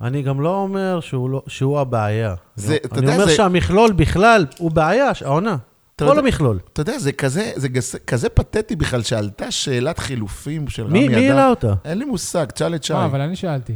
אני 0.00 0.22
גם 0.22 0.40
לא 0.40 0.56
אומר 0.56 1.00
שהוא, 1.00 1.30
לא, 1.30 1.42
שהוא 1.46 1.80
הבעיה. 1.80 2.34
זה- 2.56 2.68
אני, 2.72 2.76
אתה 2.84 2.94
אני 2.98 3.04
יודע, 3.06 3.14
אומר 3.14 3.26
זה- 3.26 3.34
שהמכלול 3.36 3.92
בכלל 3.92 4.46
הוא 4.58 4.70
בעיה, 4.70 5.10
העונה. 5.24 5.56
כל 5.98 6.04
יודע- 6.04 6.18
המכלול. 6.20 6.58
אתה 6.72 6.80
יודע, 6.80 6.98
זה 6.98 7.12
כזה, 7.12 7.50
זה 7.56 7.68
גס- 7.68 7.96
כזה 8.06 8.28
פתטי 8.28 8.76
בכלל, 8.76 9.02
שעלתה 9.02 9.50
שאלת 9.50 9.98
חילופים 9.98 10.68
של 10.68 10.82
רמי 10.86 10.98
מי, 11.00 11.08
אדר. 11.08 11.16
מי 11.18 11.30
העלה 11.30 11.48
אותה? 11.50 11.74
אין 11.84 11.98
לי 11.98 12.04
מושג, 12.04 12.44
תשאל 12.44 12.74
את 12.74 12.84
שי. 12.84 12.92
מה, 12.92 13.04
אבל 13.04 13.20
אני 13.20 13.36
שאלתי. 13.36 13.72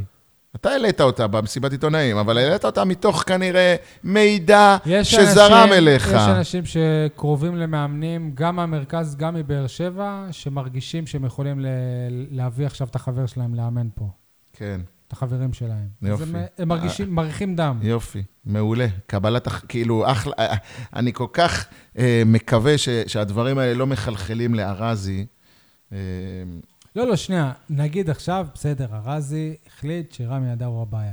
אתה 0.55 0.69
העלית 0.69 1.01
אותה 1.01 1.27
במסיבת 1.27 1.71
עיתונאים, 1.71 2.17
אבל 2.17 2.37
העלית 2.37 2.65
אותה 2.65 2.85
מתוך 2.85 3.23
כנראה 3.27 3.75
מידע 4.03 4.77
שזרם 5.03 5.53
אנשים- 5.53 5.73
אליך. 5.73 6.07
יש 6.07 6.13
אנשים 6.27 6.63
שקרובים 6.65 7.55
למאמנים, 7.55 8.31
גם 8.33 8.55
מהמרכז, 8.55 9.15
גם 9.15 9.33
מבאר 9.35 9.67
שבע, 9.67 10.27
שמרגישים 10.31 11.07
שהם 11.07 11.25
יכולים 11.25 11.59
ל- 11.59 11.65
להביא 12.31 12.65
עכשיו 12.65 12.87
את 12.87 12.95
החבר 12.95 13.25
שלהם 13.25 13.55
לאמן 13.55 13.87
פה. 13.95 14.09
כן, 14.53 14.81
את 15.07 15.13
החברים 15.13 15.53
שלהם. 15.53 15.87
יופי. 16.01 16.23
הם, 16.23 16.35
הם 16.57 16.67
מרגישים, 16.67 17.15
מריחים 17.15 17.55
דם. 17.55 17.79
יופי, 17.81 18.23
מעולה. 18.45 18.87
קבלת, 19.07 19.47
כאילו, 19.47 20.11
אחלה, 20.11 20.33
אה, 20.39 20.55
אני 20.95 21.13
כל 21.13 21.27
כך 21.33 21.65
אה, 21.97 22.23
מקווה 22.25 22.77
ש, 22.77 22.89
שהדברים 23.07 23.57
האלה 23.57 23.73
לא 23.73 23.87
מחלחלים 23.87 24.55
לארזי. 24.55 25.25
אה, 25.93 25.97
לא, 26.95 27.07
לא, 27.07 27.15
שנייה. 27.15 27.51
נגיד 27.69 28.09
עכשיו, 28.09 28.47
בסדר, 28.55 28.85
ארזי 29.07 29.55
החליט 29.67 30.13
שרמי 30.13 30.53
אדר 30.53 30.65
הוא 30.65 30.81
הבעיה. 30.81 31.11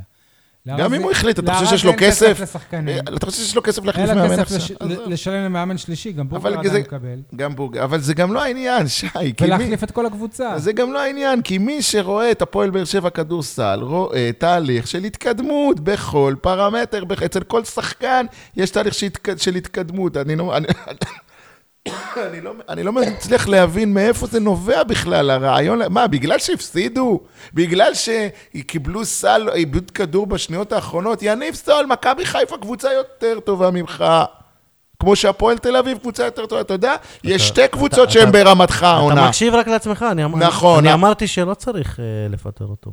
גם 0.79 0.95
אם 0.95 1.03
הוא 1.03 1.11
החליט, 1.11 1.39
אתה 1.39 1.55
חושב 1.55 1.67
שיש 1.67 1.85
לו 1.85 1.93
כסף? 1.99 2.41
אה, 2.75 2.99
אתה 3.17 3.27
חושב 3.27 3.43
שיש 3.43 3.57
לו 3.57 3.63
כסף 3.63 3.85
להחליף 3.85 4.11
מאמן 4.11 4.39
עכשיו? 4.41 4.77
לשלם 5.07 5.45
למאמן 5.45 5.79
שלישי, 5.79 6.13
גם 6.13 6.27
זה- 6.43 6.49
עדיין 6.49 6.83
מקבל. 6.83 7.21
גם 7.37 7.55
בוג... 7.57 7.77
אבל 7.79 8.01
זה 8.01 8.15
גם 8.15 8.33
לא 8.33 8.43
העניין, 8.43 8.89
שי. 8.99 9.07
ולהחליף 9.41 9.85
את 9.85 9.91
כל 9.91 10.07
הקבוצה. 10.07 10.59
זה 10.59 10.73
גם 10.73 10.93
לא 10.93 10.99
העניין, 11.03 11.43
כי 11.43 11.59
מי 11.59 11.83
שרואה 11.83 12.31
את 12.31 12.43
הפועל 12.43 12.71
באר 12.71 12.85
שבע 12.85 13.11
כדורסל, 13.11 13.79
רואה 13.83 14.31
תהליך 14.39 14.87
של 14.87 15.05
התקדמות 15.05 15.81
בכל 15.81 16.35
פרמטר, 16.41 17.03
אצל 17.25 17.43
כל 17.43 17.65
שחקן 17.65 18.27
יש 18.57 18.71
תהליך. 18.71 18.95
של 19.37 19.55
התקדמות. 19.55 20.17
אני 20.17 20.37
לא, 20.37 20.57
אני, 22.17 22.41
לא, 22.41 22.53
אני 22.69 22.83
לא 22.83 22.93
מצליח 22.93 23.49
להבין 23.49 23.95
מאיפה 23.95 24.27
זה 24.27 24.41
נובע 24.41 24.83
בכלל, 24.83 25.31
הרעיון, 25.31 25.81
מה, 25.91 26.07
בגלל 26.07 26.39
שהפסידו? 26.39 27.21
בגלל 27.55 27.93
שקיבלו 27.95 29.05
סל, 29.05 29.49
איבוד 29.55 29.91
כדור 29.91 30.27
בשניות 30.27 30.73
האחרונות? 30.73 31.19
יניב 31.23 31.55
סול, 31.55 31.87
מכבי 31.87 32.27
חיפה 32.27 32.57
קבוצה 32.59 32.93
יותר 32.93 33.41
טובה 33.41 33.71
ממך. 33.71 34.05
כמו 35.01 35.17
שהפועל 35.17 35.59
תל 35.59 35.77
אביב 35.77 35.99
קבוצה 35.99 36.25
יותר 36.25 36.47
טובה, 36.47 36.61
אתה 36.61 36.75
יודע? 36.75 36.95
יש 37.25 37.49
שתי 37.49 37.69
קבוצות 37.69 38.05
אתה- 38.05 38.13
שהן 38.13 38.29
אתה- 38.29 38.45
ברמתך 38.45 38.77
אתה 38.79 38.87
העונה. 38.89 39.27
מקשיב 39.29 39.55
רק 39.55 39.69
לעצמך, 39.69 40.07
אני, 40.11 40.23
נכון. 40.39 40.87
אמרתי 40.87 41.27
שלא 41.27 41.55
צריך 41.55 42.01
אה, 42.01 42.05
לפטר 42.31 42.65
אותו. 42.65 42.91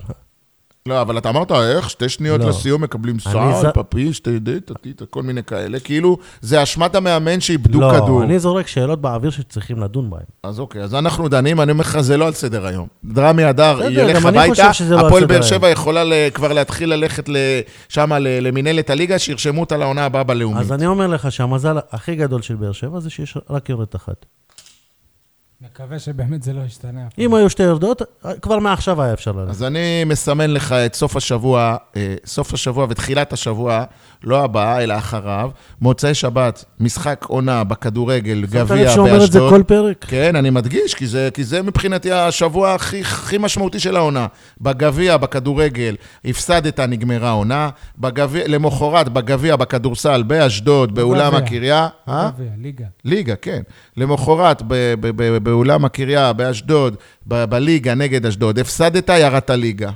לא, 0.88 1.02
אבל 1.02 1.18
אתה 1.18 1.30
אמרת, 1.30 1.52
איך? 1.52 1.90
שתי 1.90 2.10
שניות 2.10 2.42
לא. 2.42 2.50
לסיום 2.50 2.84
מקבלים 2.84 3.20
סל, 3.20 3.30
ז- 3.62 3.66
פפיש, 3.74 4.20
תדע, 4.20 4.52
תתית, 4.66 5.02
כל 5.10 5.24
מיני 5.24 5.44
כאלה. 5.44 5.80
כאילו, 5.80 6.18
זה 6.42 6.64
אשמת 6.64 6.96
המאמן 6.96 7.40
שאיבדו 7.40 7.82
לא, 7.82 7.92
כדור. 7.94 8.24
אני 8.24 8.40
זורק 8.40 8.68
שאלות 8.68 9.02
באוויר 9.02 9.32
שצריכים 9.32 9.80
לדון 9.80 10.10
בהן. 10.10 10.22
אז 10.44 10.60
אוקיי, 10.60 10.82
אז 10.84 10.96
אנחנו 10.96 11.28
דנים, 11.30 11.62
אני 11.62 11.72
אומר 11.72 11.82
לך, 11.82 12.00
זה 12.02 12.18
לא 12.18 12.28
על 12.28 12.34
סדר 12.34 12.66
היום. 12.66 12.88
דרמי 13.06 13.50
אדר 13.50 13.80
ילך 13.90 14.26
הביתה, 14.26 14.70
לא 14.90 15.00
על 15.00 15.06
הפועל 15.06 15.26
באר 15.26 15.42
שבע 15.42 15.70
יכולה 15.70 16.04
כבר 16.34 16.54
להתחיל 16.54 16.94
ללכת 16.94 17.30
שם 17.90 18.14
למינהלת 18.20 18.90
הליגה, 18.90 19.20
שירשמו 19.20 19.62
אותה 19.62 19.78
לעונה 19.78 20.06
הבאה 20.06 20.24
בלאומית. 20.24 20.62
אז 20.62 20.72
אני 20.72 20.86
אומר 20.86 21.08
לך 21.08 21.32
שהמזל 21.32 21.78
הכי 21.92 22.16
גדול 22.16 22.42
של 22.42 22.56
באר 22.56 22.72
שבע 22.72 23.00
זה 23.00 23.10
שיש 23.10 23.38
רק 23.50 23.70
יורדת 23.70 23.96
אחת. 23.96 24.26
מקווה 25.62 26.00
שבאמת 26.00 26.44
זה 26.44 26.54
לא 26.54 26.62
ישתנה. 26.62 27.02
אם 27.20 27.34
היו 27.34 27.50
שתי 27.50 27.64
יורדות, 27.64 28.02
כבר 28.42 28.60
מעכשיו 28.60 29.02
היה 29.02 29.14
אפשר 29.14 29.32
ללכת. 29.32 29.50
אז 29.50 29.64
אני 29.64 30.04
מסמן 30.04 30.52
לך 30.52 30.72
את 30.72 30.96
סוף 30.96 31.16
השבוע, 31.16 31.76
אה, 31.96 32.16
סוף 32.26 32.54
השבוע 32.54 32.86
ותחילת 32.90 33.34
השבוע, 33.34 33.84
לא 34.24 34.44
הבא, 34.44 34.80
אלא 34.80 34.98
אחריו. 34.98 35.50
מוצאי 35.82 36.14
שבת, 36.14 36.66
משחק 36.80 37.26
עונה 37.28 37.64
בכדורגל, 37.64 38.42
שמת 38.46 38.54
לב 38.54 38.68
גביע 38.68 38.90
שהוא 38.92 39.08
אומר 39.08 39.16
את 39.26 39.32
זה 39.32 39.40
באשדוד. 39.40 39.50
כל 39.54 39.64
פרק? 39.64 40.06
כן, 40.08 40.36
אני 40.36 40.50
מדגיש, 40.50 40.94
כי 40.94 41.08
זה, 41.08 41.30
כי 41.34 41.44
זה 41.44 41.62
מבחינתי 41.62 42.12
השבוע 42.12 42.74
הכי, 42.74 43.02
הכי 43.02 43.38
משמעותי 43.38 43.80
של 43.80 43.96
העונה. 43.96 44.28
בגביע, 44.62 45.18
בכדורגל, 45.18 45.96
הפסדת, 46.26 46.80
נגמרה 46.80 47.30
העונה. 47.30 47.70
בגביע, 47.98 48.48
למחרת, 48.48 49.10
בגביע, 49.10 49.56
בכדורסל, 49.56 50.24
באשדוד, 50.24 50.96
באולם. 50.96 51.36
הקריה. 51.36 51.88
אה? 52.10 52.30
גביע, 52.36 52.50
ליגה. 52.58 52.86
ליגה, 53.06 53.36
כן. 53.36 53.62
למחרת, 53.98 54.62
ב- 54.68 54.94
ב- 55.00 55.12
ב- 55.16 55.45
באולם 55.46 55.86
הקריה, 55.86 56.34
באשדוד, 56.34 56.96
ב- 57.28 57.46
בליגה 57.46 57.96
נגד 57.96 58.26
אשדוד, 58.26 58.60
הפסדת, 58.60 59.10
ירדת 59.10 59.50
ליגה. 59.50 59.92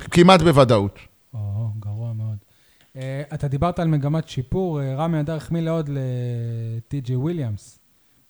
כמעט 0.00 0.42
בוודאות. 0.42 0.98
או, 1.34 1.40
גרוע 1.78 2.12
מאוד. 2.12 2.36
Uh, 2.92 2.98
אתה 3.34 3.48
דיברת 3.48 3.78
על 3.78 3.88
מגמת 3.88 4.28
שיפור, 4.28 4.80
uh, 4.80 4.82
רמי 4.96 5.20
אדר 5.20 5.36
החמיא 5.36 5.62
לעוד 5.62 5.90
לטי.ג'יי 5.92 7.16
וויליאמס. 7.16 7.78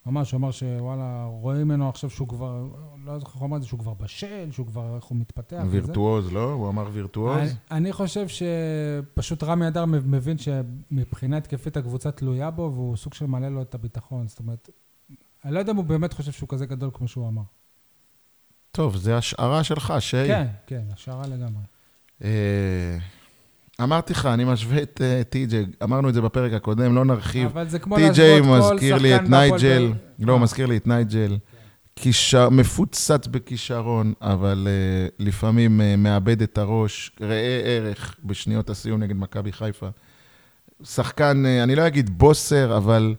ממש, 0.06 0.32
הוא 0.32 0.38
אמר 0.38 0.50
שוואלה, 0.50 1.24
רואים 1.30 1.68
ממנו 1.68 1.88
עכשיו 1.88 2.10
שהוא 2.10 2.28
כבר, 2.28 2.66
לא 3.04 3.18
זוכר 3.18 3.32
איך 3.32 3.40
הוא 3.40 3.46
אמר 3.46 3.56
את 3.56 3.62
זה, 3.62 3.68
שהוא 3.68 3.80
כבר 3.80 3.94
בשל, 3.94 4.48
שהוא 4.50 4.66
כבר, 4.66 4.96
איך 4.96 5.04
הוא 5.04 5.18
מתפתח. 5.18 5.62
וירטואוז, 5.70 6.32
לא? 6.32 6.52
הוא 6.52 6.68
אמר 6.68 6.88
וירטואוז? 6.92 7.38
אני, 7.40 7.50
אני 7.70 7.92
חושב 7.92 8.26
שפשוט 8.28 9.42
רמי 9.42 9.68
אדר 9.68 9.84
מבין 9.86 10.36
שמבחינה 10.38 11.36
התקפית 11.36 11.76
הקבוצה 11.76 12.10
תלויה 12.10 12.50
בו, 12.50 12.72
והוא 12.74 12.96
סוג 12.96 13.14
של 13.14 13.26
מעלה 13.26 13.48
לו 13.48 13.62
את 13.62 13.74
הביטחון. 13.74 14.28
זאת 14.28 14.38
אומרת, 14.38 14.70
אני 15.44 15.54
לא 15.54 15.58
יודע 15.58 15.72
אם 15.72 15.76
הוא 15.76 15.84
באמת 15.84 16.12
חושב 16.12 16.32
שהוא 16.32 16.48
כזה 16.48 16.66
גדול 16.66 16.90
כמו 16.94 17.08
שהוא 17.08 17.28
אמר. 17.28 17.42
טוב, 18.72 18.96
זה 18.96 19.16
השערה 19.16 19.64
שלך, 19.64 19.94
שי. 19.98 20.26
כן, 20.26 20.46
כן, 20.66 20.82
השערה 20.94 21.26
לגמרי. 21.26 21.62
אה, 22.24 22.98
אמרתי 23.82 24.12
לך, 24.12 24.26
אני 24.26 24.44
משווה 24.44 24.82
את 24.82 25.00
אה, 25.04 25.22
טי.ג'יי, 25.24 25.66
אמרנו 25.82 26.08
את 26.08 26.14
זה 26.14 26.20
בפרק 26.20 26.52
הקודם, 26.52 26.94
לא 26.94 27.04
נרחיב. 27.04 27.46
אבל 27.46 27.68
זה 27.68 27.78
כמו 27.78 27.96
טי.ג'יי 27.96 28.40
להשוות 28.40 28.68
כל 28.68 28.74
מזכיר 28.74 28.98
לי 28.98 29.16
את 29.16 29.20
שחקן 29.20 29.30
נייג'ל, 29.34 29.86
באר- 29.88 30.26
לא, 30.26 30.32
אה. 30.32 30.38
מזכיר 30.38 30.66
לי 30.66 30.76
את 30.76 30.86
נייג'ל. 30.86 31.36
כישר, 31.96 32.48
מפוצץ 32.50 33.26
בכישרון, 33.26 34.12
אבל 34.20 34.68
uh, 34.68 35.12
לפעמים 35.18 35.80
uh, 35.80 35.96
מאבד 35.98 36.42
את 36.42 36.58
הראש, 36.58 37.10
ראה 37.20 37.60
ערך 37.64 38.16
בשניות 38.24 38.70
הסיום 38.70 39.02
נגד 39.02 39.16
מכבי 39.16 39.52
חיפה. 39.52 39.88
שחקן, 40.82 41.42
uh, 41.44 41.62
אני 41.62 41.74
לא 41.76 41.86
אגיד 41.86 42.18
בוסר, 42.18 42.76
אבל 42.76 43.14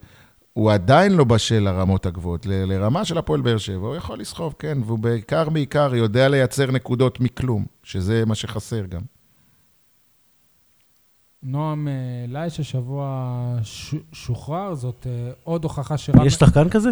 הוא 0.53 0.71
עדיין 0.71 1.11
לא 1.11 1.23
בשל 1.23 1.59
לרמות 1.59 2.05
הגבוהות, 2.05 2.45
ל- 2.45 2.65
לרמה 2.65 3.05
של 3.05 3.17
הפועל 3.17 3.41
באר 3.41 3.57
שבע, 3.57 3.87
הוא 3.87 3.95
יכול 3.95 4.19
לסחוב, 4.19 4.55
כן, 4.59 4.77
והוא 4.85 4.99
בעיקר 4.99 5.49
בעיקר 5.49 5.95
יודע 5.95 6.29
לייצר 6.29 6.71
נקודות 6.71 7.19
מכלום, 7.19 7.65
שזה 7.83 8.23
מה 8.25 8.35
שחסר 8.35 8.85
גם. 8.85 9.01
נועם 11.43 11.87
אה, 11.87 11.93
לייש 12.27 12.59
השבוע 12.59 13.35
ש- 13.63 13.95
שוחרר, 14.11 14.73
זאת 14.75 15.07
אה, 15.09 15.31
עוד 15.43 15.63
הוכחה 15.63 15.97
שרמי... 15.97 16.25
יש 16.25 16.33
שחקן 16.33 16.69
כזה? 16.69 16.89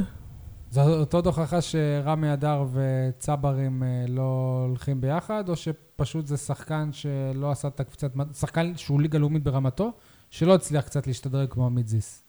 זאת 0.72 1.14
עוד 1.14 1.26
הוכחה 1.26 1.62
שרמי 1.62 2.34
אדר 2.34 2.64
וצברים 2.74 3.84
אה, 3.84 4.06
לא 4.08 4.60
הולכים 4.68 5.02
ביחד, 5.02 5.50
או 5.50 5.56
שפשוט 5.56 6.28
זה 6.28 6.38
שחקן 6.38 6.90
שלא 6.92 7.52
עשה 7.52 7.68
את 7.68 7.80
הקפיצת... 7.80 8.12
שחקן 8.40 8.78
שהוא 8.78 9.02
ליגה 9.02 9.20
לאומית 9.20 9.44
ברמתו, 9.44 9.92
שלא 10.30 10.56
הצליח 10.56 10.86
קצת 10.86 11.08
להשתדרג 11.08 11.50
כמו 11.50 11.66
עמית 11.66 11.88
זיס. 11.88 12.24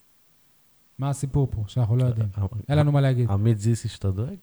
מה 1.00 1.10
הסיפור 1.10 1.48
פה, 1.50 1.64
שאנחנו 1.66 1.96
לא 1.96 2.04
יודעים? 2.04 2.28
אין 2.68 2.78
לנו 2.78 2.92
מה 2.92 3.00
להגיד. 3.00 3.30
עמית 3.30 3.58
זיס 3.58 3.84
השתדרג? 3.84 4.36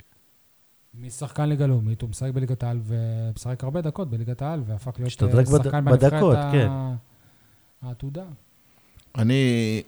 משחקן 0.93 1.49
ליגה 1.49 1.67
לאומית, 1.67 2.01
הוא 2.01 2.09
משחק 2.09 2.31
בליגת 2.33 2.63
העל 2.63 2.79
ומשחק 2.83 3.63
הרבה 3.63 3.81
דקות 3.81 4.09
בליגת 4.09 4.41
העל, 4.41 4.63
והפך 4.65 4.91
להיות 4.99 5.23
אה, 5.23 5.45
שחקן 5.45 5.85
בנבחרת 5.85 6.51
כן. 6.51 6.69
העתודה. 7.81 8.23
אני, 9.17 9.83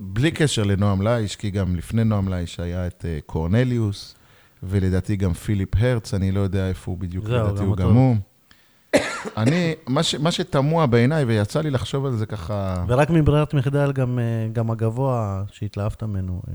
בלי 0.00 0.30
קשר 0.30 0.62
לנועם 0.62 1.02
לייש, 1.02 1.36
כי 1.36 1.50
גם 1.50 1.76
לפני 1.76 2.04
נועם 2.04 2.28
לייש 2.28 2.60
היה 2.60 2.86
את 2.86 3.04
אה, 3.08 3.18
קורנליוס, 3.26 4.14
ולדעתי 4.62 5.16
גם 5.16 5.32
פיליפ 5.32 5.76
הרץ, 5.76 6.14
אני 6.14 6.32
לא 6.32 6.40
יודע 6.40 6.68
איפה 6.68 6.90
הוא 6.90 6.98
בדיוק, 6.98 7.24
לדעתי 7.24 7.60
גם 7.60 7.66
הוא. 7.66 7.76
גם 7.76 7.94
הוא. 7.94 8.16
אני, 9.36 9.74
מה, 9.86 10.02
ש, 10.02 10.14
מה 10.14 10.30
שתמוה 10.30 10.86
בעיניי, 10.86 11.24
ויצא 11.24 11.60
לי 11.60 11.70
לחשוב 11.70 12.06
על 12.06 12.12
זה 12.16 12.26
ככה, 12.26 12.84
ורק 12.88 13.10
מברירת 13.10 13.54
מחדל, 13.54 13.92
גם, 13.92 14.18
אה, 14.18 14.24
גם 14.52 14.70
הגבוה 14.70 15.42
שהתלהבת 15.52 16.02
ממנו, 16.02 16.42
אה, 16.48 16.54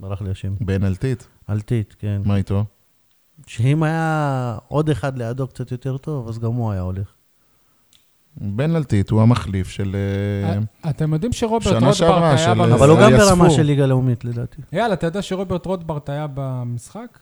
ברח 0.00 0.22
לי 0.22 0.30
השם. 0.30 0.54
בן 0.60 0.84
אלטית, 0.84 1.28
אלטית, 1.50 1.96
כן. 1.98 2.22
מה 2.24 2.36
איתו? 2.36 2.64
שאם 3.46 3.82
היה 3.82 4.56
עוד 4.68 4.90
אחד 4.90 5.18
לידו 5.18 5.46
קצת 5.46 5.72
יותר 5.72 5.96
טוב, 5.96 6.28
אז 6.28 6.38
גם 6.38 6.52
הוא 6.52 6.72
היה 6.72 6.80
הולך. 6.80 7.08
בן 8.36 8.76
אלטית 8.76 9.10
הוא 9.10 9.22
המחליף 9.22 9.68
של... 9.68 9.96
אה, 10.44 10.90
אתם 10.90 11.12
יודעים 11.12 11.32
שרוברט 11.32 11.66
רוטברט 11.82 12.00
היה 12.02 12.38
של- 12.38 12.54
במשחק? 12.54 12.72
אבל 12.74 12.88
הוא 12.90 12.98
גם 13.00 13.10
ברמה. 13.12 13.50
של 13.50 13.62
ליגה 13.62 13.86
לאומית, 13.86 14.24
לדעתי. 14.24 14.62
אייל, 14.72 14.92
אתה 14.92 15.06
יודע 15.06 15.22
שרוברט 15.22 15.66
רוטברט 15.66 16.08
היה 16.08 16.26
במשחק? 16.34 17.18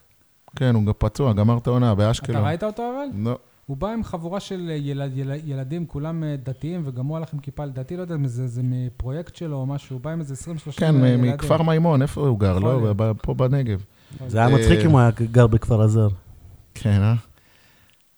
כן, 0.57 0.75
הוא 0.75 0.85
גם 0.87 0.93
פצוע, 0.99 1.33
גמר 1.33 1.59
את 1.59 1.67
העונה 1.67 1.93
אתה 1.93 1.95
באשקלון. 1.95 2.45
ראית 2.45 2.65
אותו 2.65 2.83
אבל? 2.83 3.19
לא. 3.25 3.39
הוא 3.67 3.77
בא 3.77 3.89
עם 3.93 4.05
חבורה 4.05 4.41
של 4.41 4.71
ילד, 4.71 5.17
ילד, 5.17 5.41
ילדים, 5.45 5.87
כולם 5.87 6.25
אה, 6.25 6.37
דתיים, 6.43 6.83
וגם 6.85 7.07
הוא 7.07 7.17
הלך 7.17 7.33
עם 7.33 7.39
כיפה, 7.39 7.65
לדעתי, 7.65 7.97
לא 7.97 8.03
יודע 8.03 8.15
אם 8.15 8.27
זה, 8.27 8.47
זה 8.47 8.61
מפרויקט 8.65 9.37
שלו 9.37 9.57
או 9.57 9.67
משהו, 9.67 9.97
הוא 9.97 10.01
בא 10.01 10.11
עם 10.11 10.21
איזה 10.21 10.35
20-30 10.35 10.73
כן, 10.77 10.95
ילדים. 10.95 11.23
מכפר 11.23 11.63
מימון, 11.63 12.03
איפה 12.03 12.21
הוא 12.21 12.41
גר? 12.41 12.59
לא, 12.59 12.95
פה 13.23 13.35
בנגב. 13.35 13.85
זה 14.27 14.39
היה 14.39 14.49
מצחיק 14.49 14.79
אה, 14.81 14.85
אם 14.85 14.91
הוא 14.91 15.01
היה 15.01 15.11
גר 15.31 15.47
בכפר 15.47 15.83
עזר. 15.83 16.09
כן, 16.75 17.03
אה? 17.03 17.15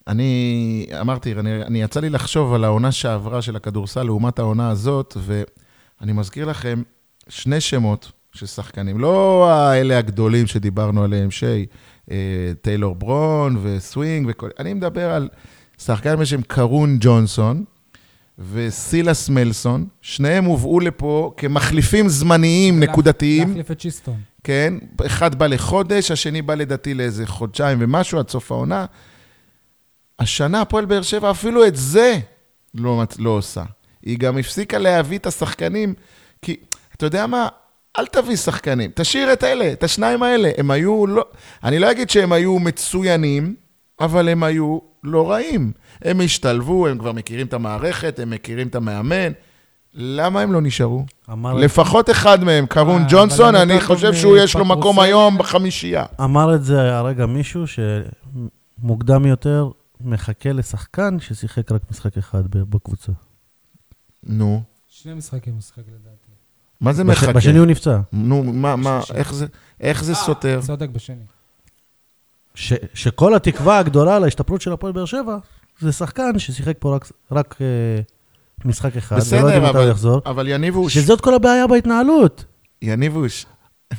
אני 0.07 0.87
אמרתי, 1.01 1.33
אני, 1.33 1.63
אני 1.63 1.81
יצא 1.81 1.99
לי 1.99 2.09
לחשוב 2.09 2.53
על 2.53 2.63
העונה 2.63 2.91
שעברה 2.91 3.41
של 3.41 3.55
הכדורסל 3.55 4.03
לעומת 4.03 4.39
העונה 4.39 4.69
הזאת, 4.69 5.17
ואני 5.19 6.13
מזכיר 6.13 6.45
לכם 6.45 6.81
שני 7.29 7.61
שמות 7.61 8.11
של 8.33 8.45
שחקנים, 8.45 8.99
לא 8.99 9.47
האלה 9.51 9.97
הגדולים 9.97 10.47
שדיברנו 10.47 11.03
עליהם, 11.03 11.31
שי, 11.31 11.45
אה, 11.45 11.63
טיילור 12.61 12.95
ברון 12.95 13.57
וסווינג 13.61 14.27
וכל... 14.29 14.49
אני 14.59 14.73
מדבר 14.73 15.11
על 15.11 15.29
שחקן 15.77 16.15
בשם 16.15 16.41
קרון 16.41 16.97
ג'ונסון 16.99 17.63
וסילס 18.51 19.29
מלסון, 19.29 19.87
שניהם 20.01 20.45
הובאו 20.45 20.79
לפה 20.79 21.33
כמחליפים 21.37 22.09
זמניים 22.09 22.79
נקודתיים. 22.79 23.47
להחליף 23.47 23.71
את 23.71 23.79
צ'יסטון. 23.79 24.17
כן? 24.43 24.73
אחד 25.05 25.35
בא 25.35 25.47
לחודש, 25.47 26.11
השני 26.11 26.41
בא 26.41 26.55
לדעתי 26.55 26.93
לאיזה 26.93 27.27
חודשיים 27.27 27.77
ומשהו, 27.81 28.19
עד 28.19 28.29
סוף 28.29 28.51
העונה. 28.51 28.85
השנה 30.19 30.61
הפועל 30.61 30.85
באר 30.85 31.01
שבע 31.01 31.31
אפילו 31.31 31.67
את 31.67 31.75
זה 31.75 32.19
לא, 32.75 33.03
לא 33.19 33.29
עושה. 33.29 33.63
היא 34.01 34.17
גם 34.19 34.37
הפסיקה 34.37 34.77
להביא 34.77 35.17
את 35.17 35.25
השחקנים, 35.25 35.93
כי, 36.41 36.55
אתה 36.95 37.05
יודע 37.05 37.27
מה? 37.27 37.47
אל 37.99 38.05
תביא 38.05 38.35
שחקנים, 38.35 38.91
תשאיר 38.95 39.33
את 39.33 39.43
אלה, 39.43 39.71
את 39.71 39.83
השניים 39.83 40.23
האלה. 40.23 40.51
הם 40.57 40.71
היו 40.71 41.07
לא... 41.07 41.25
אני 41.63 41.79
לא 41.79 41.91
אגיד 41.91 42.09
שהם 42.09 42.31
היו 42.31 42.59
מצוינים, 42.59 43.55
אבל 43.99 44.29
הם 44.29 44.43
היו 44.43 44.79
לא 45.03 45.31
רעים. 45.31 45.71
הם 46.01 46.21
השתלבו, 46.21 46.87
הם 46.87 46.97
כבר 46.97 47.11
מכירים 47.11 47.47
את 47.47 47.53
המערכת, 47.53 48.19
הם 48.19 48.29
מכירים 48.29 48.67
את 48.67 48.75
המאמן. 48.75 49.31
למה 49.93 50.41
הם 50.41 50.51
לא 50.51 50.61
נשארו? 50.61 51.05
אמר, 51.31 51.53
לפחות 51.53 52.09
אחד 52.09 52.43
מהם, 52.43 52.65
קרון 52.65 53.01
אה, 53.01 53.07
ג'ונסון, 53.09 53.55
אני 53.55 53.81
חושב 53.81 54.13
שהוא 54.13 54.37
יש 54.37 54.55
לו. 54.55 54.65
מקום 54.65 54.99
היום 54.99 55.37
בחמישייה. 55.37 56.05
אמר 56.21 56.55
את 56.55 56.63
זה 56.63 56.97
הרגע 56.97 57.25
מישהו 57.25 57.63
שמוקדם 57.67 59.25
יותר 59.25 59.69
מחכה 60.01 60.51
לשחקן 60.51 61.19
ששיחק 61.19 61.71
רק 61.71 61.81
משחק 61.91 62.17
אחד 62.17 62.43
בקבוצה. 62.47 63.11
נו, 64.23 64.61
שני 64.87 65.13
משחקים 65.13 65.53
הוא 65.53 65.61
שיחק 65.61 65.83
לדעתי. 65.87 66.18
מה 66.81 66.93
זה 66.93 67.03
מחכה? 67.03 67.33
בשני 67.33 67.59
הוא 67.59 67.65
נפצע. 67.65 67.99
נו, 68.13 68.43
מה, 68.43 68.75
מה. 68.75 69.01
איך 69.13 69.33
זה, 69.33 69.45
איך 69.81 70.03
זה 70.03 70.15
סותר? 70.15 70.59
צודק 70.61 70.89
בשני. 70.89 71.23
ש, 72.55 72.73
שכל 72.93 73.35
התקווה 73.35 73.77
הגדולה 73.77 74.19
להשתפרות 74.19 74.61
של 74.61 74.73
הפועל 74.73 74.93
באר 74.93 75.05
שבע, 75.05 75.37
זה 75.79 75.91
שחקן 75.91 76.39
ששיחק 76.39 76.75
פה 76.79 76.95
רק, 76.95 77.11
רק 77.31 77.55
אה, 77.61 77.65
משחק 78.65 78.97
אחד, 78.97 79.15
ולא 79.15 79.23
בסדר, 79.25 79.45
מתי 79.45 79.57
הוא 79.57 79.69
אבל, 79.69 79.89
יחזור. 79.89 80.21
אבל 80.25 80.47
יניבוש, 80.47 80.93
שזאת 80.93 81.21
כל 81.21 81.33
הבעיה 81.33 81.67
בהתנהלות. 81.67 82.45
יניבוש, 82.81 83.45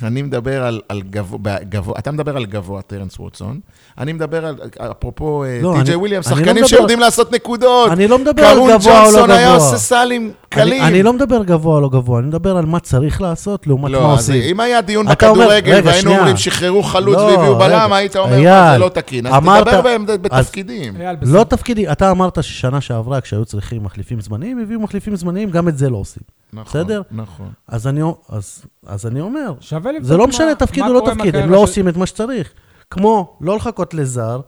אני 0.02 0.22
מדבר 0.22 0.62
על, 0.64 0.80
על 0.88 1.02
גבוה, 1.02 1.38
גבוה, 1.68 1.94
אתה 1.98 2.10
מדבר 2.10 2.36
על 2.36 2.46
גבוה, 2.46 2.82
טרנס 2.82 3.18
ווטסון. 3.18 3.60
אני 3.98 4.12
מדבר 4.12 4.46
על, 4.46 4.56
אפרופו 4.90 5.44
אה, 5.44 5.58
לא, 5.62 5.74
טי.ג'יי 5.76 5.94
אני- 5.94 6.00
וויליאמס, 6.00 6.26
אני 6.26 6.34
לא 6.34 6.40
שחקנים 6.40 6.56
מדבר- 6.56 6.66
שיודעים 6.68 7.00
לעשות 7.00 7.32
נקודות. 7.32 7.90
אני 7.92 8.08
לא 8.08 8.18
מדבר 8.18 8.42
על 8.44 8.54
קרון 8.56 8.70
גבוה 8.70 8.92
או 9.00 9.04
לא 9.04 9.10
ג'ונסון 9.10 9.30
היה 9.30 9.54
גבוה. 9.54 9.66
עושה 9.66 9.76
סלים 9.78 10.22
אני, 10.22 10.32
קלים. 10.48 10.82
אני 10.82 11.02
לא 11.02 11.12
מדבר 11.12 11.44
גבוה 11.44 11.76
או 11.76 11.80
לא 11.80 11.88
גבוה, 11.88 12.18
אני 12.18 12.26
מדבר 12.26 12.56
על 12.56 12.66
מה 12.66 12.80
צריך 12.80 13.20
לעשות 13.20 13.66
לעומת 13.66 13.82
מה 13.82 13.88
לא, 13.88 14.12
אז 14.12 14.18
עושים. 14.30 14.42
אם 14.42 14.60
היה 14.60 14.80
דיון 14.80 15.06
בכדורגל 15.06 15.80
והיינו 15.84 16.00
שנייה. 16.00 16.18
אומרים 16.18 16.36
שחררו 16.36 16.82
חלוץ 16.82 17.16
לא, 17.16 17.22
והביאו 17.22 17.58
בלם. 17.58 17.92
היית 17.92 18.16
אומר, 18.16 18.32
אייל, 18.36 18.72
זה 18.72 18.78
לא 18.78 18.88
תקין. 18.88 19.26
אז 19.26 19.34
אמרת- 19.34 19.66
תדבר 19.68 19.80
בהם 19.82 20.02
אז- 20.08 20.18
בתפקידים. 20.18 20.96
אייל, 20.96 21.10
לא 21.12 21.20
בסדר. 21.20 21.44
תפקידי, 21.44 21.92
אתה 21.92 22.10
אמרת 22.10 22.42
ששנה 22.42 22.80
שעברה, 22.80 23.20
כשהיו 23.20 23.44
צריכים 23.44 23.84
מחליפים 23.84 24.20
זמניים, 24.20 24.58
הביאו 24.58 24.80
מחליפים 24.80 25.16
זמניים, 25.16 25.50
גם 25.50 25.68
את 25.68 25.78
זה 25.78 25.90
לא 25.90 25.96
עושים. 25.96 26.22
נכון, 26.52 26.80
בסדר? 26.82 27.02
נכון. 27.10 27.48
אז 27.68 27.86
אני, 27.86 28.00
אז, 28.28 28.62
אז 28.86 29.07
אני 29.07 29.20
אומר, 29.20 29.55
שווה 29.61 29.93
זה 30.01 30.16
לא 30.16 30.24
מה- 30.24 30.28
משנה 30.28 30.55
תפקיד 30.55 30.82
מה 30.82 30.89
או 30.89 30.93
לא 30.94 31.02
תפקיד, 31.15 31.36
הם 31.36 31.51
לא 31.51 31.59
עושים 31.59 31.89
את 31.89 31.97
מה 31.97 32.07
שצריך. 32.07 32.52
כמו 32.90 33.36
לא 33.40 33.57
לחכות 33.57 33.94
לזר, 33.94 34.40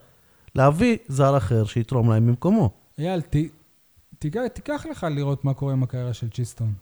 להביא 0.55 0.97
זר 1.09 1.37
אחר 1.37 1.65
שיתרום 1.65 2.11
להם 2.11 2.27
במקומו. 2.27 2.71
אייל, 2.99 3.21
תיקח 4.53 4.87
לך 4.91 5.07
לראות 5.11 5.45
מה 5.45 5.55
קורה 5.55 5.73
עם 5.73 5.83
הקריירה 5.83 6.13
של 6.13 6.31
צ'יסטון. 6.31 6.73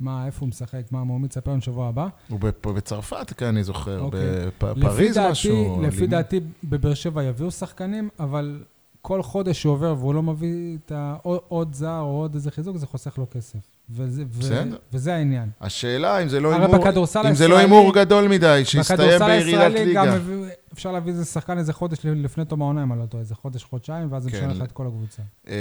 מה, 0.00 0.26
איפה 0.26 0.40
הוא 0.40 0.48
משחק? 0.48 0.82
מה, 0.90 1.04
מה 1.04 1.12
הוא 1.12 1.20
מצפה 1.20 1.50
לנו 1.50 1.60
שבוע 1.60 1.88
הבא? 1.88 2.08
הוא 2.28 2.40
בפ- 2.40 2.68
בצרפת, 2.72 3.32
כן, 3.36 3.46
אני 3.46 3.64
זוכר, 3.64 4.00
אוקיי. 4.00 4.20
לפי 4.46 4.50
בפריז 4.60 5.14
דעתי- 5.16 5.30
משהו. 5.30 5.82
לפי 5.82 5.96
לימוד. 5.96 6.10
דעתי, 6.10 6.40
בבאר 6.64 6.94
שבע 6.94 7.22
יביאו 7.24 7.50
שחקנים, 7.50 8.08
אבל 8.20 8.62
כל 9.02 9.22
חודש 9.22 9.62
שעובר 9.62 9.94
והוא 9.98 10.14
לא 10.14 10.22
מביא 10.22 10.78
את 10.86 10.92
ה- 10.92 11.16
עוד- 11.22 11.40
עוד 11.48 11.74
זר 11.74 12.00
או 12.00 12.20
עוד 12.20 12.34
איזה 12.34 12.50
חיזוק, 12.50 12.76
זה 12.76 12.86
חוסך 12.86 13.18
לו 13.18 13.26
כסף. 13.30 13.58
וזה, 13.90 14.24
ו-. 14.30 14.76
וזה 14.92 15.14
העניין. 15.14 15.50
השאלה 15.60 16.22
אם 16.22 16.28
זה 16.28 16.40
לא 16.40 16.52
הימור, 16.52 16.88
אם 17.28 17.34
זה 17.34 17.48
לא 17.48 17.58
הימור 17.58 17.94
גדול 17.94 18.28
מדי, 18.28 18.62
שיסתיים 18.64 19.20
בירידת 19.26 19.60
גם 19.72 19.72
ליגה. 19.74 20.02
הביא- 20.14 20.44
אפשר 20.72 20.92
להביא 20.92 21.12
איזה 21.12 21.24
שחקן 21.24 21.58
איזה 21.58 21.72
חודש 21.72 21.98
לפני 22.06 22.44
תום 22.44 22.62
העונה, 22.62 22.82
אם 22.82 22.92
אני 22.92 23.00
לא 23.00 23.06
טועה, 23.06 23.20
איזה 23.20 23.34
חודש, 23.34 23.64
חודשיים, 23.64 24.12
ואז 24.12 24.26
כן. 24.26 24.50
לך 24.50 24.62
את 24.62 24.72
כל 24.72 24.86
הקבוצה. 24.86 25.22
אה, 25.48 25.54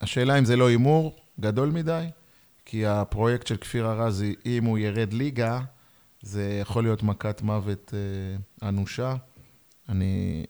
השאלה 0.00 0.38
אם 0.38 0.44
זה 0.44 0.56
לא 0.56 0.68
הימור 0.68 1.16
גדול 1.40 1.70
מדי, 1.70 2.04
כי 2.64 2.86
הפרויקט 2.86 3.46
של 3.46 3.56
כפיר 3.56 3.86
ארזי, 3.92 4.34
אם 4.46 4.64
הוא 4.64 4.78
ירד 4.78 5.12
ליגה, 5.12 5.60
זה 6.22 6.58
יכול 6.60 6.84
להיות 6.84 7.02
מכת 7.02 7.42
מוות 7.42 7.94
אה, 8.62 8.68
אנושה. 8.68 9.14
אני 9.88 10.44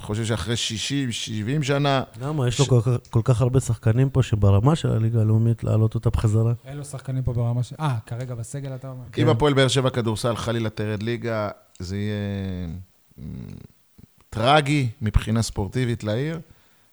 חושב 0.00 0.24
שאחרי 0.24 0.56
60, 0.56 1.12
70 1.12 1.62
שנה, 1.62 2.02
למה? 2.22 2.48
יש 2.48 2.58
לו 2.58 2.66
כל 2.66 2.80
כך, 2.80 2.88
כל 3.10 3.20
כך 3.24 3.40
הרבה 3.40 3.60
שחקנים 3.60 4.10
פה 4.10 4.22
שברמה 4.22 4.76
של 4.76 4.90
הליגה 4.92 5.20
הלאומית 5.20 5.64
להעלות 5.64 5.94
אותה 5.94 6.10
בחזרה. 6.10 6.52
אין 6.66 6.76
לו 6.76 6.84
שחקנים 6.84 7.22
פה 7.22 7.32
ברמה 7.32 7.62
ש... 7.62 7.72
אה, 7.80 7.94
כרגע 8.06 8.34
בסגל 8.34 8.74
אתה 8.74 8.88
אומר? 8.88 9.04
אם 9.18 9.28
הפועל 9.28 9.52
באר 9.52 9.68
שבע 9.68 9.90
כדורסל 9.90 10.36
חלילה 10.36 10.70
תרד 10.70 11.02
ליגה, 11.02 11.48
זה 11.78 11.96
יהיה 11.96 12.16
מ, 13.18 13.22
טרגי 14.30 14.88
מבחינה 15.02 15.42
ספורטיבית 15.42 16.04
לעיר. 16.04 16.40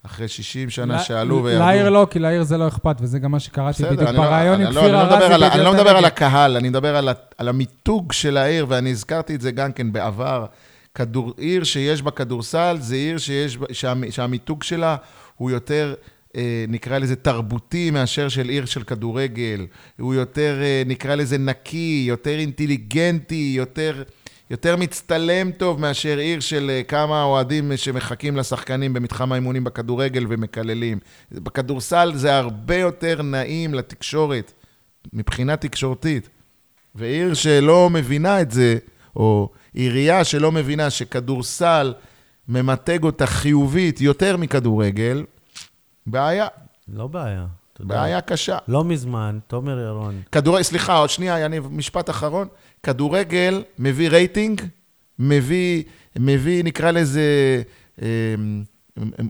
אחרי 0.06 0.28
60 0.28 0.70
שנה 0.70 1.00
שעלו 1.00 1.48
לעיר 1.48 1.90
לא, 1.90 2.08
כי 2.10 2.20
לעיר 2.20 2.44
זה 2.44 2.58
לא 2.58 2.68
אכפת, 2.68 2.96
וזה 3.00 3.20
גם 3.20 3.32
מה 3.32 3.40
שקראתי 3.40 3.84
בדיוק 3.84 4.02
אני 4.02 4.18
לא- 4.18 4.24
בריאיון 4.24 4.62
עם 4.62 4.72
כפיר 4.72 5.02
ארזי 5.02 5.36
אני 5.36 5.64
לא 5.64 5.74
מדבר 5.74 5.98
על. 5.98 6.06
הקהל, 6.06 6.58
אני 6.58 6.70
מדבר 6.70 6.98
על 7.38 7.48
המיתוג 7.48 8.12
של 8.12 8.38
העיר, 8.38 8.66
ואני 8.70 8.92
הזכרתי 8.92 9.36
את 9.36 9.42
זה 9.42 9.52
גם 9.52 9.72
כן 9.74 9.92
בעבר. 9.92 10.46
כדור, 10.96 11.34
עיר 11.38 11.64
שיש 11.64 12.02
בה 12.02 12.12
כדורסל, 12.12 12.78
זה 12.80 12.96
עיר 12.96 13.18
שיש, 13.18 13.58
שהמ- 13.72 14.12
שהמיתוג 14.12 14.64
שלה 14.64 14.96
הוא 15.36 15.52
יותר, 15.52 15.94
אה, 16.36 16.66
נקרא 16.68 16.98
לזה 16.98 17.16
תרבותי, 17.16 17.92
מאשר 17.92 18.30
של 18.30 18.50
עיר 18.50 18.66
של 18.66 18.84
כדורגל. 18.84 19.66
הוא 20.00 20.14
יותר, 20.14 20.60
אה, 20.62 20.84
נקרא 20.86 21.16
לזה 21.16 21.38
נקי, 21.38 22.06
יותר 22.08 22.40
אינטליגנטי, 22.40 23.54
יותר... 23.58 24.04
יותר 24.50 24.76
מצטלם 24.76 25.52
טוב 25.52 25.80
מאשר 25.80 26.18
עיר 26.18 26.40
של 26.40 26.72
אה, 26.74 26.84
כמה 26.84 27.24
אוהדים 27.24 27.72
שמחכים 27.76 28.38
לשחקנים 28.38 28.94
במתחם 28.94 29.32
האימונים 29.32 29.64
בכדורגל 29.64 30.26
ומקללים. 30.30 31.00
בכדורסל 31.32 32.12
זה 32.16 32.38
הרבה 32.38 32.76
יותר 32.76 33.22
נעים 33.22 33.74
לתקשורת, 33.74 34.54
מבחינה 35.14 35.56
תקשורתית. 35.56 36.30
ועיר 36.96 37.34
שלא 37.34 37.90
מבינה 37.90 38.42
את 38.42 38.52
זה, 38.52 38.78
או 39.16 39.50
עירייה 39.76 40.24
שלא 40.24 40.52
מבינה 40.52 40.90
שכדורסל 40.90 41.94
ממתג 42.48 43.04
אותה 43.04 43.28
חיובית 43.28 44.02
יותר 44.02 44.38
מכדורגל, 44.38 45.24
בעיה, 46.08 46.48
לא 46.88 47.08
בעיה. 47.08 47.46
יודע. 47.80 47.96
בעיה 47.96 48.22
קשה. 48.22 48.58
לא 48.68 48.84
מזמן, 48.84 49.40
תומר 49.48 49.80
ירון, 49.80 50.22
כדורגל, 50.32 50.64
סליחה, 50.64 50.98
עוד 50.98 51.10
שנייה, 51.10 51.40
יניב, 51.40 51.68
משפט 51.72 52.10
אחרון. 52.10 52.48
כדורגל 52.84 53.64
מביא 53.80 54.10
רייטינג, 54.10 54.62
מביא, 55.20 55.84
מביא 56.16 56.64
נקרא 56.64 56.92
לזה, 56.92 57.62
אה, 58.02 58.08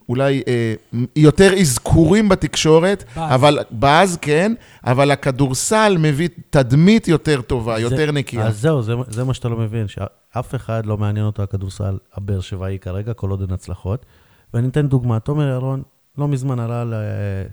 אולי 0.10 0.44
אה, 0.48 0.74
יותר 1.16 1.54
אזכורים 1.60 2.30
בתקשורת, 2.30 3.04
באז. 3.16 3.36
אבל, 3.36 3.60
באז, 3.72 4.18
כן, 4.22 4.54
אבל 4.84 5.12
הכדורסל 5.12 5.98
מביא 6.00 6.30
תדמית 6.50 7.08
יותר 7.08 7.42
טובה, 7.42 7.80
יותר 7.80 7.96
זה- 8.06 8.12
נקייה. 8.12 8.48
אז 8.48 8.62
זהו, 8.62 8.82
זה, 8.82 8.94
זה 9.08 9.24
מה 9.24 9.34
שאתה 9.34 9.50
לא 9.50 9.58
מבין, 9.58 9.88
שאף 9.88 10.56
אחד 10.56 10.86
לא 10.86 10.98
מעניין 10.98 11.26
אותו 11.26 11.44
הכדורסל 11.44 11.98
הבאר 12.14 12.40
שבעי 12.40 12.80
כרגע, 12.80 13.14
כל 13.14 13.30
עוד 13.30 13.42
אין 13.42 13.52
הצלחות. 13.52 14.06
ואני 14.54 14.68
אתן 14.68 14.88
דוגמה, 14.88 15.20
תומר 15.20 15.48
ירון 15.48 15.84
לא 16.18 16.28
מזמן 16.28 16.60
עלה 16.60 16.84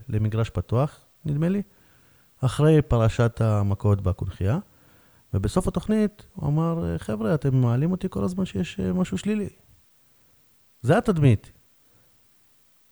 למגרש 0.09 0.51
פתוח, 0.51 0.99
נדמה 1.25 1.49
לי, 1.49 1.63
אחרי 2.41 2.83
פרשת 2.83 3.41
המכות 3.41 4.01
בקונכייה, 4.01 4.59
ובסוף 5.35 5.69
התוכנית 5.69 6.23
הוא 6.35 6.49
אמר, 6.49 6.99
חבר'ה, 6.99 7.35
אתם 7.35 7.57
מעלים 7.57 7.91
אותי 7.93 8.07
כל 8.11 8.25
הזמן 8.25 8.45
שיש 8.45 8.81
אה, 8.81 8.93
משהו 8.93 9.19
שלילי. 9.19 9.49
זה 10.83 10.99
התדמית. 10.99 11.53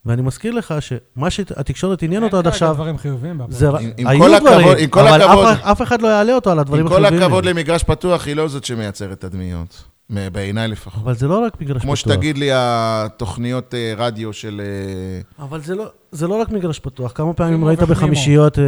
ואני 0.06 0.22
מזכיר 0.22 0.52
לך 0.52 0.74
שמה 0.80 1.30
שהתקשורת 1.30 2.02
עניין 2.02 2.22
אותו 2.22 2.38
עד 2.38 2.46
אין 2.46 2.52
כרגע 2.52 2.70
עכשיו, 2.70 2.74
דברים 2.74 3.38
בהפועל. 3.38 3.50
זה 3.50 3.68
היו 4.08 4.20
כל 4.20 4.38
דברים, 4.40 5.22
אבל 5.22 5.52
אף, 5.62 5.82
אחד 5.82 6.02
לא 6.02 6.08
יעלה 6.08 6.34
אותו 6.34 6.50
על 6.50 6.58
הדברים 6.58 6.86
עם 6.86 6.88
כל. 6.88 7.04
הכבוד. 7.04 7.44
למגרש 7.44 7.82
פתוח, 7.82 8.26
היא 8.26 8.36
לא 8.36 8.48
זאת 8.48 8.64
שמייצרת 8.64 9.20
תדמיות, 9.20 9.84
בעיניי 10.10 10.68
לפחות. 10.68 11.02
אבל 11.02 11.14
זה 11.14 11.28
לא 11.28 11.38
רק 11.38 11.60
מגרש 11.60 11.82
כמו 11.82 11.96
פתוח. 11.96 12.12
שתגיד 12.12 12.38
לי 12.38 12.48
התוכניות 12.52 13.74
אה, 13.74 13.94
רדיו 13.96 14.32
של... 14.32 14.62
אה, 14.64 15.44
אבל 15.44 15.60
זה 15.60 15.74
לא, 15.74 15.86
זה 16.12 16.28
לא 16.28 16.40
רק 16.40 16.50
מגרש 16.50 16.78
פתוח. 16.78 17.12
כמה 17.14 17.32
פעמים 17.32 17.56
כמו 17.56 17.66
ראית. 17.66 17.82
בחמישיות 17.82 18.58
אה, 18.58 18.64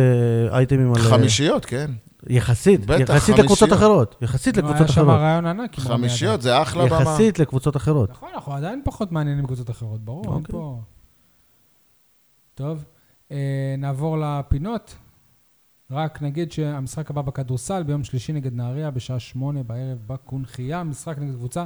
אייטמים 0.57 0.95
על... 0.95 1.01
חמישיות, 1.01 1.65
כן. 1.65 1.91
יחסית, 2.29 2.87
בטח, 2.87 3.15
יחסית 3.15 3.39
לקבוצות. 3.39 3.73
אחרות. 3.73 4.17
יחסית 4.21 4.57
לקבוצות 4.57 4.81
היה 4.81 4.89
שם 4.89 5.01
אחרות. 5.01 5.21
רעיון 5.21 5.47
ענק. 5.47 5.79
חמישיות, 5.79 6.43
זה 6.43 6.63
אחלה 6.63 6.87
במה. 6.87 7.03
יחסית 7.03 7.39
לקבוצות 7.39 7.77
אחרות. 7.77 8.11
נכון, 8.11 8.29
אנחנו 8.35 8.53
עדיין 8.53 8.81
פחות 8.85 9.13
מעניינים 9.13 9.45
מקבוצות 9.45 9.71
אחרות, 9.71 10.01
ברור, 10.01 10.25
אין 10.25 10.33
אוקיי. 10.33 10.53
פה... 10.53 10.81
טוב, 12.63 12.85
אה, 13.33 13.75
נעבור 13.79 14.17
לפינות. 14.21 14.95
רק 15.91 16.23
נגיד 16.23 16.53
שהמשחק 16.53 17.11
הבא 17.11 17.23
בכדורסל 17.23 17.83
ביום 17.83 18.05
שלישי 18.05 18.33
נגד 18.33 18.55
נהריה 18.55 18.91
בשעה 18.91 19.19
שמונה 19.19 19.63
בערב 19.63 19.99
בקונכייה, 20.07 20.83
משחק 20.83 21.19
נגד 21.19 21.35
קבוצה 21.35 21.65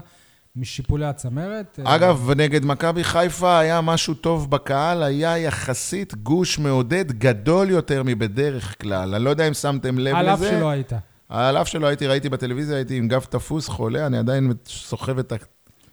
משיפולי 0.57 1.07
הצמרת. 1.07 1.79
אה, 1.87 1.95
אגב, 1.95 2.31
נגד 2.37 2.65
מכבי 2.65 3.05
חיפה 3.05 3.59
היה 3.59 3.81
משהו 3.81 4.15
טוב 4.15 4.51
בקהל, 4.51 5.03
היה 5.03 5.39
יחסית 5.39 6.15
גוש 6.15 6.59
מעודד 6.59 7.13
גדול 7.13 7.71
יותר 7.71 8.03
מבדרך 8.05 8.83
כלל. 8.83 9.15
אני 9.15 9.25
לא 9.25 9.31
יודע 9.31 9.49
אם 9.49 9.55
שמתם 9.55 9.99
לב 9.99 10.15
על 10.17 10.29
אף 10.29 10.39
לזה. 10.39 10.51
שלא 10.51 10.71
היית. 10.71 10.93
על 11.29 11.57
אף 11.57 11.69
שלא 11.69 11.87
הייתי, 11.87 12.07
ראיתי 12.07 12.29
בטלוויזיה, 12.29 12.77
הייתי 12.77 12.97
עם 12.97 13.09
גב 13.09 13.27
תפוס, 13.31 13.69
חולה, 13.69 14.07
אני 14.07 14.19
עדיין 14.19 14.53
סוחב 14.67 15.19
את 15.19 15.33
ה... 15.33 15.37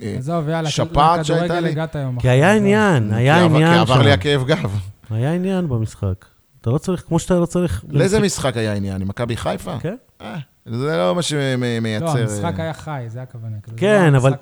אה, 0.01 0.15
עזוב, 0.17 0.49
יאללה, 0.49 0.69
שהייתה 0.69 1.17
לכדורגל 1.17 1.59
לי. 1.59 1.69
הגעת 1.69 1.95
היום. 1.95 2.19
כי 2.19 2.30
היה. 2.30 2.55
עניין, 2.55 3.13
היה 3.13 3.43
עניין 3.43 3.73
כי 3.73 3.80
עבר 3.80 3.95
שם. 3.95 4.01
לי 4.01 4.11
הכאב 4.11 4.43
גב. 4.47 4.93
היה 5.14 5.34
עניין 5.34 5.69
במשחק. 5.69 6.26
אתה 6.61 6.69
לא 6.69 6.77
צריך, 6.77 7.03
כמו 7.07 7.19
שאתה 7.19 7.40
לא 7.40 7.45
צריך... 7.45 7.85
לאיזה 7.90 8.19
משחק 8.19 8.57
היה 8.57 8.73
עניין? 8.73 9.02
עם 9.02 9.07
מכבי 9.07 9.38
חיפה? 9.38 9.80
כן. 9.80 9.95
אה, 10.22 10.40
זה 10.65 10.98
לא 10.98 11.15
מה 11.15 11.22
שמייצר... 11.22 12.06
לא, 12.06 12.19
המשחק 12.19 12.60
אה, 12.60 12.64
היה 12.64 12.73
חי, 12.73 13.03
זה 13.07 13.22
הכוונה. 13.22 13.57
כאילו, 13.64 13.77
זה 13.77 13.81
כן, 13.81 14.14
לא 14.14 14.18
אבל. 14.18 14.34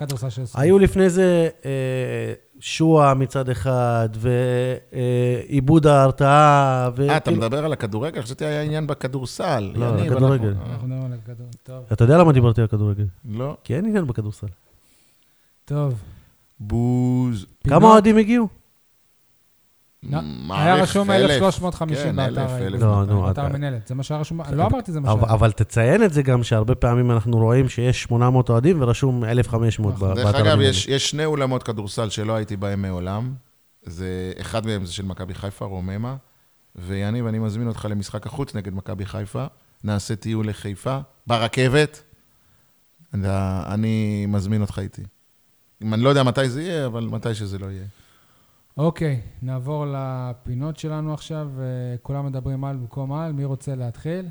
היו 0.54 0.80
לפני 0.80 1.10
זה 1.10 1.50
אה, 1.66 2.34
שועה 2.60 3.14
מצד 3.14 3.50
אחד, 3.50 4.10
ועיבוד 5.50 5.88
ההרתעה, 5.88 6.90
אה, 7.00 7.18
אתה 7.18 7.30
וכאילו... 7.30 7.42
מדבר 7.42 7.66
על 7.66 7.74
הכדורגל? 7.74 8.22
חשבתי 8.22 8.46
היה 8.46 8.62
עניין 8.62 8.88
בכדורסל. 8.88 9.72
לא, 9.76 9.86
הכדורגל. 9.86 10.48
על 10.48 11.14
הכדור. 11.24 11.48
טוב. 11.64 11.86
אתה 11.94 12.04
יודע 12.04 12.18
למה 12.18 12.32
דיברתי 12.32 12.62
על 12.62 12.68
כדורגל? 12.68 13.06
לא. 13.30 13.58
כי 13.64 13.76
אין 13.76 13.86
עניין 13.86 14.08
בכדורסל. 14.08 14.48
טוב. 15.66 15.94
בוז. 16.60 17.46
כמה? 17.68 17.88
אוהדים 17.88 18.18
הגיעו? 18.18 18.61
לא, 20.10 20.20
היה 20.50 20.76
רשום 20.76 21.12
אלף. 21.12 21.30
1350 21.30 22.04
כן, 22.04 22.16
באתר. 22.16 22.70
לא, 22.70 23.04
באתר 23.06 23.46
המנהלת. 23.46 23.88
זה 23.88 23.96
מה 23.96 24.04
שהיה 24.04 24.20
רשום, 24.22 24.42
לא 24.54 24.66
אמרתי 24.66 24.92
זה 24.92 25.00
מה 25.00 25.12
אבל, 25.12 25.22
שהיה. 25.22 25.34
אבל 25.34 25.52
תציין 25.52 26.04
את 26.04 26.14
זה 26.14 26.22
גם 26.22 26.44
שהרבה 26.44 26.76
פעמים 26.76 27.12
אנחנו 27.12 27.38
רואים 27.38 27.70
שיש 27.70 28.04
800 28.04 28.50
אוהדים 28.50 28.82
ורשום 28.82 29.24
1,500 29.24 29.94
נכון. 29.94 30.12
ב- 30.12 30.16
דרך 30.16 30.26
באתר 30.26 30.38
אגב, 30.38 30.48
המנהלת. 30.48 30.70
יש, 30.70 30.88
יש 30.88 31.10
שני 31.10 31.26
אולמות 31.26 31.64
כדורסל 31.64 32.10
שלא 32.10 32.36
הייתי 32.36 32.58
בהם 32.58 32.82
מעולם. 32.82 33.34
זה, 33.84 34.34
אחד 34.42 34.66
מהם 34.66 34.86
זה 34.86 34.94
של 34.94 35.06
מכבי 35.06 35.34
חיפה, 35.34 35.66
רוממה. 35.66 36.16
ויניב, 36.76 37.28
אני 37.28 37.40
מזמין 37.40 37.68
אותך 37.68 37.88
למשחק 37.90 38.26
החוץ 38.26 38.56
נגד 38.56 38.74
מכבי 38.74 39.06
חיפה. 39.06 39.46
נעשה 39.84 40.16
טיול 40.16 40.48
לחיפה, 40.50 40.98
ברכבת. 41.28 42.04
אני, 43.14 43.28
אני 43.66 44.26
מזמין 44.28 44.62
אותך 44.62 44.80
איתי. 44.80 45.02
אני 45.82 46.02
לא 46.04 46.10
יודע 46.10 46.24
מתי 46.24 46.50
זה 46.50 46.62
יהיה, 46.62 46.86
אבל 46.86 47.04
מתי 47.04 47.36
שזה 47.36 47.58
לא 47.60 47.66
יהיה. 47.66 47.84
אוקיי, 48.78 49.22
נעבור 49.42 49.86
לפינות 49.88 50.78
שלנו 50.78 51.14
עכשיו. 51.14 51.50
אה, 51.60 51.98
כולם 52.02 52.26
מדברים 52.26 52.64
על 52.64 52.78
במקום 52.78 53.14
על, 53.14 53.32
מי 53.34 53.46
רוצה 53.46 53.76
להתחיל? 53.76 54.28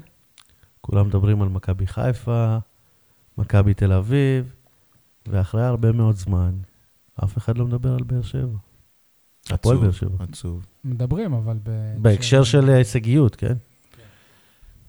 כולם 0.80 1.06
מדברים 1.06 1.42
על 1.42 1.48
מכבי 1.48 1.86
חיפה, 1.86 2.58
מכבי 3.38 3.74
תל 3.74 3.92
אביב, 3.92 4.54
ואחרי 5.28 5.64
הרבה 5.64 5.92
מאוד 5.92 6.16
זמן, 6.16 6.54
אף 7.24 7.38
אחד 7.38 7.58
לא 7.58 7.66
מדבר 7.66 7.94
על 7.94 8.02
באר 8.02 8.22
שבע. 8.22 8.56
הפועל 9.50 9.76
עצוב, 9.76 9.84
באר 9.84 9.92
שבע. 9.92 10.24
עצוב. 10.24 10.66
מדברים, 10.84 11.32
אבל 11.32 11.58
ב... 11.62 11.70
בהקשר 11.98 12.44
של 12.44 12.68
הישגיות, 12.68 13.36
כן? 13.36 13.54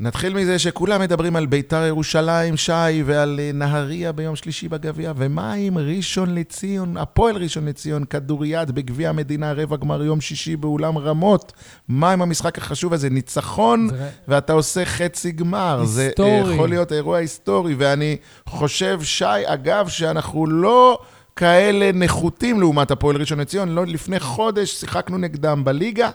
נתחיל 0.04 0.34
מזה 0.34 0.60
שכולם 0.60 1.02
מדברים 1.02 1.36
על 1.36 1.46
ביתר 1.46 1.84
ירושלים, 1.88 2.58
שי, 2.58 3.04
ועל 3.06 3.40
אה, 3.40 3.52
נהריה 3.54 4.12
ביום 4.12 4.36
שלישי 4.36 4.68
בגביע, 4.70 5.14
ומה 5.16 5.54
עם 5.54 5.78
ראשון 5.78 6.36
לציון, 6.36 6.98
הפועל 6.98 7.36
ראשון 7.38 7.66
לציון, 7.66 8.04
כדוריד 8.04 8.72
בגביע 8.72 9.10
המדינה, 9.10 9.54
רבע 9.54 9.78
גמר 9.78 10.04
יום 10.04 10.22
שישי 10.22 10.56
באולם 10.56 10.98
רמות? 10.98 11.54
מה 11.88 12.12
עם 12.12 12.22
המשחק 12.22 12.58
החשוב 12.58 12.94
הזה? 12.94 13.10
ניצחון, 13.10 13.88
זה- 13.90 14.10
ואתה 14.28 14.54
עושה 14.54 14.86
חצי 14.86 15.32
גמר. 15.32 15.84
זה 15.86 16.02
היסטורי. 16.06 16.32
אה, 16.50 16.54
יכול 16.54 16.70
להיות 16.70 16.92
אירוע 16.92 17.18
היסטורי, 17.18 17.76
ואני 17.78 18.18
חושב, 18.46 19.00
שי, 19.04 19.26
אגב, 19.46 19.88
שאנחנו 19.88 20.48
לא 20.48 21.00
כאלה 21.36 21.92
נחותים 21.94 22.60
לעומת 22.60 22.92
הפועל 22.92 23.16
ראשון 23.16 23.40
לציון. 23.40 23.70
לא, 23.70 23.86
לפני 23.86 24.20
חודש 24.20 24.70
שיחקנו 24.80 25.18
נגדם 25.18 25.64
בליגה, 25.64 26.10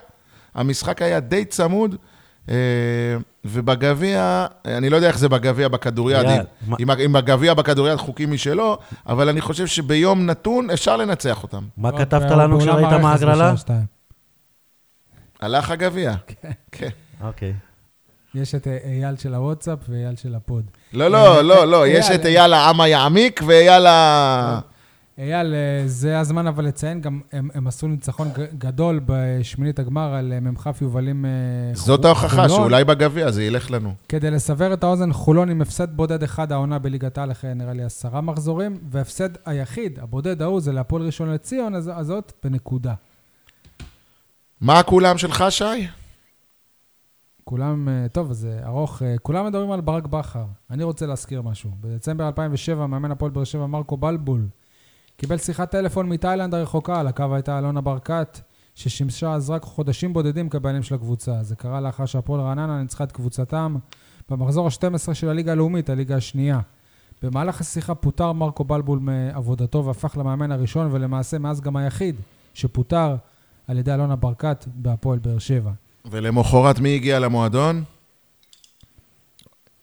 המשחק 0.55 1.01
היה 1.01 1.19
די 1.19 1.45
צמוד. 1.45 1.95
אה, 2.49 2.55
ובגביע, 3.49 4.45
אני 4.65 4.89
לא 4.89 4.95
יודע 4.95 5.07
איך 5.07 5.17
זה 5.17 5.29
בגביע 5.29 5.67
בכדוריד, 5.67 6.17
אם- 6.25 6.41
מה- 6.87 6.95
אם, 7.05 7.13
בגביע 7.13 7.53
בכדוריד 7.53 7.95
חוקים 7.95 8.31
משלו, 8.31 8.77
אבל 9.07 9.29
אני 9.29 9.41
חושב 9.41 9.67
שביום 9.67 10.25
נתון 10.25 10.69
אפשר 10.69 10.97
לנצח 10.97 11.43
אותם. 11.43 11.63
מה 11.77 11.91
טוב, 11.91 11.99
כתבת 11.99 12.31
לנו 12.31 12.59
כשראית 12.59 12.87
מההגרלה? 13.01 13.53
הלך 15.41 15.71
הגביע. 15.71 16.13
כן. 16.71 16.89
אוקיי. 17.23 17.53
יש 18.35 18.55
את 18.55 18.67
אה, 18.67 18.77
אייל 18.85 19.15
של 19.17 19.33
הוואטסאפ 19.33 19.79
ואייל 19.89 20.15
של 20.15 20.35
הפוד. 20.35 20.65
לא, 20.93 21.07
לא, 21.07 21.41
לא, 21.41 21.65
לא, 21.67 21.87
יש 21.87 22.11
את 22.11 22.25
אייל 22.25 22.53
העם 22.53 22.81
יעמיק 22.81 23.41
ואייל 23.47 23.85
ה... 23.85 24.59
אייל, 25.17 25.53
אה, 25.53 25.83
זה 25.85 26.19
הזמן 26.19 26.47
אבל 26.47 26.65
לציין, 26.65 27.01
גם 27.01 27.21
הם, 27.31 27.49
הם 27.53 27.67
עשו 27.67 27.87
ניצחון 27.87 28.27
גדול 28.57 28.99
בשמינית 29.05 29.79
הגמר 29.79 30.13
על 30.13 30.33
אה, 30.33 30.39
מ"כ 30.39 30.69
יובלים 30.81 31.25
אה, 31.25 31.29
זאת 31.73 32.05
ההוכחה, 32.05 32.27
חולון. 32.27 32.49
שאולי 32.49 32.83
בגביע 32.83 33.31
זה 33.31 33.43
ילך 33.43 33.71
לנו. 33.71 33.93
כדי 34.09 34.31
לסבר 34.31 34.73
את 34.73 34.83
האוזן, 34.83 35.13
חולון 35.13 35.49
עם 35.49 35.61
הפסד 35.61 35.97
בודד 35.97 36.23
אחד 36.23 36.51
העונה 36.51 36.79
בליגת 36.79 37.17
העל 37.17 37.31
אחרי 37.31 37.53
נראה 37.53 37.73
לי 37.73 37.83
עשרה 37.83 38.21
מחזורים, 38.21 38.77
וההפסד 38.89 39.29
היחיד, 39.45 39.99
הבודד 39.99 40.41
ההוא, 40.41 40.59
זה 40.59 40.71
להפועל 40.71 41.03
ראשון 41.03 41.29
לציון, 41.29 41.75
אז- 41.75 41.91
הזאת 41.95 42.31
בנקודה. 42.43 42.93
מה 44.61 44.83
כולם 44.83 45.17
שלך, 45.17 45.43
שי? 45.49 45.87
כולם, 47.43 47.87
טוב, 48.11 48.33
זה 48.33 48.59
ארוך, 48.65 49.01
כולם 49.21 49.45
מדברים 49.45 49.71
על 49.71 49.81
ברק 49.81 50.05
בכר. 50.07 50.45
אני 50.71 50.83
רוצה 50.83 51.05
להזכיר 51.05 51.41
משהו. 51.41 51.71
בדצמבר 51.81 52.27
2007, 52.27 52.87
מאמן 52.87 53.11
הפועל 53.11 53.31
באר 53.31 53.43
שבע 53.43 53.65
מרקו 53.65 53.97
בלבול 53.97 54.47
קיבל 55.17 55.37
שיחת 55.37 55.71
טלפון 55.71 56.09
מתאילנד 56.09 56.53
הרחוקה, 56.53 56.99
על 56.99 57.07
הקו 57.07 57.35
הייתה 57.35 57.59
אלונה 57.59 57.81
ברקת, 57.81 58.39
ששימשה 58.75 59.33
אז 59.33 59.49
רק 59.49 59.63
חודשים 59.63 60.13
בודדים 60.13 60.49
כבעלים 60.49 60.83
של 60.83 60.95
הקבוצה. 60.95 61.43
זה 61.43 61.55
קרה 61.55 61.81
לאחר 61.81 62.05
שהפועל 62.05 62.41
רעננה 62.41 62.81
ניצחה 62.81 63.03
את 63.03 63.11
קבוצתם 63.11 63.75
במחזור 64.29 64.67
ה-12 64.67 65.13
של 65.13 65.29
הליגה 65.29 65.51
הלאומית, 65.51 65.89
הליגה 65.89 66.15
השנייה. 66.15 66.59
במהלך 67.21 67.61
השיחה 67.61 67.95
פוטר 67.95 68.31
מרקו 68.31 68.63
בלבול 68.63 68.99
מעבודתו 68.99 69.85
והפך 69.85 70.17
למאמן 70.17 70.51
הראשון, 70.51 70.89
ולמעשה 70.91 71.37
מאז 71.37 71.61
גם 71.61 71.75
היחיד, 71.75 72.15
שפוטר 72.53 73.15
על 73.67 73.77
ידי 73.77 73.93
אלונה 73.93 74.15
ברקת 74.15 74.65
בהפועל 74.75 75.19
באר 75.19 75.39
שבע. 75.39 75.71
ולמחרת 76.05 76.79
מי 76.79 76.95
הגיע 76.95 77.19
למועדון? 77.19 77.83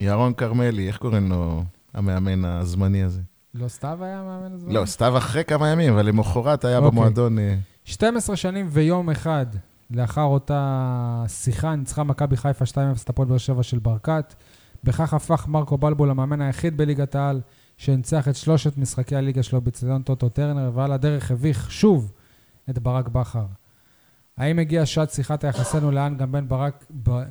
ירון 0.01 0.33
כרמלי, 0.33 0.87
איך 0.87 0.97
קוראים 0.97 1.29
לו 1.29 1.63
המאמן 1.93 2.45
הזמני 2.45 3.03
הזה? 3.03 3.21
לא 3.57 3.67
סתיו 3.67 4.03
היה 4.03 4.19
המאמן 4.19 4.53
הזה? 4.53 4.67
לא, 4.69 4.85
סתיו 4.85 5.17
אחרי 5.17 5.43
כמה 5.43 5.69
ימים, 5.69 5.93
אבל 5.93 6.05
למחרת 6.05 6.65
היה 6.65 6.77
אוקיי. 6.77 6.91
במועדון... 6.91 7.39
אה, 7.39 7.55
12 7.83 8.35
שנים 8.35 8.67
ויום 8.69 9.09
אחד 9.09 9.45
לאחר 9.91 10.23
אותה 10.23 11.23
שיחה, 11.27 11.75
ניצחה 11.75 12.03
מכבי 12.03 12.37
חיפה 12.37 12.65
2-0 12.65 12.77
את 13.03 13.09
הפועל 13.09 13.27
באר 13.27 13.37
שבע 13.37 13.63
של 13.63 13.79
ברקת. 13.79 14.33
בכך 14.83 15.13
הפך 15.13 15.47
מרקו 15.47 15.77
בלבול 15.77 16.09
למאמן 16.09 16.41
היחיד 16.41 16.77
בליגת 16.77 17.15
העל, 17.15 17.41
שניצח 17.77 18.27
את 18.27 18.35
שלושת 18.35 18.77
משחקי 18.77 19.15
הליגה 19.15 19.43
שלו 19.43 19.61
בצדון 19.61 20.01
טוטו 20.01 20.29
טרנר, 20.29 20.71
ועל 20.73 20.91
הדרך 20.91 21.31
הביך 21.31 21.71
שוב 21.71 22.11
את 22.69 22.79
ברק 22.79 23.07
בכר. 23.07 23.45
האם 24.37 24.59
הגיעה 24.59 24.85
שעת 24.85 25.11
שיחת 25.11 25.43
היחסינו 25.43 25.91
לאן 25.91 26.17
גם 26.17 26.31
בין, 26.31 26.47
ברק, 26.47 26.85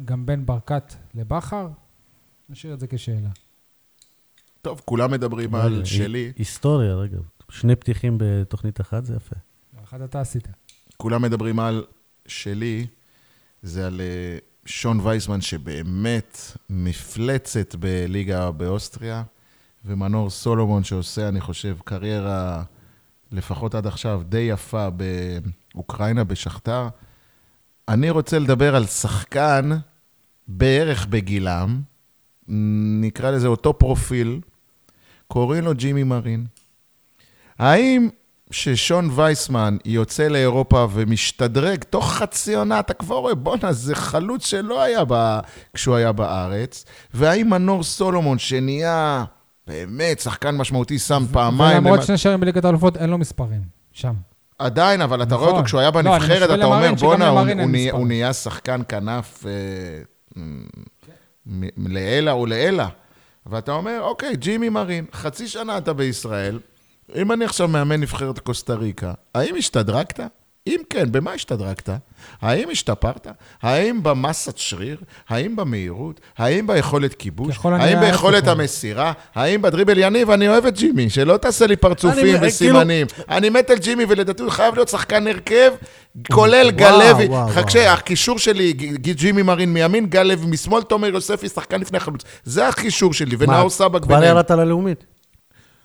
גם 0.04 0.26
בין 0.26 0.46
ברקת 0.46 0.94
לבכר? 1.14 1.68
נשאיר 2.48 2.74
את 2.74 2.80
זה 2.80 2.86
כשאלה. 2.86 3.28
טוב, 4.64 4.80
כולם 4.84 5.10
מדברים 5.10 5.54
על 5.54 5.84
שלי. 5.84 6.18
הי- 6.18 6.32
היסטוריה, 6.36 6.94
רגע. 6.94 7.18
שני 7.50 7.76
פתיחים 7.76 8.18
בתוכנית 8.20 8.80
אחת, 8.80 9.04
זה 9.04 9.14
יפה. 9.16 9.36
אחד 9.84 10.00
אתה 10.00 10.20
עשית. 10.20 10.48
כולם 10.96 11.22
מדברים 11.22 11.60
על 11.60 11.84
שלי, 12.26 12.86
זה 13.62 13.86
על 13.86 14.00
אה, 14.00 14.38
שון 14.66 15.00
וייסמן, 15.00 15.40
שבאמת 15.40 16.38
מפלצת 16.70 17.74
בליגה 17.74 18.50
באוסטריה, 18.50 19.22
ומנור 19.84 20.30
סולומון, 20.30 20.84
שעושה, 20.84 21.28
אני 21.28 21.40
חושב, 21.40 21.76
קריירה, 21.84 22.62
לפחות 23.32 23.74
עד 23.74 23.86
עכשיו, 23.86 24.22
די 24.28 24.38
יפה 24.38 24.88
באוקראינה, 25.74 26.24
בשכתר. 26.24 26.88
אני 27.88 28.10
רוצה 28.10 28.38
לדבר 28.38 28.76
על 28.76 28.86
שחקן 28.86 29.70
בערך 30.48 31.06
בגילם, 31.06 31.82
נקרא 33.00 33.30
לזה 33.30 33.46
אותו 33.46 33.78
פרופיל, 33.78 34.40
קוראים 35.28 35.64
לו 35.64 35.74
ג'ימי 35.74 36.02
מרין. 36.02 36.46
האם 37.58 38.08
ששון 38.50 39.10
וייסמן 39.14 39.76
יוצא 39.84 40.28
לאירופה 40.28 40.86
ומשתדרג 40.92 41.84
תוך 41.84 42.12
חצי 42.12 42.54
עונה, 42.54 42.80
אתה 42.80 42.94
כבר 42.94 43.16
רואה, 43.16 43.34
בואנה, 43.34 43.72
זה 43.72 43.94
חלוץ 43.94 44.46
שלא 44.46 44.82
היה 44.82 45.02
ב... 45.08 45.38
כשהוא 45.74 45.94
היה 45.96 46.12
בארץ. 46.12 46.84
והאם 47.14 47.50
מנור 47.50 47.82
סולומון, 47.82 48.38
שנהיה 48.38 49.24
באמת 49.66 50.20
שחקן 50.20 50.56
משמעותי, 50.56 50.98
שם 50.98 51.24
פעמיים... 51.32 51.76
ולמרות 51.78 51.98
למ- 52.00 52.06
שני 52.06 52.18
שערים 52.18 52.40
בליגת 52.40 52.64
האלופות, 52.64 52.96
אין 52.96 53.10
לו 53.10 53.18
מספרים. 53.18 53.60
שם. 53.92 54.12
עדיין, 54.58 55.00
אבל 55.02 55.22
אתה 55.22 55.34
רואה 55.34 55.46
נכון. 55.46 55.56
אותו 55.58 55.66
כשהוא 55.66 55.80
היה 55.80 55.90
לא, 55.90 55.94
בנבחרת, 56.02 56.42
משווה 56.42 56.54
אתה 56.54 56.64
אומר, 56.64 56.94
בואנה, 56.94 57.28
הוא- 57.28 57.38
הוא 57.40 57.46
נהיה- 57.46 57.66
מספר." 57.86 57.96
הוא 57.98 58.06
נהיה 58.06 58.32
שחקן 58.32 58.80
כנף 58.88 59.44
אה, 59.46 59.52
מ- 61.46 61.86
לעילא 61.94 62.30
ולעילא. 62.30 62.84
ואתה 63.46 63.72
אומר, 63.72 64.00
אוקיי, 64.02 64.36
ג'ימי 64.36 64.68
מרין, 64.68 65.06
חצי 65.12 65.48
שנה 65.48 65.78
אתה 65.78 65.92
בישראל, 65.92 66.60
אם 67.14 67.32
אני 67.32 67.44
עכשיו 67.44 67.68
מאמן 67.68 68.00
נבחרת 68.00 68.38
קוסטה 68.38 68.74
ריקה, 68.74 69.12
האם 69.34 69.56
השתדרגת? 69.56 70.20
אם 70.66 70.80
כן, 70.90 71.12
במה 71.12 71.32
השתדרגת? 71.32 71.88
האם 72.42 72.68
השתפרת? 72.70 73.26
האם 73.62 74.02
במסת 74.02 74.58
שריר? 74.58 74.96
האם 75.28 75.56
במהירות? 75.56 76.20
האם 76.38 76.66
ביכולת 76.66 77.14
כיבוש? 77.14 77.56
האם 77.64 78.00
ביכולת. 78.00 78.48
המסירה? 78.48 79.12
האם 79.34 79.62
בדריבל 79.62 79.98
יניב? 79.98 80.30
אני 80.30 80.48
אוהב 80.48 80.66
את 80.66 80.74
ג'ימי, 80.78 81.10
שלא 81.10 81.36
תעשה 81.36 81.66
לי 81.66 81.76
פרצופים 81.76 82.36
אני- 82.36 82.46
וסימנים. 82.48 83.06
אני 83.28 83.50
מת 83.50 83.70
על 83.70 83.78
ג'ימי, 83.78 84.04
ולדעתי 84.08 84.42
הוא 84.42 84.50
חייב 84.50 84.74
להיות 84.74 84.88
שחקן 84.88 85.26
הרכב, 85.26 85.72
כולל 86.32 86.70
גל 86.70 86.90
לוי. 87.10 87.28
הקישור 87.86 88.38
שלי, 88.38 88.72
ג'ימי 88.72 89.42
מרין 89.42 89.72
מימין, 89.72 90.06
גל 90.06 90.22
לוי 90.22 90.46
משמאל, 90.46 90.82
תומר 90.82 91.08
יוספי, 91.08 91.48
שחקן 91.48 91.80
לפני 91.80 92.00
חלוץ. 92.00 92.22
זה 92.44 92.68
הקישור 92.68 93.12
שלי, 93.12 93.36
ונאור 93.38 93.70
סבק 93.70 94.02
כבר 94.02 94.14
ביניהם. 94.14 94.36
ירדת 94.36 94.50
ללאומית? 94.50 95.04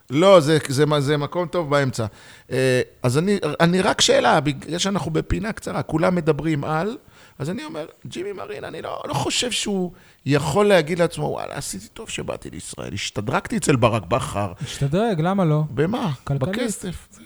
לא, 0.09 0.39
זה, 0.39 0.57
זה, 0.67 0.85
זה 0.99 1.17
מקום 1.17 1.47
טוב 1.47 1.69
באמצע. 1.69 2.05
אה, 2.51 2.81
אז 3.03 3.17
אני, 3.17 3.39
אני 3.59 3.81
רק 3.81 4.01
שאלה, 4.01 4.39
בגלל 4.39 4.77
שאנחנו 4.77 5.11
בפינה 5.11 5.53
קצרה, 5.53 5.83
כולם 5.83 6.15
מדברים 6.15 6.63
על, 6.63 6.97
אז 7.39 7.49
אני 7.49 7.65
אומר, 7.65 7.85
ג'ימי 8.07 8.31
מרין, 8.31 8.63
אני 8.63 8.81
לא, 8.81 9.01
לא 9.07 9.13
חושב 9.13 9.51
שהוא 9.51 9.91
יכול 10.25 10.65
להגיד 10.65 10.99
לעצמו, 10.99 11.25
וואלה, 11.25 11.53
עשיתי 11.55 11.87
טוב 11.87 12.09
שבאתי 12.09 12.49
לישראל, 12.49 12.93
השתדרגתי 12.93 13.57
אצל 13.57 13.75
ברק 13.75 14.05
בכר. 14.05 14.53
השתדרג, 14.61 15.21
למה 15.21 15.45
לא? 15.45 15.63
במה? 15.71 16.11
כלכלית. 16.23 16.55
בכסף, 16.55 17.07
זהו. 17.11 17.25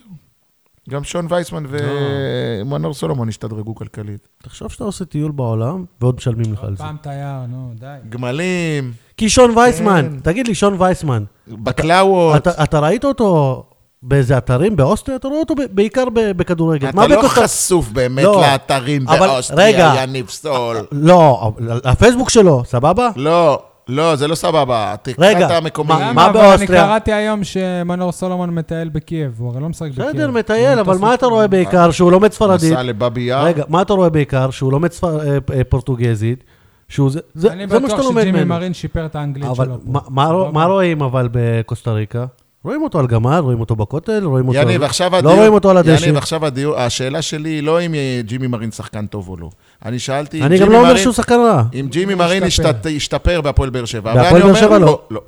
גם 0.89 1.03
שון 1.03 1.27
וייסמן 1.30 1.64
ומנור 1.69 2.93
סולומון 2.93 3.30
השתדרגו 3.30 3.76
כלכלית. 3.76 4.27
תחשוב 4.43 4.72
שאתה 4.72 4.84
עושה 4.84 5.05
טיול 5.05 5.31
בעולם, 5.31 5.85
ועוד 6.01 6.15
משלמים 6.15 6.53
לך 6.53 6.60
על 6.60 6.65
עוד 6.65 6.77
זה. 6.77 6.84
פעם 6.84 6.97
תייר, 7.01 7.45
נו, 7.47 7.72
די. 7.76 7.95
גמלים, 8.10 8.93
כי 9.18 9.30
שון 9.30 9.57
וייסמן, 9.57 10.06
כן. 10.11 10.19
תגיד 10.19 10.48
לי, 10.48 10.56
שון 10.56 10.76
וייסמן, 10.80 11.23
בקלאוות. 11.48 12.35
אתה 12.35 12.64
אתה 12.64 12.80
ראית 12.80 13.06
אותו 13.06 13.64
באיזה 14.03 14.38
אתרים 14.38 14.76
באוסטריה? 14.76 15.15
אתה 15.18 15.27
רואה 15.27 15.40
אותו 15.40 15.56
ב- 15.56 15.60
בעיקר 15.72 16.06
ב- 16.14 16.31
בכדורגל. 16.31 16.90
אתה 16.90 16.95
מה 16.98 17.07
לא 17.07 17.18
בקוסטה- 17.22 17.41
חשוף 17.44 17.90
באמת 17.90 18.23
לא, 18.23 18.41
לאתרים 18.41 19.07
אבל 19.07 19.27
באוסטריה, 19.27 19.65
רגע. 19.91 19.94
יניב 20.03 20.30
סול. 20.30 20.77
לא, 20.91 21.52
הפייסבוק 21.84 22.30
שלו, 22.30 22.64
סבבה? 22.65 23.10
לא, 23.15 23.60
לא, 23.88 24.15
זה 24.15 24.27
לא 24.27 24.35
סבבה. 24.35 24.95
תקרא 25.02 25.26
רגע, 25.27 25.45
את 25.45 25.52
המקומיים. 25.52 26.15
מה-? 26.15 26.26
אבל 26.26 26.34
באוסטריה? 26.34 26.81
אני 26.81 26.90
קראתי 26.90 27.14
היום 27.14 27.44
שמנור 27.44 28.11
סולומון 28.11 28.49
מטייל 28.49 28.90
בקייב, 28.90 29.35
הוא 29.40 29.49
הרי 29.52 29.61
לא 29.61 29.69
משחק 29.69 29.91
בקייב. 29.91 30.10
בסדר, 30.10 30.31
מטייל, 30.31 30.80
אבל 30.80 30.98
מה 30.98 31.14
אתה. 31.14 31.26
רואה 31.26 31.48
בעיקר? 31.48 31.91
שהוא 31.91 32.11
לומד 32.11 32.31
ספרדית. 32.34 32.72
נסע 32.72 32.84
לבאבי 32.84 33.22
יאר. 33.22 33.44
רגע, 33.45 33.64
מה 33.68 33.81
אתה 33.81 33.94
רואה 33.94 34.10
בעיקר? 34.10 34.49
שהוא 34.49 34.72
לומד 34.72 34.90
אה, 35.03 35.10
אה, 35.53 35.64
פורטוגזית. 35.69 36.44
שהוא 36.94 37.10
זה, 37.11 37.20
זה, 37.34 37.52
אני 37.53 37.68
זה 37.68 37.74
מה 37.74 37.86
בטוח 37.86 37.98
שאתה 37.98 38.07
לומד 38.10 38.22
שג'ימי 38.22 38.38
ממנו. 38.40 38.49
מרין 38.56 38.74
שיפר 38.74 39.06
את 39.06 39.15
האנגלית 39.15 39.45
אבל 39.49 39.65
שלו. 39.65 39.76
פה. 39.86 39.91
מה, 39.91 39.99
מה, 40.10 40.26
סבבה? 40.26 40.52
מה 40.52 40.65
רואים 40.65 41.02
אבל 41.02 41.30
בקוסטה 41.32 41.91
ריקה? 41.91 42.26
רואים 42.64 42.82
אותו 42.82 42.99
על 42.99 43.07
גמל, 43.07 43.38
רואים 43.40 43.60
אותו 43.60 43.76
בכותל, 43.76 44.24
רואים 44.24 44.48
אותו... 44.48 44.60
יניב, 44.60 44.84
עכשיו 44.84 45.11
לא 45.11 45.18
הדיון... 45.18 45.36
רואים 45.36 45.53
אותו 45.53 45.70
על 45.70 45.78
הדשא. 45.78 46.03
יניב, 46.06 46.18
עכשיו 46.18 46.45
הדיון... 46.45 46.74
השאלה 46.78 47.22
שלי 47.22 47.49
היא 47.49 47.64
לא 47.64 47.82
אם 47.82 47.94
ג'ימי 48.26 48.48
מרין 48.48 48.72
שחקן 48.72 49.06
טוב 49.06 49.30
או 49.30 49.38
לא. 49.38 49.49
אני 49.86 49.99
שאלתי 49.99 50.40
אם 50.40 50.44
אני 50.44 50.56
גם 50.57 50.64
ג'ימי 50.64 50.74
לא 50.74 50.80
אומר 50.80 50.90
מרין- 50.91 51.03
שהוא 51.03 51.14
שחקן 51.14 51.36
רע. 51.40 51.64
אם 51.80 51.88
ג'ימי 51.91 52.15
מרין 52.15 52.44
השתפר. 52.95 53.41
בהפועל 53.41 53.70
באר 53.70 53.86
שבע. 53.86 54.14
בהפועל 54.15 54.41
באר 54.41 54.53
שבע 54.56 54.80
לא. 54.80 54.99
לא. 55.11 55.22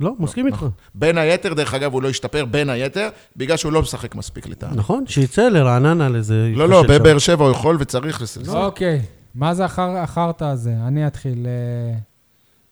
לא, 0.00 0.12
מסכים 0.18 0.46
איתך. 0.46 0.66
בין 0.94 1.18
היתר, 1.18 1.54
דרך 1.54 1.74
אגב, 1.74 1.92
הוא 1.92 2.02
לא 2.02 2.08
השתפר, 2.08 2.44
בין 2.44 2.70
היתר, 2.70 3.08
בגלל 3.36 3.56
שהוא 3.56 3.72
לא 3.72 3.82
משחק 3.82 4.14
מספיק 4.14 4.48
לטעם. 4.48 4.70
נכון, 4.74 5.04
שיצא 5.06 5.42
לרעננה 5.48 6.08
לאיזה... 6.08 6.52
לא, 6.54 6.68
לא. 6.68 6.82
בבאר 6.88 7.18
שבע 7.18 7.44
הוא 7.44 7.52
יכול 7.52 7.76
וצריך 7.80 8.22
לסלסל. 8.22 8.56
אוקיי, 8.56 9.00
מה 9.34 9.54
זה 9.54 9.64
החר- 9.64 9.96
החרטא 9.96 10.44
הזה? 10.44 10.76
אני 10.86 11.06
אתחיל. 11.06 11.46
אה, 11.46 11.98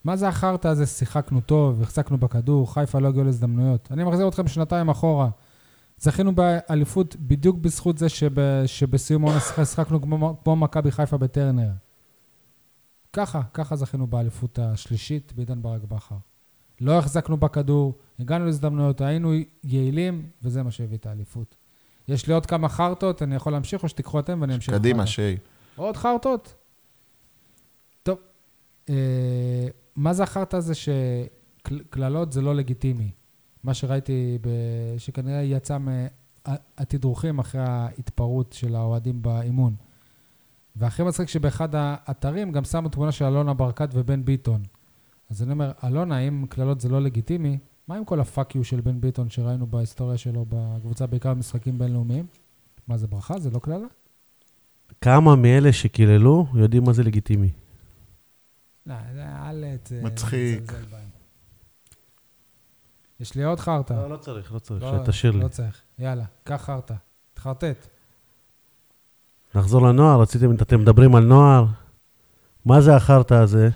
מה 0.05 0.17
זה 0.17 0.29
החרטא 0.29 0.69
הזה? 0.69 0.87
שיחקנו 0.87 1.41
טוב, 1.41 1.83
החזקנו 1.83 2.19
בכדור, 2.19 2.75
חיפה 2.75 2.99
לא 2.99 3.09
הגיעו 3.09 3.25
להזדמנויות. 3.25 3.89
אני 3.93 4.05
מחזיר 4.05 4.29
אתכם 4.29 4.49
שנתיים 4.49 4.89
אחורה. 4.89 5.29
זכינו 5.99 6.35
באליפות 6.35 7.17
בדיוק 7.21 7.57
בזכות 7.59 7.99
זה 7.99 8.09
שב, 8.09 8.31
שבסיום 8.67 9.25
העונה 9.25 9.41
שיחק- 9.41 9.65
שיחקנו 9.65 10.03
כמו, 10.03 10.37
כמו 10.45 10.57
מכבי 10.57 10.91
חיפה 10.91 11.17
בטרנר. 11.17 11.71
ככה, 13.13 13.41
ככה 13.55 13.77
זכינו 13.77 14.07
באליפות 14.07 14.59
השלישית 14.59 15.33
בעידן 15.37 15.63
ברק 15.63 15.83
בכר. 15.85 16.15
לא 16.81 16.99
החזקנו 16.99 17.37
בכדור, 17.37 17.95
הגענו 18.21 18.45
להזדמנויות, 18.47 19.01
היינו 19.01 19.33
יעילים, 19.65 20.27
וזה 20.43 20.63
מה 20.63 20.71
שהביא 20.71 20.97
את 20.99 21.07
האליפות. 21.07 21.55
יש 22.09 22.27
לי 22.27 22.35
עוד 22.35 22.47
כמה 22.47 22.69
חרטות, 22.69 23.23
אני 23.23 23.35
יכול 23.35 23.53
להמשיך 23.53 23.83
או 23.83 23.89
שתיקחו 23.89 24.21
אתם 24.21 24.39
ואני 24.41 24.55
אמשיך 24.55 24.75
קדימה? 24.75 25.07
שי. 25.07 25.37
עוד 25.79 25.97
חרטות? 25.97 26.55
טוב, 28.03 28.19
אה, 28.89 29.69
מה 29.97 30.13
זה 30.13 30.23
החרטא 30.23 30.57
הזה 30.57 30.73
שקללות 30.75 32.33
זה 32.33 32.43
לא 32.43 32.55
לגיטימי? 32.55 33.11
מה 33.65 33.75
שראיתי, 33.75 34.39
ב... 34.41 34.49
שכנראה 34.99 35.43
יצא 35.43 35.79
מהתדרוכים 35.79 37.39
אחרי 37.39 37.61
ההתפרעות 37.61 38.53
של 38.53 38.75
האוהדים 38.75 39.23
באימון. 39.23 39.75
והכי 40.77 41.03
מצחיק 41.03 41.29
שבאחד 41.29 41.69
האתרים 41.73 42.53
גם 42.53 42.65
שמו 42.65 42.89
תמונה 42.89 43.13
של 43.13 43.25
אלונה 43.25 43.55
ברקת 43.55 43.89
ובן 43.93 44.25
ביטון. 44.25 44.63
אז 45.31 45.43
אני 45.43 45.53
אומר, 45.53 45.73
אלונה, 45.85 46.19
אם 46.19 46.45
קללות 46.49 46.81
זה 46.81 46.89
לא 46.89 47.03
לגיטימי, 47.03 47.59
מה 47.89 47.97
עם 47.97 48.05
כל 48.05 48.21
הפאק 48.21 48.55
יו 48.55 48.65
של 48.65 48.81
בן 48.81 49.01
ביטון 49.01 49.31
שראינו 49.31 49.67
בהיסטוריה 49.67 50.19
שלו 50.19 50.47
בקבוצה, 50.49 51.07
בעיקר 51.07 51.35
במשחקים 51.35 51.79
בינלאומיים? 51.79 52.27
מה 52.89 52.97
זה 52.97 53.07
ברכה? 53.07 53.39
זה 53.39 53.51
לא 53.51 53.59
קללה? 53.59 53.87
כמה 55.01 55.37
מאלה 55.37 55.73
שקיללו 55.73 56.47
יודעים 56.55 56.85
מה 56.85 56.93
זה 56.93 57.03
לגיטימי. 57.03 57.51
לא, 58.87 58.95
זה 59.15 59.25
אל... 59.27 59.65
ת- 59.83 59.93
מצחיק. 60.03 60.73
יש 63.21 63.35
לי 63.35 63.45
עוד 63.45 63.61
חרטא. 63.61 63.93
לא, 63.93 64.11
לא 64.11 64.17
צריך, 64.17 64.53
לא 64.53 64.59
צריך, 64.59 64.83
לא, 64.83 65.03
תשאיר 65.07 65.33
לי. 65.33 65.41
לא 65.41 65.49
צריך. 65.49 65.81
יאללה, 65.99 66.25
קח 66.45 66.63
חרטא. 66.65 66.95
תחרטט. 67.35 67.87
נחזור 69.55 69.89
לנוער, 69.89 70.21
רציתם, 70.21 70.55
אתם 70.55 70.81
מדברים 70.81 71.15
על 71.15 71.25
נוער? 71.25 71.65
מה 72.65 72.81
זה 72.81 72.97
החרטא 72.97 73.35
הזה 73.35 73.69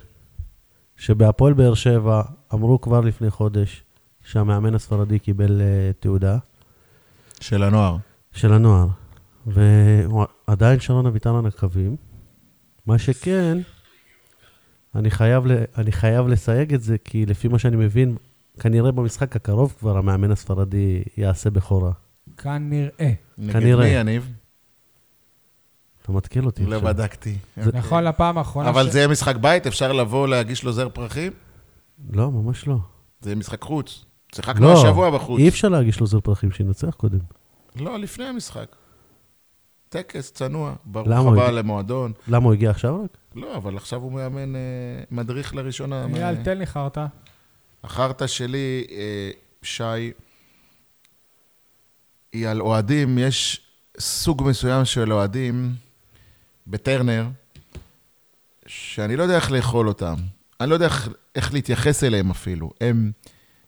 שבהפועל 0.97 1.53
באר 1.53 1.74
שבע 1.74 2.23
אמרו 2.55 2.81
כבר 2.81 3.01
לפני 3.01 3.31
חודש 3.31 3.85
שהמאמן 4.24 4.74
הספרדי 4.74 5.19
קיבל 5.19 5.61
uh, 5.61 6.03
תעודה 6.03 6.39
של 7.40 7.62
הנוער. 7.62 7.97
של 8.32 8.53
הנוער, 8.53 8.86
ועדיין 10.53 10.81
שרון 10.81 11.07
אביטן 11.07 11.35
על 11.35 11.47
הקווים. 11.47 11.97
מה 12.87 12.99
שכן, 12.99 13.59
אני 14.95 15.11
חייב, 15.11 15.45
אני 15.79 15.93
חייב 15.93 16.27
לסייג 16.29 16.74
את 16.74 16.83
זה, 16.83 16.97
כי 17.05 17.27
לפי 17.27 17.49
מה 17.49 17.59
שאני 17.59 17.77
מבין, 17.77 18.16
כנראה 18.61 18.93
במשחק 18.93 19.37
הקרוב 19.37 19.74
כבר 19.79 19.97
המאמן 19.97 20.31
הספרדי 20.31 21.03
יעשה 21.16 21.51
בכורה. 21.51 21.93
כנראה. 22.37 23.12
נגד 23.39 23.53
כנראה. 23.53 23.85
מי, 23.85 23.91
יניב? 23.91 24.33
אתה 26.03 26.12
מתקיל 26.12 26.47
אותי 26.47 26.66
לא. 26.66 26.81
בדקתי. 26.81 27.37
נכון 27.57 28.05
לפעם 28.05 28.39
האחרונה 28.39 28.69
אבל 28.69 28.89
ש- 28.89 28.93
זה 28.93 28.99
יהיה 28.99 29.09
משחק 29.09 29.37
בית, 29.37 29.66
אפשר 29.66 29.93
לבוא 29.93 30.29
להגיש 30.29 30.65
לו 30.65 30.73
זר 30.73 30.89
פרחים? 30.89 31.33
לא, 32.11 32.31
ממש 32.31 32.66
לא. 32.66 32.77
זה 33.20 33.31
יהיה 33.31 33.37
משחק 33.37 33.62
חוץ. 33.62 34.05
שיחקנו 34.35 34.66
לא, 34.66 34.73
השבוע 34.73 35.11
בחוץ. 35.11 35.41
אי 35.41 35.49
אפשר 35.49 35.69
להגיש 35.69 36.01
לו 36.01 36.07
זר 36.07 36.20
פרחים, 36.20 36.53
שינצח 36.53 36.95
קודם. 36.95 37.19
לא, 37.77 37.99
לפני 37.99 38.24
המשחק. 38.24 38.77
טקס 39.93 40.32
צנוע, 40.32 40.74
ברוך? 40.85 41.09
הבא 41.09 41.51
למועדון. 41.51 42.12
למה 42.28 42.44
הוא 42.44 42.52
הגיע 42.52 42.70
עכשיו 42.70 43.02
רק? 43.05 43.16
לא, 43.35 43.56
אבל 43.56 43.77
עכשיו 43.77 44.01
הוא 44.02 44.12
מאמן, 44.12 44.56
אה, 44.56 44.60
מדריך 45.10 45.55
לראשונה. 45.55 46.06
אייל, 46.14 46.39
מה- 46.39 46.44
תן 46.44 46.59
לי 46.59 46.66
חרטא. 46.66 47.06
החרטא 47.85 48.27
שלי, 48.27 48.86
אה, 48.90 49.31
שי, 49.62 49.85
היא 52.32 52.48
על 52.48 52.60
אוהדים. 52.60 53.19
יש 53.19 53.60
סוג 53.98 54.43
מסוים 54.47 54.85
של 54.85 55.12
אוהדים 55.12 55.74
בטרנר, 56.66 57.27
שאני 58.66 59.16
לא 59.16 59.23
יודע 59.23 59.36
איך 59.36 59.52
לאכול 59.52 59.89
אותם. 59.89 60.14
אני 60.60 60.70
לא 60.70 60.74
יודע 60.74 60.86
איך, 60.86 61.09
איך 61.35 61.52
להתייחס 61.55 62.05
אליהם 62.05 62.31
אפילו. 62.31 62.70
הם 62.81 63.12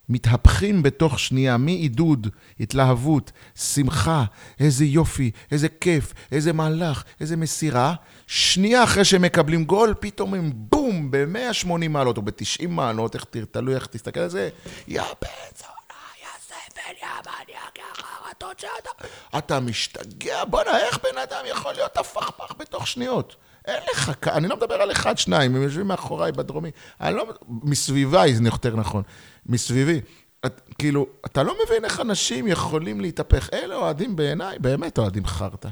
מתהפכים 0.08 0.82
בתוך 0.82 1.18
שנייה, 1.18 1.56
מעידוד, 1.56 2.28
התלהבות, 2.60 3.32
שמחה, 3.54 4.24
איזה 4.60 4.84
יופי, 4.84 5.30
איזה 5.50 5.68
כיף, 5.68 6.12
איזה 6.32 6.52
מהלך, 6.52 7.04
איזה 7.20 7.36
מסירה. 7.36 7.94
שנייה 8.26 8.84
אחרי 8.84 9.04
שהם 9.04 9.22
מקבלים 9.22 9.64
גול, 9.64 9.94
פתאום 10.00 10.34
הם 10.34 10.52
בום, 10.54 11.10
ב-180 11.10 11.88
מעלות 11.88 12.16
או 12.16 12.22
ב-90 12.22 12.68
מעלות, 12.68 13.14
איך, 13.14 13.24
תלוי 13.50 13.74
איך 13.74 13.86
תסתכל 13.86 14.20
על 14.20 14.28
זה, 14.28 14.48
יא 14.88 15.02
בן 15.02 15.28
זונה, 15.58 16.00
יא 16.22 16.28
זבל, 16.48 16.96
יא 17.02 17.08
מניאק, 17.26 17.78
יא 17.78 17.94
חרא, 17.94 18.50
שאתה... 18.58 18.90
אתה 19.38 19.60
משתגע, 19.60 20.44
בואנה, 20.44 20.78
איך 20.78 20.98
בן 21.02 21.18
אדם 21.18 21.44
יכול 21.46 21.72
להיות 21.72 21.96
הפכפך 21.96 22.54
בתוך 22.58 22.86
שניות? 22.86 23.36
אין 23.64 23.82
לך, 23.92 24.28
אני 24.28 24.48
לא 24.48 24.56
מדבר 24.56 24.74
על 24.74 24.92
אחד, 24.92 25.18
שניים, 25.18 25.56
הם 25.56 25.62
יושבים 25.62 25.88
מאחוריי 25.88 26.32
בדרומי. 26.32 26.70
אני 27.00 27.14
לא, 27.14 27.32
מסביביי, 27.48 28.34
זה 28.34 28.42
יותר 28.44 28.76
נכון. 28.76 29.02
מסביבי. 29.46 30.00
את, 30.46 30.60
כאילו, 30.78 31.06
אתה 31.26 31.42
לא 31.42 31.54
מבין 31.66 31.84
איך 31.84 32.00
אנשים 32.00 32.46
יכולים 32.46 33.00
להתהפך. 33.00 33.48
אלה 33.52 33.74
אוהדים 33.74 34.16
בעיניי, 34.16 34.58
באמת 34.58 34.98
אוהדים 34.98 35.26
חרטא. 35.26 35.68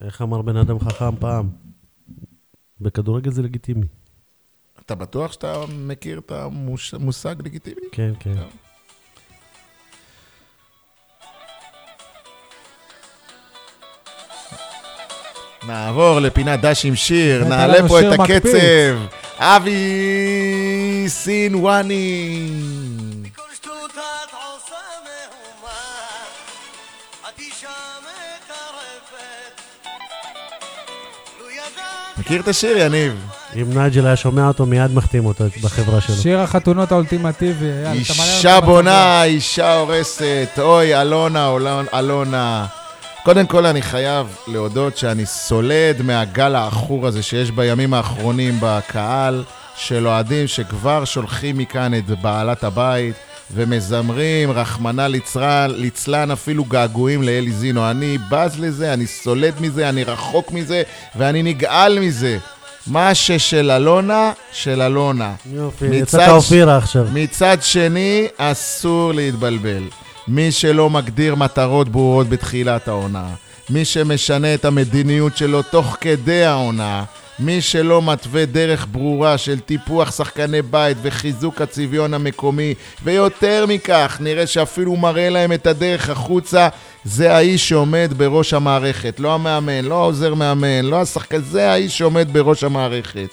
איך 0.00 0.22
אמר 0.22 0.42
בן 0.42 0.56
אדם 0.56 0.80
חכם 0.80 1.16
פעם? 1.16 1.48
בכדורגל 2.80 3.30
זה 3.30 3.42
לגיטימי. 3.42 3.86
אתה 4.86 4.94
בטוח 4.94 5.32
שאתה 5.32 5.54
מכיר 5.68 6.18
את 6.18 6.32
המושג 6.32 7.34
לגיטימי? 7.44 7.80
כן, 7.92 8.12
כן. 8.20 8.34
נעבור 15.66 16.20
לפינת 16.20 16.60
דש 16.60 16.84
עם 16.84 16.96
שיר, 16.96 17.44
נעלה 17.44 17.88
פה 17.88 18.00
את. 18.00 18.20
הקצב. 18.20 18.96
אבי 19.38 21.04
סינואני. 21.08 22.48
מכיר 32.18 32.40
את 32.40 32.48
השיר, 32.48 32.78
יניב? 32.78 33.12
אם 33.56 33.78
נייג'ל 33.78 34.06
היה 34.06 34.16
שומע 34.16 34.48
אותו, 34.48 34.66
מיד 34.66 34.94
מחתים 34.94 35.26
אותו 35.26 35.44
בחברה 35.62 36.00
שלו. 36.00 36.16
שיר 36.16 36.40
החתונות 36.40 36.92
האולטימטיבי. 36.92 37.64
יאללה, 37.64 37.92
אתה 38.04 38.12
מעלה 38.18 38.36
אישה 38.36 38.60
בונה, 38.60 39.24
אישה 39.24 39.74
הורסת, 39.74 40.48
אוי, 40.58 41.00
אלונה, 41.00 41.50
אלונה. 41.94 42.66
קודם 43.24 43.46
כל 43.46 43.66
אני 43.66 43.82
חייב 43.82 44.36
להודות 44.46 44.96
שאני 44.96 45.26
סולד 45.26 46.02
מהגל 46.02 46.54
העכור 46.54 47.06
הזה 47.06 47.22
שיש 47.22 47.50
בימים 47.50 47.94
האחרונים 47.94 48.58
בקהל 48.60 49.44
של 49.76 50.08
אוהדים 50.08 50.46
שכבר 50.46 51.04
שולחים 51.04 51.58
מכאן 51.58 51.94
את 51.94 52.06
בעלת 52.06 52.64
הבית 52.64 53.14
ומזמרים, 53.54 54.50
רחמנא 54.50 55.02
ליצלן, 55.02 55.70
ליצלן 55.76 56.30
אפילו 56.30 56.64
געגועים 56.64 57.22
לאלי 57.22 57.52
זינו. 57.52 57.90
אני 57.90 58.18
בז 58.30 58.60
לזה, 58.60 58.92
אני 58.92 59.06
סולד 59.06 59.54
מזה, 59.60 59.88
אני 59.88 60.04
רחוק 60.04 60.52
מזה 60.52 60.82
ואני 61.16 61.42
נגעל 61.42 61.98
מזה. 61.98 62.38
מה 62.86 63.14
ששל 63.14 63.70
אלונה, 63.70 64.32
של 64.52 64.82
אלונה. 64.82 65.34
יופי, 65.52 65.86
יצאת 65.86 66.28
אופירה 66.28 66.76
עכשיו. 66.76 67.06
מצד 67.12 67.56
שני, 67.60 68.26
אסור 68.36 69.12
להתבלבל. 69.12 69.82
מי 70.28 70.52
שלא 70.52 70.90
מגדיר 70.90 71.34
מטרות 71.34 71.88
ברורות 71.88 72.28
בתחילת 72.28 72.88
העונה, 72.88 73.26
מי 73.70 73.84
שמשנה 73.84 74.54
את 74.54 74.64
המדיניות 74.64 75.36
שלו 75.36 75.62
תוך 75.62 75.96
כדי 76.00 76.44
העונה, 76.44 77.04
מי 77.38 77.60
שלא 77.60 78.02
מתווה 78.02 78.44
דרך 78.44 78.86
ברורה 78.92 79.38
של 79.38 79.60
טיפוח 79.60 80.16
שחקני 80.16 80.62
בית 80.62 80.96
וחיזוק 81.02 81.60
הצביון 81.60 82.14
המקומי, 82.14 82.74
ויותר 83.02 83.64
מכך, 83.68 84.16
נראה 84.20 84.46
שאפילו 84.46 84.96
מראה 84.96 85.30
להם 85.30 85.52
את 85.52 85.66
הדרך 85.66 86.10
החוצה, 86.10 86.68
זה 87.04 87.36
האיש 87.36 87.68
שעומד 87.68 88.12
בראש 88.16 88.54
המערכת. 88.54 89.20
לא 89.20 89.34
המאמן, 89.34 89.84
לא 89.84 89.94
העוזר 89.94 90.34
מאמן, 90.34 90.84
לא 90.84 91.00
השחקן, 91.00 91.42
זה 91.42 91.70
האיש 91.70 91.98
שעומד 91.98 92.32
בראש 92.32 92.64
המערכת. 92.64 93.28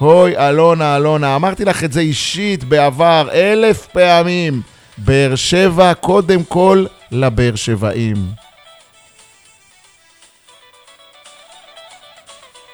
אוי, 0.00 0.36
אלונה, 0.38 0.96
אלונה, 0.96 1.36
אמרתי 1.36 1.64
לך 1.64 1.84
את 1.84 1.92
זה 1.92 2.00
אישית 2.00 2.64
בעבר 2.64 3.28
אלף 3.32 3.86
פעמים. 3.86 4.62
באר 5.04 5.36
שבע, 5.36 5.94
קודם 5.94 6.44
כל 6.44 6.86
לבאר 7.10 7.54
שבעים. 7.54 8.16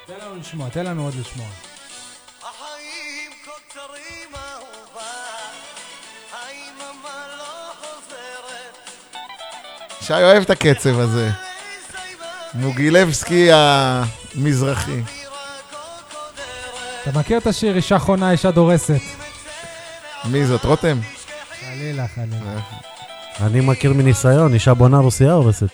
תן 0.07 0.13
לנו 0.21 0.35
לשמוע, 0.39 0.69
תן 0.69 0.85
לנו 0.85 1.03
עוד 1.03 1.13
לשמוע. 1.15 1.47
החיים 2.41 3.31
כה 3.45 3.51
קצרים 3.69 4.29
אהובה, 4.35 5.01
היממה 6.33 7.25
לא 7.37 7.73
חוזרת. 7.79 8.89
שי 10.01 10.13
אוהב 10.13 10.43
את 10.43 10.49
הקצב 10.49 10.99
הזה. 10.99 11.29
מוגילבסקי 12.53 13.49
המזרחי. 13.53 15.01
אתה 17.01 17.19
מכיר 17.19 17.37
את 17.37 17.47
השיר 17.47 17.75
אישה 17.75 17.99
חונה, 17.99 18.31
אישה 18.31 18.51
דורסת? 18.51 19.01
מי 20.25 20.45
זאת, 20.45 20.65
רותם? 20.65 20.97
חלילה, 21.77 22.07
חלילה. 22.07 22.59
אני 23.41 23.61
מכיר 23.61 23.93
מניסיון, 23.93 24.53
אישה 24.53 24.73
בונה 24.73 24.97
רוסייה 24.97 25.33
הורסת. 25.33 25.67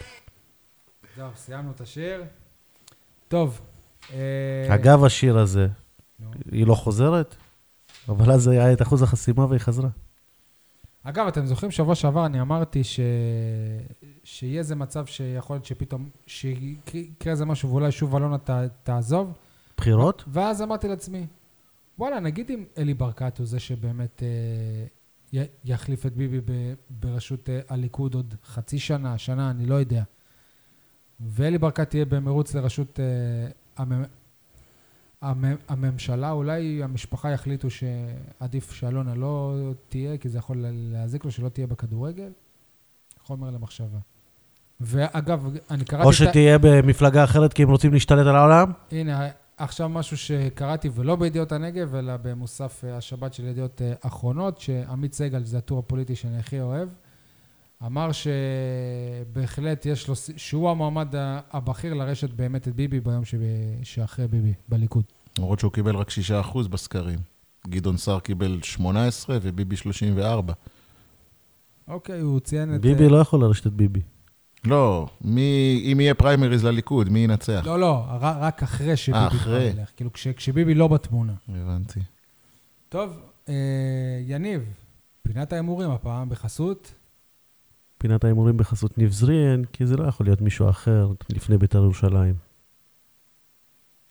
זהו, 1.17 1.27
סיימנו 1.35 1.71
את 1.71 1.81
השיר. 1.81 2.23
טוב. 3.27 3.61
אה, 4.13 4.75
אגב 4.75 5.03
השיר 5.03 5.37
הזה. 5.37 5.67
היא 6.51 6.67
לא 6.67 6.75
חוזרת, 6.75 7.35
אבל 8.09 8.31
אז 8.31 8.47
היה 8.47 8.73
את 8.73 8.81
אחוז 8.81 9.03
החסימה 9.03 9.45
והיא 9.45 9.59
חזרה. 9.59 9.89
אגב, 11.03 11.27
אתם 11.27 11.45
זוכרים 11.45 11.71
שבוע 11.71 11.95
שעבר 11.95 12.25
אני 12.25 12.41
אמרתי 12.41 12.83
ש... 12.83 12.99
שיהיה 14.23 14.59
איזה 14.59 14.75
מצב 14.75 15.05
שיכול 15.05 15.55
להיות 15.55 15.65
שפתאום, 15.65 16.09
שיקרה 16.27 17.31
איזה 17.31 17.45
משהו 17.45 17.69
ואולי 17.69 17.91
שוב 17.91 18.15
אלונה 18.15 18.37
ת... 18.37 18.49
תעזוב, 18.83 19.33
בחירות? 19.77 20.23
ואז 20.27 20.61
אמרתי 20.61 20.87
לעצמי, 20.87 21.27
וואלה, 21.99 22.19
נגיד 22.19 22.51
אם 22.51 22.65
אלי 22.77 22.93
ברקת 22.93 23.37
הוא 23.37 23.47
זה 23.47 23.59
שבאמת 23.59 24.23
אה. 24.23 24.87
יחליף 25.65 26.05
את 26.05 26.15
ביבי. 26.15 26.41
בראשות 26.89 27.49
אה, 27.49 27.59
הליכוד 27.69 28.15
עוד 28.15 28.35
חצי 28.45 28.79
שנה, 28.79 29.17
שנה, 29.17 29.51
אני 29.51 29.65
לא 29.65 29.75
יודע, 29.75 30.03
ואלי 31.19 31.57
ברקת 31.57 31.93
יהיה 31.93 32.05
במרוץ 32.05 32.55
לראשות 32.55 32.99
אה, 32.99 33.05
המ... 33.77 34.03
המ... 35.21 35.43
הממשלה, 35.67 36.31
אולי 36.31 36.83
המשפחה 36.83 37.31
יחליטו 37.31 37.67
שעדיף 37.69 38.71
שאלונה 38.71 39.15
לא 39.15 39.55
תהיה, 39.89 40.17
כי 40.17 40.29
זה 40.29 40.37
יכול 40.37 40.65
להזיק 40.69 41.25
לו 41.25 41.31
שלא 41.31 41.49
תהיה 41.49 41.67
בכדורגל. 41.67 42.31
חומר 43.23 43.49
למחשבה. 43.51 43.99
ואגב, 44.81 45.47
אני 45.71 45.85
קראתי... 45.85 46.07
או 46.07 46.13
שתהיה 46.13 46.57
במפלגה 46.57 47.23
אחרת 47.23 47.53
כי 47.53 47.63
הם 47.63 47.69
רוצים 47.69 47.93
להשתלט 47.93 48.27
על 48.27 48.35
העולם? 48.35 48.71
הנה, 48.91 49.27
עכשיו 49.57 49.89
משהו 49.89 50.17
שקראתי, 50.17 50.89
ולא 50.95 51.15
בידיעות 51.15 51.51
הנגב, 51.51 51.95
אלא 51.95 52.13
במוסף 52.17 52.83
אה, 52.87 52.97
השבת 52.97 53.33
של 53.33 53.45
ידיעות 53.45 53.81
אה, 53.81 53.93
אחרונות, 54.01 54.59
שעמית 54.59 55.13
סגל, 55.13 55.43
זה 55.43 55.57
הטור 55.57 55.79
הפוליטי 55.79 56.15
שאני 56.15 56.37
הכי 56.39 56.61
אוהב, 56.61 56.89
אמר 57.85 58.09
שבהחלט 58.11 59.85
יש 59.85 60.07
לו, 60.07 60.13
שהוא 60.37 60.69
המועמד 60.69 61.07
הבכיר 61.51 61.93
לרשת 61.93 62.29
באמת 62.29 62.67
את 62.67 62.75
ביבי 62.75 62.99
ביום 62.99 63.25
שב- 63.25 63.39
שאחרי 63.83 64.27
ביבי, 64.27 64.53
בליכוד. 64.69 65.03
למרות 65.39 65.59
שהוא 65.59 65.71
קיבל 65.71 65.95
רק 65.95 66.09
6% 66.09 66.67
בסקרים. 66.67 67.19
גדעון 67.67 67.97
סער 67.97 68.19
קיבל 68.19 68.59
18 68.63 69.37
וביבי 69.41 69.75
34. 69.75 70.53
אוקיי, 71.87 72.19
הוא 72.19 72.39
ציין 72.39 72.75
את... 72.75 72.81
ביבי 72.81 73.03
אה, 73.03 73.09
לא 73.09 73.17
יכול 73.17 73.41
לרשת 73.41 73.67
את 73.67 73.73
ביבי. 73.73 74.01
לא, 74.65 75.07
מי, 75.21 75.41
אם 75.91 75.99
יהיה 75.99 76.13
פריימריז 76.13 76.65
לליכוד, 76.65 77.09
מי 77.09 77.19
ינצח? 77.19 77.61
לא, 77.65 77.79
לא, 77.79 78.03
רק 78.21 78.63
אחרי 78.63 78.97
שביבי 78.97 79.19
כבר 79.29 79.37
אחרי. 79.37 79.63
ילך. 79.63 79.89
כאילו, 79.95 80.13
כש- 80.13 80.27
כשביבי 80.27 80.73
לא 80.73 80.87
בתמונה. 80.87 81.33
הבנתי. 81.49 81.99
טוב, 82.89 83.17
אה, 83.49 83.53
יניב, 84.27 84.61
פינת 85.23 85.53
ההימורים 85.53 85.89
הפעם 85.91 86.29
בחסות. 86.29 86.93
פינת 87.97 88.23
ההימורים 88.23 88.57
בחסות 88.57 88.97
ניב 88.97 89.11
זריאן, 89.11 89.65
כי 89.65 89.85
זה 89.85 89.97
לא 89.97 90.03
יכול 90.03 90.25
להיות 90.25 90.41
מישהו 90.41 90.69
אחר 90.69 91.11
לפני 91.29 91.57
בית"ר 91.57 91.77
ירושלים. 91.83 92.35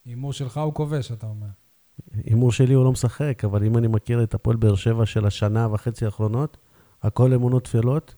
הימור 0.04 0.32
שלך 0.32 0.56
הוא 0.58 0.74
כובש, 0.74 1.12
אתה 1.12 1.26
אומר. 1.26 1.46
הימור 2.24 2.52
שלי 2.52 2.74
הוא 2.74 2.84
לא 2.84 2.92
משחק, 2.92 3.44
אבל 3.44 3.64
אם 3.64 3.76
אני 3.78 3.88
מכיר 3.88 4.22
את 4.22 4.34
הפועל 4.34 4.56
באר 4.56 4.74
שבע 4.74 5.06
של 5.06 5.26
השנה 5.26 5.68
וחצי 5.72 6.04
האחרונות, 6.04 6.56
הכל 7.02 7.32
אמונות 7.34 7.64
טפלות. 7.64 8.14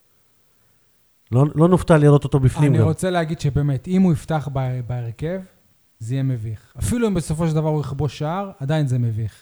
לא, 1.35 1.45
לא 1.55 1.69
נופתע 1.69 1.99
לראות 1.99 2.25
אותו 2.25 2.41
בפנים 2.41 2.71
אני 2.71 2.79
גם. 2.79 2.85
רוצה 2.85 3.11
להגיד 3.11 3.41
שבאמת, 3.41 3.89
אם 3.89 4.03
הוא 4.03 4.13
יפתח 4.13 4.49
בה- 4.53 4.83
בהרכב, 4.83 5.41
זה 5.99 6.15
יהיה 6.15 6.23
מביך. 6.23 6.73
אפילו 6.79 7.09
אם 7.09 7.15
בסופו 7.15 7.49
של 7.49 7.55
דבר 7.55 7.69
הוא 7.69 7.81
יכבוש 7.81 8.19
שער, 8.19 8.51
עדיין 8.61 8.87
זה 8.87 8.99
מביך. 8.99 9.33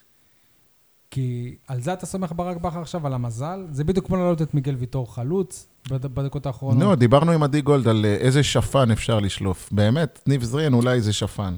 כי 1.10 1.56
על 1.68 1.80
זה 1.80 1.92
אתה 1.92 2.06
סומך 2.06 2.32
ברק 2.36 2.56
בכר 2.56 2.80
עכשיו, 2.80 3.06
על 3.06 3.14
המזל? 3.14 3.66
זה 3.70 3.84
בדיוק 3.84 4.06
כמו 4.06 4.16
להעלות 4.16 4.42
את 4.42 4.54
מיגל 4.54 4.74
ויטור 4.74 5.14
חלוץ 5.14 5.68
בד- 5.90 6.06
בדקות 6.06 6.46
האחרונות. 6.46 6.82
נו, 6.82 6.94
דיברנו 6.94 7.32
עם 7.32 7.42
עדי 7.42 7.60
גולד 7.60 7.88
על 7.88 8.04
אה, 8.04 8.14
איזה 8.14 8.42
שפן 8.42 8.90
אפשר 8.90 9.18
לשלוף. 9.20 9.68
באמת, 9.72 10.22
ניב 10.26 10.42
זריאן 10.42 10.74
אולי 10.74 11.00
זה 11.00 11.12
שפן. 11.12 11.54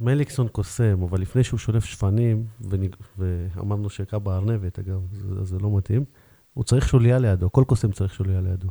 מליקסון 0.00 0.48
קוסם, 0.48 1.02
אבל 1.02 1.20
לפני 1.20 1.44
שהוא 1.44 1.58
שולף 1.58 1.84
שפנים, 1.84 2.44
ונג... 2.68 2.96
ואמרנו 3.18 3.90
שקאבה 3.90 4.36
ארנבת, 4.36 4.78
אגב, 4.78 5.00
זה, 5.12 5.44
זה 5.44 5.58
לא 5.58 5.76
מתאים, 5.76 6.04
הוא 6.54 6.64
צריך 6.64 6.88
שוליה 6.88 7.18
לידו, 7.18 7.52
כל 7.52 7.64
קוסם 7.66 7.92
צריך 7.92 8.14
שוליה 8.14 8.40
לידו. 8.40 8.68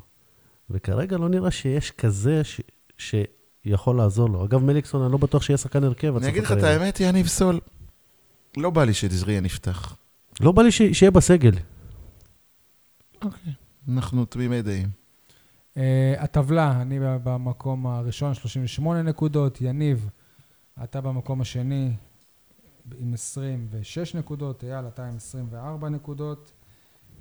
וכרגע 0.69 1.17
לא 1.17 1.29
נראה 1.29 1.51
שיש 1.51 1.91
כזה 1.91 2.41
ש... 2.43 2.61
שיכול 2.97 3.97
לעזור 3.97 4.29
לו. 4.29 4.45
אגב, 4.45 4.63
מליקסון, 4.63 5.03
אני 5.03 5.11
לא 5.11 5.17
בטוח 5.17 5.41
שיהיה 5.41 5.57
שחקן 5.57 5.83
הרכב. 5.83 6.15
אני 6.17 6.29
אגיד 6.29 6.43
לך 6.43 6.51
את. 6.51 6.63
האמת, 6.63 6.99
יניב 6.99 7.27
סול, 7.27 7.59
לא 8.57 8.69
בא 8.69 8.83
לי 8.83 8.93
שזריאן 8.93 9.45
יפתח. 9.45 9.95
לא 10.39 10.51
בא 10.51 10.61
לי 10.61 10.71
ש... 10.71 10.81
שיהיה 10.93 11.11
בסגל. 11.11 11.51
אנחנו 13.89 14.25
תמימי 14.25 14.61
דעים. 14.61 14.89
אה, 15.77 16.15
הטבלה, 16.17 16.81
אני 16.81 16.99
במקום 17.23 17.87
הראשון, 17.87 18.33
38 18.33 19.01
נקודות. 19.01 19.61
יניב, 19.61 20.09
אתה 20.83 21.01
במקום 21.01 21.41
השני 21.41 21.91
עם 22.99 23.13
26 23.13 24.15
נקודות. 24.15 24.63
אייל, 24.63 24.87
אתה 24.87 25.07
עם 25.07 25.15
24 25.15 25.89
נקודות. 25.89 26.51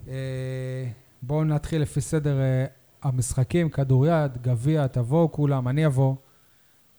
אה, 0.08 0.88
בואו 1.22 1.44
נתחיל 1.44 1.82
לפי 1.82 2.00
סדר 2.00 2.40
אה, 2.40 2.66
המשחקים, 3.08 3.68
כדוריד, 3.68 4.42
גביע, 4.42 4.86
תבואו 4.86 5.32
כולם, 5.32 5.68
אני 5.68 5.86
אבוא 5.86 6.14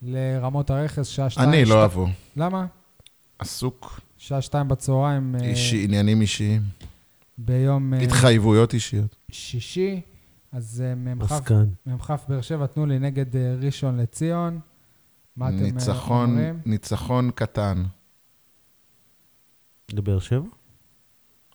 לרמות 0.01 0.69
הרכס, 0.69 1.07
שעה 1.07 1.29
שתיים. 1.29 1.49
אני 1.49 1.65
שת- 1.65 1.71
לא 1.71 1.85
אבוא. 1.85 2.07
למה? 2.35 2.65
עסוק, 3.39 4.01
שעה 4.17 4.41
שתיים 4.41 4.67
בצהריים 4.67 5.35
אה, 5.35 5.45
אישי, 5.45 5.84
עניינים 5.84 6.21
אישיים, 6.21 6.61
ביום 7.38 7.93
אה, 7.93 7.99
התחייבויות 7.99 8.73
אישיות. 8.73 9.15
שישי. 9.31 10.01
אז 10.51 10.84
אה, 10.85 10.95
מ"כ 10.95 11.31
עסקן. 11.31 11.65
מ"כ 11.85 12.11
באר 12.29 12.41
שבע, 12.41 12.65
תנו 12.67 12.85
לי 12.85 12.99
נגד 12.99 13.35
אה, 13.35 13.55
ראשון 13.61 13.97
לציון. 13.97 14.59
מה 15.35 15.49
אתם 15.49 15.55
אה, 15.57 15.61
ניצחון, 15.61 16.29
אומרים? 16.29 16.59
ניצחון 16.65 17.31
קטן. 17.35 17.84
לבאר 19.93 20.19
שבע? 20.19 20.47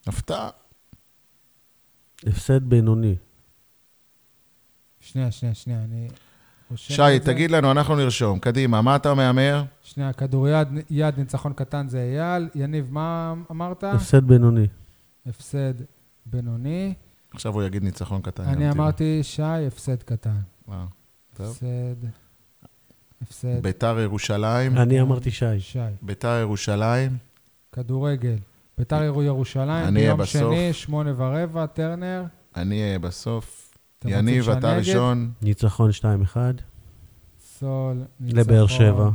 הפתעה. 0.06 0.50
הפסד 2.26 2.64
בינוני. 2.64 3.14
שנייה, 5.02 5.30
שנייה, 5.30 5.54
שנייה, 5.54 5.78
אני... 5.84 6.08
שי, 6.74 6.96
זה. 6.96 7.18
תגיד 7.24 7.50
לנו, 7.50 7.70
אנחנו 7.70 7.96
נרשום. 7.96 8.38
קדימה, 8.38 8.82
מה 8.82 8.96
אתה 8.96 9.14
מהמר? 9.14 9.64
שנייה, 9.82 10.12
כדוריד, 10.12 10.68
יד 10.90 11.18
ניצחון 11.18 11.52
קטן 11.52 11.88
זה 11.88 11.98
אייל. 11.98 12.48
יניב, 12.54 12.88
מה 12.90 13.34
אמרת? 13.50 13.84
הפסד 13.84 14.24
בינוני. 14.24 14.66
הפסד 15.26 15.74
בינוני. 16.26 16.94
עכשיו 17.34 17.54
הוא 17.54 17.62
יגיד 17.62 17.82
ניצחון 17.82 18.22
קטן. 18.22 18.42
אני. 18.42 18.70
אמרתי, 18.70 19.22
שי, 19.22 19.42
הפסד 19.42 20.02
קטן. 20.02 20.40
וואו, 20.68 20.78
טוב. 21.36 21.46
הפסד, 21.46 22.08
הפסד, 23.22 23.62
ביתר 23.62 24.00
ירושלים. 24.00 24.78
אני 24.78 25.00
אמרתי 25.00 25.30
שי. 25.30 25.60
שי. 25.60 25.78
ביתר 26.02 26.38
ירושלים. 26.40 27.16
כדורגל. 27.72 28.36
ביתר 28.78 29.02
ירו 29.02 29.22
ירושלים, 29.22 29.68
אני 29.86 30.00
אהיה 30.00 30.14
ביום 30.14 30.20
בסוף. 30.20 30.42
שני, 30.42 30.72
שמונה 30.72 31.12
ורבע, 31.16 31.66
טרנר. 31.66 32.24
אני 32.56 32.82
אהיה 32.82 32.98
בסוף. 32.98 33.61
יניב, 34.04 34.50
אתה? 34.50 34.76
ראשון. 34.76 35.30
ניצחון 35.42 35.90
2-1. 35.90 36.36
סול, 37.58 37.96
ניצחון. 38.20 38.40
לבאר 38.40 38.66
שבע. 38.66 39.10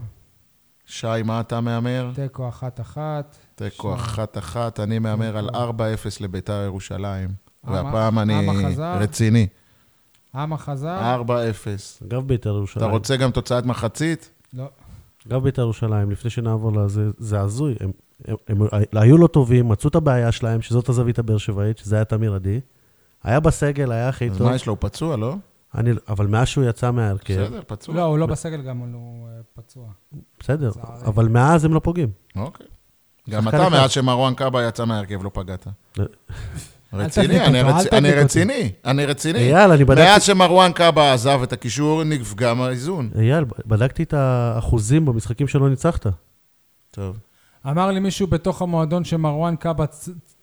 שי, 0.86 1.08
מה 1.26 1.40
אתה 1.40 1.62
מהמר? 1.62 2.12
תיקו 2.16 2.50
אחת-אחת. 2.50 3.36
תיקו 3.56 3.94
שי. 3.98 4.02
אחת-אחת. 4.02 4.80
אני 4.80 5.00
מהמר 5.00 5.38
על 5.38 5.50
4-0 5.50 5.58
לביתר 6.22 6.62
ירושלים. 6.66 7.30
עם- 7.68 7.74
והפעם 7.74 8.20
אני 8.20 8.34
עם 8.34 8.66
החזר? 8.66 8.98
רציני. 9.00 9.48
עמה 10.36 10.58
חזר? 10.58 11.16
4-0. 11.28 12.04
אגב 12.08 12.28
בית"ר 12.28 12.50
אתה 12.50 12.58
ירושלים. 12.58 12.92
רוצה 12.92 13.16
גם 13.18 13.32
תוצאת 13.32 13.66
מחצית? 13.66 14.30
לא. 14.54 14.70
אגב 15.28 15.44
בית"ר 15.44 15.62
ירושלים, 15.62 16.12
לפני 16.12 16.30
שנעבור 16.30 16.72
לזה, 16.74 17.10
זה 17.18 17.40
הזוי. 17.42 17.76
הם, 17.80 17.92
הם, 18.28 18.36
הם, 18.48 18.62
היו 18.94 19.18
לא 19.18 19.28
טובים, 19.28 19.68
מצאו 19.70 19.90
את 19.90 19.96
הבעיה 19.96 20.32
שלהם, 20.32 20.62
שזאת 20.62 20.90
הזווית 20.90 21.20
הבאר 21.20 21.38
שבעית, 21.38 21.78
שזה 21.78 21.96
היה 21.96 22.06
תמיר 22.06 22.34
עדי. 22.34 22.60
היה 23.24 23.40
בסגל, 23.40 23.92
היה 23.92 24.10
הכי 24.10 24.30
אז 24.30 24.38
טוב. 24.38 24.48
מה 24.48 24.56
יש 24.56 24.66
לו? 24.66 24.74
הוא 24.74 24.78
פצוע, 24.80 25.18
לא? 25.18 25.36
אני, 25.76 25.92
אבל 26.10 26.28
מאז 26.28 26.48
שהוא 26.48 26.66
יצא 26.66 26.92
מההרכב, 26.92 27.42
בסדר, 27.42 27.62
פצוע. 27.68 27.96
לא, 27.96 28.04
הוא 28.04 28.18
לא 28.18 28.26
בסגל 28.26 28.62
גם, 28.62 28.78
הוא 28.78 29.28
אה, 29.28 29.42
פצוע. 29.54 29.86
בסדר. 30.40 30.72
אבל 31.06 31.28
מאז 31.28 31.66
הם 31.66 31.74
לא 31.74 31.80
פוגעים. 31.80 32.10
אוקיי. 32.36 32.68
גם 33.30 33.48
אתה. 33.48 33.70
מאז 33.70 33.92
שמרואן 33.92 34.34
קאבה 34.34 34.68
יצא 34.68 34.86
מההרכב, 34.86 35.24
לא 35.24 35.32
פגעת. 35.34 35.68
לא. 35.98 36.06
רציני, 36.94 37.40
אני 37.46 37.62
רציני, 37.62 38.72
אני 38.86 39.06
רציני. 39.06 39.40
אייל, 39.40 39.72
אני 39.72 39.86
בדקתי... 39.86 40.04
מאז 40.04 40.24
שמרואן 40.24 40.72
קאבה 40.72 41.14
עזב 41.14 41.40
את 41.44 41.54
הקישור, 41.54 42.04
נפגע 42.04 42.54
מהאיזון. 42.54 43.10
אייל, 43.20 43.46
בדקתי 43.66 44.04
את 44.04 44.14
האחוזים 44.14 45.06
במשחקים 45.06 45.48
שלא 45.48 45.70
ניצחת. 45.70 46.08
טוב. 46.92 47.18
אמר 47.70 47.92
לי 47.92 48.00
מישהו 48.00 48.28
בתוך 48.28 48.62
המועדון 48.62 49.04
שמרואן 49.04 49.56
קאבה 49.56 49.86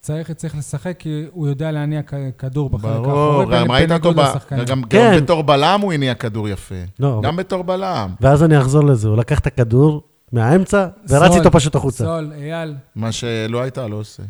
צריך, 0.05 0.31
צריך 0.31 0.57
לשחק, 0.57 0.95
כי 0.99 1.25
הוא 1.31 1.47
יודע 1.47 1.71
להניע 1.71 2.01
כדור 2.37 2.69
בחלק 2.69 2.91
האחורי. 2.91 3.05
ברור, 3.05 3.51
גם 3.51 3.71
ראית 3.71 3.91
אותו, 3.91 4.13
ב-. 4.13 4.33
גם 4.67 4.83
כן. 4.83 5.11
גם 5.13 5.23
בתור 5.23 5.41
בלם 5.43 5.79
הוא 5.81 5.93
הניע 5.93 6.15
כדור 6.15 6.49
יפה. 6.49 6.75
לא, 6.99 7.21
גם 7.23 7.35
בתור 7.35 7.61
בלם. 7.63 8.15
ואז 8.21 8.43
אני 8.43 8.61
אחזור 8.61 8.83
לזה, 8.83 9.07
הוא 9.07 9.17
לקח 9.17 9.39
את 9.39 9.47
הכדור 9.47 10.03
מהאמצע, 10.31 10.87
ורץ 11.09 11.31
איתו 11.35 11.51
פשוט 11.51 11.75
החוצה. 11.75 12.03
סול, 12.03 12.31
אייל, 12.33 12.75
מה 12.95 13.11
שלא 13.11 13.61
היית, 13.61 13.77
לא 13.77 13.95
עושה. 13.95 14.23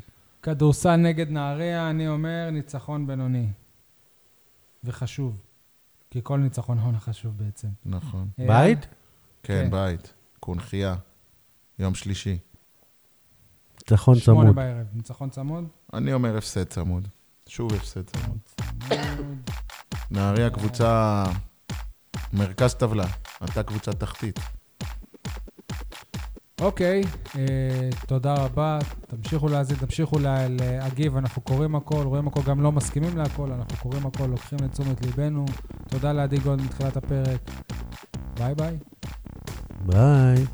כדורסל 0.43 0.95
נגד 0.95 1.29
נהריה, 1.29 1.89
אני 1.89 2.07
אומר 2.07 2.49
ניצחון 2.51 3.07
בינוני. 3.07 3.47
וחשוב. 4.83 5.41
כי 6.11 6.19
כל 6.23 6.37
ניצחון 6.37 6.77
הון 6.77 6.99
חשוב 6.99 7.33
בעצם. 7.37 7.67
נכון. 7.85 8.27
אייל, 8.39 8.47
בית? 8.47 8.87
כן, 9.43 9.61
כן. 9.63 9.71
בית. 9.71 10.13
קונכייה. 10.39 10.95
יום 11.79 11.95
שלישי. 11.95 12.37
ניצחון 13.91 14.15
שמונה 14.15 14.41
צמוד. 14.41 14.55
בערב, 14.55 14.85
ניצחון 14.93 15.29
צמוד? 15.29 15.63
אני 15.93 16.13
אומר 16.13 16.37
הפסד 16.37 16.63
צמוד. 16.63 17.07
שוב 17.47 17.73
הפסד 17.73 18.01
צמוד. 18.03 18.37
צמוד. 18.45 19.49
נהריה 20.11 20.49
קבוצה 20.49 21.23
מרכז 22.33 22.73
טבלה. 22.73 23.07
אתה 23.43 23.63
קבוצה 23.63 23.93
תחתית. 23.93 24.39
אוקיי, 26.61 27.03
אה, 27.35 27.89
תודה 28.07 28.33
רבה. 28.33 28.79
תמשיכו 29.07 29.47
להאזין, 29.47 29.77
תמשיכו 29.77 30.19
לה, 30.19 30.47
להגיב, 30.49 31.17
אנחנו 31.17 31.41
קוראים 31.41 31.75
הכל, 31.75 32.03
רואים 32.03 32.27
הכל, 32.27 32.41
גם 32.45 32.61
לא 32.61 32.71
מסכימים 32.71 33.17
להכל, 33.17 33.51
אנחנו 33.51 33.77
קוראים 33.77 34.05
הכל, 34.05 34.25
לוקחים 34.25 34.59
לתשומת 34.63 35.05
ליבנו. 35.05 35.45
תודה 35.89 36.13
לעדי 36.13 36.37
גולד 36.37 36.61
מתחילת 36.61 36.97
הפרק. 36.97 37.41
ביי 38.37 38.55
ביי. 38.55 38.77
ביי. 39.85 40.45